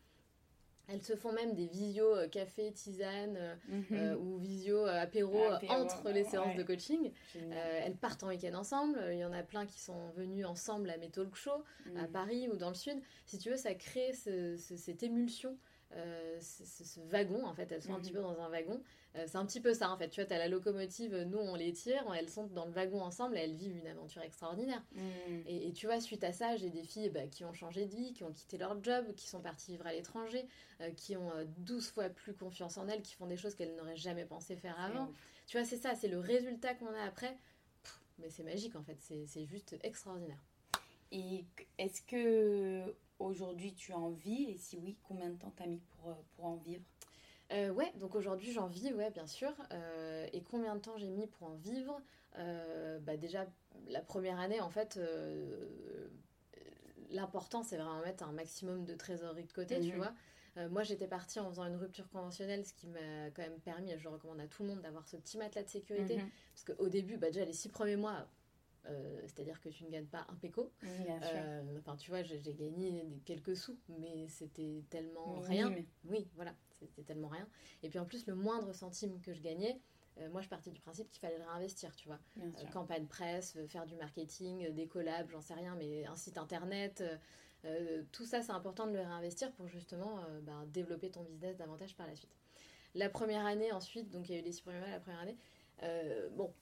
Elles 0.89 1.03
se 1.05 1.15
font 1.15 1.33
même 1.33 1.55
des 1.55 1.67
visios 1.69 2.17
euh, 2.17 2.27
café, 2.29 2.73
tisane, 2.73 3.37
euh, 3.37 3.55
Mhm. 3.69 3.87
euh, 3.93 4.17
ou 4.17 4.39
visio 4.39 4.85
euh, 4.85 5.01
apéro, 5.01 5.41
Apéro, 5.45 5.73
entre 5.73 6.11
les 6.11 6.25
séances 6.25 6.49
ouais. 6.49 6.55
de 6.57 6.63
coaching. 6.65 7.13
Elles 7.53 7.97
partent 7.97 8.25
en 8.25 8.29
week-end 8.29 8.55
ensemble. 8.55 8.99
Il 9.13 9.19
y 9.19 9.25
en 9.25 9.33
a 9.33 9.45
plein 9.45 9.65
qui 9.65 9.81
sont 9.81 10.11
venus 10.11 10.45
ensemble 10.45 10.91
à 10.91 10.97
mes 10.97 11.09
talk 11.09 11.37
shows 11.37 11.63
à 11.97 12.03
Mhm. 12.07 12.13
Paris 12.13 12.49
ou 12.49 12.57
dans 12.57 12.69
le 12.69 12.75
sud. 12.75 13.01
Si 13.27 13.39
tu 13.39 13.51
veux, 13.51 13.57
ça 13.57 13.75
crée 13.77 14.13
ce- 14.13 14.57
ce- 14.57 14.77
cette 14.77 15.05
émulsion, 15.05 15.57
euh, 15.95 16.41
ce, 16.41 16.65
ce- 16.65 16.85
ce 16.85 17.01
wagon. 17.01 17.45
En 17.45 17.55
fait, 17.55 17.71
elles 17.73 17.83
sont 17.83 17.93
un 17.93 17.97
Mhm. 17.97 18.03
petit 18.03 18.13
peu 18.13 18.21
dans 18.23 18.41
un 18.41 18.49
wagon. 18.49 18.83
Euh, 19.17 19.25
c'est 19.27 19.37
un 19.37 19.45
petit 19.45 19.61
peu 19.61 19.75
ça, 19.75 19.91
en 19.91 19.97
fait. 19.99 20.09
Tu 20.09 20.21
vois, 20.21 20.27
tu 20.27 20.33
as 20.35 20.39
la 20.39 20.49
locomotive, 20.49 21.15
nous, 21.29 21.39
on 21.39 21.55
les 21.55 21.73
tire. 21.73 22.05
Elles 22.19 22.31
sont 22.31 22.47
dans 22.47 22.65
le 22.65 22.71
wagon 22.73 23.03
ensemble 23.03 23.37
et 23.37 23.41
elles 23.41 23.55
vivent 23.55 23.77
une 23.77 23.87
aventure 23.87 24.23
extraordinaire. 24.23 24.83
Mhm. 24.95 25.43
Et, 25.47 25.69
et 25.69 25.73
tu 25.73 25.87
vois, 25.87 26.01
suite 26.01 26.25
à 26.25 26.33
ça, 26.33 26.57
j'ai 26.57 26.71
des 26.71 26.83
filles 26.83 27.11
bah, 27.11 27.27
qui 27.27 27.45
ont 27.45 27.53
changé 27.53 27.87
de 27.87 27.95
vie, 27.95 28.13
qui 28.15 28.25
ont 28.25 28.33
quitté 28.33 28.57
leur 28.59 28.83
job, 28.83 29.15
qui 29.17 29.29
sont 29.29 29.41
parties 29.41 29.73
vivre 29.73 29.87
à 29.87 29.93
l'étranger, 29.93 30.47
euh, 30.81 30.91
qui 30.93 31.17
ont 31.17 31.31
euh, 31.33 31.45
12 31.59 31.91
fois 31.91 32.09
plus 32.09 32.33
confiance 32.35 32.79
en 32.79 32.89
elles, 32.89 33.03
qui 33.03 33.15
font 33.15 33.27
des 33.27 33.37
choses 33.37 33.55
qu'elles 33.55 33.77
n'auraient 33.77 33.97
jamais 33.97 34.25
pensé 34.25 34.57
faire 34.57 34.79
avant. 34.81 35.13
Tu 35.47 35.59
vois, 35.59 35.67
c'est 35.67 35.77
ça, 35.77 35.95
c'est 35.95 36.09
le 36.09 36.19
résultat 36.21 36.75
qu'on 36.75 36.95
a 36.95 37.03
après. 37.05 37.37
Pff, 37.83 38.01
mais 38.19 38.31
c'est 38.31 38.45
magique, 38.45 38.77
en 38.77 38.83
fait. 38.83 38.97
C'est 39.01 39.45
juste 39.45 39.77
extraordinaire. 39.83 40.39
Et 41.15 41.45
est-ce 41.77 42.01
que 42.01 42.95
aujourd'hui 43.25 43.75
tu 43.75 43.93
en 43.93 44.11
vis 44.11 44.45
Et 44.51 44.57
si 44.57 44.77
oui, 44.79 44.97
combien 45.03 45.31
de 45.31 45.37
temps 45.37 45.53
t'as 45.57 45.67
mis 45.67 45.79
pour, 45.81 46.11
euh, 46.11 46.15
pour 46.37 46.45
en 46.47 46.57
vivre 46.57 46.83
Euh, 47.53 47.71
ouais, 47.71 47.93
donc 47.97 48.15
aujourd'hui 48.15 48.51
j'en 48.53 48.67
vis, 48.67 48.93
ouais, 48.95 49.11
bien 49.11 49.27
sûr. 49.27 49.53
Euh, 49.73 50.27
et 50.33 50.43
combien 50.43 50.75
de 50.75 50.81
temps 50.81 50.97
j'ai 50.97 51.11
mis 51.11 51.27
pour 51.27 51.49
en 51.49 51.55
vivre 51.55 52.01
Euh, 52.39 52.99
bah 53.01 53.17
Déjà, 53.19 53.47
la 53.89 54.01
première 54.01 54.41
année, 54.41 54.61
en 54.61 54.71
fait, 54.71 54.99
l'important 57.11 57.63
c'est 57.63 57.77
vraiment 57.77 58.01
mettre 58.01 58.25
un 58.25 58.33
maximum 58.33 58.85
de 58.85 58.95
trésorerie 58.95 59.45
de 59.45 59.53
côté, 59.53 59.81
tu 59.81 59.93
Mhm. 59.93 59.97
vois. 59.97 60.13
Moi 60.69 60.83
j'étais 60.83 61.07
partie 61.09 61.41
en 61.41 61.49
faisant 61.51 61.65
une 61.67 61.77
rupture 61.77 62.09
conventionnelle, 62.11 62.65
ce 62.67 62.75
qui 62.75 62.87
m'a 62.87 63.31
quand 63.35 63.43
même 63.43 63.59
permis, 63.61 63.91
et 63.93 63.99
je 63.99 64.09
recommande 64.09 64.41
à 64.41 64.47
tout 64.47 64.63
le 64.63 64.69
monde 64.71 64.83
d'avoir 64.83 65.07
ce 65.09 65.17
petit 65.17 65.39
matelas 65.39 65.63
de 65.63 65.69
sécurité. 65.69 66.19
Mhm. 66.19 66.31
Parce 66.55 66.65
qu'au 66.79 66.89
début, 66.89 67.17
bah, 67.17 67.29
déjà 67.29 67.45
les 67.45 67.53
six 67.55 67.69
premiers 67.71 67.97
mois, 67.97 68.27
euh, 68.87 69.21
c'est-à-dire 69.23 69.61
que 69.61 69.69
tu 69.69 69.85
ne 69.85 69.91
gagnes 69.91 70.07
pas 70.07 70.27
un 70.29 70.35
péco. 70.35 70.73
Oui. 70.83 70.89
Euh, 71.09 71.79
Enfin, 71.79 71.97
tu 71.97 72.11
vois, 72.11 72.23
j'ai 72.23 72.41
gagné 72.55 73.07
quelques 73.25 73.57
sous, 73.57 73.79
mais 73.89 74.27
c'était 74.29 74.83
tellement 74.91 75.41
rien. 75.41 75.73
Oui, 76.05 76.29
voilà, 76.35 76.55
c'était 76.81 77.03
tellement 77.03 77.29
rien. 77.29 77.49
Et 77.83 77.89
puis 77.89 77.99
en 77.99 78.05
plus, 78.05 78.27
le 78.27 78.35
moindre 78.35 78.73
centime 78.73 79.21
que 79.21 79.33
je 79.33 79.41
gagnais, 79.41 79.81
euh, 80.19 80.29
moi 80.31 80.41
je 80.43 80.49
partais 80.49 80.71
du 80.71 80.81
principe 80.81 81.09
qu'il 81.11 81.21
fallait 81.21 81.39
le 81.39 81.45
réinvestir, 81.45 81.95
tu 81.97 82.09
vois. 82.09 82.19
Campagne 82.73 83.07
presse, 83.07 83.57
faire 83.69 83.87
du 83.87 83.95
marketing, 83.97 84.69
des 84.75 84.87
collabs, 84.87 85.31
j'en 85.31 85.41
sais 85.41 85.55
rien, 85.55 85.75
mais 85.77 86.05
un 86.07 86.17
site 86.17 86.39
internet, 86.39 87.03
tout 88.11 88.25
ça 88.25 88.43
c'est 88.43 88.53
important 88.53 88.87
de 88.87 88.93
le 88.93 89.01
réinvestir 89.01 89.53
pour 89.53 89.69
justement 89.69 90.21
ben, 90.43 90.67
développer 90.67 91.11
ton 91.11 91.23
business 91.23 91.57
davantage 91.57 91.97
par 91.97 92.07
la 92.09 92.17
suite. 92.17 92.35
La 92.95 93.09
première 93.09 93.47
année 93.47 93.73
ensuite, 93.73 94.11
donc 94.11 94.29
il 94.29 94.33
y 94.33 94.37
a 94.37 94.41
eu 94.41 94.45
les 94.45 94.53
six 94.53 94.61
premiers 94.63 94.81
mois 94.81 94.89
la 94.91 95.01
première 95.01 95.21
année, 95.21 95.37
bon, 96.33 96.53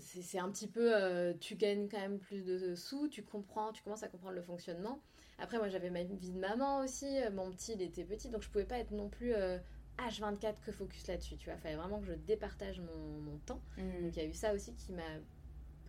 c'est 0.00 0.38
un 0.38 0.50
petit 0.50 0.68
peu, 0.68 0.94
euh, 0.96 1.34
tu 1.40 1.56
gagnes 1.56 1.88
quand 1.88 1.98
même 1.98 2.18
plus 2.18 2.42
de 2.44 2.74
sous, 2.74 3.08
tu 3.08 3.22
comprends, 3.24 3.72
tu 3.72 3.82
commences 3.82 4.02
à 4.02 4.08
comprendre 4.08 4.34
le 4.34 4.42
fonctionnement. 4.42 5.02
Après, 5.38 5.58
moi, 5.58 5.68
j'avais 5.68 5.90
ma 5.90 6.02
vie 6.04 6.16
de 6.16 6.38
maman 6.38 6.80
aussi. 6.80 7.06
euh, 7.22 7.30
Mon 7.30 7.50
petit, 7.50 7.72
il 7.72 7.82
était 7.82 8.04
petit, 8.04 8.30
donc 8.30 8.42
je 8.42 8.50
pouvais 8.50 8.64
pas 8.66 8.78
être 8.78 8.92
non 8.92 9.08
plus 9.10 9.34
euh, 9.34 9.58
H24 9.98 10.60
que 10.60 10.72
focus 10.72 11.06
là-dessus. 11.08 11.36
Tu 11.36 11.48
vois, 11.50 11.58
fallait 11.58 11.76
vraiment 11.76 12.00
que 12.00 12.06
je 12.06 12.12
départage 12.14 12.80
mon, 12.80 13.20
mon 13.20 13.38
temps. 13.38 13.62
Mhm. 13.76 14.02
Donc 14.02 14.16
il 14.16 14.22
y 14.22 14.26
a 14.26 14.28
eu 14.28 14.34
ça 14.34 14.54
aussi 14.54 14.74
qui 14.74 14.92
m'a, 14.92 15.02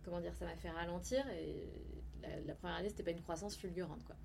comment 0.03 0.21
dire, 0.21 0.35
ça 0.35 0.45
m'a 0.45 0.55
fait 0.55 0.69
ralentir. 0.69 1.27
Et 1.29 1.69
la, 2.21 2.41
la 2.41 2.55
première 2.55 2.77
année, 2.77 2.89
c'était 2.89 3.03
pas 3.03 3.11
une 3.11 3.21
croissance 3.21 3.55
fulgurante, 3.57 4.03
quoi. 4.05 4.17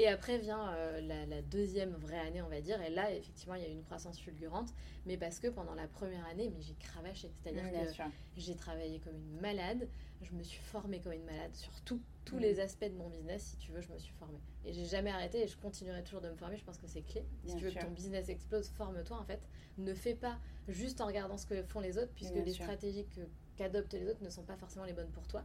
Et 0.00 0.06
après 0.06 0.38
vient 0.38 0.72
euh, 0.74 1.00
la, 1.00 1.26
la 1.26 1.42
deuxième 1.42 1.90
vraie 1.96 2.20
année, 2.20 2.40
on 2.40 2.48
va 2.48 2.60
dire. 2.60 2.80
Et 2.82 2.88
là, 2.90 3.12
effectivement, 3.12 3.56
il 3.56 3.62
y 3.62 3.64
a 3.64 3.68
eu 3.68 3.72
une 3.72 3.82
croissance 3.82 4.20
fulgurante. 4.20 4.72
Mais 5.06 5.16
parce 5.16 5.40
que 5.40 5.48
pendant 5.48 5.74
la 5.74 5.88
première 5.88 6.24
année, 6.26 6.50
mais 6.54 6.62
j'ai 6.62 6.74
cravaché. 6.74 7.32
C'est-à-dire 7.42 7.64
que 7.72 8.02
j'ai 8.36 8.54
travaillé 8.54 9.00
comme 9.00 9.16
une 9.16 9.40
malade, 9.40 9.88
je 10.22 10.32
me 10.34 10.44
suis 10.44 10.60
formée 10.60 11.00
comme 11.00 11.14
une 11.14 11.24
malade 11.24 11.52
sur 11.52 11.72
tout, 11.80 12.00
tous 12.24 12.36
Mhm. 12.36 12.42
les 12.42 12.60
aspects 12.60 12.84
de 12.84 12.94
mon 12.94 13.08
business, 13.08 13.42
si 13.42 13.56
tu 13.56 13.72
veux, 13.72 13.80
je 13.80 13.92
me 13.92 13.98
suis 13.98 14.12
formée. 14.12 14.38
Et 14.64 14.72
j'ai 14.72 14.84
jamais 14.84 15.10
arrêté 15.10 15.42
et 15.42 15.48
je 15.48 15.56
continuerai 15.56 16.04
toujours 16.04 16.20
de 16.20 16.30
me 16.30 16.36
former, 16.36 16.56
je 16.56 16.64
pense 16.64 16.78
que 16.78 16.86
c'est 16.86 17.02
clé. 17.02 17.24
Bien 17.42 17.52
si 17.54 17.58
tu 17.58 17.64
veux 17.64 17.70
sûr. 17.72 17.80
que 17.80 17.86
ton 17.86 17.92
business 17.92 18.28
explose, 18.28 18.68
forme-toi 18.68 19.16
en 19.18 19.24
fait. 19.24 19.40
Ne 19.78 19.94
fais 19.94 20.14
pas 20.14 20.38
juste 20.68 21.00
en 21.00 21.06
regardant 21.06 21.36
ce 21.36 21.46
que 21.46 21.60
font 21.64 21.80
les 21.80 21.98
autres, 21.98 22.12
puisque 22.14 22.34
Bien 22.34 22.44
les 22.44 22.52
sûr. 22.52 22.64
stratégies 22.66 23.04
qu'adoptent 23.56 23.94
les 23.94 24.06
autres 24.08 24.22
ne 24.22 24.30
sont 24.30 24.44
pas 24.44 24.56
forcément 24.56 24.84
les 24.84 24.92
bonnes 24.92 25.10
pour 25.10 25.26
toi. 25.26 25.42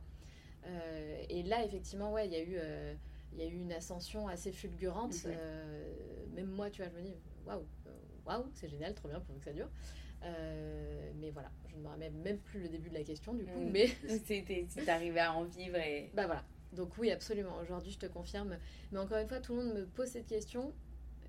Euh, 0.67 1.23
et 1.29 1.41
là, 1.41 1.65
effectivement, 1.65 2.11
ouais, 2.13 2.27
il 2.27 2.33
y 2.33 2.35
a 2.35 2.41
eu... 2.43 2.55
euh, 2.57 2.93
il 3.33 3.39
y 3.39 3.43
a 3.43 3.47
eu 3.49 3.55
une 3.59 3.71
ascension 3.73 4.27
assez 4.27 4.51
fulgurante. 4.51 5.13
Mhm. 5.25 5.31
Euh, 5.35 5.93
même 6.35 6.47
moi, 6.47 6.69
tu 6.69 6.81
vois, 6.81 6.91
je 6.91 6.97
me 6.97 7.01
dis, 7.03 7.15
waouh, 7.45 7.65
euh, 7.87 7.91
waouh, 8.25 8.45
c'est 8.53 8.67
génial, 8.69 8.93
trop 8.93 9.07
bien, 9.07 9.19
pour 9.19 9.35
que 9.37 9.43
ça 9.43 9.53
dure. 9.53 9.69
Euh, 10.23 11.11
mais 11.15 11.31
voilà, 11.31 11.51
je 11.67 11.75
ne 11.75 11.81
me 11.81 11.87
rappelle 11.87 12.13
même 12.13 12.37
plus 12.39 12.61
le 12.61 12.69
début 12.69 12.89
de 12.89 12.93
la 12.93 13.03
question 13.03 13.33
du 13.33 13.45
coup, 13.45 13.59
Mhm. 13.59 13.71
mais 13.71 13.87
C'était 14.25 14.65
t'arrivais 14.85 15.19
à 15.19 15.33
en 15.33 15.43
vivre 15.43 15.75
et. 15.77 16.11
bah 16.15 16.25
voilà. 16.27 16.43
Donc 16.71 16.97
oui, 16.97 17.11
absolument. 17.11 17.57
Aujourd'hui, 17.61 17.91
je 17.91 17.99
te 17.99 18.05
confirme. 18.07 18.57
Mais 18.91 18.99
encore 18.99 19.17
une 19.17 19.27
fois, 19.27 19.39
tout 19.39 19.53
le 19.55 19.63
monde 19.63 19.73
me 19.75 19.85
pose 19.85 20.07
cette 20.07 20.25
question, 20.25 20.73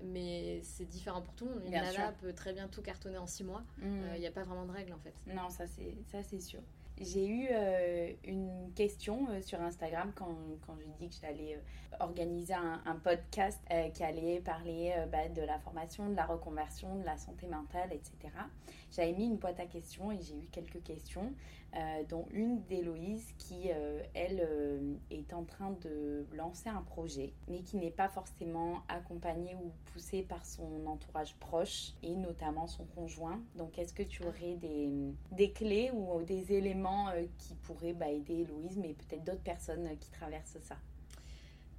mais 0.01 0.61
c'est 0.63 0.85
différent 0.85 1.21
pour 1.21 1.33
tout 1.35 1.45
le 1.45 1.51
monde. 1.51 1.63
Une 1.65 1.71
Bien 1.71 1.81
nana 1.83 2.13
peut 2.13 2.33
très 2.33 2.53
bien 2.53 2.67
tout 2.67 2.81
cartonner 2.81 3.17
en 3.17 3.27
six 3.27 3.43
mois. 3.43 3.63
Il 3.81 3.87
Mhm. 3.87 4.17
n'y 4.19 4.27
a 4.27 4.31
pas 4.31 4.43
vraiment 4.43 4.65
de 4.65 4.71
règle 4.71 4.93
en 4.93 4.99
fait. 4.99 5.13
Non, 5.27 5.49
ça 5.49 5.67
c'est 5.67 5.97
ça 6.07 6.23
c'est 6.23 6.39
sûr. 6.39 6.61
J'ai 7.01 7.27
eu 7.27 7.47
euh, 7.51 8.13
une 8.23 8.71
question 8.73 9.27
euh, 9.29 9.41
sur 9.41 9.61
Instagram 9.61 10.13
quand, 10.15 10.37
quand 10.65 10.77
j'ai 10.79 10.93
dit 10.97 11.09
que 11.09 11.21
j'allais 11.21 11.55
euh, 11.55 11.97
organiser 11.99 12.53
un, 12.53 12.95
podcast 13.03 13.61
qui 13.93 14.03
allait 14.03 14.39
parler 14.39 14.93
bah, 15.11 15.29
de 15.29 15.41
la 15.41 15.59
formation, 15.59 16.09
de 16.09 16.15
la 16.15 16.25
reconversion, 16.25 16.95
de 16.97 17.05
la 17.05 17.17
santé 17.17 17.47
mentale, 17.47 17.93
etc. 17.93 18.33
J'avais 18.91 19.13
mis 19.13 19.25
une 19.25 19.37
boîte 19.37 19.59
à 19.59 19.65
questions 19.65 20.11
et 20.11 20.19
j'ai 20.21 20.35
eu 20.35 20.47
quelques 20.51 20.83
questions, 20.83 21.31
euh, 21.75 22.03
dont 22.07 22.25
une 22.31 22.63
d'Héloïse 22.63 23.33
qui, 23.37 23.69
euh, 23.69 24.01
elle, 24.13 24.39
euh, 24.41 24.95
est 25.11 25.33
en 25.33 25.43
train 25.43 25.71
de 25.81 26.25
lancer 26.33 26.69
un 26.69 26.81
projet, 26.81 27.33
mais 27.49 27.63
qui 27.63 27.75
n'est 27.75 27.91
pas 27.91 28.07
forcément 28.07 28.83
accompagnée 28.87 29.55
ou 29.55 29.71
poussée 29.91 30.23
par 30.23 30.45
son 30.45 30.85
entourage 30.85 31.35
proche 31.35 31.93
et 32.01 32.15
notamment 32.15 32.67
son 32.67 32.85
conjoint. 32.85 33.41
Donc, 33.55 33.77
est-ce 33.77 33.93
que 33.93 34.03
tu 34.03 34.23
aurais 34.23 34.55
des, 34.55 34.89
des 35.31 35.51
clés 35.51 35.91
ou 35.91 36.21
des 36.23 36.53
éléments 36.53 37.09
qui 37.39 37.55
pourraient 37.55 37.93
bah, 37.93 38.09
aider 38.09 38.41
Héloïse, 38.41 38.77
mais 38.77 38.93
peut-être 38.93 39.25
d'autres 39.25 39.43
personnes 39.43 39.89
qui 39.99 40.09
traversent 40.11 40.59
ça? 40.61 40.77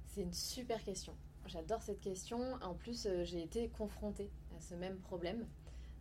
C'est 0.05 0.21
une 0.21 0.33
super 0.33 0.83
question. 0.83 1.13
J'adore 1.47 1.81
cette 1.81 2.01
question. 2.01 2.39
En 2.61 2.75
plus, 2.75 3.07
j'ai 3.23 3.41
été 3.41 3.69
confrontée 3.69 4.29
à 4.55 4.61
ce 4.61 4.75
même 4.75 4.97
problème. 4.97 5.47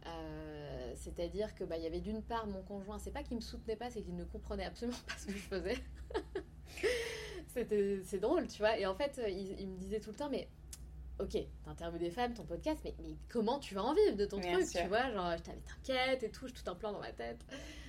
Euh, 0.06 0.92
C'est-à-dire 0.96 1.54
que 1.54 1.64
bah, 1.64 1.76
il 1.76 1.82
y 1.82 1.86
avait 1.86 2.00
d'une 2.00 2.22
part 2.22 2.46
mon 2.46 2.62
conjoint, 2.62 2.98
c'est 2.98 3.10
pas 3.10 3.22
qu'il 3.22 3.36
me 3.36 3.42
soutenait 3.42 3.76
pas, 3.76 3.90
c'est 3.90 4.02
qu'il 4.02 4.16
ne 4.16 4.24
comprenait 4.24 4.64
absolument 4.64 4.98
pas 5.06 5.14
ce 5.18 5.26
que 5.26 5.32
je 5.32 5.38
faisais. 5.38 5.76
C'était 7.48 8.00
c'est 8.04 8.18
drôle, 8.18 8.46
tu 8.48 8.58
vois. 8.58 8.78
Et 8.78 8.86
en 8.86 8.94
fait, 8.94 9.18
euh, 9.18 9.28
il, 9.28 9.60
il 9.60 9.68
me 9.68 9.76
disait 9.76 10.00
tout 10.00 10.10
le 10.10 10.16
temps, 10.16 10.28
mais 10.28 10.48
ok, 11.18 11.36
t'interviews 11.64 11.98
des 11.98 12.10
femmes, 12.10 12.34
ton 12.34 12.44
podcast, 12.44 12.80
mais, 12.84 12.94
mais 13.02 13.16
comment 13.28 13.58
tu 13.58 13.74
vas 13.74 13.82
en 13.84 13.94
vivre 13.94 14.16
de 14.16 14.26
ton 14.26 14.38
Bien 14.38 14.52
truc, 14.54 14.66
sûr. 14.66 14.82
tu 14.82 14.88
vois 14.88 15.10
Genre, 15.12 15.36
je 15.38 15.42
t'avais 15.42 15.60
t'inquiète 15.60 16.22
et 16.22 16.30
tout, 16.30 16.46
j'ai 16.48 16.52
tout 16.54 16.68
un 16.70 16.74
plan 16.74 16.92
dans 16.92 17.00
ma 17.00 17.12
tête. 17.12 17.44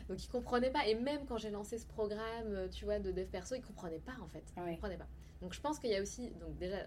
Donc 0.07 0.23
ils 0.23 0.29
comprenaient 0.29 0.69
pas. 0.71 0.87
Et 0.87 0.95
même 0.95 1.25
quand 1.25 1.37
j'ai 1.37 1.49
lancé 1.49 1.77
ce 1.77 1.85
programme, 1.85 2.47
euh, 2.47 2.69
tu 2.69 2.85
vois, 2.85 2.99
de 2.99 3.11
dev 3.11 3.25
perso, 3.27 3.55
ils 3.55 3.61
comprenaient 3.61 3.99
pas 3.99 4.15
en 4.21 4.27
fait. 4.27 4.43
Ils 4.55 4.71
comprenaient 4.75 4.97
pas. 4.97 5.07
Donc 5.41 5.53
je 5.53 5.59
pense 5.59 5.79
qu'il 5.79 5.89
y 5.89 5.95
a 5.95 6.01
aussi, 6.01 6.29
donc 6.39 6.57
déjà, 6.57 6.77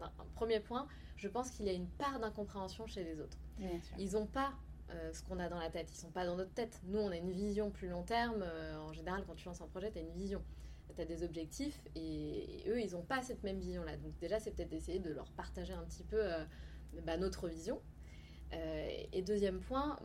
un 0.00 0.24
premier 0.36 0.60
point, 0.60 0.86
je 1.16 1.26
pense 1.26 1.50
qu'il 1.50 1.66
y 1.66 1.70
a 1.70 1.72
une 1.72 1.88
part 1.88 2.20
d'incompréhension 2.20 2.86
chez 2.86 3.02
les 3.02 3.18
autres. 3.20 3.36
Ils 3.98 4.12
n'ont 4.12 4.26
pas 4.26 4.52
euh, 4.90 5.12
ce 5.12 5.22
qu'on 5.22 5.38
a 5.38 5.48
dans 5.48 5.58
la 5.58 5.70
tête. 5.70 5.90
Ils 5.92 5.96
sont 5.96 6.10
pas 6.10 6.26
dans 6.26 6.36
notre 6.36 6.52
tête. 6.52 6.80
Nous, 6.84 6.98
on 6.98 7.10
a 7.10 7.16
une 7.16 7.30
vision 7.30 7.70
plus 7.70 7.88
long 7.88 8.02
terme. 8.02 8.42
Euh, 8.42 8.78
en 8.78 8.92
général, 8.92 9.24
quand 9.26 9.34
tu 9.34 9.46
lances 9.46 9.60
un 9.60 9.66
projet, 9.66 9.90
tu 9.90 9.98
as 9.98 10.02
une 10.02 10.12
vision. 10.12 10.42
Tu 10.94 11.02
as 11.02 11.04
des 11.04 11.22
objectifs 11.22 11.80
et, 11.94 12.64
eux, 12.66 12.80
ils 12.80 12.92
n'ont 12.92 13.02
pas 13.02 13.22
cette 13.22 13.42
même 13.44 13.58
vision-là. 13.58 13.96
Donc 13.98 14.18
déjà, 14.18 14.40
c'est 14.40 14.50
peut-être 14.50 14.70
d'essayer 14.70 14.98
de 14.98 15.12
leur 15.12 15.30
partager 15.32 15.72
un 15.72 15.84
petit 15.84 16.02
peu 16.02 16.20
bah, 17.04 17.16
notre 17.16 17.46
vision. 17.46 17.80
et 18.50 19.22
deuxième 19.22 19.60
point, 19.60 19.98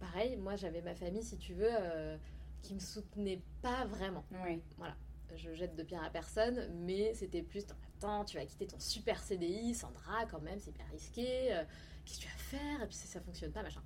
pareil, 0.00 0.36
moi 0.36 0.56
j'avais 0.56 0.82
ma 0.82 0.94
famille, 0.94 1.22
si 1.22 1.36
tu 1.36 1.54
veux, 1.54 1.70
euh, 1.70 2.16
qui 2.62 2.74
me 2.74 2.80
soutenait 2.80 3.40
pas 3.62 3.84
vraiment. 3.84 4.24
Oui. 4.44 4.60
Voilà. 4.78 4.96
Je 5.36 5.54
jette 5.54 5.76
de 5.76 5.84
pierre 5.84 6.02
à 6.02 6.10
personne, 6.10 6.68
mais 6.84 7.14
c'était 7.14 7.42
plus 7.42 7.64
attends, 7.98 8.24
tu 8.24 8.36
vas 8.36 8.44
quitter 8.44 8.66
ton 8.66 8.80
super 8.80 9.22
CDI, 9.22 9.74
Sandra, 9.74 10.26
quand 10.26 10.40
même, 10.40 10.58
c'est 10.58 10.70
hyper 10.70 10.90
risqué. 10.90 11.54
Euh, 11.54 11.62
qu'est-ce 12.04 12.18
que 12.18 12.24
tu 12.24 12.28
vas 12.28 12.58
faire? 12.58 12.82
Et 12.82 12.86
puis 12.86 12.96
ça, 12.96 13.06
ça 13.06 13.20
fonctionne 13.20 13.52
pas, 13.52 13.62
machin. 13.62 13.82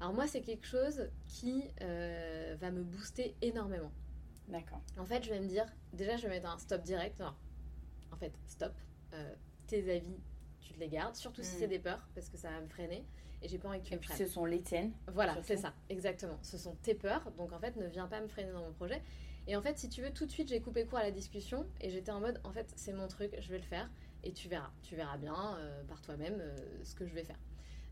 Alors 0.00 0.12
moi, 0.12 0.26
c'est 0.26 0.42
quelque 0.42 0.66
chose 0.66 1.08
qui 1.26 1.64
euh, 1.82 2.56
va 2.60 2.70
me 2.70 2.82
booster 2.82 3.34
énormément. 3.42 3.92
D'accord. 4.48 4.80
En 4.96 5.04
fait, 5.04 5.24
je 5.24 5.30
vais 5.30 5.40
me 5.40 5.48
dire, 5.48 5.66
déjà, 5.92 6.16
je 6.16 6.22
vais 6.22 6.34
mettre 6.34 6.48
un 6.48 6.58
stop 6.58 6.82
direct. 6.82 7.20
en 7.20 8.16
fait, 8.16 8.32
stop. 8.46 8.72
tes 9.66 9.90
avis, 9.94 10.20
tu 10.60 10.72
te 10.72 10.78
les 10.78 10.88
gardes, 10.88 11.16
surtout 11.16 11.42
si 11.42 11.56
mm. 11.56 11.58
c'est 11.58 11.68
des 11.68 11.78
peurs, 11.78 12.06
parce 12.14 12.28
que 12.28 12.36
ça 12.36 12.50
va 12.50 12.60
me 12.60 12.68
freiner 12.68 13.04
et 13.42 13.48
j'ai 13.48 13.58
pas 13.58 13.68
envie 13.68 13.80
que 13.80 13.86
tu 13.86 13.94
et 13.94 13.98
puis 13.98 14.12
ce 14.12 14.26
sont 14.26 14.44
les 14.44 14.60
tiennes. 14.60 14.92
Voilà, 15.12 15.36
c'est 15.42 15.56
ça, 15.56 15.74
exactement. 15.88 16.38
Ce 16.42 16.58
sont 16.58 16.74
tes 16.82 16.94
peurs, 16.94 17.30
donc 17.32 17.52
en 17.52 17.58
fait, 17.58 17.76
ne 17.76 17.86
viens 17.86 18.06
pas 18.06 18.20
me 18.20 18.28
freiner 18.28 18.52
dans 18.52 18.62
mon 18.62 18.72
projet. 18.72 19.02
Et 19.46 19.56
en 19.56 19.62
fait, 19.62 19.78
si 19.78 19.88
tu 19.88 20.02
veux, 20.02 20.10
tout 20.10 20.26
de 20.26 20.30
suite, 20.30 20.48
j'ai 20.48 20.60
coupé 20.60 20.84
court 20.84 20.98
à 20.98 21.02
la 21.02 21.12
discussion 21.12 21.66
et 21.80 21.90
j'étais 21.90 22.10
en 22.10 22.20
mode, 22.20 22.40
en 22.44 22.52
fait, 22.52 22.72
c'est 22.76 22.92
mon 22.92 23.06
truc, 23.06 23.36
je 23.38 23.48
vais 23.48 23.58
le 23.58 23.64
faire 23.64 23.88
et 24.24 24.32
tu 24.32 24.48
verras. 24.48 24.70
Tu 24.82 24.96
verras 24.96 25.16
bien 25.18 25.56
euh, 25.58 25.84
par 25.84 26.02
toi-même 26.02 26.38
euh, 26.40 26.56
ce 26.82 26.94
que 26.94 27.06
je 27.06 27.14
vais 27.14 27.22
faire. 27.22 27.38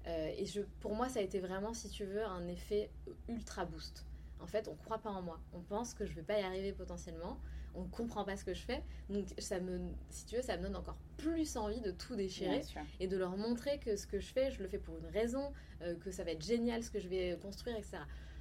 Euh, 0.07 0.31
et 0.37 0.47
je, 0.47 0.61
pour 0.81 0.95
moi, 0.95 1.09
ça 1.09 1.21
a 1.21 1.23
été 1.23 1.41
vraiment, 1.41 1.73
si 1.73 1.89
tu 1.89 2.05
veux, 2.05 2.25
un 2.25 2.47
effet 2.49 2.91
ultra 3.29 3.65
boost. 3.65 4.05
En 4.41 4.47
fait, 4.47 4.69
on 4.69 4.75
croit 4.75 4.99
pas 4.99 5.11
en 5.11 5.23
moi. 5.23 5.41
On 5.55 5.61
pense 5.61 5.95
que 5.95 6.05
je 6.05 6.15
vais 6.15 6.23
pas 6.23 6.39
y 6.39 6.43
arriver 6.43 6.73
potentiellement 6.73 7.39
on 7.75 7.83
ne 7.83 7.89
comprend 7.89 8.25
pas 8.25 8.37
ce 8.37 8.45
que 8.45 8.55
je 8.55 8.63
fais. 8.63 8.83
Donc, 9.11 9.27
ça 9.39 9.61
me, 9.61 9.81
si 10.11 10.27
tu 10.27 10.37
veux, 10.37 10.43
ça 10.43 10.57
me 10.57 10.63
donne 10.63 10.77
encore 10.77 10.99
plus 11.17 11.57
envie 11.57 11.81
de 11.81 11.91
tout 11.91 12.17
déchirer 12.17 12.63
et 13.01 13.07
de 13.07 13.17
leur 13.17 13.37
montrer 13.37 13.79
que 13.79 13.97
ce 13.97 14.07
que 14.07 14.21
je 14.21 14.33
fais, 14.33 14.51
je 14.51 14.63
le 14.63 14.69
fais 14.69 14.79
pour 14.79 14.97
une 14.97 15.07
raison, 15.07 15.53
euh, 15.83 15.95
que 15.97 16.11
ça 16.11 16.25
va 16.25 16.33
être 16.33 16.45
génial 16.45 16.83
ce 16.83 16.91
que 16.91 17.01
je 17.01 17.09
vais 17.09 17.39
construire, 17.41 17.77
etc. 17.77 17.99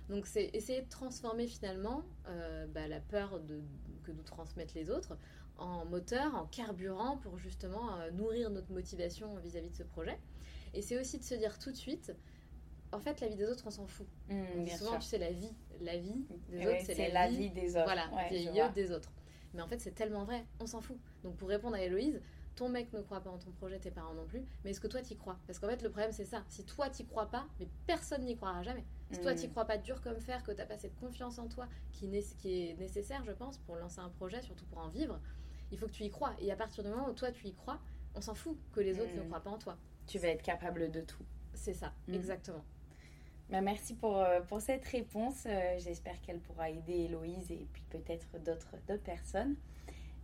Donc, 0.10 0.28
c'est 0.28 0.50
essayer 0.54 0.82
de 0.82 0.90
transformer 0.90 1.48
finalement 1.48 2.04
euh, 2.28 2.68
bah, 2.68 2.88
la 2.88 3.00
peur 3.00 3.40
de, 3.40 3.62
que 4.04 4.12
nous 4.12 4.24
transmettent 4.24 4.74
les 4.74 4.90
autres 4.90 5.18
en 5.58 5.86
moteur, 5.86 6.36
en 6.36 6.46
carburant 6.46 7.18
pour 7.18 7.38
justement 7.38 7.92
nourrir 8.14 8.50
notre 8.50 8.72
motivation 8.72 9.36
vis-à-vis 9.38 9.70
de 9.70 9.76
ce 9.76 9.84
projet. 9.84 10.18
Et 10.74 10.82
c'est 10.82 11.00
aussi 11.00 11.18
de 11.18 11.24
se 11.24 11.36
dire 11.36 11.58
tout 11.60 11.72
de 11.72 11.76
suite, 11.76 12.14
en 12.92 13.00
fait, 13.00 13.20
la 13.22 13.28
vie 13.28 13.36
des 13.36 13.48
autres, 13.48 13.64
on 13.66 13.72
s'en 13.72 13.88
fout. 13.88 14.08
Mmh, 14.30 14.68
souvent, 14.68 14.98
tu 14.98 15.08
sais, 15.08 15.18
la 15.18 15.32
vie, 15.32 15.54
la 15.82 15.98
vie 15.98 16.26
des 16.50 16.68
autres, 16.68 16.82
c'est 16.86 17.12
la, 17.12 17.28
vie, 17.28 17.50
des 17.50 17.76
autres. 17.76 17.86
Voilà, 17.86 18.10
des 18.74 18.92
autres. 18.92 19.12
Mais 19.54 19.62
en 19.62 19.68
fait, 19.68 19.80
c'est 19.80 19.94
tellement 19.94 20.26
vrai, 20.26 20.46
on 20.60 20.66
s'en 20.66 20.82
fout. 20.82 20.98
Donc 21.24 21.36
pour 21.36 21.48
répondre 21.48 21.76
à 21.76 21.82
Héloïse, 21.82 22.20
ton 22.56 22.70
mec 22.70 22.92
ne 22.94 23.02
croit 23.02 23.22
pas 23.22 23.30
en 23.30 23.38
ton 23.38 23.52
projet, 23.52 23.80
tes 23.80 23.92
parents 23.92 24.14
non 24.14 24.26
plus, 24.26 24.44
mais 24.64 24.72
est-ce 24.72 24.80
que 24.80 24.88
toi 24.88 25.02
t'y 25.02 25.16
crois? 25.16 25.38
Parce 25.48 25.60
qu'en 25.60 25.68
fait, 25.68 25.82
le 25.82 25.90
problème 25.90 26.12
c'est 26.12 26.26
ça. 26.26 26.44
Si 26.48 26.64
toi 26.64 26.90
t'y 26.90 27.06
crois 27.06 27.28
pas, 27.28 27.48
mais 27.60 27.68
personne 27.88 28.24
n'y 28.26 28.36
croira 28.36 28.62
jamais. 28.64 28.86
Si 29.12 29.20
toi 29.22 29.34
t'y 29.34 29.48
mm. 29.48 29.52
crois 29.52 29.66
pas 29.66 29.78
dur 29.78 30.02
comme 30.02 30.20
fer, 30.20 30.44
que 30.44 30.52
t'as 30.52 30.66
pas 30.66 30.78
cette 30.78 30.96
confiance 30.96 31.40
en 31.40 31.48
toi 31.48 31.68
qui, 31.92 32.06
est 32.06 32.78
nécessaire, 32.80 33.24
je 33.26 33.32
pense, 33.32 33.58
pour 33.60 33.76
lancer 33.76 34.00
un 34.00 34.10
projet, 34.10 34.42
surtout 34.42 34.66
pour 34.66 34.80
en 34.80 34.90
vivre, 34.90 35.20
il 35.72 35.78
faut 35.78 35.88
que 35.88 35.92
tu 35.92 36.04
y 36.04 36.10
crois. 36.10 36.34
Et 36.40 36.52
à 36.52 36.56
partir 36.56 36.84
du 36.84 36.90
moment 36.90 37.10
où 37.10 37.14
toi 37.14 37.32
tu 37.32 37.48
y 37.48 37.54
crois, 37.54 37.80
on 38.16 38.22
s'en 38.22 38.36
fout 38.36 38.58
que 38.72 38.82
les 38.82 39.00
autres 39.00 39.16
ne 39.16 39.22
mm. 39.22 39.28
croient 39.28 39.42
pas 39.42 39.50
en 39.50 39.58
toi. 39.58 39.78
Tu 40.08 40.20
vas 40.20 40.30
être 40.30 40.44
capable 40.44 40.92
de 40.92 41.02
tout. 41.02 41.24
C'est 41.54 41.74
ça, 41.74 41.94
mm. 42.08 42.14
exactement. 42.14 42.64
Bah, 43.50 43.62
merci 43.62 43.94
pour, 43.94 44.18
euh, 44.18 44.42
pour 44.42 44.62
cette 44.62 44.86
réponse. 44.86 45.44
Euh, 45.46 45.78
j'espère 45.78 46.20
qu'elle 46.22 46.40
pourra 46.40 46.70
aider 46.70 47.06
Héloïse 47.06 47.52
et 47.52 47.68
puis 47.72 47.84
peut-être 47.90 48.28
d'autres 48.40 48.78
personnes. 49.04 49.56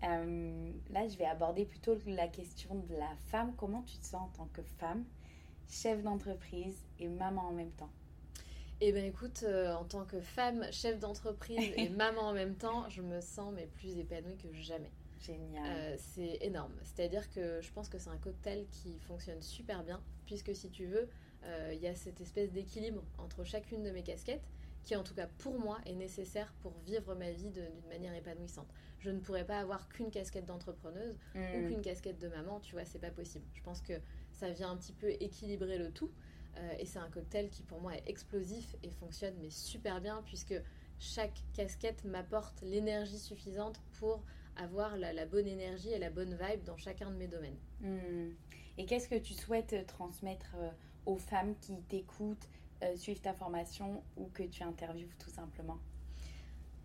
Euh, 0.04 0.72
là, 0.90 1.08
je 1.08 1.18
vais 1.18 1.26
aborder 1.26 1.66
plutôt 1.66 1.96
la 2.08 2.28
question 2.28 2.76
de 2.76 2.96
la 2.96 3.16
femme. 3.28 3.54
Comment 3.56 3.84
tu 3.84 3.98
te 3.98 4.06
sens 4.06 4.24
en 4.24 4.30
tant 4.30 4.50
que 4.54 4.64
femme, 4.80 5.04
chef 5.70 6.02
d'entreprise 6.02 6.84
et 6.98 7.08
maman 7.08 7.50
en 7.50 7.52
même 7.52 7.72
temps? 7.72 7.92
Eh 8.82 8.94
bien, 8.94 9.04
écoute, 9.04 9.46
en 9.46 9.84
tant 9.84 10.06
que 10.06 10.22
femme, 10.22 10.66
chef 10.72 11.00
d'entreprise 11.00 11.74
et 11.76 11.90
maman 11.98 12.22
en 12.22 12.34
même 12.34 12.56
temps, 12.56 12.90
je 12.90 13.02
me 13.02 13.20
sens 13.20 13.54
mais 13.54 13.68
plus 13.68 13.98
épanouie 13.98 14.38
que 14.38 14.52
jamais. 14.54 14.92
Génial. 15.20 15.98
c'est 15.98 16.38
énorme. 16.42 16.74
C'est-à-dire 16.84 17.30
que 17.30 17.62
je 17.62 17.72
pense 17.72 17.90
que 17.90 17.98
c'est 17.98 18.10
un 18.10 18.18
cocktail 18.18 18.66
qui 18.72 19.00
fonctionne 19.00 19.42
super 19.42 19.84
bien, 19.84 20.02
puisque 20.26 20.56
si 20.56 20.70
tu 20.70 20.86
veux, 20.86 21.10
euh, 21.44 21.72
il 21.74 21.82
y 21.82 21.88
a 21.88 21.96
cette 21.96 22.22
espèce 22.22 22.52
d'équilibre 22.52 23.04
entre 23.18 23.44
chacune 23.44 23.84
de 23.84 23.92
mes 23.92 24.04
casquettes 24.04 24.48
qui 24.84 24.96
en 24.96 25.04
tout 25.04 25.14
cas 25.14 25.28
pour 25.38 25.60
moi 25.60 25.78
est 25.86 25.94
nécessaire 25.94 26.52
pour 26.62 26.74
vivre 26.80 27.14
ma 27.16 27.32
vie 27.32 27.50
d'une 27.50 27.88
manière 27.90 28.16
épanouissante. 28.16 28.68
Je 29.00 29.12
ne 29.12 29.20
pourrais 29.20 29.46
pas 29.46 29.60
avoir 29.60 29.88
qu'une 29.90 30.10
casquette 30.10 30.46
d'entrepreneuse 30.46 31.16
ou 31.36 31.38
mm. 31.38 31.68
qu'une 31.68 31.82
casquette 31.82 32.20
de 32.20 32.28
maman, 32.28 32.60
tu 32.60 32.74
vois, 32.74 32.86
c'est 32.86 33.00
pas 33.00 33.12
possible. 33.12 33.46
Je 33.54 33.62
pense 33.62 33.82
que 33.82 33.94
ça 34.32 34.50
vient 34.50 34.72
un 34.72 34.78
petit 34.78 34.94
peu 34.94 35.12
équilibrer 35.12 35.78
le 35.78 35.92
tout 35.92 36.12
euh, 36.58 36.74
et 36.80 36.86
c'est 36.86 37.00
un 37.00 37.10
cocktail 37.10 37.50
qui 37.50 37.62
pour 37.64 37.80
moi 37.82 37.96
est 37.96 38.04
explosif 38.08 38.76
et 38.84 38.90
fonctionne 38.90 39.36
mais 39.42 39.50
super 39.50 40.02
bien 40.02 40.24
puisque 40.26 40.56
chaque 40.98 41.44
casquette 41.54 42.04
m'apporte 42.04 42.62
l'énergie 42.62 43.20
suffisante 43.20 43.80
pour 44.00 44.24
avoir 44.60 44.98
la, 44.98 45.26
bonne 45.26 45.48
énergie 45.48 45.92
et 45.92 46.00
la 46.00 46.10
bonne 46.10 46.38
vibe 46.40 46.64
dans 46.64 46.78
chacun 46.78 47.10
de 47.10 47.16
mes 47.16 47.28
domaines. 47.28 47.58
Mm. 47.82 48.32
Et 48.78 48.86
qu'est-ce 48.86 49.10
que 49.10 49.16
tu 49.16 49.34
souhaites 49.34 49.76
transmettre 49.88 50.56
euh, 50.58 50.70
aux 51.06 51.18
femmes 51.18 51.56
qui 51.62 51.82
t'écoutent, 51.90 52.48
euh, 52.84 52.96
suivent 52.96 53.22
ta 53.22 53.34
formation 53.34 54.04
ou 54.16 54.30
que 54.34 54.44
tu 54.44 54.64
interviews 54.64 55.10
tout 55.20 55.30
simplement? 55.30 55.80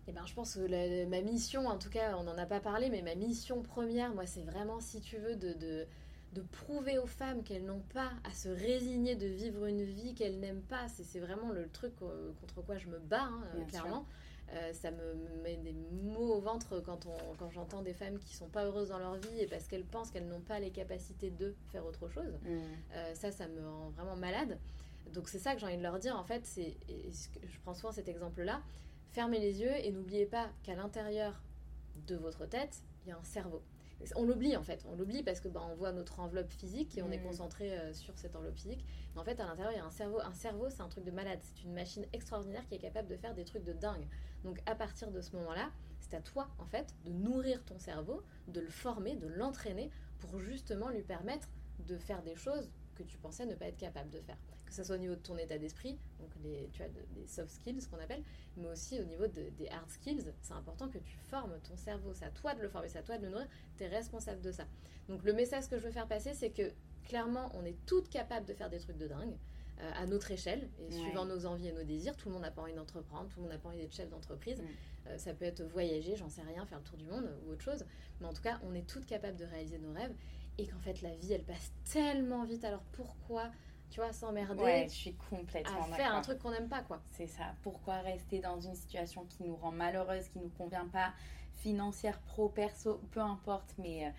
Eh 0.07 0.11
ben, 0.11 0.25
je 0.25 0.33
pense 0.33 0.55
que 0.55 1.05
ma 1.05 1.21
mission, 1.21 1.67
en 1.67 1.77
tout 1.77 1.89
cas, 1.89 2.15
on 2.17 2.23
n'en 2.23 2.37
a 2.37 2.45
pas 2.45 2.59
parlé, 2.59 2.89
mais 2.89 3.01
ma 3.01 3.15
mission 3.15 3.63
première, 3.63 4.13
moi, 4.13 4.27
c'est 4.27 4.43
vraiment, 4.43 4.79
si 4.79 5.01
tu 5.01 5.17
veux, 5.17 5.35
de, 5.35 5.53
de, 5.53 5.87
prouver 6.51 6.97
aux 6.99 7.07
femmes 7.07 7.43
qu'elles 7.43 7.65
n'ont 7.65 7.83
pas 7.93 8.11
à 8.23 8.33
se 8.33 8.49
résigner 8.49 9.15
de 9.15 9.25
vivre 9.25 9.65
une 9.65 9.83
vie 9.83 10.13
qu'elles 10.13 10.39
n'aiment 10.39 10.61
pas. 10.61 10.87
C'est 10.89 11.19
vraiment 11.19 11.49
le 11.49 11.69
truc 11.69 11.93
euh, 12.01 12.33
contre 12.41 12.61
quoi 12.61 12.77
je 12.77 12.87
me 12.87 12.99
bats, 12.99 13.23
hein, 13.23 13.65
clairement. 13.69 14.05
Euh, 14.53 14.73
ça 14.73 14.91
me 14.91 15.15
met 15.43 15.57
des 15.57 15.73
mots 15.73 16.35
au 16.35 16.39
ventre 16.39 16.79
quand, 16.79 17.07
quand 17.39 17.49
j'entends 17.49 17.81
des 17.81 17.93
femmes 17.93 18.19
qui 18.19 18.35
sont 18.35 18.47
pas 18.47 18.65
heureuses 18.65 18.89
dans 18.89 18.99
leur 18.99 19.15
vie 19.15 19.39
et 19.39 19.47
parce 19.47 19.67
qu'elles 19.67 19.85
pensent 19.85 20.11
qu'elles 20.11 20.27
n'ont 20.27 20.41
pas 20.41 20.59
les 20.59 20.69
capacités 20.69 21.31
de 21.31 21.55
faire 21.71 21.85
autre 21.85 22.07
chose. 22.09 22.33
Mm. 22.43 22.59
Euh, 22.93 23.15
ça, 23.15 23.31
ça 23.31 23.47
me 23.47 23.67
rend 23.67 23.89
vraiment 23.89 24.15
malade. 24.15 24.59
Donc 25.13 25.29
c'est 25.29 25.39
ça 25.39 25.53
que 25.53 25.59
j'ai 25.59 25.65
envie 25.65 25.77
de 25.77 25.83
leur 25.83 25.99
dire 25.99 26.17
en 26.17 26.23
fait. 26.23 26.45
C'est, 26.45 26.77
je 26.87 27.59
prends 27.63 27.73
souvent 27.73 27.91
cet 27.91 28.07
exemple-là. 28.07 28.61
Fermez 29.11 29.39
les 29.39 29.61
yeux 29.61 29.73
et 29.83 29.91
n'oubliez 29.91 30.25
pas 30.25 30.49
qu'à 30.63 30.75
l'intérieur 30.75 31.41
de 32.07 32.15
votre 32.15 32.45
tête, 32.45 32.83
il 33.05 33.09
y 33.09 33.11
a 33.11 33.17
un 33.17 33.23
cerveau 33.23 33.61
on 34.15 34.25
l'oublie 34.25 34.55
en 34.55 34.63
fait, 34.63 34.85
on 34.91 34.95
l'oublie 34.95 35.23
parce 35.23 35.39
que 35.39 35.47
bah, 35.47 35.61
on 35.69 35.75
voit 35.75 35.91
notre 35.91 36.19
enveloppe 36.19 36.51
physique 36.51 36.97
et 36.97 37.01
on 37.01 37.11
est 37.11 37.17
mm. 37.17 37.23
concentré 37.23 37.77
euh, 37.77 37.93
sur 37.93 38.17
cette 38.17 38.35
enveloppe 38.35 38.57
physique. 38.57 38.85
Mais 39.13 39.21
en 39.21 39.23
fait, 39.23 39.39
à 39.39 39.45
l'intérieur, 39.45 39.73
il 39.73 39.77
y 39.77 39.81
a 39.81 39.85
un 39.85 39.91
cerveau. 39.91 40.19
Un 40.21 40.33
cerveau, 40.33 40.69
c'est 40.69 40.81
un 40.81 40.89
truc 40.89 41.03
de 41.03 41.11
malade. 41.11 41.39
C'est 41.41 41.63
une 41.63 41.73
machine 41.73 42.05
extraordinaire 42.13 42.65
qui 42.67 42.75
est 42.75 42.79
capable 42.79 43.07
de 43.07 43.15
faire 43.15 43.33
des 43.33 43.45
trucs 43.45 43.63
de 43.63 43.73
dingue. 43.73 44.07
Donc, 44.43 44.61
à 44.65 44.75
partir 44.75 45.11
de 45.11 45.21
ce 45.21 45.35
moment-là, 45.37 45.71
c'est 45.99 46.15
à 46.15 46.21
toi 46.21 46.47
en 46.59 46.65
fait 46.65 46.93
de 47.05 47.11
nourrir 47.11 47.63
ton 47.65 47.79
cerveau, 47.79 48.21
de 48.47 48.61
le 48.61 48.69
former, 48.69 49.15
de 49.15 49.27
l'entraîner 49.27 49.89
pour 50.19 50.39
justement 50.39 50.89
lui 50.89 51.01
permettre 51.01 51.49
de 51.87 51.97
faire 51.97 52.21
des 52.21 52.35
choses 52.35 52.69
que 52.95 53.03
tu 53.03 53.17
pensais 53.17 53.45
ne 53.45 53.55
pas 53.55 53.65
être 53.65 53.77
capable 53.77 54.09
de 54.09 54.19
faire 54.21 54.37
que 54.65 54.73
ce 54.73 54.83
soit 54.83 54.95
au 54.95 54.99
niveau 54.99 55.15
de 55.15 55.21
ton 55.21 55.37
état 55.37 55.57
d'esprit, 55.57 55.97
donc 56.19 56.29
les, 56.43 56.69
tu 56.73 56.81
as 56.81 56.89
des 56.89 57.27
soft 57.27 57.49
skills, 57.49 57.81
ce 57.81 57.87
qu'on 57.87 57.99
appelle, 57.99 58.23
mais 58.57 58.67
aussi 58.67 58.99
au 58.99 59.03
niveau 59.03 59.27
des 59.27 59.69
hard 59.69 59.89
skills. 59.89 60.33
C'est 60.41 60.53
important 60.53 60.89
que 60.89 60.97
tu 60.97 61.17
formes 61.29 61.57
ton 61.61 61.77
cerveau. 61.77 62.13
C'est 62.13 62.25
à 62.25 62.31
toi 62.31 62.53
de 62.55 62.61
le 62.61 62.67
former, 62.67 62.89
c'est 62.89 62.99
à 62.99 63.03
toi 63.03 63.17
de 63.17 63.25
le 63.25 63.29
nourrir. 63.29 63.47
Tu 63.77 63.83
es 63.83 63.87
responsable 63.87 64.41
de 64.41 64.51
ça. 64.51 64.65
Donc 65.07 65.23
le 65.23 65.33
message 65.33 65.69
que 65.69 65.77
je 65.77 65.85
veux 65.85 65.91
faire 65.91 66.07
passer, 66.07 66.33
c'est 66.33 66.49
que 66.49 66.71
clairement, 67.03 67.51
on 67.53 67.63
est 67.63 67.77
toutes 67.85 68.09
capables 68.09 68.45
de 68.45 68.53
faire 68.53 68.69
des 68.69 68.79
trucs 68.79 68.97
de 68.97 69.07
dingue. 69.07 69.37
Euh, 69.81 69.91
à 69.93 70.05
notre 70.05 70.31
échelle 70.31 70.69
et 70.79 70.89
suivant 70.89 71.25
nos 71.25 71.45
envies 71.45 71.67
et 71.67 71.73
nos 71.73 71.83
désirs. 71.83 72.15
Tout 72.15 72.29
le 72.29 72.35
monde 72.35 72.43
n'a 72.43 72.51
pas 72.51 72.61
envie 72.61 72.73
d'entreprendre, 72.73 73.27
tout 73.27 73.39
le 73.39 73.41
monde 73.41 73.51
n'a 73.51 73.57
pas 73.57 73.67
envie 73.67 73.79
d'être 73.79 73.93
chef 73.93 74.09
d'entreprise. 74.09 74.63
Euh, 75.07 75.17
ça 75.17 75.33
peut 75.33 75.43
être 75.43 75.63
voyager, 75.63 76.15
j'en 76.15 76.29
sais 76.29 76.43
rien, 76.43 76.65
faire 76.65 76.77
le 76.77 76.85
tour 76.85 76.97
du 76.97 77.05
monde 77.05 77.29
ou 77.43 77.51
autre 77.51 77.61
chose. 77.61 77.83
Mais 78.21 78.25
en 78.25 78.31
tout 78.31 78.41
cas, 78.41 78.57
on 78.63 78.73
est 78.73 78.87
toutes 78.87 79.05
capables 79.05 79.35
de 79.35 79.43
réaliser 79.43 79.77
nos 79.77 79.91
rêves 79.91 80.13
et 80.57 80.67
qu'en 80.67 80.79
fait, 80.79 81.01
la 81.01 81.15
vie, 81.15 81.33
elle 81.33 81.43
passe 81.43 81.71
tellement 81.91 82.43
vite. 82.45 82.63
Alors 82.63 82.83
pourquoi 82.93 83.51
tu 83.95 84.01
vois, 84.01 84.11
s'emmerder. 84.11 84.61
Ouais, 84.61 84.87
je 84.89 84.93
suis 84.93 85.13
complètement 85.29 85.85
à 85.91 85.95
faire 85.95 86.13
un 86.13 86.21
truc 86.21 86.39
qu'on 86.39 86.51
n'aime 86.51 86.67
pas, 86.67 86.81
quoi. 86.81 87.01
C'est 87.11 87.27
ça. 87.27 87.55
Pourquoi 87.61 88.01
rester 88.01 88.39
dans 88.39 88.59
une 88.59 88.75
situation 88.75 89.25
qui 89.25 89.43
nous 89.43 89.55
rend 89.55 89.71
malheureuse, 89.71 90.27
qui 90.27 90.39
nous 90.39 90.49
convient 90.49 90.87
pas, 90.87 91.13
financière, 91.53 92.19
pro, 92.19 92.49
perso, 92.49 92.99
peu 93.11 93.21
importe, 93.21 93.73
mais 93.77 94.05
euh, 94.05 94.09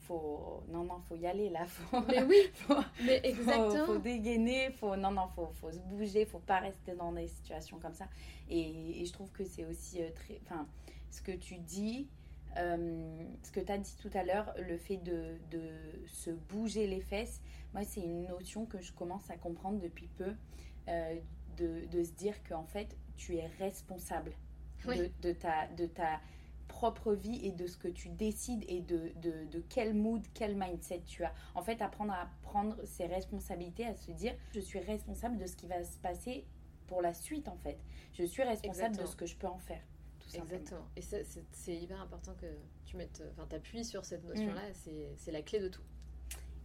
faut, 0.00 0.64
non, 0.68 0.82
non, 0.82 1.00
faut 1.00 1.14
y 1.14 1.26
aller 1.26 1.48
là. 1.48 1.64
Faut, 1.66 2.00
mais 2.08 2.22
oui, 2.24 2.38
faut, 2.54 2.74
mais 3.04 3.20
exactement. 3.22 3.86
Faut, 3.86 3.92
faut, 3.94 3.98
dégainer, 3.98 4.72
faut, 4.72 4.96
non, 4.96 5.12
non, 5.12 5.28
faut, 5.28 5.52
faut 5.60 5.70
se 5.70 5.78
bouger, 5.78 6.24
faut 6.24 6.40
pas 6.40 6.58
rester 6.58 6.94
dans 6.94 7.12
des 7.12 7.28
situations 7.28 7.78
comme 7.78 7.94
ça. 7.94 8.08
Et, 8.48 9.00
et 9.00 9.04
je 9.04 9.12
trouve 9.12 9.30
que 9.30 9.44
c'est 9.44 9.64
aussi 9.64 10.02
euh, 10.02 10.10
très, 10.12 10.40
enfin, 10.44 10.66
ce 11.10 11.22
que 11.22 11.32
tu 11.32 11.56
dis, 11.58 12.08
euh, 12.56 13.24
ce 13.42 13.50
que 13.50 13.60
tu 13.60 13.72
as 13.72 13.78
dit 13.78 13.96
tout 14.00 14.10
à 14.14 14.24
l'heure, 14.24 14.52
le 14.58 14.76
fait 14.76 14.96
de, 14.96 15.38
de, 15.50 15.70
se 16.06 16.30
bouger 16.30 16.86
les 16.86 17.00
fesses, 17.00 17.40
moi, 17.74 17.84
c'est 17.84 18.00
une 18.00 18.26
notion 18.26 18.66
que 18.66 18.80
je 18.80 18.92
commence 18.92 19.30
à 19.30 19.36
comprendre 19.36 19.78
depuis 19.80 20.08
peu, 20.08 20.34
euh, 20.88 21.14
de, 21.56 21.86
de, 21.86 22.02
se 22.02 22.12
dire 22.12 22.34
qu'en 22.48 22.64
fait, 22.64 22.96
tu 23.16 23.36
es 23.36 23.46
responsable 23.58 24.32
Oui. 24.86 24.98
de, 24.98 25.10
de 25.28 25.32
ta, 25.32 25.68
de 25.68 25.86
ta 25.86 26.20
propre 26.66 27.12
vie 27.12 27.44
et 27.44 27.52
de 27.52 27.66
ce 27.66 27.76
que 27.76 27.88
tu 27.88 28.08
décides 28.08 28.64
et 28.68 28.80
de, 28.80 29.12
de, 29.20 29.44
de 29.50 29.62
quel 29.68 29.92
mood, 29.94 30.22
quel 30.34 30.56
mindset 30.56 31.02
tu 31.06 31.24
as. 31.24 31.32
En 31.54 31.62
fait, 31.62 31.82
apprendre 31.82 32.12
à 32.12 32.28
prendre 32.42 32.76
ses 32.84 33.06
responsabilités, 33.06 33.86
à 33.86 33.94
se 33.94 34.10
dire, 34.12 34.34
je 34.54 34.60
suis 34.60 34.78
responsable 34.78 35.36
de 35.36 35.46
ce 35.46 35.56
qui 35.56 35.66
va 35.66 35.84
se 35.84 35.98
passer 35.98 36.44
pour 36.86 37.02
la 37.02 37.14
suite, 37.14 37.48
en 37.48 37.56
fait. 37.56 37.78
Je 38.12 38.24
suis 38.24 38.42
responsable 38.42 38.96
de 38.96 39.06
ce 39.06 39.14
que 39.14 39.26
je 39.26 39.36
peux 39.36 39.46
en 39.46 39.58
faire. 39.58 39.82
Tout 40.30 40.36
simplement. 40.36 40.60
Exactement. 40.60 40.86
Et 40.96 41.02
c'est 41.52 41.74
hyper 41.76 42.00
important 42.00 42.34
que 42.34 42.46
tu 42.86 42.96
mettes, 42.96 43.22
enfin, 43.32 43.46
t'appuies 43.46 43.84
sur 43.84 44.04
cette 44.04 44.24
notion-là. 44.24 44.62
C'est 44.74 45.12
c'est 45.16 45.32
la 45.32 45.42
clé 45.42 45.60
de 45.60 45.68
tout. 45.68 45.82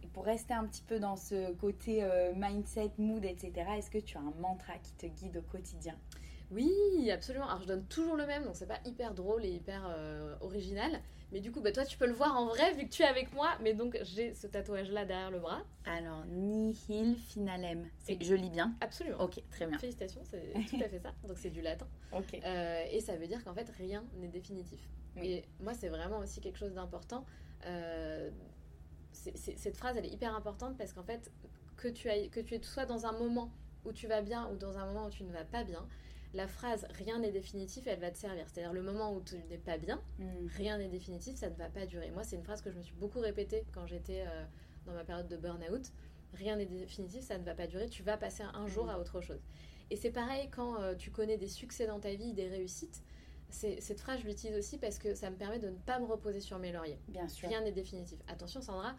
Et 0.02 0.06
pour 0.08 0.24
rester 0.24 0.54
un 0.54 0.66
petit 0.66 0.82
peu 0.82 0.98
dans 0.98 1.16
ce 1.16 1.52
côté 1.54 2.04
euh, 2.04 2.32
mindset, 2.34 2.92
mood, 2.98 3.24
etc., 3.24 3.52
est-ce 3.76 3.90
que 3.90 3.98
tu 3.98 4.16
as 4.16 4.20
un 4.20 4.32
mantra 4.40 4.74
qui 4.78 4.92
te 4.94 5.06
guide 5.06 5.38
au 5.38 5.42
quotidien? 5.42 5.96
Oui, 6.50 7.10
absolument. 7.10 7.48
Alors 7.48 7.62
je 7.62 7.66
donne 7.66 7.84
toujours 7.86 8.16
le 8.16 8.26
même, 8.26 8.44
donc 8.44 8.54
c'est 8.56 8.66
pas 8.66 8.80
hyper 8.84 9.14
drôle 9.14 9.44
et 9.44 9.50
hyper 9.50 9.82
euh, 9.88 10.36
original. 10.40 11.00
Mais 11.36 11.42
du 11.42 11.52
coup, 11.52 11.60
bah, 11.60 11.70
toi, 11.70 11.84
tu 11.84 11.98
peux 11.98 12.06
le 12.06 12.14
voir 12.14 12.34
en 12.34 12.46
vrai 12.46 12.72
vu 12.72 12.86
que 12.86 12.90
tu 12.90 13.02
es 13.02 13.04
avec 13.04 13.30
moi. 13.34 13.50
Mais 13.60 13.74
donc, 13.74 13.98
j'ai 14.04 14.32
ce 14.32 14.46
tatouage-là 14.46 15.04
derrière 15.04 15.30
le 15.30 15.38
bras. 15.38 15.60
Alors, 15.84 16.24
nihil 16.24 17.14
finalem. 17.14 17.90
C'est- 17.98 18.16
Je 18.24 18.34
lis 18.34 18.48
bien 18.48 18.74
Absolument. 18.80 19.20
Ok, 19.20 19.42
très 19.50 19.66
bien. 19.66 19.76
Félicitations, 19.78 20.22
c'est 20.24 20.54
tout 20.70 20.82
à 20.82 20.88
fait 20.88 20.98
ça. 20.98 21.12
Donc 21.28 21.36
c'est 21.36 21.50
du 21.50 21.60
latin. 21.60 21.86
Ok. 22.12 22.40
Euh, 22.42 22.84
et 22.90 23.00
ça 23.00 23.16
veut 23.16 23.26
dire 23.26 23.44
qu'en 23.44 23.52
fait, 23.52 23.68
rien 23.76 24.02
n'est 24.14 24.28
définitif. 24.28 24.80
Oui. 25.16 25.26
Et 25.26 25.44
moi, 25.60 25.74
c'est 25.74 25.90
vraiment 25.90 26.20
aussi 26.20 26.40
quelque 26.40 26.56
chose 26.56 26.72
d'important. 26.72 27.26
Euh, 27.66 28.30
cette 29.12 29.76
phrase, 29.76 29.98
elle 29.98 30.06
est 30.06 30.14
hyper 30.14 30.34
importante 30.34 30.78
parce 30.78 30.94
qu'en 30.94 31.04
fait, 31.04 31.30
que 31.76 31.88
tu, 31.88 32.08
ailles, 32.08 32.30
que 32.30 32.40
tu 32.40 32.54
es 32.54 32.62
soit 32.62 32.86
dans 32.86 33.04
un 33.04 33.12
moment 33.12 33.52
où 33.84 33.92
tu 33.92 34.06
vas 34.06 34.22
bien 34.22 34.48
ou 34.50 34.56
dans 34.56 34.78
un 34.78 34.86
moment 34.86 35.04
où 35.04 35.10
tu 35.10 35.22
ne 35.22 35.32
vas 35.34 35.44
pas 35.44 35.64
bien, 35.64 35.86
la 36.34 36.46
phrase 36.48 36.86
rien 36.90 37.18
n'est 37.18 37.30
définitif, 37.32 37.86
elle 37.86 38.00
va 38.00 38.10
te 38.10 38.18
servir. 38.18 38.46
C'est-à-dire 38.48 38.72
le 38.72 38.82
moment 38.82 39.12
où 39.14 39.20
tu 39.22 39.36
n'es 39.48 39.58
pas 39.58 39.78
bien, 39.78 40.00
Hmm. 40.18 40.46
rien 40.56 40.78
n'est 40.78 40.88
définitif, 40.88 41.36
ça 41.36 41.48
ne 41.50 41.54
va 41.54 41.68
pas 41.68 41.86
durer. 41.86 42.10
Moi, 42.10 42.24
c'est 42.24 42.36
une 42.36 42.42
phrase 42.44 42.60
que 42.62 42.70
je 42.70 42.76
me 42.76 42.82
suis 42.82 42.94
beaucoup 42.94 43.20
répétée 43.20 43.64
quand 43.72 43.86
j'étais 43.86 44.24
euh, 44.26 44.44
dans 44.86 44.92
ma 44.92 45.04
période 45.04 45.28
de 45.28 45.36
burn-out. 45.36 45.92
Rien 46.34 46.56
n'est 46.56 46.66
définitif, 46.66 47.22
ça 47.22 47.38
ne 47.38 47.44
va 47.44 47.54
pas 47.54 47.66
durer, 47.66 47.88
tu 47.88 48.02
vas 48.02 48.16
passer 48.16 48.42
un 48.42 48.66
jour 48.66 48.90
à 48.90 48.98
autre 48.98 49.20
chose. 49.20 49.40
Et 49.90 49.96
c'est 49.96 50.10
pareil 50.10 50.48
quand 50.50 50.80
euh, 50.80 50.94
tu 50.94 51.10
connais 51.10 51.38
des 51.38 51.48
succès 51.48 51.86
dans 51.86 52.00
ta 52.00 52.12
vie, 52.14 52.32
des 52.34 52.48
réussites. 52.48 53.02
Cette 53.48 54.00
phrase, 54.00 54.20
je 54.20 54.26
l'utilise 54.26 54.56
aussi 54.58 54.76
parce 54.76 54.98
que 54.98 55.14
ça 55.14 55.30
me 55.30 55.36
permet 55.36 55.60
de 55.60 55.68
ne 55.70 55.76
pas 55.76 56.00
me 56.00 56.04
reposer 56.04 56.40
sur 56.40 56.58
mes 56.58 56.72
lauriers. 56.72 56.98
Bien 57.08 57.28
sûr. 57.28 57.48
Rien 57.48 57.60
n'est 57.62 57.70
définitif. 57.72 58.18
Attention, 58.26 58.60
Sandra, 58.60 58.96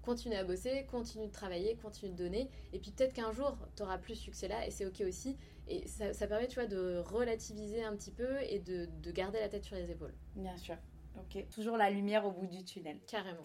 continue 0.00 0.34
à 0.34 0.44
bosser, 0.44 0.86
continue 0.90 1.26
de 1.26 1.30
travailler, 1.30 1.76
continue 1.76 2.10
de 2.10 2.16
donner. 2.16 2.48
Et 2.72 2.78
puis 2.78 2.90
peut-être 2.90 3.12
qu'un 3.12 3.32
jour, 3.32 3.56
tu 3.76 3.82
auras 3.82 3.98
plus 3.98 4.14
ce 4.14 4.22
succès-là 4.22 4.66
et 4.66 4.70
c'est 4.70 4.86
OK 4.86 5.02
aussi. 5.06 5.36
Et 5.68 5.86
ça, 5.86 6.12
ça 6.12 6.26
permet, 6.26 6.48
tu 6.48 6.56
vois, 6.56 6.66
de 6.66 6.98
relativiser 6.98 7.82
un 7.84 7.94
petit 7.96 8.10
peu 8.10 8.40
et 8.42 8.58
de, 8.58 8.86
de 9.02 9.10
garder 9.10 9.38
la 9.40 9.48
tête 9.48 9.64
sur 9.64 9.76
les 9.76 9.90
épaules. 9.90 10.14
Bien 10.34 10.56
sûr. 10.56 10.76
Ok. 11.18 11.44
Toujours 11.50 11.76
la 11.76 11.90
lumière 11.90 12.26
au 12.26 12.30
bout 12.32 12.46
du 12.46 12.64
tunnel. 12.64 12.98
Carrément. 13.06 13.44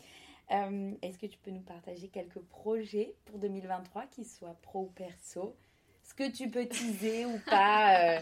Euh, 0.51 0.93
Est-ce 1.01 1.18
que 1.18 1.26
tu 1.26 1.38
peux 1.38 1.51
nous 1.51 1.61
partager 1.61 2.07
quelques 2.07 2.39
projets 2.39 3.15
pour 3.26 3.38
2023, 3.39 4.07
qu'ils 4.07 4.26
soient 4.26 4.57
pro 4.61 4.84
ou 4.84 4.88
perso? 4.88 5.55
Ce 6.03 6.13
que 6.13 6.32
tu 6.32 6.49
peux 6.49 6.65
teaser 6.68 7.26
ou 7.26 7.38
pas 7.49 8.15
euh, 8.15 8.20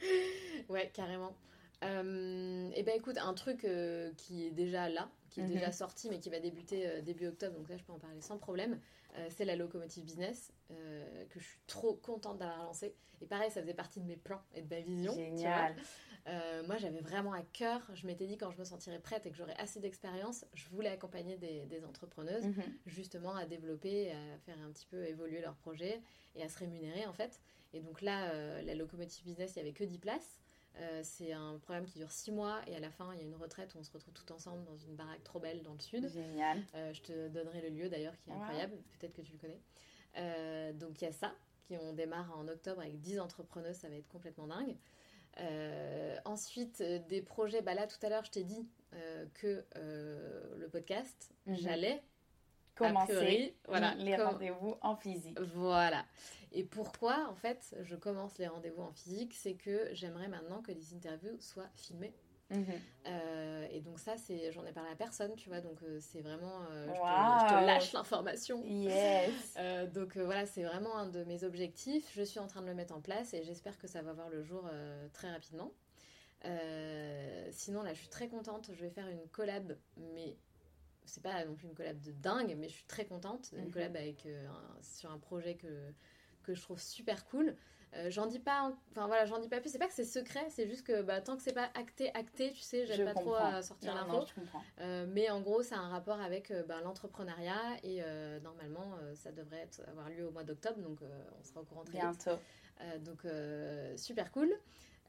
Ouais, 0.68 0.90
carrément. 0.92 1.32
Euh, 1.84 2.70
et 2.74 2.82
ben 2.82 2.94
écoute, 2.96 3.18
un 3.18 3.34
truc 3.34 3.64
euh, 3.64 4.12
qui 4.16 4.46
est 4.46 4.50
déjà 4.50 4.88
là, 4.88 5.10
qui 5.30 5.40
est 5.40 5.44
Mhm. 5.44 5.48
déjà 5.52 5.72
sorti, 5.72 6.08
mais 6.10 6.18
qui 6.20 6.30
va 6.30 6.38
débuter 6.38 6.86
euh, 6.86 7.00
début 7.00 7.26
octobre, 7.26 7.56
donc 7.56 7.68
là 7.68 7.76
je 7.76 7.82
peux 7.82 7.92
en 7.92 7.98
parler 7.98 8.20
sans 8.20 8.38
problème, 8.38 8.78
euh, 9.16 9.26
c'est 9.30 9.44
la 9.44 9.56
locomotive 9.56 10.04
business, 10.04 10.52
euh, 10.70 11.24
que 11.26 11.38
je 11.40 11.44
suis 11.44 11.60
trop 11.66 11.94
contente 11.94 12.38
d'avoir 12.38 12.64
lancée. 12.64 12.94
Et 13.20 13.26
pareil, 13.26 13.50
ça 13.50 13.60
faisait 13.60 13.74
partie 13.74 14.00
de 14.00 14.06
mes 14.06 14.16
plans 14.16 14.42
et 14.54 14.62
de 14.62 14.68
ma 14.74 14.80
vision. 14.80 15.12
tu 15.12 15.18
vois. 15.18 15.24
Génial. 15.28 15.76
Euh, 16.28 16.62
moi, 16.66 16.76
j'avais 16.76 17.00
vraiment 17.00 17.32
à 17.32 17.42
cœur, 17.42 17.80
je 17.94 18.06
m'étais 18.06 18.26
dit 18.26 18.36
quand 18.38 18.50
je 18.52 18.58
me 18.58 18.64
sentirais 18.64 19.00
prête 19.00 19.26
et 19.26 19.30
que 19.30 19.36
j'aurais 19.36 19.56
assez 19.58 19.80
d'expérience, 19.80 20.44
je 20.54 20.68
voulais 20.68 20.88
accompagner 20.90 21.36
des, 21.36 21.66
des 21.66 21.84
entrepreneuses 21.84 22.44
Mhm. 22.44 22.62
justement 22.86 23.34
à 23.34 23.44
développer, 23.44 24.12
à 24.12 24.38
faire 24.46 24.58
un 24.60 24.70
petit 24.70 24.86
peu 24.86 25.04
évoluer 25.04 25.40
leur 25.40 25.56
projet 25.56 26.00
et 26.36 26.42
à 26.42 26.48
se 26.48 26.58
rémunérer 26.58 27.06
en 27.06 27.12
fait. 27.12 27.40
Et 27.74 27.80
donc 27.80 28.02
là, 28.02 28.62
la 28.62 28.74
locomotive 28.74 29.24
business, 29.24 29.52
il 29.56 29.62
n'y 29.62 29.68
avait 29.68 29.72
que 29.72 29.84
10 29.84 29.98
places. 29.98 30.38
Euh, 30.80 31.00
c'est 31.04 31.32
un 31.32 31.58
programme 31.58 31.84
qui 31.84 31.98
dure 31.98 32.10
6 32.10 32.32
mois 32.32 32.60
et 32.66 32.74
à 32.74 32.80
la 32.80 32.90
fin, 32.90 33.12
il 33.12 33.18
y 33.18 33.22
a 33.22 33.26
une 33.26 33.34
retraite 33.36 33.74
où 33.74 33.78
on 33.78 33.82
se 33.84 33.90
retrouve 33.92 34.14
tout 34.14 34.32
ensemble 34.32 34.64
dans 34.64 34.76
une 34.78 34.94
baraque 34.96 35.22
trop 35.22 35.38
belle 35.38 35.62
dans 35.62 35.74
le 35.74 35.80
sud. 35.80 36.08
Génial. 36.08 36.62
Euh, 36.74 36.92
je 36.94 37.02
te 37.02 37.28
donnerai 37.28 37.60
le 37.60 37.68
lieu 37.68 37.88
d'ailleurs 37.88 38.16
qui 38.18 38.30
est 38.30 38.32
Wow. 38.32 38.40
incroyable, 38.42 38.76
peut-être 38.98 39.12
que 39.12 39.20
tu 39.22 39.32
le 39.32 39.38
connais. 39.38 39.60
Euh, 40.16 40.72
donc 40.72 41.00
il 41.00 41.04
y 41.04 41.08
a 41.08 41.12
ça, 41.12 41.34
qui 41.66 41.76
on 41.76 41.92
démarre 41.92 42.36
en 42.38 42.48
octobre 42.48 42.80
avec 42.80 43.00
10 43.00 43.20
entrepreneuses, 43.20 43.76
ça 43.76 43.88
va 43.88 43.96
être 43.96 44.08
complètement 44.08 44.46
dingue. 44.46 44.76
Euh, 45.40 46.16
ensuite, 46.24 46.82
des 46.82 47.22
projets, 47.22 47.62
bah 47.62 47.74
là 47.74 47.86
tout 47.86 48.04
à 48.04 48.08
l'heure 48.08 48.24
je 48.24 48.30
t'ai 48.30 48.44
dit 48.44 48.66
euh, 48.94 49.26
que 49.34 49.64
euh, 49.76 50.56
le 50.58 50.68
podcast, 50.68 51.32
Mhm. 51.46 51.56
j'allais 51.56 52.02
Commencer 52.74 53.12
priori, 53.12 53.54
voilà, 53.68 53.94
les 53.96 54.16
rendez-vous 54.16 54.76
en 54.80 54.96
physique. 54.96 55.38
Voilà. 55.54 56.04
Et 56.52 56.64
pourquoi, 56.64 57.28
en 57.30 57.34
fait, 57.34 57.74
je 57.82 57.96
commence 57.96 58.38
les 58.38 58.46
rendez-vous 58.46 58.82
en 58.82 58.92
physique 58.92 59.34
C'est 59.34 59.54
que 59.54 59.88
j'aimerais 59.92 60.28
maintenant 60.28 60.62
que 60.62 60.72
les 60.72 60.94
interviews 60.94 61.38
soient 61.40 61.70
filmées. 61.74 62.14
Mhm. 62.50 62.66
Euh, 63.06 63.66
et 63.70 63.80
donc, 63.80 63.98
ça, 63.98 64.16
c'est, 64.16 64.52
j'en 64.52 64.64
ai 64.66 64.72
parlé 64.72 64.90
à 64.90 64.94
personne, 64.94 65.34
tu 65.36 65.48
vois. 65.48 65.60
Donc, 65.60 65.82
euh, 65.82 65.98
c'est 66.00 66.20
vraiment. 66.20 66.62
euh, 66.70 66.86
je, 66.88 66.92
te, 66.92 66.96
je 66.96 67.60
te 67.60 67.66
lâche 67.66 67.92
l'information. 67.92 68.62
Yes. 68.64 69.56
Donc, 69.94 70.16
voilà, 70.18 70.46
c'est 70.46 70.62
vraiment 70.62 70.96
un 70.96 71.06
de 71.06 71.24
mes 71.24 71.44
objectifs. 71.44 72.10
Je 72.14 72.22
suis 72.22 72.40
en 72.40 72.46
train 72.46 72.60
de 72.60 72.66
le 72.66 72.74
mettre 72.74 72.94
en 72.94 73.00
place 73.00 73.32
et 73.34 73.42
j'espère 73.42 73.78
que 73.78 73.86
ça 73.86 74.02
va 74.02 74.12
voir 74.12 74.28
le 74.28 74.42
jour 74.42 74.68
très 75.12 75.30
rapidement. 75.30 75.72
Sinon, 77.52 77.82
là, 77.82 77.94
je 77.94 77.98
suis 78.00 78.08
très 78.08 78.28
contente. 78.28 78.70
Je 78.72 78.80
vais 78.82 78.90
faire 78.90 79.08
une 79.08 79.26
collab, 79.28 79.76
mais 79.96 80.36
c'est 81.04 81.22
pas 81.22 81.44
non 81.44 81.54
plus 81.54 81.66
une 81.68 81.74
collab 81.74 82.00
de 82.00 82.12
dingue, 82.12 82.54
mais 82.58 82.68
je 82.68 82.74
suis 82.74 82.84
très 82.84 83.04
contente. 83.04 83.50
Une 83.56 83.66
Mhm. 83.66 83.70
collab 83.72 83.96
avec, 83.96 84.26
euh, 84.26 84.46
un- 84.48 84.82
sur 84.82 85.10
un 85.10 85.18
projet 85.18 85.54
que, 85.54 85.92
que 86.42 86.54
je 86.54 86.60
trouve 86.62 86.80
super 86.80 87.24
cool. 87.26 87.56
Euh, 87.94 88.08
j'en 88.10 88.24
dis 88.24 88.38
pas, 88.38 88.62
en- 88.62 88.74
enfin 88.90 89.06
voilà, 89.06 89.26
j'en 89.26 89.38
dis 89.38 89.48
pas 89.50 89.60
plus. 89.60 89.68
C'est 89.70 89.78
pas 89.78 89.86
que 89.86 89.92
c'est 89.92 90.04
secret, 90.06 90.46
c'est 90.48 90.66
juste 90.66 90.86
que 90.86 91.02
bah, 91.02 91.20
tant 91.20 91.36
que 91.36 91.42
c'est 91.42 91.52
pas 91.52 91.70
acté, 91.74 92.10
acté, 92.14 92.50
tu 92.52 92.60
sais, 92.60 92.86
j'aime 92.86 93.04
pas 93.04 93.12
trop 93.12 93.34
à 93.34 93.60
sortir 93.62 93.94
Non, 93.94 94.00
l'info. 94.06 94.26
Euh, 94.80 95.06
mais 95.10 95.28
en 95.28 95.42
gros, 95.42 95.62
ça 95.62 95.76
a 95.76 95.80
un 95.80 95.88
rapport 95.90 96.18
avec 96.20 96.50
euh, 96.50 96.62
ben, 96.62 96.80
l'entrepreneuriat 96.80 97.76
et 97.82 98.02
euh, 98.02 98.40
normalement, 98.40 98.94
euh, 99.02 99.14
ça 99.14 99.30
devrait 99.30 99.58
être- 99.58 99.82
avoir 99.88 100.08
lieu 100.08 100.26
au 100.26 100.30
mois 100.30 100.42
d'octobre, 100.44 100.78
donc 100.80 101.02
euh, 101.02 101.22
on 101.38 101.44
sera 101.44 101.60
au 101.60 101.64
courant 101.64 101.84
très. 101.84 101.98
Bientôt. 101.98 102.30
Euh, 102.80 102.98
donc 102.98 103.26
euh, 103.26 103.94
super 103.98 104.32
cool. 104.32 104.50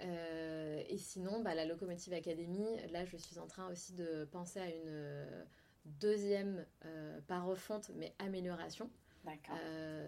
Euh, 0.01 0.83
et 0.89 0.97
sinon, 0.97 1.39
bah, 1.41 1.55
la 1.55 1.65
Locomotive 1.65 2.13
Academy, 2.13 2.67
là, 2.91 3.05
je 3.05 3.15
suis 3.15 3.39
en 3.39 3.47
train 3.47 3.69
aussi 3.71 3.93
de 3.93 4.25
penser 4.25 4.59
à 4.59 4.67
une 4.67 4.87
euh, 4.87 5.43
deuxième, 5.85 6.65
euh, 6.85 7.19
pas 7.27 7.39
refonte, 7.41 7.89
mais 7.95 8.13
amélioration. 8.19 8.89
D'accord. 9.25 9.55
Euh, 9.63 10.05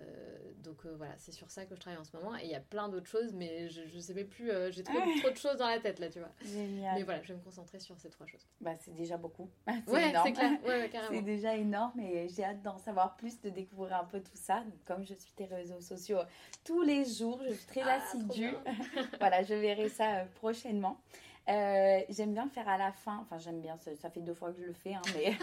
donc 0.58 0.86
euh, 0.86 0.94
voilà, 0.98 1.14
c'est 1.18 1.32
sur 1.32 1.50
ça 1.50 1.64
que 1.66 1.74
je 1.74 1.80
travaille 1.80 1.98
en 2.00 2.04
ce 2.04 2.18
moment. 2.18 2.36
Et 2.36 2.44
il 2.44 2.50
y 2.50 2.56
a 2.56 2.60
plein 2.60 2.90
d'autres 2.90 3.08
choses, 3.08 3.32
mais 3.34 3.70
je, 3.70 3.88
je 3.88 3.98
sais 3.98 4.14
même 4.14 4.28
plus, 4.28 4.52
euh, 4.52 4.70
j'ai 4.72 4.84
trop, 4.84 4.94
trop 5.22 5.30
de 5.30 5.38
choses 5.38 5.56
dans 5.56 5.68
la 5.70 5.80
tête 5.80 6.00
là, 6.00 6.10
tu 6.10 6.20
vois. 6.20 6.32
Génial. 6.44 6.96
Mais 6.96 7.04
voilà, 7.04 7.22
je 7.24 7.30
vais 7.30 7.40
me 7.40 7.44
concentrer 7.44 7.80
sur 7.80 7.98
ces 7.98 8.10
trois 8.10 8.28
choses. 8.28 8.46
Bah, 8.60 8.72
c'est 8.82 8.94
déjà 8.94 9.16
beaucoup. 9.16 9.50
C'est 9.68 9.90
Ouais, 9.90 10.10
énorme. 10.10 10.28
c'est 10.28 10.34
clair, 10.34 10.52
ouais, 10.64 10.68
ouais, 10.68 10.82
C'est 10.82 10.90
carrément. 10.90 11.22
déjà 11.22 11.56
énorme 11.56 11.98
et 12.02 12.28
j'ai 12.28 12.44
hâte 12.44 12.62
d'en 12.62 12.78
savoir 12.78 13.16
plus, 13.16 13.40
de 13.40 13.50
découvrir 13.50 13.96
un 13.96 14.04
peu 14.04 14.20
tout 14.20 14.36
ça. 14.36 14.60
Donc, 14.66 14.84
comme 14.84 15.06
je 15.06 15.14
suis 15.14 15.32
tes 15.34 15.46
réseaux 15.46 15.80
sociaux 15.80 16.20
tous 16.66 16.82
les 16.82 17.06
jours, 17.06 17.40
je 17.48 17.54
suis 17.54 17.68
très 17.68 17.84
Ah, 17.84 18.02
assidue. 18.04 18.52
voilà, 19.22 19.44
je 19.44 19.54
verrai 19.54 19.88
ça 19.88 20.26
prochainement. 20.36 21.00
Euh, 21.48 22.02
j'aime 22.10 22.34
bien 22.34 22.50
faire 22.50 22.68
à 22.68 22.78
la 22.78 22.92
fin, 22.92 23.20
enfin 23.20 23.38
j'aime 23.38 23.62
bien, 23.62 23.78
ça, 23.78 23.96
ça 23.96 24.10
fait 24.10 24.22
deux 24.22 24.34
fois 24.34 24.52
que 24.52 24.60
je 24.60 24.66
le 24.66 24.74
fais, 24.74 24.96
hein, 24.96 25.02
mais 25.14 25.38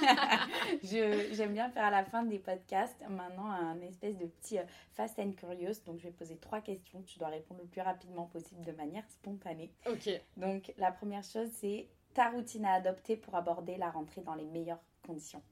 j'aime 0.83 1.53
bien 1.53 1.71
faire 1.71 1.85
à 1.85 1.91
la 1.91 2.05
fin 2.05 2.25
des 2.25 2.41
podcasts 2.41 3.01
maintenant 3.09 3.49
un 3.49 3.81
espèce 3.83 4.19
de 4.19 4.27
petit 4.27 4.59
euh, 4.59 4.65
fast 4.91 5.17
and 5.21 5.33
curious. 5.33 5.75
Donc 5.87 5.99
je 5.99 6.05
vais 6.05 6.11
poser 6.11 6.37
trois 6.39 6.61
questions, 6.61 7.03
tu 7.03 7.21
dois 7.21 7.29
répondre 7.29 7.61
le 7.61 7.69
plus 7.69 7.83
rapidement 7.83 8.27
possible 8.27 8.65
de 8.65 8.73
manière 8.73 9.09
spontanée. 9.11 9.71
Ok. 9.87 10.11
Donc 10.37 10.75
la 10.77 10.91
première 10.91 11.23
chose 11.23 11.49
c'est 11.53 11.87
ta 12.15 12.31
routine 12.31 12.65
à 12.65 12.75
adopter 12.75 13.17
pour 13.17 13.37
aborder 13.37 13.77
la 13.77 13.91
rentrée 13.91 14.23
dans 14.23 14.35
les 14.35 14.47
meilleures 14.47 14.83
conditions. 15.07 15.43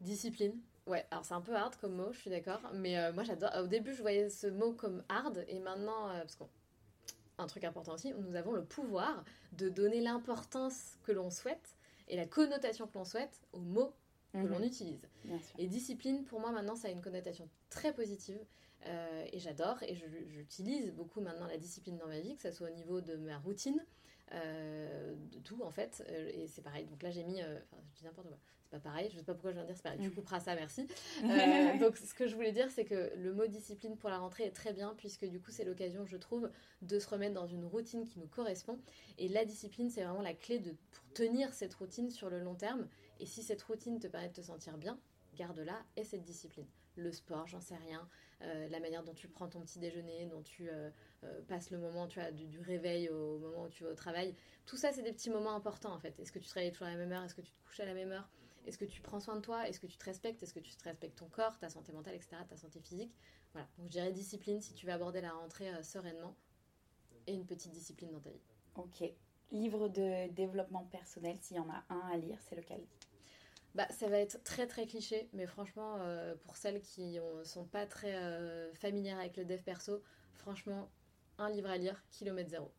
Discipline. 0.00 0.58
Ouais, 0.86 1.04
alors 1.10 1.24
c'est 1.24 1.34
un 1.34 1.42
peu 1.42 1.54
hard 1.54 1.76
comme 1.76 1.96
mot, 1.96 2.12
je 2.12 2.18
suis 2.18 2.30
d'accord. 2.30 2.60
Mais 2.72 2.98
euh, 2.98 3.12
moi 3.12 3.24
j'adore. 3.24 3.50
Au 3.62 3.66
début, 3.66 3.94
je 3.94 4.00
voyais 4.00 4.30
ce 4.30 4.46
mot 4.46 4.72
comme 4.72 5.02
hard. 5.10 5.44
Et 5.48 5.58
maintenant, 5.58 6.08
parce 6.08 6.36
qu'on. 6.36 6.48
Un 7.38 7.46
truc 7.46 7.64
important 7.64 7.94
aussi, 7.94 8.12
nous 8.12 8.36
avons 8.36 8.52
le 8.52 8.64
pouvoir 8.64 9.24
de 9.52 9.68
donner 9.68 10.00
l'importance 10.00 10.98
que 11.02 11.12
l'on 11.12 11.30
souhaite 11.30 11.76
et 12.08 12.16
la 12.16 12.26
connotation 12.26 12.86
que 12.86 12.96
l'on 12.96 13.04
souhaite 13.04 13.42
au 13.52 13.60
mot 13.60 13.92
que 14.32 14.46
l'on 14.46 14.62
utilise. 14.62 15.06
Et 15.58 15.68
discipline, 15.68 16.24
pour 16.24 16.40
moi, 16.40 16.50
maintenant, 16.50 16.74
ça 16.74 16.88
a 16.88 16.90
une 16.90 17.02
connotation 17.02 17.48
très 17.70 17.92
positive. 17.92 18.38
Euh, 18.86 19.24
et 19.32 19.38
j'adore 19.38 19.82
et 19.82 19.94
j'utilise 19.94 20.92
beaucoup 20.92 21.20
maintenant 21.22 21.46
la 21.46 21.56
discipline 21.56 21.96
dans 21.96 22.06
ma 22.06 22.20
vie, 22.20 22.36
que 22.36 22.42
ce 22.42 22.52
soit 22.52 22.68
au 22.68 22.74
niveau 22.74 23.00
de 23.00 23.16
ma 23.16 23.38
routine, 23.38 23.82
euh, 24.32 25.14
de 25.32 25.38
tout 25.38 25.62
en 25.62 25.70
fait. 25.70 26.04
Euh, 26.10 26.30
et 26.34 26.46
c'est 26.48 26.62
pareil. 26.62 26.84
Donc 26.86 27.02
là, 27.02 27.10
j'ai 27.10 27.24
mis. 27.24 27.40
Enfin, 27.42 27.82
je 27.92 27.98
dis 28.00 28.04
n'importe 28.04 28.28
quoi. 28.28 28.38
Pas 28.74 28.80
pareil. 28.80 29.08
Je 29.12 29.18
sais 29.18 29.22
pas 29.22 29.34
pourquoi 29.34 29.52
je 29.52 29.54
viens 29.54 29.62
de 29.62 29.68
dire 29.68 29.76
c'est 29.76 29.84
pareil. 29.84 30.00
Tu 30.00 30.08
mm. 30.08 30.14
couperas 30.14 30.40
ça, 30.40 30.56
merci. 30.56 30.84
donc 31.78 31.96
ce 31.96 32.12
que 32.12 32.26
je 32.26 32.34
voulais 32.34 32.50
dire, 32.50 32.68
c'est 32.72 32.84
que 32.84 33.12
le 33.14 33.32
mot 33.32 33.46
discipline 33.46 33.96
pour 33.96 34.10
la 34.10 34.18
rentrée 34.18 34.42
est 34.42 34.50
très 34.50 34.72
bien, 34.72 34.94
puisque 34.96 35.24
du 35.26 35.40
coup, 35.40 35.52
c'est 35.52 35.64
l'occasion, 35.64 36.04
je 36.06 36.16
trouve, 36.16 36.50
de 36.82 36.98
se 36.98 37.08
remettre 37.08 37.34
dans 37.34 37.46
une 37.46 37.64
routine 37.64 38.04
qui 38.04 38.18
nous 38.18 38.26
correspond. 38.26 38.80
Et 39.16 39.28
la 39.28 39.44
discipline, 39.44 39.90
c'est 39.90 40.02
vraiment 40.02 40.22
la 40.22 40.34
clé 40.34 40.58
de, 40.58 40.74
pour 40.90 41.04
tenir 41.14 41.54
cette 41.54 41.72
routine 41.74 42.10
sur 42.10 42.30
le 42.30 42.40
long 42.40 42.56
terme. 42.56 42.88
Et 43.20 43.26
si 43.26 43.44
cette 43.44 43.62
routine 43.62 44.00
te 44.00 44.08
permet 44.08 44.26
de 44.26 44.32
te 44.32 44.42
sentir 44.42 44.76
bien, 44.76 44.98
garde-la 45.36 45.80
et 45.96 46.02
cette 46.02 46.24
discipline. 46.24 46.66
Le 46.96 47.12
sport, 47.12 47.46
j'en 47.46 47.60
sais 47.60 47.76
rien. 47.76 48.08
Euh, 48.42 48.68
la 48.70 48.80
manière 48.80 49.04
dont 49.04 49.14
tu 49.14 49.28
prends 49.28 49.48
ton 49.48 49.60
petit 49.60 49.78
déjeuner, 49.78 50.26
dont 50.26 50.42
tu 50.42 50.68
euh, 50.68 50.90
euh, 51.22 51.40
passes 51.46 51.70
le 51.70 51.78
moment 51.78 52.08
tu 52.08 52.18
as, 52.18 52.32
du, 52.32 52.58
réveil 52.58 53.08
au 53.08 53.38
moment 53.38 53.62
où 53.62 53.68
tu 53.68 53.84
vas 53.84 53.90
au 53.90 53.94
travail. 53.94 54.34
Tout 54.66 54.76
ça, 54.76 54.90
c'est 54.90 55.02
des 55.02 55.12
petits 55.12 55.30
moments 55.30 55.54
importants 55.54 55.94
en 55.94 56.00
fait. 56.00 56.18
Est-ce 56.18 56.32
que 56.32 56.40
tu 56.40 56.48
te 56.48 56.54
réveilles 56.54 56.72
toujours 56.72 56.88
à 56.88 56.90
la 56.90 56.96
même 56.96 57.12
heure? 57.12 57.22
Est-ce 57.22 57.36
que 57.36 57.40
tu 57.40 57.52
te 57.52 57.64
couches 57.64 57.80
à 57.80 57.84
la 57.84 57.94
même 57.94 58.10
heure? 58.10 58.28
Est-ce 58.66 58.78
que 58.78 58.84
tu 58.84 59.00
prends 59.00 59.20
soin 59.20 59.36
de 59.36 59.40
toi? 59.40 59.68
Est-ce 59.68 59.80
que 59.80 59.86
tu 59.86 59.96
te 59.96 60.04
respectes? 60.04 60.42
Est-ce 60.42 60.54
que 60.54 60.60
tu 60.60 60.74
te 60.74 60.84
respectes 60.84 61.18
ton 61.18 61.28
corps, 61.28 61.58
ta 61.58 61.68
santé 61.68 61.92
mentale, 61.92 62.14
etc., 62.14 62.36
ta 62.48 62.56
santé 62.56 62.80
physique? 62.80 63.14
Voilà. 63.52 63.68
Donc 63.78 63.86
je 63.86 63.92
dirais 63.92 64.12
discipline 64.12 64.60
si 64.60 64.74
tu 64.74 64.86
veux 64.86 64.92
aborder 64.92 65.20
la 65.20 65.32
rentrée 65.32 65.70
sereinement 65.82 66.36
et 67.26 67.34
une 67.34 67.46
petite 67.46 67.72
discipline 67.72 68.10
dans 68.10 68.20
ta 68.20 68.30
vie. 68.30 68.42
Ok. 68.76 69.04
Livre 69.52 69.88
de 69.88 70.28
développement 70.32 70.84
personnel, 70.84 71.36
s'il 71.40 71.56
y 71.56 71.60
en 71.60 71.68
a 71.70 71.84
un 71.88 72.00
à 72.12 72.16
lire, 72.16 72.38
c'est 72.48 72.56
lequel? 72.56 72.84
Bah, 73.74 73.86
ça 73.90 74.08
va 74.08 74.18
être 74.18 74.42
très 74.44 74.66
très 74.66 74.86
cliché, 74.86 75.28
mais 75.32 75.46
franchement, 75.46 75.96
euh, 75.98 76.34
pour 76.44 76.56
celles 76.56 76.80
qui 76.80 77.18
ne 77.18 77.44
sont 77.44 77.64
pas 77.64 77.86
très 77.86 78.14
euh, 78.14 78.72
familières 78.74 79.18
avec 79.18 79.36
le 79.36 79.44
dev 79.44 79.60
perso, 79.62 80.02
franchement, 80.34 80.88
un 81.38 81.50
livre 81.50 81.68
à 81.68 81.76
lire, 81.76 82.02
kilomètre 82.10 82.50
zéro. 82.50 82.72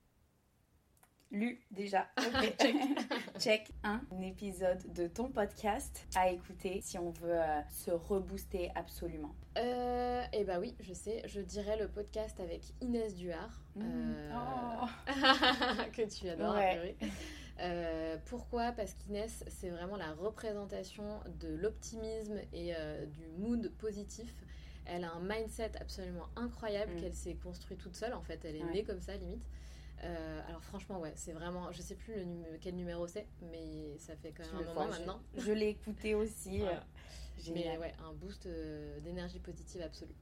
Lu 1.35 1.59
déjà. 1.69 2.07
Check. 3.39 3.69
Un 3.83 4.01
épisode 4.23 4.81
de 4.93 5.07
ton 5.07 5.29
podcast 5.29 6.07
à 6.15 6.29
écouter 6.29 6.79
si 6.81 6.97
on 6.97 7.09
veut 7.09 7.37
euh, 7.37 7.61
se 7.69 7.91
rebooster 7.91 8.71
absolument. 8.73 9.35
Euh, 9.57 10.23
eh 10.31 10.45
bah 10.45 10.59
oui, 10.61 10.75
je 10.79 10.93
sais. 10.93 11.21
Je 11.25 11.41
dirais 11.41 11.77
le 11.77 11.89
podcast 11.89 12.39
avec 12.39 12.61
Inès 12.79 13.15
Duard. 13.15 13.61
Mmh. 13.75 14.13
Oh. 14.33 14.85
que 15.93 16.07
tu 16.07 16.29
adores, 16.29 16.55
ouais. 16.55 16.95
Euh, 17.59 18.17
pourquoi? 18.25 18.71
Parce 18.71 18.93
qu'Inès, 18.93 19.43
c'est 19.49 19.69
vraiment 19.69 19.97
la 19.97 20.13
représentation 20.13 21.19
de 21.41 21.49
l'optimisme 21.49 22.39
et 22.53 22.73
euh, 22.75 23.05
du 23.05 23.27
mood 23.37 23.71
positif. 23.77 24.33
Elle 24.85 25.03
a 25.03 25.11
un 25.11 25.19
mindset 25.19 25.71
absolument 25.81 26.27
incroyable 26.37 26.93
mm. 26.93 27.01
qu'elle 27.01 27.13
s'est 27.13 27.35
construit 27.35 27.75
toute 27.75 27.95
seule. 27.95 28.13
En 28.13 28.21
fait, 28.21 28.39
elle 28.45 28.55
est 28.55 28.63
née 28.71 28.83
comme 28.83 29.01
ça, 29.01 29.17
limite. 29.17 29.43
Euh, 30.03 30.41
alors 30.47 30.63
franchement, 30.63 30.99
ouais, 30.99 31.13
c'est 31.15 31.31
vraiment, 31.31 31.71
je 31.71 31.81
sais 31.81 31.95
plus 31.95 32.13
le 32.15 32.57
quel 32.59 32.75
numéro 32.75 33.07
c'est, 33.07 33.27
mais 33.41 33.97
ça 33.97 34.15
fait 34.15 34.31
quand 34.31 34.43
même 34.43 34.67
un 34.67 34.73
moment 34.73 34.87
maintenant. 34.87 35.19
Je, 35.35 35.51
l'ai 35.51 35.69
écouté 35.69 36.15
aussi. 36.15 36.61
mais 37.53 37.77
ouais, 37.77 37.93
un 38.03 38.13
boost 38.13 38.47
d'énergie 39.03 39.39
positive 39.39 39.81
absolue. 39.81 40.15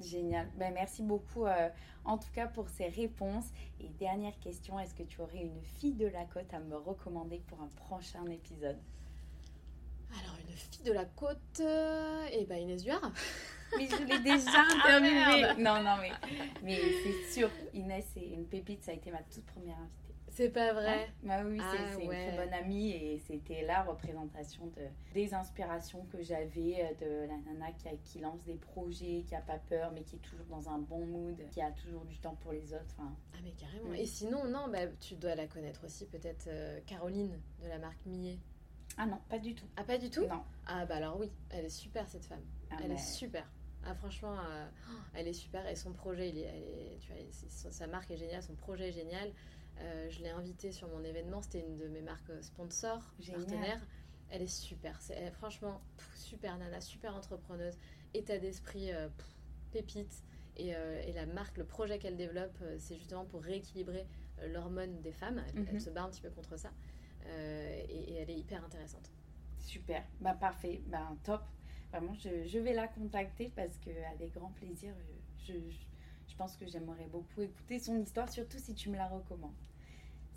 Génial. 0.00 0.48
Ben, 0.56 0.72
merci 0.72 1.02
beaucoup 1.02 1.46
euh, 1.46 1.68
en 2.04 2.18
tout 2.18 2.30
cas 2.32 2.46
pour 2.46 2.68
ces 2.68 2.86
réponses. 2.86 3.46
Et 3.80 3.88
dernière 3.88 4.38
question, 4.38 4.78
est-ce 4.78 4.94
que 4.94 5.02
tu 5.02 5.20
aurais 5.20 5.42
une 5.42 5.60
fille 5.62 5.94
de 5.94 6.06
la 6.06 6.24
côte 6.24 6.52
à 6.54 6.60
me 6.60 6.76
recommander 6.76 7.42
pour 7.48 7.60
un 7.60 7.68
prochain 7.68 8.24
épisode? 8.26 8.78
Alors 10.22 10.36
une 10.40 10.54
fille 10.54 10.84
de 10.84 10.92
la 10.92 11.04
côte, 11.04 11.60
euh, 11.60 12.26
eh 12.32 12.44
ben 12.46 12.58
Inès 12.58 12.82
Duard. 12.82 13.12
Mais 13.76 13.86
je 13.86 14.04
l'ai 14.04 14.18
déjà 14.20 14.50
ah, 14.54 14.96
interviewée. 14.96 15.62
non, 15.62 15.82
non, 15.82 15.96
mais, 16.00 16.10
mais 16.62 16.78
c'est 17.02 17.32
sûr, 17.32 17.50
Inès, 17.74 18.04
c'est 18.14 18.26
une 18.26 18.46
pépite, 18.46 18.82
ça 18.82 18.92
a 18.92 18.94
été 18.94 19.10
ma 19.10 19.22
toute 19.22 19.44
première 19.46 19.78
invitée. 19.78 20.08
C'est 20.30 20.50
pas 20.50 20.72
vrai. 20.72 21.10
Bah 21.24 21.42
oui, 21.44 21.58
c'est 21.58 21.78
ah, 21.78 22.00
une 22.00 22.10
très 22.10 22.36
bonne 22.36 22.54
amie 22.54 22.90
et 22.92 23.18
c'était 23.18 23.62
la 23.62 23.82
représentation 23.82 24.66
de, 24.66 24.82
des 25.12 25.34
inspirations 25.34 26.06
que 26.12 26.22
j'avais 26.22 26.76
euh, 26.80 27.24
de 27.24 27.28
la 27.28 27.36
nana 27.38 27.72
qui, 27.72 27.88
qui, 28.04 28.20
lance 28.20 28.42
des 28.44 28.54
projets, 28.54 29.24
qui 29.26 29.34
a 29.34 29.40
pas 29.40 29.58
peur, 29.58 29.90
mais 29.92 30.02
qui 30.02 30.16
est 30.16 30.20
toujours 30.20 30.46
dans 30.46 30.68
un 30.68 30.78
bon 30.78 31.04
mood, 31.06 31.36
qui 31.50 31.60
a 31.60 31.72
toujours 31.72 32.04
du 32.04 32.18
temps 32.18 32.36
pour 32.40 32.52
les 32.52 32.72
autres. 32.72 32.94
Ah, 33.00 33.38
mais 33.42 33.50
carrément. 33.52 33.92
Et 33.94 34.06
sinon, 34.06 34.44
non, 34.44 34.68
bah, 34.68 34.86
tu 35.00 35.16
dois 35.16 35.34
la 35.34 35.46
connaître 35.46 35.84
aussi, 35.84 36.06
peut-être 36.06 36.46
euh, 36.46 36.78
Caroline 36.86 37.40
de 37.62 37.68
la 37.68 37.78
marque 37.78 38.04
Millet. 38.06 38.38
Ah 38.96 39.06
non, 39.06 39.18
pas 39.28 39.38
du 39.38 39.54
tout. 39.54 39.66
Ah, 39.76 39.84
pas 39.84 39.98
du 39.98 40.10
tout? 40.10 40.26
Non. 40.26 40.42
Ah, 40.66 40.84
bah 40.86 40.96
alors 40.96 41.18
oui, 41.18 41.30
elle 41.50 41.64
est 41.64 41.68
super 41.68 42.06
cette 42.06 42.24
femme. 42.24 42.44
Ah, 42.70 42.76
elle 42.84 42.92
est 42.92 42.98
super. 42.98 43.44
Ah, 43.84 43.94
franchement, 43.94 44.36
euh, 44.38 44.68
elle 45.14 45.28
est 45.28 45.32
super 45.32 45.66
et 45.66 45.76
son 45.76 45.92
projet, 45.92 46.28
il 46.28 46.38
est, 46.38 46.98
tu 47.00 47.12
vois, 47.12 47.72
sa 47.72 47.86
marque 47.86 48.10
est 48.10 48.16
géniale, 48.16 48.42
son 48.42 48.54
projet 48.54 48.88
est 48.88 48.92
génial. 48.92 49.32
Euh, 49.80 50.08
je 50.10 50.22
l'ai 50.22 50.30
invitée 50.30 50.72
sur 50.72 50.88
mon 50.88 51.02
événement. 51.04 51.42
C'était 51.42 51.60
une 51.60 51.76
de 51.76 51.88
mes 51.88 52.02
marques 52.02 52.32
sponsors, 52.42 53.02
partenaires. 53.26 53.84
Elle 54.30 54.42
est 54.42 54.46
super. 54.46 55.00
Franchement 55.32 55.80
super 56.14 56.58
nana, 56.58 56.80
super 56.80 57.14
entrepreneuse, 57.14 57.78
état 58.14 58.38
d'esprit 58.38 58.92
euh, 58.92 59.08
pépite. 59.72 60.24
Euh, 60.60 61.02
et, 61.06 61.12
la 61.12 61.24
marque, 61.24 61.56
le 61.56 61.64
projet 61.64 61.98
qu'elle 61.98 62.16
développe, 62.16 62.58
c'est 62.78 62.96
justement 62.96 63.24
pour 63.24 63.42
rééquilibrer 63.42 64.06
l'hormone 64.48 65.00
des 65.00 65.12
femmes. 65.12 65.42
Elle, 65.54 65.62
mhm. 65.62 65.80
se 65.80 65.90
bat 65.90 66.02
un 66.02 66.10
petit 66.10 66.20
peu 66.20 66.30
contre 66.30 66.56
ça. 66.58 66.72
Et, 67.26 68.14
elle 68.14 68.30
est 68.30 68.38
hyper 68.38 68.64
intéressante. 68.64 69.12
Super. 69.58 70.02
Bah 70.20 70.34
parfait. 70.34 70.82
Bah 70.86 71.08
top. 71.22 71.42
Vraiment, 71.90 72.14
je, 72.14 72.58
vais 72.58 72.74
la 72.74 72.86
contacter 72.86 73.50
parce 73.56 73.76
qu'avec 73.78 74.34
grand 74.34 74.50
plaisir, 74.50 74.92
je, 75.46 75.54
je 75.54 76.36
pense 76.36 76.56
que 76.56 76.66
j'aimerais 76.66 77.06
beaucoup 77.06 77.40
écouter 77.42 77.78
son 77.78 77.98
histoire, 78.00 78.28
surtout 78.28 78.58
si 78.58 78.74
tu 78.74 78.90
me 78.90 78.96
la 78.96 79.08
recommandes. 79.08 79.54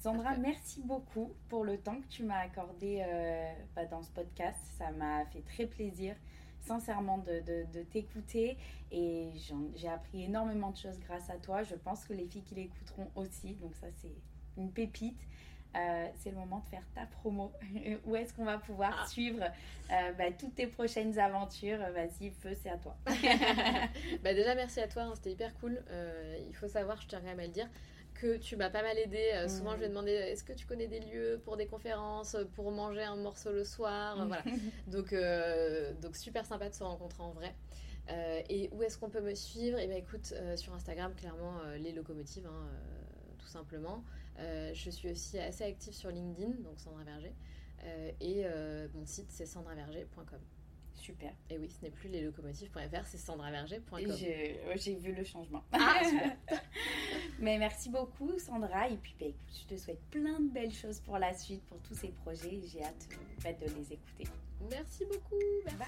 Sandra, 0.01 0.35
merci 0.35 0.81
beaucoup 0.81 1.31
pour 1.47 1.63
le 1.63 1.77
temps 1.77 2.01
que 2.01 2.07
tu 2.07 2.23
m'as 2.23 2.39
accordé 2.39 3.03
euh, 3.05 3.53
bah, 3.75 3.85
dans 3.85 4.01
ce 4.01 4.09
podcast. 4.09 4.57
Ça 4.79 4.89
m'a 4.89 5.25
fait 5.25 5.41
très 5.41 5.67
plaisir, 5.67 6.15
sincèrement, 6.59 7.19
de, 7.19 7.83
t'écouter. 7.91 8.57
Et 8.91 9.29
j'ai 9.75 9.87
appris 9.87 10.23
énormément 10.23 10.71
de 10.71 10.77
choses 10.77 10.99
grâce 11.01 11.29
à 11.29 11.37
toi. 11.37 11.61
Je 11.61 11.75
pense 11.75 12.03
que 12.05 12.13
les 12.13 12.25
filles 12.25 12.41
qui 12.41 12.55
l'écouteront 12.55 13.11
aussi. 13.13 13.53
Donc 13.61 13.75
ça, 13.75 13.85
c'est 13.97 14.15
une 14.57 14.71
pépite. 14.71 15.21
Euh, 15.75 16.07
c'est 16.17 16.31
le 16.31 16.35
moment 16.35 16.59
de 16.59 16.69
faire 16.69 16.83
ta 16.93 17.05
promo. 17.05 17.51
Où 18.05 18.15
est-ce 18.15 18.33
qu'on 18.33 18.45
va 18.45 18.57
pouvoir 18.57 18.99
ah. 19.03 19.07
suivre 19.07 19.43
euh, 19.43 20.11
bah, 20.13 20.31
toutes 20.37 20.55
tes 20.55 20.67
prochaines 20.67 21.17
aventures? 21.17 21.79
Vas-y, 21.93 22.31
feu, 22.31 22.53
c'est 22.61 22.69
à 22.69 22.77
toi. 22.77 22.97
bah 24.23 24.33
déjà, 24.33 24.53
merci 24.55 24.81
à 24.81 24.87
toi, 24.87 25.03
hein, 25.03 25.13
c'était 25.15 25.31
hyper 25.31 25.53
cool. 25.59 25.81
il 26.47 26.55
faut 26.55 26.67
savoir, 26.67 26.99
je 27.01 27.07
tiens 27.07 27.19
quand 27.19 27.27
même 27.27 27.39
à 27.39 27.45
le 27.45 27.53
dire, 27.53 27.69
que 28.13 28.37
tu 28.37 28.55
m'as 28.55 28.69
pas 28.69 28.83
mal 28.83 28.97
aidé. 28.97 29.31
Euh, 29.33 29.47
souvent, 29.47 29.71
je 29.75 29.79
vais 29.79 29.87
mm. 29.87 29.89
demander 29.89 30.11
est-ce 30.11 30.43
que 30.43 30.53
tu 30.53 30.65
connais 30.65 30.87
des 30.87 30.99
lieux 30.99 31.41
pour 31.43 31.57
des 31.57 31.65
conférences, 31.65 32.37
pour 32.53 32.71
manger 32.71 33.03
un 33.03 33.15
morceau 33.15 33.51
le 33.51 33.63
soir? 33.63 34.25
Voilà. 34.27 34.43
Donc, 34.87 35.13
euh, 35.13 35.93
donc, 36.01 36.15
super 36.15 36.45
sympa 36.45 36.69
de 36.69 36.75
se 36.75 36.83
rencontrer 36.83 37.23
en 37.23 37.31
vrai. 37.31 37.55
Euh, 38.09 38.41
et 38.49 38.69
où 38.73 38.83
est-ce 38.83 38.97
qu'on 38.97 39.09
peut 39.09 39.21
me 39.21 39.33
suivre? 39.33 39.77
Eh 39.79 39.87
bien, 39.87 39.97
écoute, 39.97 40.33
sur 40.55 40.73
Instagram, 40.73 41.13
clairement, 41.15 41.61
les 41.79 41.91
locomotives, 41.91 42.45
hein, 42.45 42.69
tout 43.39 43.47
simplement. 43.47 44.03
Je 44.37 44.89
suis 44.89 45.09
aussi 45.09 45.39
assez 45.39 45.63
active 45.63 45.93
sur 45.93 46.09
LinkedIn, 46.09 46.61
donc 46.63 46.79
Sandra 46.79 47.03
Verger. 47.03 47.33
et 48.19 48.45
mon 48.93 49.05
site, 49.05 49.29
c'est 49.29 49.45
sandraverger.com. 49.45 50.39
Super. 51.01 51.31
Et 51.49 51.57
oui, 51.57 51.67
ce 51.69 51.83
n'est 51.83 51.91
plus 51.91 52.09
les 52.09 52.21
locomotives.fr, 52.21 53.05
c'est 53.05 53.17
sandraverger.com. 53.17 53.99
J'ai 54.75 54.95
vu 54.95 55.13
le 55.13 55.23
changement. 55.23 55.63
Ah, 55.71 56.01
Mais 57.39 57.57
merci 57.57 57.89
beaucoup, 57.89 58.37
Sandra. 58.37 58.87
Et 58.87 58.97
puis, 58.97 59.15
bah, 59.19 59.25
écoute, 59.25 59.61
je 59.61 59.75
te 59.75 59.79
souhaite 59.79 60.01
plein 60.11 60.39
de 60.39 60.49
belles 60.49 60.73
choses 60.73 60.99
pour 60.99 61.17
la 61.17 61.33
suite, 61.33 61.63
pour 61.65 61.79
tous 61.79 61.95
ces 61.95 62.09
projets. 62.09 62.61
J'ai 62.67 62.83
hâte 62.83 63.07
bah, 63.43 63.53
de 63.53 63.65
les 63.65 63.93
écouter. 63.93 64.25
Merci 64.69 65.05
beaucoup. 65.05 65.39
bye. 65.77 65.87